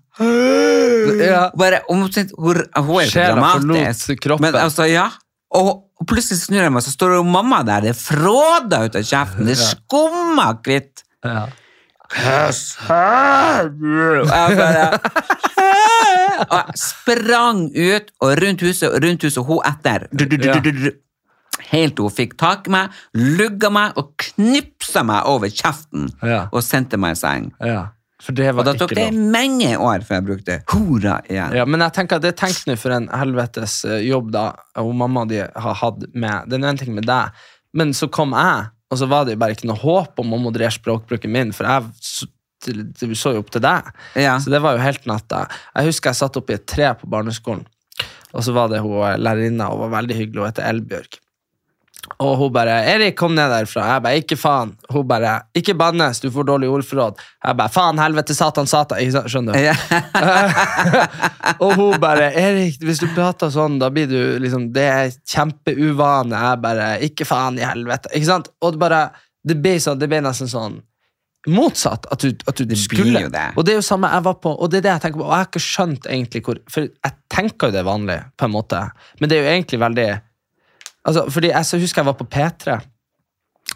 Ja. 1.23 1.51
bare, 1.59 1.81
omtrent, 1.93 2.33
hun, 2.39 2.63
hun 2.77 3.01
er 3.01 3.07
jo 3.07 3.11
Sjela 3.11 3.35
dramatisk. 3.35 4.07
forlot 4.07 4.21
kroppen. 4.27 4.47
Men 4.47 4.61
altså, 4.63 4.87
ja. 4.91 5.09
Og, 5.53 5.83
plutselig 6.09 6.41
snur 6.43 6.63
jeg 6.65 6.73
meg, 6.73 6.83
så 6.83 6.91
står 6.95 7.17
jo 7.19 7.25
mamma 7.29 7.63
der. 7.69 7.81
Det 7.91 7.97
fråder 7.99 8.89
ut 8.89 8.97
av 8.99 9.05
kjeften. 9.07 9.47
Det 9.47 9.57
skummer 9.61 10.57
hvitt. 10.65 11.05
Ja. 11.25 11.45
Og 14.23 14.29
jeg 14.29 14.57
bare 14.59 14.89
Og 16.43 16.57
jeg 16.59 16.81
sprang 16.81 17.63
ut 17.77 18.11
og 18.21 18.35
rundt 18.43 18.61
huset 18.67 18.89
og 18.91 18.99
rundt 19.05 19.23
huset, 19.25 19.39
og 19.41 19.47
hun 19.49 19.63
etter. 19.69 20.07
Du, 20.13 20.25
du, 20.27 20.37
du, 20.37 20.49
du, 20.53 20.61
du, 20.61 20.71
du. 20.89 20.91
Helt 21.71 21.95
til 21.97 22.03
hun 22.09 22.13
fikk 22.13 22.35
tak 22.41 22.67
i 22.69 22.73
meg, 22.75 22.91
lugga 23.17 23.71
meg 23.73 23.97
og 24.01 24.11
knipsa 24.21 25.05
meg 25.07 25.29
over 25.31 25.49
kjeften 25.53 26.09
Ja. 26.25 26.47
og 26.53 26.65
sendte 26.67 26.99
meg 27.01 27.17
i 27.17 27.21
seng. 27.23 27.53
ja. 27.65 27.91
For 28.23 28.37
det 28.37 28.53
Og 28.55 28.63
da 28.67 28.75
tok 28.79 28.95
det 28.95 29.09
mange 29.15 29.73
år 29.75 30.05
før 30.07 30.19
jeg 30.19 30.27
brukte 30.29 30.59
hora 30.71 31.17
igjen. 31.27 31.57
Ja, 31.59 31.65
men 31.67 31.83
jeg 31.83 31.95
tenker 31.97 32.23
det 32.23 32.37
tenk 32.39 32.61
nå 32.69 32.77
for 32.79 32.95
en 32.95 33.09
helvetes 33.11 33.81
eh, 33.89 34.05
jobb 34.07 34.31
da 34.35 34.51
og 34.79 34.93
mamma 34.99 35.25
di 35.29 35.41
har 35.43 35.79
hatt 35.81 36.05
med 36.15 36.51
Det 36.51 36.61
er 36.61 36.69
en 36.71 36.79
ting 36.81 36.95
med 36.95 37.09
deg, 37.09 37.35
men 37.77 37.93
så 37.97 38.09
kom 38.13 38.37
jeg, 38.37 38.71
og 38.93 39.01
så 39.01 39.09
var 39.11 39.27
det 39.27 39.39
bare 39.41 39.57
ikke 39.57 39.69
noe 39.71 39.81
håp 39.81 40.23
om 40.23 40.37
å 40.37 40.41
moderere 40.41 40.75
språkbruken 40.75 41.33
min, 41.33 41.53
for 41.57 41.69
jeg 41.69 41.91
så, 42.05 42.29
så 43.19 43.35
jo 43.35 43.43
opp 43.43 43.51
til 43.55 43.65
deg. 43.65 43.91
Ja. 44.21 44.37
Så 44.43 44.53
det 44.53 44.63
var 44.63 44.77
jo 44.77 44.85
helt 44.85 45.07
natta. 45.09 45.47
Jeg 45.75 45.91
husker 45.91 46.13
jeg 46.13 46.21
satt 46.21 46.39
oppe 46.39 46.55
i 46.55 46.59
et 46.61 46.67
tre 46.69 46.93
på 47.01 47.11
barneskolen, 47.11 47.65
og 48.33 48.47
så 48.47 48.55
var 48.57 48.71
det 48.73 48.85
hun 48.85 49.01
eh, 49.01 49.19
lærerinna, 49.19 49.73
og 49.73 49.87
var 49.87 49.97
veldig 49.99 50.21
hyggelig, 50.21 50.45
hun 50.45 50.53
heter 50.53 50.69
Elbjørg. 50.71 51.22
Og 52.19 52.37
hun 52.37 52.53
bare 52.53 52.83
'Erik, 52.83 53.17
kom 53.17 53.35
ned 53.35 53.51
derfra.' 53.51 53.87
Jeg 53.87 54.03
bare 54.03 54.17
'Ikke 54.19 54.37
faen'. 54.37 54.75
Hun 54.91 55.07
bare 55.09 55.43
'Ikke 55.55 55.75
bannes, 55.79 56.21
du 56.21 56.31
får 56.31 56.45
dårlig 56.45 56.69
ordforråd'. 56.69 57.19
Jeg 57.45 57.57
bare 57.57 57.69
'Faen, 57.69 57.99
helvete, 57.99 58.35
satan, 58.35 58.67
satan'. 58.67 58.99
Ikke? 58.99 59.23
Skjønner 59.29 59.53
du? 59.53 59.59
Ja. 59.61 59.75
og 61.63 61.75
hun 61.75 62.01
bare 62.01 62.33
'Erik, 62.35 62.81
hvis 62.83 62.99
du 62.99 63.07
prater 63.15 63.51
sånn, 63.51 63.79
da 63.79 63.89
blir 63.91 64.07
du 64.11 64.39
liksom 64.43 64.73
Det 64.73 64.83
er 64.83 65.11
kjempeuvane.' 65.27 66.43
Jeg 66.43 66.63
bare 66.63 66.99
'Ikke 67.01 67.25
faen 67.27 67.59
i 67.59 67.63
helvete'. 67.63 68.11
Ikke 68.15 68.27
sant? 68.27 68.49
Og 68.61 68.73
det 68.73 68.81
bare 68.81 69.11
Det 69.47 69.57
ble, 69.63 69.79
sånn, 69.83 69.99
det 69.99 70.09
ble 70.09 70.21
nesten 70.23 70.47
sånn 70.47 70.83
motsatt. 71.51 72.07
At 72.13 72.21
du, 72.21 72.29
at 72.47 72.55
du 72.57 72.65
Det 72.65 72.77
blir 72.89 73.03
skulle. 73.03 73.29
det. 73.29 73.47
Og 73.57 73.65
det 73.65 73.73
er 73.73 73.81
jo 73.81 73.83
samme 73.83 74.11
jeg 74.11 74.23
var 74.23 74.35
på, 74.35 74.51
og 74.55 74.71
det 74.71 74.79
er 74.79 74.83
det 74.83 74.93
jeg 74.93 75.01
tenker 75.01 75.19
på. 75.19 75.25
Og 75.27 75.33
jeg 75.33 75.39
har 75.39 75.49
ikke 75.51 75.67
skjønt 75.67 76.07
egentlig 76.07 76.43
hvor 76.47 76.59
For 76.71 76.81
jeg 76.83 77.13
tenker 77.29 77.67
jo 77.67 77.73
det 77.73 77.81
er 77.81 77.89
vanlig, 77.89 78.19
på 78.39 78.45
en 78.45 78.53
måte, 78.53 78.91
men 79.21 79.29
det 79.29 79.39
er 79.39 79.43
jo 79.43 79.51
egentlig 79.51 79.81
veldig 79.81 80.21
Altså, 81.09 81.27
fordi 81.35 81.51
jeg 81.51 81.67
så 81.67 81.81
husker 81.83 82.03
jeg 82.03 82.11
var 82.11 82.19
på 82.19 82.29
P3, 82.31 82.79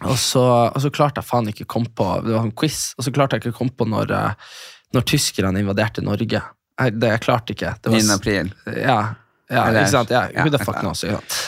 og 0.04 0.18
så, 0.20 0.44
og 0.68 0.82
så 0.82 0.90
klarte 0.92 1.22
jeg 1.22 1.28
faen 1.28 1.48
ikke 1.48 1.64
komme 1.70 1.88
på 1.96 2.04
Det 2.26 2.34
var 2.34 2.44
en 2.44 2.52
quiz, 2.52 2.90
og 2.98 3.06
så 3.06 3.12
klarte 3.14 3.36
jeg 3.36 3.46
ikke 3.46 3.58
komme 3.58 3.72
på 3.72 3.86
når, 3.88 4.12
eh, 4.12 4.56
når 4.94 5.06
tyskerne 5.08 5.62
invaderte 5.62 6.04
Norge. 6.04 6.42
Jeg, 6.76 6.96
det, 7.00 7.12
jeg 7.14 7.24
klarte 7.24 7.56
ikke. 7.56 7.72
Det 7.80 7.92
var 7.92 8.02
9. 8.02 8.14
april. 8.18 8.50
Ja, 8.66 9.00
ja 9.48 9.66
ikke 9.72 9.90
sant? 9.94 10.12
Ja, 10.12 10.26
who 10.36 10.52
the 10.52 10.60
fuck 10.60 10.82
knows. 10.82 11.04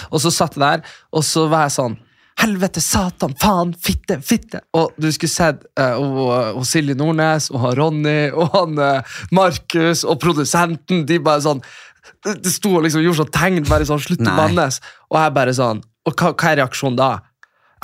Og 0.09 0.23
så 0.25 0.33
satt 0.33 0.57
jeg 0.57 0.65
der, 0.65 0.95
og 1.13 1.27
så 1.27 1.49
var 1.53 1.69
jeg 1.69 1.77
sånn 1.79 1.99
Helvete, 2.39 2.79
satan, 2.79 3.33
faen, 3.35 3.73
fitte, 3.83 4.21
fitte! 4.23 4.61
Og 4.79 4.93
du 4.95 5.09
skulle 5.11 5.33
sett 5.33 5.65
uh, 5.81 5.97
og, 5.99 6.61
og 6.61 6.67
Silje 6.71 6.95
Nordnes 6.95 7.49
og 7.51 7.65
Ronny 7.75 8.29
og 8.31 8.53
han 8.53 8.79
uh, 8.79 9.17
Markus 9.35 10.05
og 10.07 10.21
produsenten. 10.23 11.03
De 11.09 11.19
bare 11.19 11.43
sånn 11.43 11.65
Det 12.25 12.53
sto 12.53 12.75
og 12.79 12.85
liksom 12.87 13.03
gjorde 13.05 13.23
sånn 13.23 13.33
tegn, 13.35 13.65
bare 13.69 13.87
sånn 13.89 14.01
slutt 14.03 14.21
å 14.23 14.27
Nei. 14.29 14.37
bannes. 14.37 14.81
Og 15.11 15.19
jeg 15.21 15.35
bare 15.39 15.55
sånn 15.57 15.83
Og 16.09 16.15
hva, 16.17 16.33
hva 16.33 16.53
er 16.53 16.61
reaksjonen 16.63 16.97
da? 16.99 17.11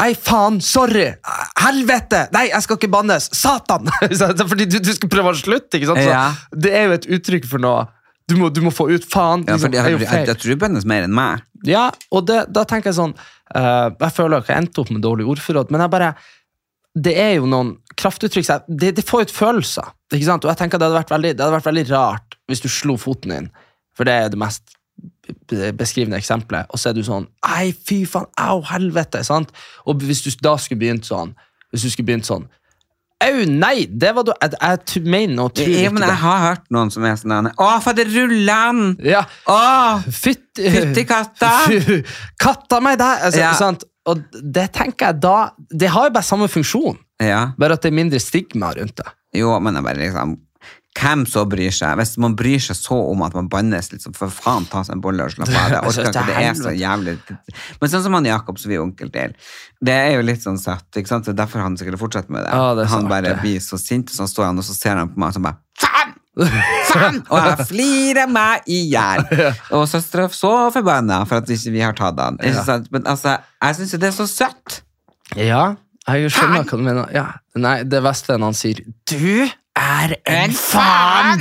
Nei, 0.01 0.11
faen, 0.19 0.57
sorry! 0.65 1.07
Helvete! 1.61 2.25
Nei, 2.35 2.49
jeg 2.51 2.65
skal 2.65 2.79
ikke 2.81 2.91
bannes! 2.91 3.29
Satan! 3.37 3.87
Fordi 4.51 4.67
du, 4.67 4.81
du 4.83 4.91
skal 4.97 5.11
prøve 5.13 5.31
å 5.31 5.39
slutte, 5.39 5.79
ikke 5.79 5.91
sant? 5.93 6.03
Så 6.03 6.09
Ja. 6.11 6.25
Det 6.51 6.73
er 6.75 6.89
jo 6.89 6.97
et 6.97 7.07
uttrykk 7.19 7.47
for 7.47 7.63
noe. 7.63 7.85
Du 8.27 8.35
må, 8.41 8.49
du 8.51 8.63
må 8.65 8.73
få 8.73 8.89
ut 8.91 9.05
faen. 9.07 9.45
Ja, 9.47 9.59
for 9.59 9.69
liksom, 9.69 9.77
jeg, 9.77 9.85
er 9.85 9.93
jo 9.95 10.01
jeg, 10.01 10.09
feil. 10.11 10.27
jeg, 10.33 10.41
tror 10.41 10.55
du 10.57 10.63
bannes 10.65 10.87
mer 10.89 11.05
enn 11.07 11.15
meg. 11.15 11.45
Ja, 11.69 11.85
og 12.11 12.25
det, 12.27 12.41
da 12.53 12.65
tenker 12.69 12.91
jeg 12.91 12.97
sånn 12.99 13.13
eh, 13.17 13.87
Jeg 14.01 14.13
føler 14.17 14.43
ikke 14.43 14.53
jeg 14.53 14.65
endte 14.65 14.83
opp 14.83 14.91
med 14.93 15.01
dårlig 15.05 15.25
ordforråd, 15.33 15.71
men 15.73 15.81
jeg 15.81 15.93
bare 15.95 16.11
Det 17.07 17.15
er 17.21 17.31
jo 17.39 17.47
noen 17.49 17.71
kraftuttrykk 17.97 18.45
så 18.45 18.59
jeg- 18.59 18.77
det, 18.83 18.91
det 18.99 19.05
får 19.09 19.29
ut 19.29 19.33
følelser. 19.33 19.89
Ikke 20.13 20.27
sant? 20.29 20.45
Og 20.45 20.51
jeg 20.53 20.59
tenker 20.61 20.81
det 20.81 20.89
hadde, 20.91 20.99
vært 20.99 21.15
veldig, 21.15 21.33
det 21.37 21.45
hadde 21.45 21.57
vært 21.57 21.69
veldig 21.71 21.87
rart 21.93 22.37
hvis 22.51 22.61
du 22.61 22.69
slo 22.69 22.99
foten 23.01 23.33
din, 23.33 23.47
for 23.97 24.05
det 24.09 24.13
er 24.13 24.29
det 24.33 24.39
mest 24.41 24.75
beskrivende 25.79 26.17
eksempelet, 26.21 26.67
og 26.71 26.79
så 26.79 26.91
er 26.91 26.97
du 26.99 27.03
sånn 27.07 27.25
Ei, 27.57 27.73
fy 27.73 28.05
faen, 28.09 28.27
au, 28.41 28.61
helvete! 28.69 29.23
sant? 29.27 29.51
Og 29.89 30.03
hvis 30.05 30.23
du 30.23 30.31
da 30.45 30.57
skulle 30.61 30.79
begynt 30.83 31.07
sånn 31.09 31.33
Hvis 31.73 31.83
du 31.87 31.91
skulle 31.91 32.07
begynt 32.13 32.29
sånn 32.29 32.45
Au, 33.25 33.45
nei! 33.49 33.87
Det 33.89 34.11
var 34.15 34.27
du 34.27 34.33
Jeg, 34.37 34.53
jeg 34.61 35.03
mener 35.09 35.47
og 35.47 35.55
tror 35.57 35.71
Ja, 35.71 35.81
ikke 35.87 35.95
men 35.97 36.05
jeg 36.05 36.13
det. 36.13 36.19
har 36.23 36.39
hørt 36.45 36.65
noen 36.77 36.93
som 36.93 37.07
er 37.09 37.17
sånn 37.21 37.49
Å, 37.57 37.69
for 37.85 37.97
det 37.97 38.07
ruller 38.13 38.53
han! 38.67 38.83
Ja, 39.03 39.25
Å! 39.51 39.59
Fytt, 40.13 40.61
katta! 41.09 41.53
Katta 42.41 42.81
meg 42.85 42.99
der! 43.01 43.25
Altså, 43.29 43.41
Ja. 43.43 43.53
sant? 43.59 43.85
Og 44.07 44.21
det 44.37 44.67
tenker 44.77 45.07
jeg 45.15 45.21
da 45.25 45.37
Det 45.73 45.89
har 45.95 46.11
jo 46.11 46.15
bare 46.19 46.27
samme 46.29 46.49
funksjon, 46.53 46.99
Ja. 47.25 47.47
bare 47.59 47.79
at 47.79 47.83
det 47.87 47.93
er 47.93 47.97
mindre 47.97 48.21
stigma 48.21 48.75
rundt 48.77 48.97
det. 49.01 49.07
Jo, 49.41 49.57
men 49.59 49.75
jeg 49.81 49.85
bare 49.87 50.03
liksom 50.03 50.37
Hvem 50.95 51.25
så 51.27 51.43
bryr 51.51 51.73
seg? 51.75 51.97
Hvis 51.99 52.13
man 52.23 52.37
bryr 52.39 52.61
seg 52.63 52.77
så 52.79 52.97
om 53.11 53.23
at 53.27 53.35
man 53.35 53.49
bannes, 53.51 53.89
liksom, 53.91 54.15
for 54.15 54.31
faen 54.31 54.67
ta 54.71 54.85
seg 54.87 54.95
en 54.95 55.03
bolle 55.03 55.27
og 55.27 55.33
slappe 55.35 55.51
av. 55.59 55.73
Jeg 55.75 55.81
orker 55.91 56.11
ikke, 56.11 56.23
det 56.29 56.37
er 56.39 56.55
så 56.59 56.71
jævlig 56.79 57.15
Men 57.81 57.91
sånn 57.91 58.05
som 58.07 58.15
han 58.15 58.29
Jakob, 58.29 58.61
som 58.63 58.71
vi 58.71 58.79
er 58.79 58.85
onkel 58.85 59.11
til, 59.15 59.35
det 59.85 59.97
er 60.05 60.13
jo 60.15 60.23
litt 60.25 60.45
sånn 60.47 60.61
søtt. 60.61 60.87
ikke 60.95 61.11
sant? 61.11 61.27
Det 61.27 61.35
er 61.35 61.41
derfor 61.43 61.65
han 61.65 61.77
sikkert 61.81 61.99
fortsetter 62.01 62.31
med 62.37 62.47
det. 62.47 62.55
Ah, 62.55 62.73
det 62.79 62.87
han 62.93 63.11
bare 63.11 63.35
blir 63.43 63.59
så 63.65 63.79
sint, 63.81 64.13
og 64.15 64.21
så 64.23 64.29
står 64.31 64.53
han 64.53 64.63
og 64.63 64.67
så 64.69 64.77
ser 64.79 65.01
han 65.03 65.11
på 65.11 65.19
meg 65.19 65.35
og 65.35 65.39
sånn 65.39 65.49
bare 65.49 65.61
Faen! 65.83 66.15
Faen! 66.91 67.19
Og 67.31 67.43
jeg 67.43 67.67
flirer 67.69 68.31
meg 68.31 68.67
i 68.71 68.81
hjel. 68.91 69.27
Og 69.77 69.85
søstera 69.91 70.29
så 70.35 70.53
forbanna 70.75 71.21
for 71.31 71.43
at 71.43 71.51
ikke 71.51 71.75
vi 71.75 71.83
har 71.83 71.95
tatt 71.99 72.19
han. 72.23 72.39
Ikke 72.43 72.65
sant? 72.67 72.89
Men 72.95 73.07
altså, 73.11 73.37
jeg 73.63 73.79
syns 73.79 73.95
jo 73.95 74.01
det 74.03 74.11
er 74.11 74.17
så 74.17 74.27
søtt. 74.31 74.81
Ja, 75.39 75.65
jeg 76.07 76.31
skjønner 76.35 76.67
hva 76.67 76.79
du 76.79 76.85
mener. 76.85 77.13
Ja. 77.15 77.27
Nei, 77.59 77.77
det 77.87 78.03
verste 78.05 78.35
er 78.35 78.43
når 78.43 78.53
han 78.53 78.59
sier 78.59 78.83
'du'. 78.83 79.51
Er 79.75 80.13
en 80.31 80.53
faen! 80.55 81.41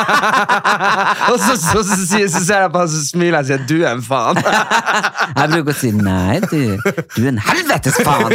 og 1.30 1.36
så, 1.40 1.54
så, 1.56 1.82
så, 1.84 1.96
så 2.04 2.42
ser 2.44 2.64
jeg 2.66 2.72
på 2.72 2.82
han, 2.82 2.90
som 2.92 3.04
smiler 3.06 3.40
og 3.40 3.48
sier 3.48 3.62
du 3.68 3.78
er 3.80 3.94
en 3.94 4.04
faen. 4.04 4.40
Jeg 5.40 5.52
bruker 5.54 5.72
å 5.72 5.76
si 5.78 5.90
nei, 5.96 6.40
du. 6.44 6.76
Du 7.14 7.22
er 7.22 7.30
en 7.30 7.40
helvetes 7.40 7.96
faen! 8.04 8.34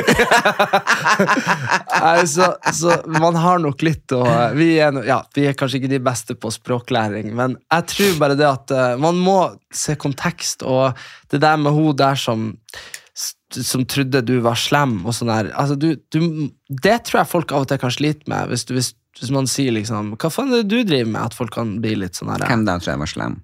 Så, 2.25 2.49
så 2.73 2.97
man 3.21 3.37
har 3.39 3.61
nok 3.61 3.83
litt 3.85 4.13
å 4.15 4.23
vi 4.57 4.75
er, 4.81 4.93
no, 4.95 5.03
ja, 5.05 5.19
vi 5.35 5.45
er 5.49 5.57
kanskje 5.57 5.81
ikke 5.81 5.91
de 5.91 6.01
beste 6.03 6.35
på 6.39 6.51
språklæring, 6.53 7.29
men 7.37 7.57
jeg 7.71 7.87
tror 7.91 8.19
bare 8.21 8.37
det 8.39 8.47
at 8.47 8.73
eh, 8.73 8.93
man 9.01 9.19
må 9.21 9.37
se 9.75 9.95
kontekst, 9.99 10.65
og 10.65 10.95
det 11.31 11.41
der 11.43 11.59
med 11.61 11.75
hun 11.75 11.95
der 11.97 12.17
som 12.19 12.53
som 13.63 13.85
trodde 13.87 14.21
du 14.25 14.35
var 14.43 14.59
slem 14.59 14.97
og 15.05 15.15
sånn 15.15 15.31
der. 15.31 15.51
Altså, 15.55 15.77
du, 15.79 15.95
du, 16.11 16.51
det 16.69 16.97
tror 17.07 17.21
jeg 17.21 17.31
folk 17.31 17.55
av 17.55 17.65
og 17.65 17.71
til 17.71 17.81
kan 17.81 17.93
slite 17.93 18.29
med, 18.31 18.51
hvis, 18.51 18.65
du, 18.67 18.75
hvis, 18.77 18.91
hvis 19.19 19.33
man 19.33 19.49
sier 19.49 19.75
liksom 19.75 20.15
Hva 20.19 20.31
faen 20.33 20.51
er 20.51 20.63
det 20.63 20.71
du 20.73 20.87
driver 20.87 21.11
med? 21.11 21.21
At 21.21 21.37
folk 21.37 21.53
kan 21.55 21.77
bli 21.83 21.95
litt 22.03 22.19
sånn 22.19 22.33
her 22.33 22.45
Hvem 22.49 22.65
da 22.67 22.77
tror 22.81 22.95
jeg 22.95 23.03
var 23.05 23.13
slem? 23.13 23.39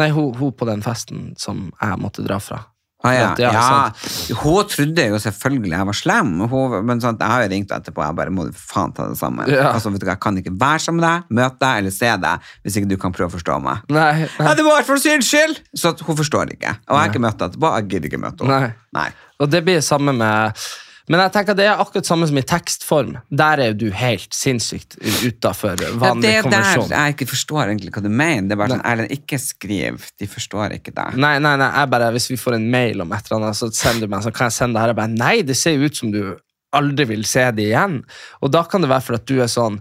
Nei, 0.00 0.08
hun, 0.16 0.32
hun 0.38 0.54
på 0.56 0.66
den 0.68 0.82
festen 0.84 1.32
som 1.40 1.66
jeg 1.76 2.00
måtte 2.00 2.24
dra 2.24 2.38
fra. 2.40 2.62
Ah, 3.02 3.12
ja. 3.14 3.28
Ja, 3.42 3.50
ja. 3.52 4.36
Hun 4.42 4.68
trodde 4.70 5.06
jo 5.10 5.18
selvfølgelig 5.22 5.74
jeg 5.74 5.88
var 5.88 5.96
slem, 5.98 6.32
hun, 6.52 6.76
men 6.86 7.02
sånn, 7.02 7.18
jeg 7.18 7.32
har 7.32 7.42
jo 7.44 7.48
ringt 7.50 7.74
etterpå. 7.74 8.04
Jeg 8.06 8.18
bare 8.18 8.34
må 8.34 8.46
du 8.46 8.52
faen 8.58 8.94
ta 8.94 9.08
det 9.10 9.18
sammen. 9.18 9.50
Altså, 9.50 9.90
vet 9.90 10.04
du 10.04 10.06
hva, 10.06 10.14
Jeg 10.14 10.22
kan 10.22 10.38
ikke 10.38 10.54
være 10.60 10.84
sammen 10.84 11.02
med 11.02 11.08
deg, 11.08 11.34
møte 11.40 11.60
deg 11.64 11.82
eller 11.82 11.96
se 11.96 12.12
deg 12.26 12.52
hvis 12.62 12.78
ikke 12.78 12.92
du 12.92 12.96
kan 13.02 13.16
prøve 13.16 13.32
å 13.32 13.34
forstå 13.34 13.58
meg. 13.64 13.82
Nei, 13.92 14.28
nei. 14.38 14.54
det 14.58 14.66
var 14.68 14.86
for 14.86 15.02
sin 15.02 15.24
skyld! 15.26 15.58
Så 15.74 15.94
hun 16.06 16.18
forstår 16.18 16.54
ikke. 16.54 16.76
Og 16.86 16.94
jeg 16.94 17.00
har 17.02 17.12
ikke 17.12 17.24
møtt 17.26 17.40
henne 17.42 17.50
etterpå. 17.50 17.74
Jeg 17.80 17.90
gidder 17.90 18.12
ikke 18.12 18.22
møte 18.22 18.46
henne. 18.46 18.72
Nei. 18.94 19.08
Og 19.42 19.50
det 19.50 19.64
blir 19.66 19.82
samme 19.82 20.14
med 20.14 20.62
Men 21.10 21.18
jeg 21.24 21.32
tenker 21.34 21.56
at 21.56 21.58
det 21.58 21.64
er 21.66 21.80
akkurat 21.82 22.06
samme 22.06 22.28
som 22.30 22.38
i 22.38 22.44
tekstform. 22.46 23.16
Der 23.42 23.62
er 23.62 23.72
jo 23.72 23.78
du 23.80 23.88
helt 23.96 24.36
sinnssykt 24.36 24.94
utafor 25.26 25.80
Ja, 25.82 25.90
vanlig 25.98 26.28
det 26.28 26.34
er 26.36 26.46
der 26.46 26.46
konvensjon. 26.46 26.94
jeg 26.94 27.16
ikke 27.16 27.28
forstår 27.32 27.62
egentlig 27.64 27.90
hva 27.96 28.04
du 28.04 28.08
mener. 28.08 28.46
Det 28.46 28.54
er 28.54 28.60
bare 28.60 28.74
sånn, 28.76 28.84
Erlend, 28.92 29.14
ikke 29.16 29.40
skriv. 29.42 30.06
De 30.22 30.30
forstår 30.30 30.76
ikke 30.78 30.94
deg. 30.94 31.18
Nei, 31.18 31.34
nei, 31.42 31.56
nei, 31.58 31.70
jeg 31.80 31.92
bare, 31.96 32.12
Hvis 32.14 32.30
vi 32.30 32.38
får 32.38 32.58
en 32.60 32.70
mail 32.70 33.02
om 33.02 33.12
et 33.12 33.26
eller 33.26 33.40
annet, 33.40 33.58
så 33.58 33.70
sender 33.74 34.06
du 34.06 34.14
meg, 34.14 34.22
så 34.22 34.32
kan 34.34 34.50
jeg 34.50 34.58
sende 34.60 34.78
det 34.78 34.84
her. 34.84 34.94
Jeg 34.94 35.00
bare, 35.02 35.16
nei, 35.18 35.36
det 35.42 35.58
ser 35.58 35.74
jo 35.74 35.90
ut 35.90 35.98
som 35.98 36.14
du 36.14 36.22
aldri 36.72 37.08
vil 37.10 37.24
se 37.28 37.50
det 37.56 37.70
igjen. 37.72 38.02
Og 38.40 38.52
da 38.54 38.62
kan 38.64 38.84
det 38.84 38.92
være 38.92 39.06
for 39.08 39.18
at 39.18 39.26
du 39.28 39.40
er 39.42 39.50
sånn 39.50 39.80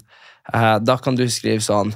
eh, 0.54 0.78
Da 0.84 0.98
kan 0.98 1.16
du 1.16 1.28
skrive 1.32 1.64
sånn 1.64 1.94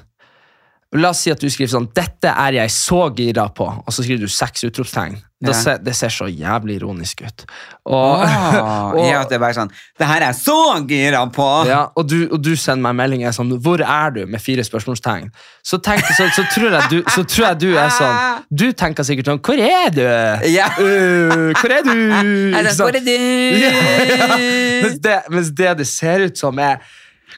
La 0.95 1.09
oss 1.11 1.25
si 1.25 1.31
at 1.33 1.41
du 1.41 1.49
skriver 1.51 1.73
sånn 1.73 1.89
'Dette 1.91 2.29
er 2.31 2.55
jeg 2.61 2.71
så 2.71 3.09
gira 3.17 3.49
på', 3.51 3.67
og 3.83 3.91
så 3.91 4.05
skriver 4.05 4.29
du 4.29 4.31
seks 4.31 4.63
utropstegn. 4.63 5.17
Da 5.45 5.51
Ja. 5.53 5.57
ser, 5.61 5.77
det 5.83 5.93
ser 5.95 6.09
så 6.09 6.25
jævlig 6.27 6.75
ironisk 6.81 7.21
ut. 7.21 7.45
Og, 7.85 8.21
oh, 8.25 8.93
og- 8.95 8.99
ja, 9.05 9.23
det 9.29 9.37
er 9.37 9.39
bare 9.43 9.53
sånn 9.53 9.69
Det 9.99 10.07
her 10.07 10.15
er 10.23 10.31
jeg 10.31 10.35
så 10.41 10.57
gira 10.89 11.21
på! 11.31 11.47
Ja, 11.69 11.83
og 11.95 12.07
du, 12.09 12.27
og 12.31 12.41
du 12.43 12.55
sender 12.55 12.81
meg 12.81 12.95
melding 12.95 13.23
er 13.27 13.31
sånn 13.31 13.51
'Hvor 13.61 13.79
er 13.85 14.09
du?' 14.11 14.25
med 14.25 14.41
fire 14.41 14.63
spørsmålstegn. 14.65 15.29
Så, 15.63 15.77
tenk, 15.77 16.01
så, 16.17 16.27
så, 16.33 16.43
tror 16.53 16.73
du, 16.89 17.03
så 17.09 17.23
tror 17.23 17.47
jeg 17.47 17.59
du 17.59 17.77
er 17.77 17.89
sånn 17.89 18.43
Du 18.61 18.71
tenker 18.73 19.03
sikkert 19.03 19.25
sånn 19.29 19.39
'Hvor 19.39 19.59
er 19.61 19.89
du?' 19.93 20.51
Ja. 20.51 20.67
Uh, 20.79 21.53
hvor 21.59 21.71
er 21.71 21.83
du? 21.85 21.93
Det, 21.93 22.59
Ikke 22.59 22.73
sant? 22.73 22.89
hvor 22.89 22.95
er 22.95 23.03
du? 23.05 24.85
Mens, 24.85 24.99
det, 25.03 25.17
mens 25.29 25.49
det 25.57 25.77
det 25.77 25.87
ser 25.87 26.25
ut 26.25 26.37
som, 26.37 26.59
er 26.59 26.77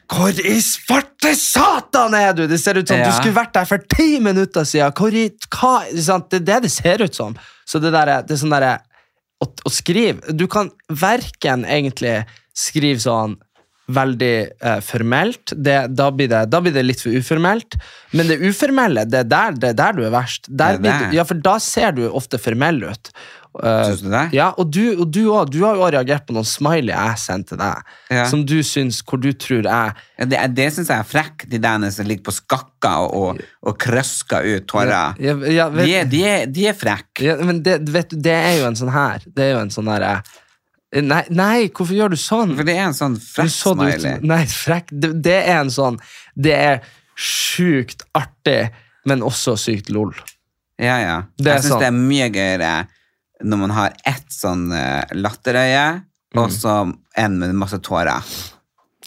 hvor 0.08 0.32
i 0.32 0.56
svarte 0.64 1.34
satan 1.36 2.14
er 2.16 2.32
du?! 2.32 2.46
Det 2.48 2.56
ser 2.60 2.78
ut 2.80 2.88
som 2.88 2.96
Ja. 2.96 3.04
du 3.10 3.12
skulle 3.16 3.34
vært 3.36 3.52
der 3.54 3.64
for 3.68 3.78
ti 3.92 4.18
minutter 4.24 4.64
siden. 4.64 4.92
Hvor 4.96 5.12
i, 5.12 5.28
hva. 5.52 5.82
Det 5.92 6.40
er 6.40 6.44
det 6.46 6.62
det 6.64 6.70
ser 6.72 7.02
ut 7.04 7.14
som. 7.14 7.36
Så 7.68 7.80
det, 7.84 7.92
der, 7.94 8.08
er- 8.16 8.22
det 8.24 8.36
er 8.36 8.40
sånn 8.40 8.54
derre 8.54 8.76
å, 9.44 9.46
å 9.68 9.70
skrive 9.70 10.32
Du 10.34 10.46
kan 10.50 10.70
verken 10.88 11.66
egentlig 11.68 12.22
skrive 12.58 12.98
sånn 13.04 13.36
veldig 13.88 14.32
eh, 14.60 14.80
formelt. 14.84 15.54
Det, 15.56 15.76
da, 15.96 16.10
blir 16.12 16.28
det, 16.28 16.42
da 16.52 16.58
blir 16.60 16.74
det 16.74 16.82
litt 16.84 17.00
for 17.00 17.14
uformelt. 17.16 17.76
Men 18.12 18.28
det 18.28 18.36
uformelle, 18.44 19.06
det 19.08 19.22
er 19.22 19.28
der, 19.30 19.54
det 19.62 19.70
er 19.70 19.78
der 19.78 19.94
du 19.96 20.02
er 20.04 20.12
verst. 20.12 20.44
Der 20.50 20.76
er 20.76 20.82
du, 20.82 20.88
ja, 21.16 21.24
for 21.24 21.40
da 21.46 21.54
ser 21.64 21.94
du 21.96 22.02
ofte 22.10 22.36
formell 22.42 22.82
ut. 22.84 23.08
Eh, 23.58 23.84
Syns 23.88 24.02
du 24.04 24.10
det? 24.12 24.22
ja, 24.36 24.50
og 24.58 24.68
du, 24.70 24.82
og 25.00 25.08
du, 25.10 25.20
også, 25.32 25.50
du 25.50 25.58
har 25.64 25.74
jo 25.78 25.86
reagert 25.90 26.26
på 26.28 26.34
noen 26.36 26.46
smiley 26.46 26.92
jeg 26.94 27.18
sendte 27.18 27.56
deg, 27.58 27.82
Ja. 28.14 28.24
som 28.30 28.44
du 28.46 28.58
syns, 28.62 29.00
hvor 29.02 29.18
du 29.20 29.32
tror 29.32 29.64
jeg 29.66 29.94
Ja, 30.18 30.24
det 30.30 30.42
det 30.54 30.68
syns 30.76 30.88
jeg 30.92 30.98
er 30.98 31.08
frekk, 31.08 31.46
de 31.50 31.58
der 31.58 31.90
som 31.90 32.06
ligger 32.06 32.22
på 32.28 32.34
skakka 32.36 32.92
og, 33.08 33.40
og, 33.62 33.78
krøsker 33.78 34.46
ut 34.46 34.66
tårer. 34.70 35.14
Ja, 35.18 35.34
ja, 35.50 35.68
vet- 35.68 35.86
de, 35.86 35.94
er, 35.94 36.04
de, 36.04 36.22
er, 36.24 36.46
de 36.46 36.66
er 36.70 36.74
frekke. 36.78 37.24
ja, 37.24 37.36
Men 37.42 37.62
det, 37.62 37.80
vet 37.88 38.10
du, 38.10 38.16
det 38.16 38.32
er 38.36 38.60
jo 38.60 38.66
en 38.70 38.76
sånn 38.78 38.92
her. 38.94 39.24
Det 39.26 39.44
er 39.48 39.56
jo 39.56 39.64
en 39.66 39.70
sånn 39.74 39.90
derre 39.90 40.20
Nei, 40.88 41.20
nei, 41.28 41.68
hvorfor 41.68 41.92
gjør 41.92 42.14
du 42.14 42.16
sånn? 42.16 42.54
For 42.56 42.64
det 42.64 42.78
er 42.78 42.86
en 42.86 42.94
sånn 42.96 43.18
frekk 43.20 43.44
det 43.44 43.52
ut 43.52 43.74
smiley. 43.76 44.20
Nei, 44.24 44.44
frekk. 44.48 44.88
Det, 44.88 45.10
det 45.20 45.34
er 45.42 45.58
en 45.60 45.68
sånn 45.74 45.98
Det 46.32 46.54
er 46.56 46.78
sjukt 47.18 48.06
artig, 48.16 48.70
men 49.04 49.20
også 49.26 49.56
sykt 49.60 49.90
lol. 49.92 50.14
Ja, 50.80 50.94
ja. 51.02 51.16
Jeg 51.42 51.58
syns 51.60 51.72
sånn. 51.74 51.82
det 51.82 51.88
er 51.90 51.96
mye 51.98 52.28
gøyere 52.32 52.72
når 53.44 53.60
man 53.60 53.70
har 53.76 53.96
ett 54.08 54.30
sånn 54.32 54.68
uh, 54.72 55.02
latterøye, 55.14 55.88
Mm. 56.28 56.42
og 56.42 56.50
så 56.52 56.72
en 57.16 57.38
med 57.40 57.54
masse 57.56 57.78
tårer. 57.80 58.20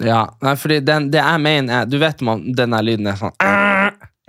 Ja, 0.02 0.24
nei, 0.42 0.56
fordi 0.58 0.80
den, 0.82 1.12
det 1.14 1.20
jeg 1.22 1.42
mener 1.44 1.84
er 1.84 1.86
Du 1.86 2.00
vet 2.02 2.22
man, 2.26 2.42
den 2.58 2.74
lyden 2.82 3.06
er 3.12 3.20
sånn 3.20 3.36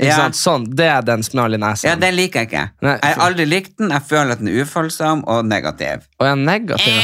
Ja. 0.00 0.16
sant? 0.16 0.38
Sånn, 0.38 0.64
Det 0.74 0.86
er 0.88 1.02
den 1.04 1.22
smileyen 1.22 1.60
nesen. 1.60 1.90
Ja, 1.90 1.96
den 2.00 2.16
liker 2.16 2.42
jeg 2.42 2.48
ikke. 2.50 2.64
Nei, 2.82 2.94
Jeg 3.02 3.14
har 3.16 3.26
aldri 3.26 3.44
likt 3.46 3.76
den. 3.78 3.90
Jeg 3.92 4.02
føler 4.08 4.32
at 4.32 4.38
den 4.40 4.48
er 4.48 4.62
ufølsom 4.64 5.24
og 5.28 5.44
negativ. 5.44 6.06
Og 6.18 6.26
jeg 6.26 6.32
er 6.32 6.40
negativ. 6.40 7.02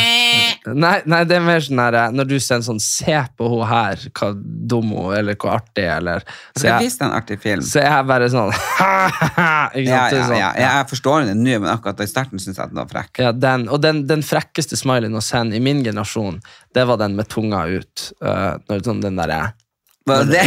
Nei, 0.75 0.95
nei, 1.09 1.21
det 1.25 1.37
er 1.39 1.45
mer 1.45 1.63
sånn 1.65 1.81
her 1.81 1.95
eh, 1.97 2.11
Når 2.13 2.29
du 2.29 2.35
ser 2.43 2.59
en 2.59 2.65
sånn 2.67 2.81
'se 2.83 3.21
på 3.39 3.47
hun 3.49 3.67
her, 3.69 4.03
hva 4.19 4.29
dum 4.37 4.91
hun 4.93 5.13
er', 5.15 5.19
eller 5.21 5.35
'hvor 5.35 5.55
artig', 5.55 5.87
eller 5.97 6.25
Så 6.57 6.67
jeg 6.67 6.83
jeg, 6.83 6.93
en 7.01 7.13
artig 7.13 7.39
film? 7.41 7.63
så 7.63 7.81
jeg 7.81 7.93
er 7.93 8.03
bare 8.05 8.29
sånn 8.29 8.53
Ikke? 9.79 9.89
Ja, 9.89 10.09
er 10.09 10.17
ja, 10.17 10.27
sånn, 10.27 10.37
ja. 10.39 10.53
Jeg 10.59 10.89
forstår 10.91 11.27
den 11.27 11.45
nå, 11.45 11.61
men 11.61 11.71
akkurat 11.71 12.01
i 12.01 12.07
starten 12.11 12.39
syns 12.39 12.59
jeg 12.59 12.69
den 12.69 12.81
var 12.81 12.89
frekk. 12.91 13.19
Ja, 13.19 13.33
den, 13.33 13.69
og 13.69 13.81
den, 13.81 14.07
den 14.07 14.23
frekkeste 14.23 14.77
smileyen 14.77 15.17
å 15.17 15.23
sende 15.25 15.57
i 15.57 15.61
min 15.61 15.83
generasjon, 15.85 16.41
det 16.75 16.87
var 16.89 16.99
den 17.01 17.17
med 17.17 17.29
tunga 17.29 17.65
ut. 17.69 18.13
Uh, 18.23 18.59
når 18.69 18.85
sånn 18.85 19.01
den 19.05 19.17
der, 19.17 19.29
Var 19.29 19.29
det 19.29 19.55
det? 19.55 19.68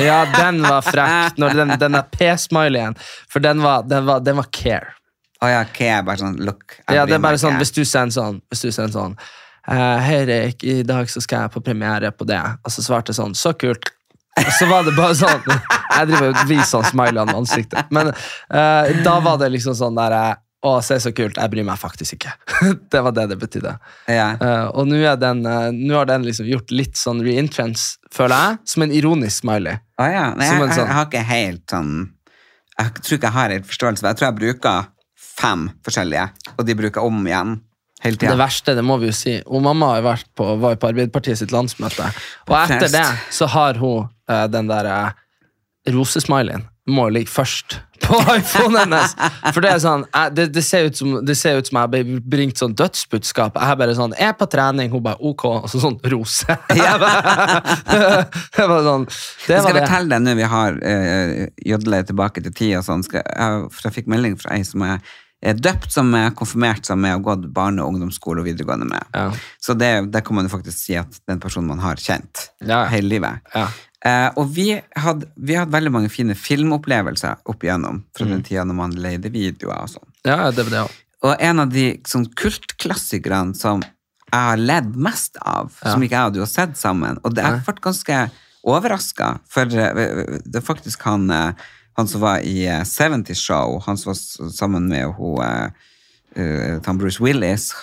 Ja, 0.01 0.23
den 0.37 0.61
var 0.65 0.85
frekk. 0.85 1.37
Når 1.41 1.59
den, 1.61 1.75
den 1.81 1.97
der 1.97 2.09
P-smileyen. 2.13 2.97
For 3.31 3.43
den 3.43 3.61
var, 3.63 3.85
den 3.89 4.07
var, 4.09 4.23
den 4.25 4.39
var 4.41 4.49
care. 4.55 4.95
Å 5.41 5.49
ja, 5.49 5.61
ok, 5.65 5.79
er 5.87 6.03
bare 6.05 6.21
sånn 6.21 6.35
look. 6.45 6.75
Ja, 6.85 7.07
det 7.09 7.17
er 7.17 7.23
bare 7.23 7.39
sånn. 7.41 7.57
Hvis 7.61 7.73
du 7.73 7.81
sender 7.81 8.13
sånn, 8.13 8.41
hvis 8.51 8.61
du 8.61 8.69
sender 8.69 8.93
sånn 8.93 9.15
uh, 9.17 9.97
Hei, 10.03 10.19
Erik, 10.21 10.61
i 10.61 10.83
dag 10.85 11.09
så 11.09 11.23
skal 11.23 11.47
jeg 11.47 11.53
på 11.55 11.63
premiere 11.65 12.11
på 12.13 12.27
det. 12.29 12.41
Og 12.61 12.73
så 12.73 12.85
svarte 12.85 13.09
jeg 13.09 13.17
sånn 13.17 13.33
Så 13.37 13.55
kult. 13.57 13.89
Og 14.37 14.51
så 14.59 14.67
var 14.69 14.85
det 14.85 14.93
bare 14.95 15.15
sånn 15.17 15.41
Jeg 15.97 16.11
driver 16.11 16.29
og 16.29 16.45
viser 16.45 16.69
sånn 16.69 16.87
smiley 16.91 17.25
med 17.25 17.41
ansiktet. 17.41 17.89
Men 17.89 18.13
uh, 18.13 19.01
da 19.01 19.17
var 19.25 19.41
det 19.41 19.49
liksom 19.55 19.75
sånn 19.77 19.97
der 19.97 20.15
eh, 20.15 20.37
Å, 20.61 20.75
se 20.85 20.99
så 21.01 21.09
kult. 21.17 21.39
Jeg 21.41 21.49
bryr 21.49 21.65
meg 21.65 21.79
faktisk 21.81 22.19
ikke. 22.19 22.35
det 22.93 23.01
var 23.01 23.15
det 23.17 23.23
det 23.31 23.39
betydde. 23.41 23.73
ja. 24.11 24.27
Uh, 24.37 24.67
og 24.77 24.89
nå 24.91 24.99
den, 25.17 25.41
nå 25.79 25.95
har 25.97 26.09
den 26.09 26.27
liksom 26.27 26.45
gjort 26.49 26.69
litt 26.75 26.99
sånn 26.99 27.23
reentrance, 27.25 27.97
føler 28.13 28.35
jeg, 28.37 28.61
som 28.73 28.85
en 28.85 28.93
ironisk 28.93 29.41
smiley. 29.41 29.81
Å 29.97 30.09
ja. 30.11 30.27
Nei, 30.37 30.51
jeg, 30.51 30.59
jeg, 30.61 30.75
sånn- 30.77 30.85
jeg 30.85 30.97
har 30.99 31.09
ikke 31.09 31.25
helt 31.31 31.65
sånn 31.73 31.91
Jeg 32.77 32.93
tror 33.01 33.17
ikke 33.17 33.27
jeg 33.27 33.37
har 33.39 33.55
helt 33.55 33.67
forståelse. 33.73 34.05
Jeg 34.07 34.19
tror 34.19 34.29
jeg 34.29 34.39
bruker 34.41 34.87
fem 35.41 35.67
forskjellige, 35.85 36.29
og 36.57 36.65
de 36.67 36.77
bruker 36.77 37.05
om 37.09 37.21
igjen 37.25 37.57
hele 38.01 38.17
Det 38.21 38.37
verste, 38.37 38.75
det 38.77 38.83
må 38.85 38.97
vi 39.01 39.09
jo 39.09 39.15
si. 39.15 39.35
Og 39.45 39.63
mamma 39.65 39.95
har 39.95 40.05
vært 40.05 40.29
på, 40.37 40.47
var 40.61 40.77
på 40.81 40.89
Arbeiderpartiet 40.89 41.41
sitt 41.41 41.53
landsmøte, 41.53 42.09
og 42.49 42.55
etter 42.63 42.89
det 42.91 43.05
så 43.33 43.49
har 43.53 43.79
hun 43.81 44.07
uh, 44.09 44.45
den 44.51 44.69
der 44.71 44.89
uh, 44.89 45.11
rosesmileyen. 45.93 46.65
Må 46.89 47.09
ligge 47.13 47.29
først 47.29 47.75
på 48.01 48.17
iPhonen 48.39 48.79
hennes. 48.81 49.11
For 49.53 49.61
det 49.61 49.69
er 49.75 49.81
sånn, 49.83 50.01
jeg, 50.09 50.31
det, 50.35 50.45
det, 50.55 50.63
ser 50.65 50.87
ut 50.89 50.97
som, 50.97 51.11
det 51.25 51.35
ser 51.37 51.59
ut 51.61 51.67
som 51.69 51.77
jeg 51.77 51.91
ble 51.93 52.19
bringt 52.33 52.57
sånn 52.57 52.73
dødsbudskap. 52.79 53.59
Jeg 53.61 53.75
er 53.75 53.77
bare 53.83 53.93
sånn, 53.95 54.15
jeg 54.17 54.31
er 54.33 54.37
på 54.39 54.47
trening, 54.49 54.89
hun 54.91 55.03
bare 55.05 55.21
ok, 55.21 55.45
og 55.61 55.67
så 55.69 55.81
sånn 55.83 55.99
rose. 56.09 56.47
Bare- 56.71 58.25
det 58.57 58.65
var 58.71 58.81
sånn, 58.87 59.05
det 59.05 59.53
Jeg 59.53 59.61
skal 59.63 59.77
det. 59.77 59.83
fortelle 59.85 60.09
deg 60.17 60.25
nå 60.25 60.33
vi 60.41 60.47
har 60.55 60.79
uh, 60.81 61.35
jodlet 61.69 62.09
tilbake 62.09 62.43
til 62.47 62.55
tid 62.57 62.79
sånn. 62.87 63.05
Skal, 63.05 63.21
jeg 63.29 63.93
fikk 63.99 64.09
melding 64.11 64.39
fra 64.41 64.57
ei 64.57 64.65
som 64.67 64.81
er, 64.87 65.05
er 65.45 65.61
døpt, 65.61 65.91
som 65.93 66.09
er 66.17 66.33
konfirmert, 66.37 66.85
som 66.89 67.05
er 67.05 67.15
og 67.19 67.29
gått 67.29 67.45
barne- 67.53 67.85
og 67.85 67.93
ungdomsskole 67.93 68.41
og 68.41 68.49
videregående 68.49 68.89
med. 68.89 69.05
Ja. 69.13 69.29
Så 69.61 69.77
det, 69.77 69.93
det, 70.13 70.25
kan 70.25 70.37
man 70.41 70.49
jo 70.49 70.55
faktisk 70.57 70.81
si 70.81 70.97
at 70.99 71.21
den 71.29 71.39
personen 71.43 71.69
man 71.69 71.85
har 71.85 72.01
kjent 72.01 72.47
Ja. 72.65 72.83
hele 72.91 73.13
livet. 73.13 73.45
Ja. 73.53 73.69
Eh, 74.05 74.29
og 74.35 74.47
vi 74.55 74.81
hadde, 74.97 75.27
vi 75.37 75.53
hadde 75.53 75.71
veldig 75.75 75.91
mange 75.93 76.09
fine 76.09 76.33
filmopplevelser 76.33 77.43
opp 77.45 77.63
igjennom 77.63 78.03
fra 78.17 78.25
Mm. 78.25 78.31
den 78.31 78.43
tida 78.43 78.63
når 78.65 78.75
man 78.75 78.91
leide 78.97 79.29
videoer 79.29 79.83
og 79.83 79.89
sånn. 79.89 80.07
Ja, 80.25 80.49
det 80.51 80.65
var 80.65 80.71
det 80.71 80.79
også. 80.87 81.01
Og 81.23 81.35
en 81.39 81.59
av 81.59 81.69
de 81.69 81.83
sånn 82.09 82.25
kultklassikerne 82.33 83.55
som 83.55 83.81
jeg 83.81 84.39
har 84.39 84.57
ledd 84.57 84.95
mest 84.95 85.37
av, 85.41 85.71
Ja. 85.83 85.91
som 85.91 86.01
ikke 86.01 86.17
jeg 86.17 86.25
og 86.25 86.33
du 86.33 86.39
har 86.39 86.47
sett 86.47 86.77
sammen, 86.77 87.19
og 87.23 87.35
det 87.35 87.43
jeg 87.43 87.63
ble 87.65 87.73
ganske 87.81 88.31
overraska, 88.65 89.39
for 89.47 89.61
eh, 89.61 90.39
det 90.45 90.55
er 90.55 90.61
faktisk 90.65 91.01
han, 91.03 91.29
eh, 91.29 91.53
han 91.97 92.07
som 92.07 92.21
var 92.21 92.39
i 92.39 92.65
eh, 92.65 92.83
70 92.83 93.35
Show, 93.35 93.79
han 93.85 93.97
som 93.97 94.13
var 94.13 94.51
sammen 94.51 94.87
med 94.87 95.13
hun 95.17 95.39
uh, 95.39 95.69
eh, 96.35 96.93
Bruce 96.97 97.19
Willis, 97.19 97.73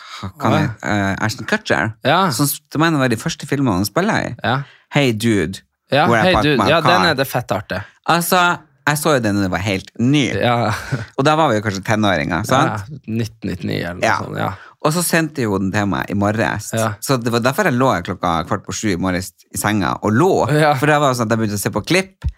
kan 0.41 0.53
ja. 0.53 0.59
jeg, 0.59 0.71
uh, 0.83 1.25
Ashton 1.25 1.47
Kutcher, 1.47 1.93
Ja. 2.05 2.31
som, 2.31 2.47
det 2.47 2.81
var 2.81 3.09
de 3.09 3.17
første 3.17 3.47
filmene 3.47 3.77
han 3.77 3.85
spiller 3.85 4.31
i. 4.31 4.35
Ja. 4.43 4.63
Hey 4.91 5.13
dude, 5.13 5.61
Ja, 5.93 6.07
hvor 6.07 6.17
jeg 6.21 6.35
hei, 6.35 6.43
du, 6.43 6.57
ja, 6.69 6.81
den 6.85 7.05
er 7.11 7.15
det 7.19 7.27
fett 7.29 7.53
artig. 7.55 7.79
Altså, 8.09 8.41
jeg 8.89 8.97
så 9.01 9.15
jo 9.17 9.21
den 9.25 9.37
da 9.37 9.43
den 9.47 9.51
var 9.53 9.63
helt 9.65 9.91
ny. 10.01 10.25
Ja. 10.37 10.73
Og 11.19 11.25
da 11.25 11.35
var 11.37 11.49
vi 11.51 11.59
jo 11.59 11.63
kanskje 11.65 11.83
tenåringer, 11.87 12.45
sant? 12.49 12.89
Ja, 12.89 12.99
1999 13.09 13.79
eller 13.83 13.95
noe 14.01 14.05
Ja. 14.09 14.17
sånt. 14.23 14.39
Ja. 14.39 14.51
Og 14.87 14.93
så 14.95 15.03
sendte 15.03 15.43
jo 15.43 15.59
den 15.59 15.73
til 15.75 15.87
meg 15.91 16.07
i 16.11 16.15
morges. 16.15 16.71
Ja. 16.77 16.93
Så 17.03 17.17
det 17.21 17.33
var 17.35 17.41
derfor 17.41 17.65
jeg 17.67 17.75
lå 17.75 17.89
klokka 18.07 18.45
kvart 18.47 18.65
på 18.69 18.73
sju 18.73 18.93
i 18.93 18.97
morges 19.01 19.33
i 19.53 19.59
senga 19.59 19.97
og 20.03 20.13
lå. 20.15 20.31
Ja. 20.55 20.75
For 20.79 20.87
det 20.87 21.01
var 21.03 21.17
sånn 21.19 21.27
at 21.27 21.35
jeg 21.35 21.41
begynte 21.43 21.59
å 21.59 21.65
se 21.65 21.73
på 21.75 21.83
klipp. 21.89 22.29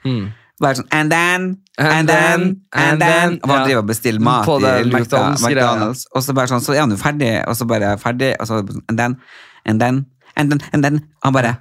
Bare 0.60 0.76
sånn, 0.76 0.88
and 0.92 1.10
then, 1.12 1.44
and, 1.78 1.88
And 1.88 2.08
then, 2.08 2.42
and 2.72 3.00
then. 3.00 3.38
Og 3.42 3.48
bare 3.48 3.60
Ja. 3.60 3.64
driver 3.66 3.78
og 3.82 3.86
bestiller 3.88 4.20
mat 4.20 4.44
På 4.46 4.58
i 4.60 4.82
luka, 4.84 4.98
McDonald's-greia. 4.98 5.54
McDonald's. 5.56 6.02
Og 6.14 6.22
så 6.22 6.34
bare 6.34 6.48
sånn, 6.48 6.60
så 6.64 6.74
er 6.74 6.80
han 6.80 6.90
jo 6.90 6.96
ferdig, 7.00 7.30
og 7.48 7.56
så 7.56 7.66
bare 7.66 7.96
ferdig, 7.98 8.34
og 8.40 8.46
så 8.46 8.58
and 8.88 8.98
then, 8.98 9.16
and 9.64 9.80
then, 9.80 10.04
and 10.36 10.50
then, 10.52 10.60
and 10.72 10.84
then. 10.84 10.94
Og 11.22 11.24
han 11.24 11.32
bare 11.32 11.56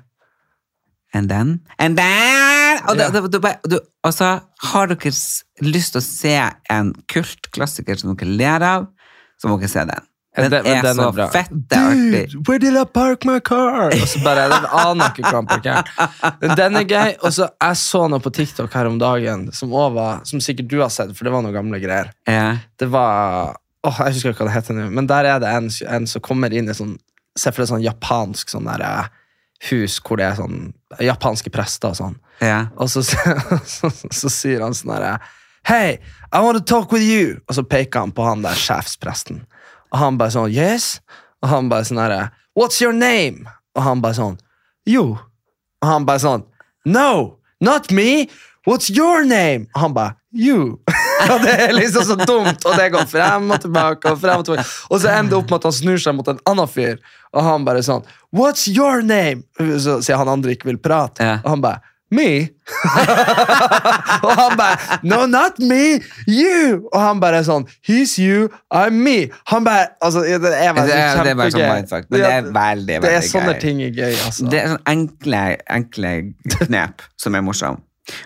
And 1.14 1.30
then, 1.30 1.60
and 1.80 1.98
then 1.98 2.84
Og, 2.88 2.98
da, 3.00 3.10
det, 3.10 3.40
bare- 3.42 3.60
du, 3.70 3.80
og 4.06 4.14
så 4.14 4.28
har 4.72 4.88
dere 4.92 5.12
lyst 5.66 5.96
til 5.96 6.00
å 6.02 6.06
se 6.06 6.36
en 6.70 6.92
kultklassiker 7.10 7.98
som 7.98 8.14
dere 8.16 8.30
ler 8.30 8.66
av, 8.68 8.86
så 9.42 9.50
må 9.50 9.58
dere 9.60 9.72
se 9.72 9.86
den. 9.90 10.06
Den, 10.38 10.52
den- 10.54 10.68
er 10.70 10.84
den 10.86 10.92
er 10.92 10.94
så 11.02 11.08
bra. 11.16 11.26
fette 11.34 11.76
artig. 11.80 12.20
Dude, 12.32 12.44
where 12.48 12.60
did 12.62 12.78
I 12.78 12.84
park 12.86 13.26
my 13.26 13.40
car? 13.44 13.90
Og 13.98 14.06
så 14.08 14.22
bare, 14.24 14.46
den 14.54 14.68
aner 14.70 15.10
ikke 15.10 15.26
hvor 15.26 15.40
han 15.42 15.50
parkerer. 15.50 15.90
Den 16.56 16.78
er 16.80 16.86
gøy. 16.88 17.16
Og 17.26 17.34
så 17.36 17.50
jeg 17.58 17.80
så 17.82 18.04
noe 18.14 18.22
på 18.24 18.32
TikTok 18.38 18.72
her 18.78 18.88
om 18.92 19.00
dagen, 19.02 19.48
som, 19.52 19.74
var, 19.74 20.22
som 20.30 20.40
sikkert 20.46 20.70
du 20.72 20.78
har 20.84 20.94
sett, 20.94 21.12
for 21.18 21.26
det 21.28 21.34
var 21.34 21.42
noen 21.44 21.58
gamle 21.58 21.82
greier. 21.82 22.14
Ja. 22.30 22.54
Det 22.80 22.88
var 22.94 23.58
åh, 23.84 24.00
Jeg 24.06 24.20
husker 24.20 24.36
ikke 24.36 24.46
hva 24.46 24.52
det 24.54 24.58
heter 24.62 24.78
nå, 24.78 24.90
men 24.94 25.08
der 25.10 25.26
er 25.34 25.40
det 25.42 25.50
en, 25.58 25.70
en 25.90 26.08
som 26.08 26.22
kommer 26.22 26.54
inn 26.54 26.70
i 26.70 26.78
sånn 26.78 26.98
Se 27.40 27.52
for 27.54 27.62
deg 27.64 27.70
sånn 27.70 27.84
japansk 27.86 28.50
sånn 28.52 28.66
der, 28.68 28.82
eh, 28.84 29.06
hus 29.70 30.00
hvor 30.04 30.18
det 30.20 30.26
er 30.28 30.36
sånn 30.40 30.74
japanske 31.04 31.52
prester 31.54 31.94
og 31.94 32.00
sånn. 32.00 32.18
Ja. 32.42 32.70
Og 32.80 32.90
så, 32.92 33.04
så, 33.76 33.92
så, 33.92 34.32
sier 34.32 34.64
han 34.64 34.76
sånn 34.78 34.96
herre 34.96 35.18
Hey, 35.68 36.00
I 36.32 36.40
want 36.42 36.58
to 36.58 36.64
talk 36.64 36.94
with 36.96 37.04
you! 37.04 37.42
Og 37.50 37.58
så 37.58 37.66
peker 37.68 38.06
han 38.06 38.14
på 38.16 38.24
han 38.26 38.46
der 38.46 38.58
sjefspresten. 38.58 39.44
Og 39.92 40.00
han 40.00 40.20
bare 40.20 40.34
sånn 40.34 40.54
Yes? 40.54 40.98
Og 41.44 41.52
han 41.52 41.72
bare 41.72 41.88
sånn 41.90 42.02
herre 42.02 42.30
What's 42.58 42.82
your 42.82 42.96
name? 42.96 43.46
Og 43.78 43.84
han 43.86 44.04
bare 44.04 44.18
sånn 44.18 44.40
Jo. 44.90 45.20
Og 45.84 45.92
han 45.92 46.08
bare 46.10 46.24
sånn 46.24 46.48
No, 46.88 47.40
not 47.62 47.92
me! 47.92 48.30
What's 48.68 48.90
your 48.92 49.26
name? 49.28 49.68
Og 49.76 49.84
han 49.84 49.98
bare 49.98 50.16
You. 50.32 50.80
og 51.34 51.42
det 51.44 51.56
er 51.66 51.74
liksom 51.76 52.04
så 52.08 52.16
dumt, 52.20 52.66
og 52.66 52.78
det 52.80 52.88
går 52.94 53.06
frem 53.12 53.52
og 53.52 53.62
tilbake. 53.66 54.12
Og 54.14 54.20
frem 54.22 54.40
og 54.42 54.46
tilbake. 54.48 54.66
Og 54.90 55.02
så 55.04 55.12
ender 55.14 55.30
det 55.36 55.38
opp 55.42 55.50
med 55.52 55.60
at 55.62 55.70
han 55.70 55.78
snur 55.82 55.98
seg 56.02 56.16
mot 56.18 56.28
en 56.32 56.40
annen 56.50 56.68
fyr, 56.72 56.98
og 57.34 57.44
han 57.46 57.66
bare 57.68 57.84
sånn 57.86 58.04
What's 58.36 58.68
your 58.72 59.02
name? 59.02 59.44
Så 59.58 60.00
sier 60.06 60.18
han 60.22 60.30
andre 60.30 60.54
ikke 60.56 60.70
vil 60.72 60.78
prate. 60.82 61.24
Ja. 61.26 61.40
Og 61.44 61.56
han 61.58 61.62
bare 61.66 61.82
Me? 62.10 62.50
og 64.26 64.32
han 64.34 64.56
bare 64.58 64.98
No, 65.06 65.26
not 65.30 65.60
me! 65.62 66.00
You! 66.26 66.80
Og 66.90 66.98
han 67.02 67.20
bare 67.22 67.44
sånn 67.46 67.68
He's 67.86 68.16
you, 68.18 68.48
I'm 68.74 68.98
me. 69.06 69.28
Han 69.52 69.68
bare 69.68 69.92
Altså, 70.02 70.24
det 70.26 70.34
er 70.56 70.74
bare 70.74 70.88
Det 70.88 70.96
er- 70.98 71.24
det 71.24 71.34
er 71.34 71.38
bare 71.38 71.52
sånn 71.54 71.68
mindfuck, 71.70 72.08
men 72.10 72.20
det 72.24 72.32
er 72.32 72.42
veldig, 72.42 72.96
veldig 72.96 73.02
Det 73.06 73.14
er 73.20 73.28
sånne 73.28 73.54
gøy. 73.54 73.60
ting 73.62 73.84
er 73.86 73.92
gøy, 73.94 74.16
altså. 74.26 74.50
Det 74.50 74.60
er 74.64 74.68
sånne 74.74 74.94
enkle, 74.96 75.44
enkle 75.78 76.14
knep 76.66 77.06
som 77.18 77.36
er 77.38 77.42
morsomme. 77.46 77.78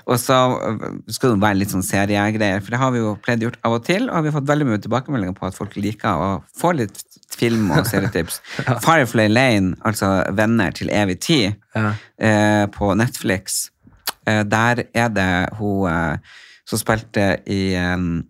Og 0.06 0.20
så 0.22 0.38
øh, 0.58 0.86
skal 1.14 1.34
det 1.36 1.42
være 1.44 1.60
litt 1.62 1.74
sånn 1.74 1.86
seriegreier, 1.86 2.62
for 2.64 2.74
det 2.76 2.80
har 2.82 2.92
vi 2.96 3.02
jo 3.04 3.16
pleid 3.24 3.44
gjort 3.46 3.60
av 3.66 3.78
og 3.78 3.84
til, 3.88 4.10
og 4.10 4.24
vi 4.24 4.32
har 4.32 4.38
fått 4.40 4.50
veldig 4.50 4.68
mye 4.70 4.82
tilbakemeldinger 4.84 5.36
på 5.38 5.48
at 5.50 5.58
folk 5.58 5.76
liker 5.80 6.24
å 6.24 6.30
få 6.60 6.74
litt 6.78 7.02
film 7.34 7.72
og 7.74 7.88
serietips. 7.90 8.42
Firefly 8.86 9.28
Lane, 9.32 9.76
altså 9.86 10.12
Venner 10.38 10.72
til 10.76 10.92
evig 10.94 11.20
tid, 11.26 11.60
Ja. 11.76 11.94
eh, 12.22 12.66
på 12.70 12.94
Netflix, 12.96 13.70
eh, 14.28 14.44
der 14.46 14.84
er 14.94 15.10
det 15.10 15.32
hun 15.58 15.88
eh, 15.90 16.18
som 16.70 16.80
spilte 16.80 17.26
i 17.50 17.74
um, 17.76 18.24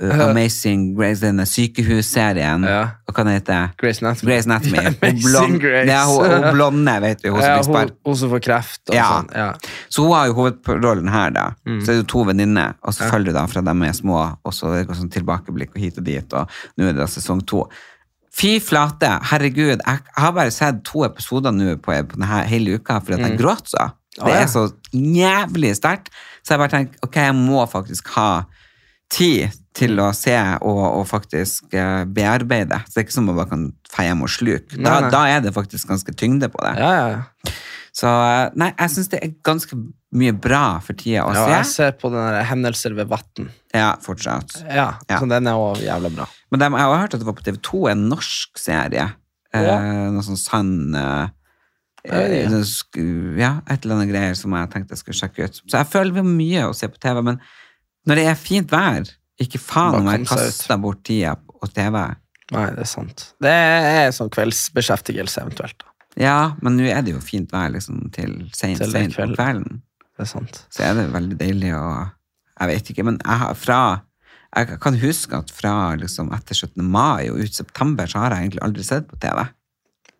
eh, 0.00 0.20
Amazing 0.28 0.96
Grace, 0.96 1.20
denne 1.22 1.44
sykehusserien. 1.46 2.64
Ja. 2.66 2.80
Hva 3.06 3.14
kan 3.14 3.28
det? 3.30 3.58
Grace 3.80 4.02
Anatomy. 4.02 4.30
Grace 4.32 4.46
Anatomy. 4.50 4.78
Hun 4.84 4.96
Amazing 5.02 5.22
blond- 5.24 5.60
Grace. 5.62 5.88
Ja, 5.90 6.04
hun, 6.06 6.30
hun 6.44 6.46
blonde, 6.56 6.94
vet 7.04 7.22
du. 7.22 7.30
Hun 7.30 7.40
som 7.42 7.50
ja, 7.50 7.58
fikk 7.62 7.74
hun, 7.76 7.92
hun 8.10 8.16
som 8.22 8.30
får 8.34 8.42
kreft 8.46 8.82
og 8.90 8.94
Ja. 8.98 9.08
sånn. 9.12 9.28
Ja. 9.34 9.48
Så 9.88 10.02
hun 10.06 10.12
har 10.16 10.26
jo 10.30 10.36
hovedrollen 10.40 11.08
her, 11.12 11.30
da. 11.36 11.46
Mm. 11.66 11.80
Så 11.84 11.92
er 11.94 12.00
det 12.02 12.08
to 12.12 12.24
venninner, 12.28 12.74
og 12.82 12.94
så 12.96 13.10
følger 13.10 13.32
du 13.32 13.38
da 13.38 13.44
fra 13.50 13.62
de 13.66 13.76
er 13.90 13.96
små, 14.00 14.22
og 14.44 14.52
så 14.56 14.72
er 14.76 14.84
det 14.88 14.96
sånn 14.98 15.12
tilbakeblikk 15.14 15.76
og 15.76 15.82
hit 15.84 15.98
og 16.02 16.08
dit, 16.08 16.32
og 16.38 16.50
nå 16.76 16.88
er 16.88 16.92
det 16.96 17.02
da 17.04 17.10
sesong 17.10 17.44
to. 17.46 17.66
Fy 18.36 18.58
flate, 18.60 19.08
herregud, 19.30 19.80
jeg 19.80 20.00
har 20.18 20.32
bare 20.36 20.50
sett 20.52 20.82
to 20.84 21.06
episoder 21.06 21.54
nå 21.56 21.78
på, 21.80 21.94
på 22.10 22.18
denne 22.18 22.42
hele 22.50 22.74
uka, 22.76 22.98
fordi 23.00 23.16
at 23.22 23.30
jeg 23.30 23.38
gråter 23.40 23.72
så. 23.76 23.86
Det 24.16 24.24
Mm. 24.24 24.28
ja. 24.32 24.36
er 24.42 24.46
så 24.48 24.60
jævlig 24.96 25.70
sterkt. 25.76 26.06
Så 26.40 26.54
jeg 26.54 26.60
bare 26.62 26.72
tenker, 26.72 26.98
ok, 27.04 27.16
jeg 27.20 27.34
må 27.36 27.64
faktisk 27.68 28.06
ha 28.14 28.28
tid 29.12 29.50
til 29.76 30.00
å 30.00 30.08
se 30.16 30.34
og, 30.64 30.82
og 30.82 31.04
faktisk 31.10 31.74
eh, 31.76 32.02
bearbeide. 32.16 32.80
Så 32.86 32.94
det 32.96 33.02
er 33.02 33.06
ikke 33.06 33.16
som 33.18 33.26
om 33.26 33.34
man 33.34 33.40
bare 33.42 33.52
kan 33.52 33.66
feie 33.92 34.10
hjem 34.10 34.24
og 34.26 34.32
sluke. 34.32 34.80
Da, 34.80 34.98
da 35.12 35.22
er 35.30 35.44
det 35.44 35.54
faktisk 35.56 35.92
ganske 35.92 36.14
tyngde 36.16 36.48
på 36.52 36.62
det. 36.64 36.74
Ja, 36.80 36.92
ja, 36.96 37.06
ja. 37.16 37.54
Så 37.96 38.08
eh, 38.08 38.56
nei, 38.60 38.72
jeg 38.74 38.92
syns 38.92 39.12
det 39.12 39.20
er 39.24 39.36
ganske 39.46 39.78
mye 40.16 40.32
bra 40.36 40.64
for 40.84 40.96
tida 40.96 41.24
å 41.26 41.32
ja, 41.36 41.44
jeg 41.58 41.68
ser 41.70 41.94
på 42.00 42.10
den 42.12 42.20
der 42.20 42.44
Hendelser 42.48 42.96
ved 42.96 43.08
vatn'. 43.12 43.48
Ja, 43.76 43.94
fortsatt. 44.04 44.58
Ja, 44.64 44.96
så 45.08 45.28
den 45.28 45.48
er 45.48 45.60
òg 45.60 45.80
jævla 45.84 46.12
bra. 46.12 46.26
Men 46.52 46.62
de, 46.62 46.68
jeg 46.72 46.88
har 46.88 47.02
hørt 47.02 47.16
at 47.16 47.22
det 47.22 47.28
var 47.28 47.36
på 47.38 47.46
TV2 47.46 47.90
en 47.92 48.04
norsk 48.12 48.60
serie. 48.60 49.10
Eh, 49.56 50.06
noe 50.12 50.24
sånn 50.24 50.40
sann 50.40 50.72
eh, 50.96 51.28
eh, 52.04 52.56
Ja, 53.40 53.52
et 53.64 53.84
eller 53.84 53.96
annet 53.96 54.10
greier 54.10 54.36
som 54.38 54.54
jeg 54.56 54.72
tenkte 54.72 54.96
jeg 54.96 55.02
skulle 55.02 55.20
sjekke 55.20 55.48
ut. 55.48 55.62
Så 55.64 55.78
jeg 55.78 55.90
føler 55.92 56.16
vi 56.16 56.22
har 56.22 56.34
mye 56.42 56.66
å 56.68 56.76
se 56.76 56.90
på 56.92 57.00
TV, 57.00 57.22
men 57.24 57.40
når 58.06 58.20
det 58.20 58.26
er 58.30 58.40
fint 58.40 58.72
vær, 58.72 59.08
ikke 59.42 59.60
faen 59.60 59.98
om 60.00 60.08
jeg 60.10 60.26
kaster 60.28 60.78
bort 60.80 61.02
tida 61.06 61.34
på 61.36 61.68
TV. 61.74 61.98
Nei, 62.54 62.64
det 62.76 62.84
er 62.84 62.88
sant. 62.88 63.24
Det 63.42 63.52
er 63.52 64.12
sånn 64.14 64.30
kveldsbeskjeftigelse 64.34 65.42
eventuelt. 65.42 65.78
da. 65.82 65.92
Ja, 66.16 66.38
men 66.64 66.78
nå 66.78 66.86
er 66.88 67.02
det 67.04 67.12
jo 67.12 67.20
fint 67.20 67.52
vær 67.52 67.68
liksom 67.74 68.06
til 68.14 68.38
seint 68.56 68.80
på 68.80 68.88
kvelden. 68.88 69.34
kvelden. 69.36 69.80
Det 70.16 70.24
er 70.24 70.30
sant. 70.30 70.62
så 70.72 70.86
er 70.86 70.94
det 70.96 71.10
veldig 71.12 71.36
deilig 71.40 71.74
å 71.76 71.86
Jeg 72.56 72.68
vet 72.70 72.90
ikke, 72.90 73.04
men 73.04 73.18
jeg 73.20 73.36
har 73.42 73.54
fra 73.54 73.80
Jeg 74.56 74.78
kan 74.80 74.94
huske 74.96 75.36
at 75.36 75.50
fra 75.52 75.94
liksom 76.00 76.30
etter 76.32 76.54
17. 76.56 76.80
mai 76.80 77.28
og 77.28 77.42
ut 77.42 77.52
september 77.52 78.06
så 78.08 78.22
har 78.22 78.32
jeg 78.32 78.46
egentlig 78.46 78.62
aldri 78.64 78.84
sett 78.86 79.08
på 79.10 79.18
TV. 79.20 79.42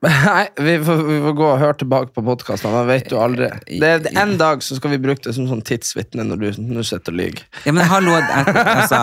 Nei, 0.05 0.43
vi 0.60 0.74
får, 0.85 0.98
vi 1.09 1.14
får 1.24 1.35
gå 1.39 1.44
og 1.48 1.60
høre 1.62 1.77
tilbake 1.81 2.12
på 2.14 2.23
podkasten. 2.27 2.70
Man 2.74 2.85
vet 2.90 3.09
jo 3.10 3.20
aldri. 3.24 3.47
Det, 3.81 3.89
er 4.12 4.18
en 4.20 4.35
dag 4.39 4.60
så 4.62 4.77
skal 4.77 4.93
vi 4.93 4.98
bruke 5.02 5.24
det 5.24 5.32
som 5.35 5.47
sånn 5.48 5.62
tidsvitne 5.66 6.27
når 6.28 6.43
du, 6.43 6.47
når 6.60 6.82
du 6.85 6.89
sitter 6.90 7.14
og 7.14 7.20
lyver. 7.23 7.40
Ja, 7.64 7.73
men 7.74 7.89
hallo, 7.89 8.12
jeg, 8.18 8.52
altså 8.60 9.01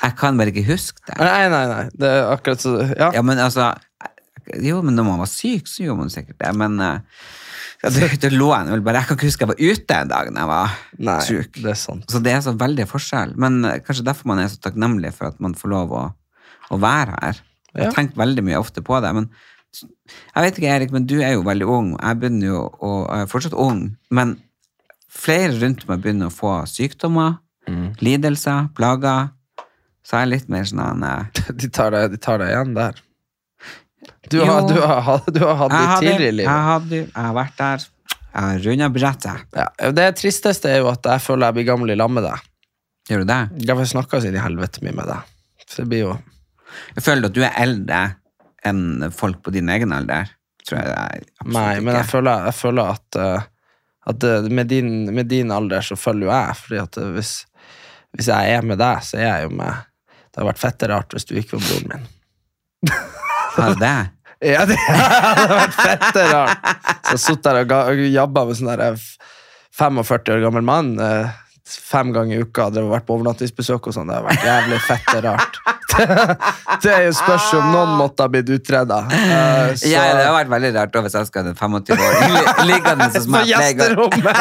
Jeg 0.00 0.14
kan 0.18 0.38
bare 0.40 0.54
ikke 0.54 0.64
huske 0.70 1.02
det. 1.10 1.18
Nei, 1.20 1.42
nei, 1.52 1.60
nei. 1.70 1.82
Det 1.92 2.08
er 2.14 2.30
akkurat 2.32 2.64
så 2.64 2.72
Ja. 2.96 3.10
Ja, 3.18 3.22
men 3.26 3.42
altså 3.44 3.68
Jo, 4.64 4.78
men 4.82 4.96
når 4.96 5.06
man 5.10 5.20
var 5.20 5.28
syk, 5.28 5.68
så 5.68 5.84
gjorde 5.84 6.00
man 6.06 6.14
sikkert 6.14 6.38
det, 6.40 6.54
men 6.56 6.78
eh, 6.80 7.26
ja, 7.84 7.90
det, 7.92 8.08
det 8.24 8.30
lå 8.32 8.48
en 8.56 8.72
vel 8.72 8.80
bare 8.86 9.02
Jeg 9.02 9.10
kan 9.10 9.18
ikke 9.20 9.28
huske 9.28 9.44
jeg 9.44 9.50
var 9.52 9.60
ute 9.60 9.98
en 10.00 10.08
dag 10.14 10.30
når 10.32 10.40
jeg 10.40 10.50
var 10.54 10.78
Nei, 11.10 11.18
syk. 11.28 11.60
det 11.60 11.74
er 11.74 11.78
sant. 11.82 12.08
Så 12.10 12.22
det 12.24 12.32
er 12.32 12.40
så 12.48 12.56
veldig 12.58 12.88
forskjell. 12.90 13.36
Men 13.38 13.60
eh, 13.68 13.76
kanskje 13.84 14.08
derfor 14.08 14.32
man 14.32 14.40
er 14.42 14.48
så 14.54 14.58
takknemlig 14.64 15.12
for 15.20 15.28
at 15.34 15.38
man 15.44 15.52
får 15.58 15.74
lov 15.76 15.92
å, 16.00 16.02
å 16.72 16.80
være 16.80 17.20
her. 17.20 17.44
Jeg 17.76 17.84
har 17.84 17.90
Ja. 17.90 17.94
tenkt 18.00 18.16
veldig 18.18 18.42
mye 18.48 18.58
ofte 18.58 18.80
på 18.82 18.96
det. 19.04 19.12
Men 19.14 19.28
jeg 19.84 20.44
vet 20.44 20.58
ikke, 20.58 20.70
Erik, 20.74 20.92
men 20.94 21.06
du 21.08 21.16
er 21.20 21.34
jo 21.36 21.42
veldig 21.46 21.66
ung. 21.68 21.88
Jeg 22.00 22.18
begynner 22.20 22.46
jo 22.52 22.60
å, 22.82 22.92
jeg 23.08 23.26
er 23.26 23.30
fortsatt 23.32 23.56
ung, 23.58 23.82
men 24.10 24.36
flere 25.12 25.54
rundt 25.60 25.86
meg 25.88 26.00
begynner 26.04 26.30
å 26.30 26.34
få 26.34 26.56
sykdommer, 26.70 27.38
Mm. 27.68 27.90
lidelser, 28.00 28.70
plager. 28.72 29.26
Så 30.02 30.16
jeg 30.16 30.22
er 30.24 30.30
litt 30.30 30.46
mer 30.48 30.62
sånn 30.64 31.02
eh, 31.04 31.42
De 31.60 31.68
tar 31.68 31.90
deg, 31.92 32.14
de 32.14 32.16
tar 32.16 32.38
deg 32.40 32.48
igjen 32.54 32.70
der. 32.78 33.02
Du 34.32 34.38
har, 34.40 34.62
du 34.68 34.78
har, 34.80 35.20
du 35.28 35.40
har 35.44 35.58
hatt 35.60 35.74
det 35.74 35.82
tidligere 36.00 36.22
i 36.22 36.24
Jeg, 36.30 36.34
livet. 36.38 36.62
hadde, 36.68 36.96
jeg 37.02 37.24
har 37.26 37.34
vært 37.36 37.58
der. 37.58 37.84
Jeg 38.28 38.40
har 38.46 38.62
runda 38.64 38.88
brettet. 38.94 39.44
Ja. 39.56 39.66
Det 39.98 40.06
tristeste 40.16 40.70
er 40.72 40.80
jo 40.80 40.88
at 40.94 41.04
jeg 41.12 41.20
føler 41.26 41.48
jeg 41.50 41.58
blir 41.58 41.66
gammel 41.68 41.92
i 41.92 41.98
lag 41.98 42.10
med 42.12 42.24
deg. 42.24 42.46
Gjør 43.10 43.24
du 43.24 43.28
det? 43.34 43.38
Jeg 43.60 43.66
snakker 43.68 43.90
snakka 43.92 44.20
så 44.24 44.28
inn 44.30 44.36
i 44.40 44.42
helvete 44.46 44.84
mye 44.84 44.96
med 45.02 45.08
deg. 45.12 45.30
Så 45.68 45.82
det 45.82 45.86
blir 45.92 46.02
jo 46.06 46.14
Jeg 46.96 47.04
føler 47.04 47.28
at 47.28 47.36
du 47.36 47.42
er 47.44 47.60
eldre 47.66 48.00
enn 48.66 49.10
folk 49.14 49.42
på 49.44 49.54
din 49.54 49.68
egen 49.72 49.92
alder. 49.94 50.30
Tror 50.66 50.80
jeg 50.80 50.90
jeg 50.90 51.22
absolutt 51.40 51.54
Nei, 51.56 51.80
men 51.84 51.96
jeg 51.96 52.08
føler, 52.10 52.48
jeg 52.50 52.58
føler 52.58 52.92
at, 52.96 53.18
eh, 53.22 53.46
at 54.12 54.26
eh, 54.28 54.50
med, 54.50 54.68
din, 54.70 54.90
med 55.14 55.30
din 55.30 55.54
alder 55.54 55.84
så 55.84 55.96
følger 55.98 56.28
jo 56.28 56.34
jeg. 56.34 56.58
Fordi 56.64 56.82
at 56.82 57.00
eh, 57.00 57.10
hvis, 57.16 57.32
hvis 58.16 58.30
jeg 58.32 58.58
er 58.58 58.68
med 58.68 58.80
deg, 58.82 59.02
så 59.06 59.20
er 59.20 59.26
jeg 59.28 59.48
jo 59.48 59.56
med 59.62 59.84
Det 60.28 60.42
hadde 60.42 60.50
vært 60.50 60.62
fette 60.62 60.92
rart 60.92 61.16
hvis 61.16 61.28
du 61.28 61.34
ikke 61.38 61.56
var 61.56 61.66
broren 61.66 61.90
min. 61.94 62.06
Var 63.56 63.74
det 63.74 63.82
det? 63.86 63.98
Ja, 64.38 64.62
det 64.70 64.76
hadde 64.86 65.54
vært 65.56 65.72
fette 65.74 66.24
rart. 66.30 66.66
Så 67.08 67.16
jeg 67.16 67.22
satt 67.24 67.46
der 67.48 67.72
og 67.74 68.02
jabba 68.06 68.44
med 68.46 68.54
sånn 68.54 68.68
der 68.70 68.84
eh, 68.92 69.06
45 69.74 70.30
år 70.36 70.44
gammel 70.44 70.62
mann. 70.66 70.92
Eh, 71.68 71.80
fem 71.90 72.12
ganger 72.12 72.38
i 72.38 72.40
uka. 72.44 72.66
Og 72.72 72.90
vært 72.92 73.06
på 73.08 73.14
overnattingsbesøk 73.18 73.86
og 73.90 73.92
sånn. 73.96 74.08
Det 74.08 74.16
har 74.18 74.24
vært 74.26 74.44
jævlig 74.48 74.78
fett 74.86 75.08
og 75.16 75.22
rart. 75.28 75.54
det 76.82 76.92
er 76.94 77.02
jo 77.08 77.12
spørs 77.16 77.46
om 77.58 77.64
noen 77.72 77.92
måtte 77.98 78.22
ha 78.24 78.28
blitt 78.32 78.48
utreda. 78.54 78.98
Uh, 79.08 79.74
så- 79.76 79.88
Ja, 79.90 80.02
det 80.14 80.24
har 80.28 80.34
vært 80.36 80.52
veldig 80.52 80.72
rart 80.76 80.92
hvis 81.08 81.16
jeg 81.18 81.26
skal 81.30 81.42
ha 81.44 81.48
en 81.50 81.58
25 81.58 81.98
år 81.98 82.12
liggende 82.68 83.04
hos 83.08 83.24
på 83.24 83.30
meg 83.34 83.44
ganger. 83.52 83.88
gjesterommet! 83.88 84.36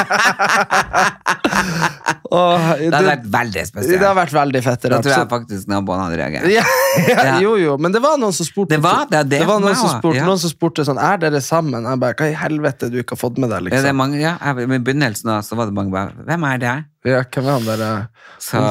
Åh, 2.32 2.68
Det 2.80 2.92
hadde 2.94 3.08
vært 3.08 3.26
veldig 3.34 3.64
spesielt. 3.70 4.00
det 4.02 4.08
har 4.08 4.16
vært 4.18 4.34
veldig 4.36 4.62
fett 4.66 4.86
rart 4.88 4.92
Da 4.92 5.00
tror 5.06 5.14
jeg 5.18 5.30
faktisk 5.32 5.68
naboene 5.72 6.04
hadde 6.08 6.18
reagert. 6.20 6.48
ja, 6.58 6.64
ja, 7.08 7.40
jo, 7.44 7.56
jo, 7.62 7.78
men 7.80 7.92
det 7.96 8.02
var 8.04 8.18
noen 8.22 8.34
som 8.36 8.46
spurte 8.48 8.76
Det 8.76 8.82
var 8.84 9.06
det, 9.12 9.24
det 9.30 9.40
det 9.42 9.48
var 9.48 9.60
noen 9.64 9.72
meg 9.72 9.80
som 9.80 9.92
spurte, 9.96 10.18
ja. 10.20 10.26
noen 10.28 10.42
som 10.44 10.52
spurte 10.54 10.86
sånn 10.88 11.00
Er 11.00 11.18
dere 11.24 11.42
sammen? 11.46 11.86
Jeg 11.88 12.02
bare, 12.04 12.18
Hva 12.20 12.30
i 12.32 12.38
helvete 12.38 12.90
du 12.92 13.00
ikke 13.04 13.16
har 13.18 13.24
fått 13.24 13.38
med 13.40 13.50
deg? 13.54 13.68
Ja, 13.68 13.70
det 13.70 13.78
er 13.78 13.84
liksom 13.88 14.02
mange, 14.04 14.20
ja, 14.24 14.36
jeg- 14.42 14.68
I 14.68 14.80
begynnelsen 14.80 15.30
da, 15.32 15.40
så 15.46 15.56
var 15.60 15.70
det 15.72 15.78
mange 15.78 15.92
bare 15.96 16.12
Hvem 16.28 16.48
er 16.54 16.58
det? 16.66 16.76
Ja, 17.08 17.22
Hvem 17.24 17.46
er 17.48 17.52
han 17.60 17.66
der? 17.70 17.86
eh? 17.88 18.34
Så, 18.40 18.64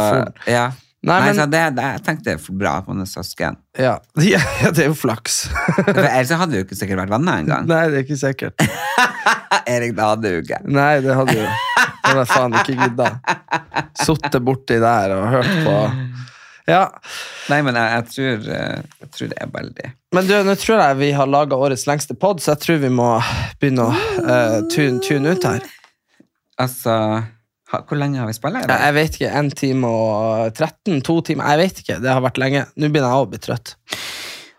ja. 0.50 0.66
Nei, 1.06 1.20
Nei, 1.20 1.26
men- 1.28 1.36
så 1.38 1.44
det, 1.50 1.60
det, 1.76 1.82
jeg 1.94 2.02
tenkte 2.02 2.24
det 2.24 2.34
er 2.40 2.54
bra 2.58 2.70
at 2.80 2.88
man 2.88 3.00
er 3.04 3.06
søsken. 3.06 3.56
Ja, 3.78 3.98
ja, 4.34 4.40
det 4.74 4.80
er 4.84 4.88
jo 4.90 4.96
flaks. 4.98 5.36
For 5.84 6.02
ellers 6.02 6.32
hadde 6.34 6.50
vi 6.56 6.58
jo 6.58 6.64
ikke 6.66 6.78
sikkert 6.80 6.98
vært 7.04 7.12
venner 7.14 7.44
engang. 7.44 7.68
Nei, 7.70 7.82
det 7.92 8.00
er 8.00 8.06
ikke 8.08 8.18
sikkert. 8.18 8.64
Erik, 9.70 9.94
det 9.94 10.02
hadde 10.02 10.22
du 10.32 10.40
ikke. 10.42 10.58
Nei, 10.66 11.00
det 11.04 11.14
hadde 11.14 11.36
jo 11.38 11.46
Hadde 12.06 12.22
jeg 12.22 12.30
faen 12.30 12.56
ikke 12.60 12.76
gidda. 12.80 13.10
Sittet 14.06 14.42
borti 14.46 14.78
der 14.82 15.16
og 15.16 15.28
hørt 15.34 15.52
på 15.66 15.76
Ja. 16.66 16.82
Nei, 17.46 17.60
men 17.62 17.76
jeg, 17.78 17.90
jeg, 17.92 18.06
tror, 18.10 18.48
eh, 18.56 18.80
jeg 19.04 19.10
tror 19.14 19.28
det 19.30 19.36
er 19.38 19.50
veldig 19.54 19.90
Men 20.16 20.26
du, 20.26 20.32
nå 20.48 20.56
tror 20.58 20.80
jeg 20.82 20.98
vi 20.98 21.10
har 21.14 21.28
laga 21.30 21.58
årets 21.62 21.86
lengste 21.86 22.16
pod, 22.18 22.42
så 22.42 22.56
jeg 22.56 22.62
tror 22.64 22.80
vi 22.82 22.90
må 22.90 23.10
begynne 23.60 23.86
å 23.86 23.92
uh, 24.26 24.58
tune, 24.72 24.98
tune 25.04 25.36
ut 25.36 25.46
her. 25.46 25.62
Altså 26.58 26.96
Hvor 27.70 27.98
lenge 28.00 28.18
har 28.18 28.26
vi 28.26 28.34
spilt? 28.34 28.58
i 28.58 28.66
Jeg, 28.66 28.94
vet 28.96 29.18
ikke. 29.18 29.30
1 29.42 29.52
time 29.60 29.90
og 29.90 30.56
13? 30.56 31.02
To 31.06 31.20
timer? 31.20 31.52
Jeg 31.52 31.62
vet 31.62 31.84
ikke. 31.84 32.00
Det 32.02 32.10
har 32.14 32.24
vært 32.24 32.40
lenge. 32.40 32.64
Nå 32.74 32.90
begynner 32.90 33.14
jeg 33.14 33.26
å 33.26 33.30
bli 33.30 33.42
trøtt. 33.46 33.76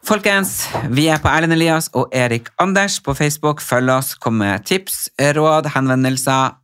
Folkens, 0.07 0.69
vi 0.95 1.09
er 1.11 1.19
på 1.19 1.27
Erlend 1.27 1.51
Elias 1.51 1.89
og 1.97 2.13
Erik 2.15 2.47
Anders 2.63 2.99
på 3.03 3.15
Facebook. 3.17 3.59
Følg 3.59 3.91
oss, 3.91 4.13
kom 4.15 4.37
med 4.39 4.63
tips, 4.69 5.09
råd, 5.35 5.67
henvendelser. 5.73 6.55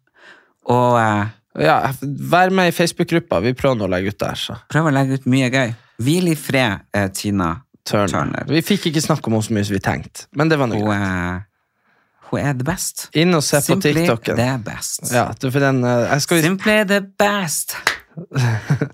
Og 0.71 0.99
eh, 0.99 1.31
Ja, 1.63 1.91
Vær 2.01 2.49
med 2.49 2.71
i 2.71 2.73
Facebook-gruppa. 2.73 3.39
Vi 3.43 3.53
prøver 3.53 3.75
nå 3.77 3.85
å 3.85 3.91
legge 3.93 4.09
ut 4.13 4.19
der. 4.19 4.35
så 4.35 4.55
prøv 4.71 4.87
å 4.89 4.93
legge 4.95 5.19
ut 5.19 5.25
mye 5.29 5.49
gøy. 5.53 5.73
Hvil 6.01 6.31
i 6.31 6.35
fred, 6.35 6.79
eh, 6.93 7.07
Tina 7.13 7.51
Turner. 7.85 8.07
Turner. 8.07 8.45
Vi 8.49 8.61
fikk 8.65 8.87
ikke 8.89 9.01
snakke 9.03 9.27
om 9.29 9.33
henne 9.37 9.43
så 9.45 9.53
mye 9.53 9.65
som 9.67 9.75
vi 9.75 9.81
tenkte, 9.83 10.25
men 10.35 10.49
det 10.49 10.57
var 10.57 10.67
noe 10.71 10.79
Hun, 10.79 10.87
greit. 10.87 11.01
eh, 11.03 12.29
hun 12.31 12.39
er 12.39 12.53
the 12.57 12.63
best. 12.65 13.09
Inn 13.13 13.35
og 13.37 13.43
se 13.43 13.57
på 13.59 13.67
Simply 13.75 13.93
TikToken. 13.93 14.35
the 14.39 14.57
best. 14.65 15.11
Ja, 15.13 15.27
du, 15.39 15.51
for 15.51 15.59
den, 15.59 15.83
eh, 15.83 16.07
jeg 16.15 16.21
skal 16.25 16.41
Simply 16.41 16.83
the 16.89 17.01
best. 17.19 17.75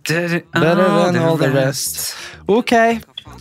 Better 0.10 0.42
than 0.54 1.16
all 1.18 1.38
the 1.38 1.52
rest. 1.54 2.16
Ok. 2.48 2.72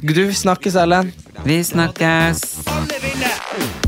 Du 0.03 0.33
snakkes, 0.35 0.75
Ellen. 0.77 1.13
Vi 1.45 1.63
snakkes. 1.65 2.65
Moderne 2.67 3.88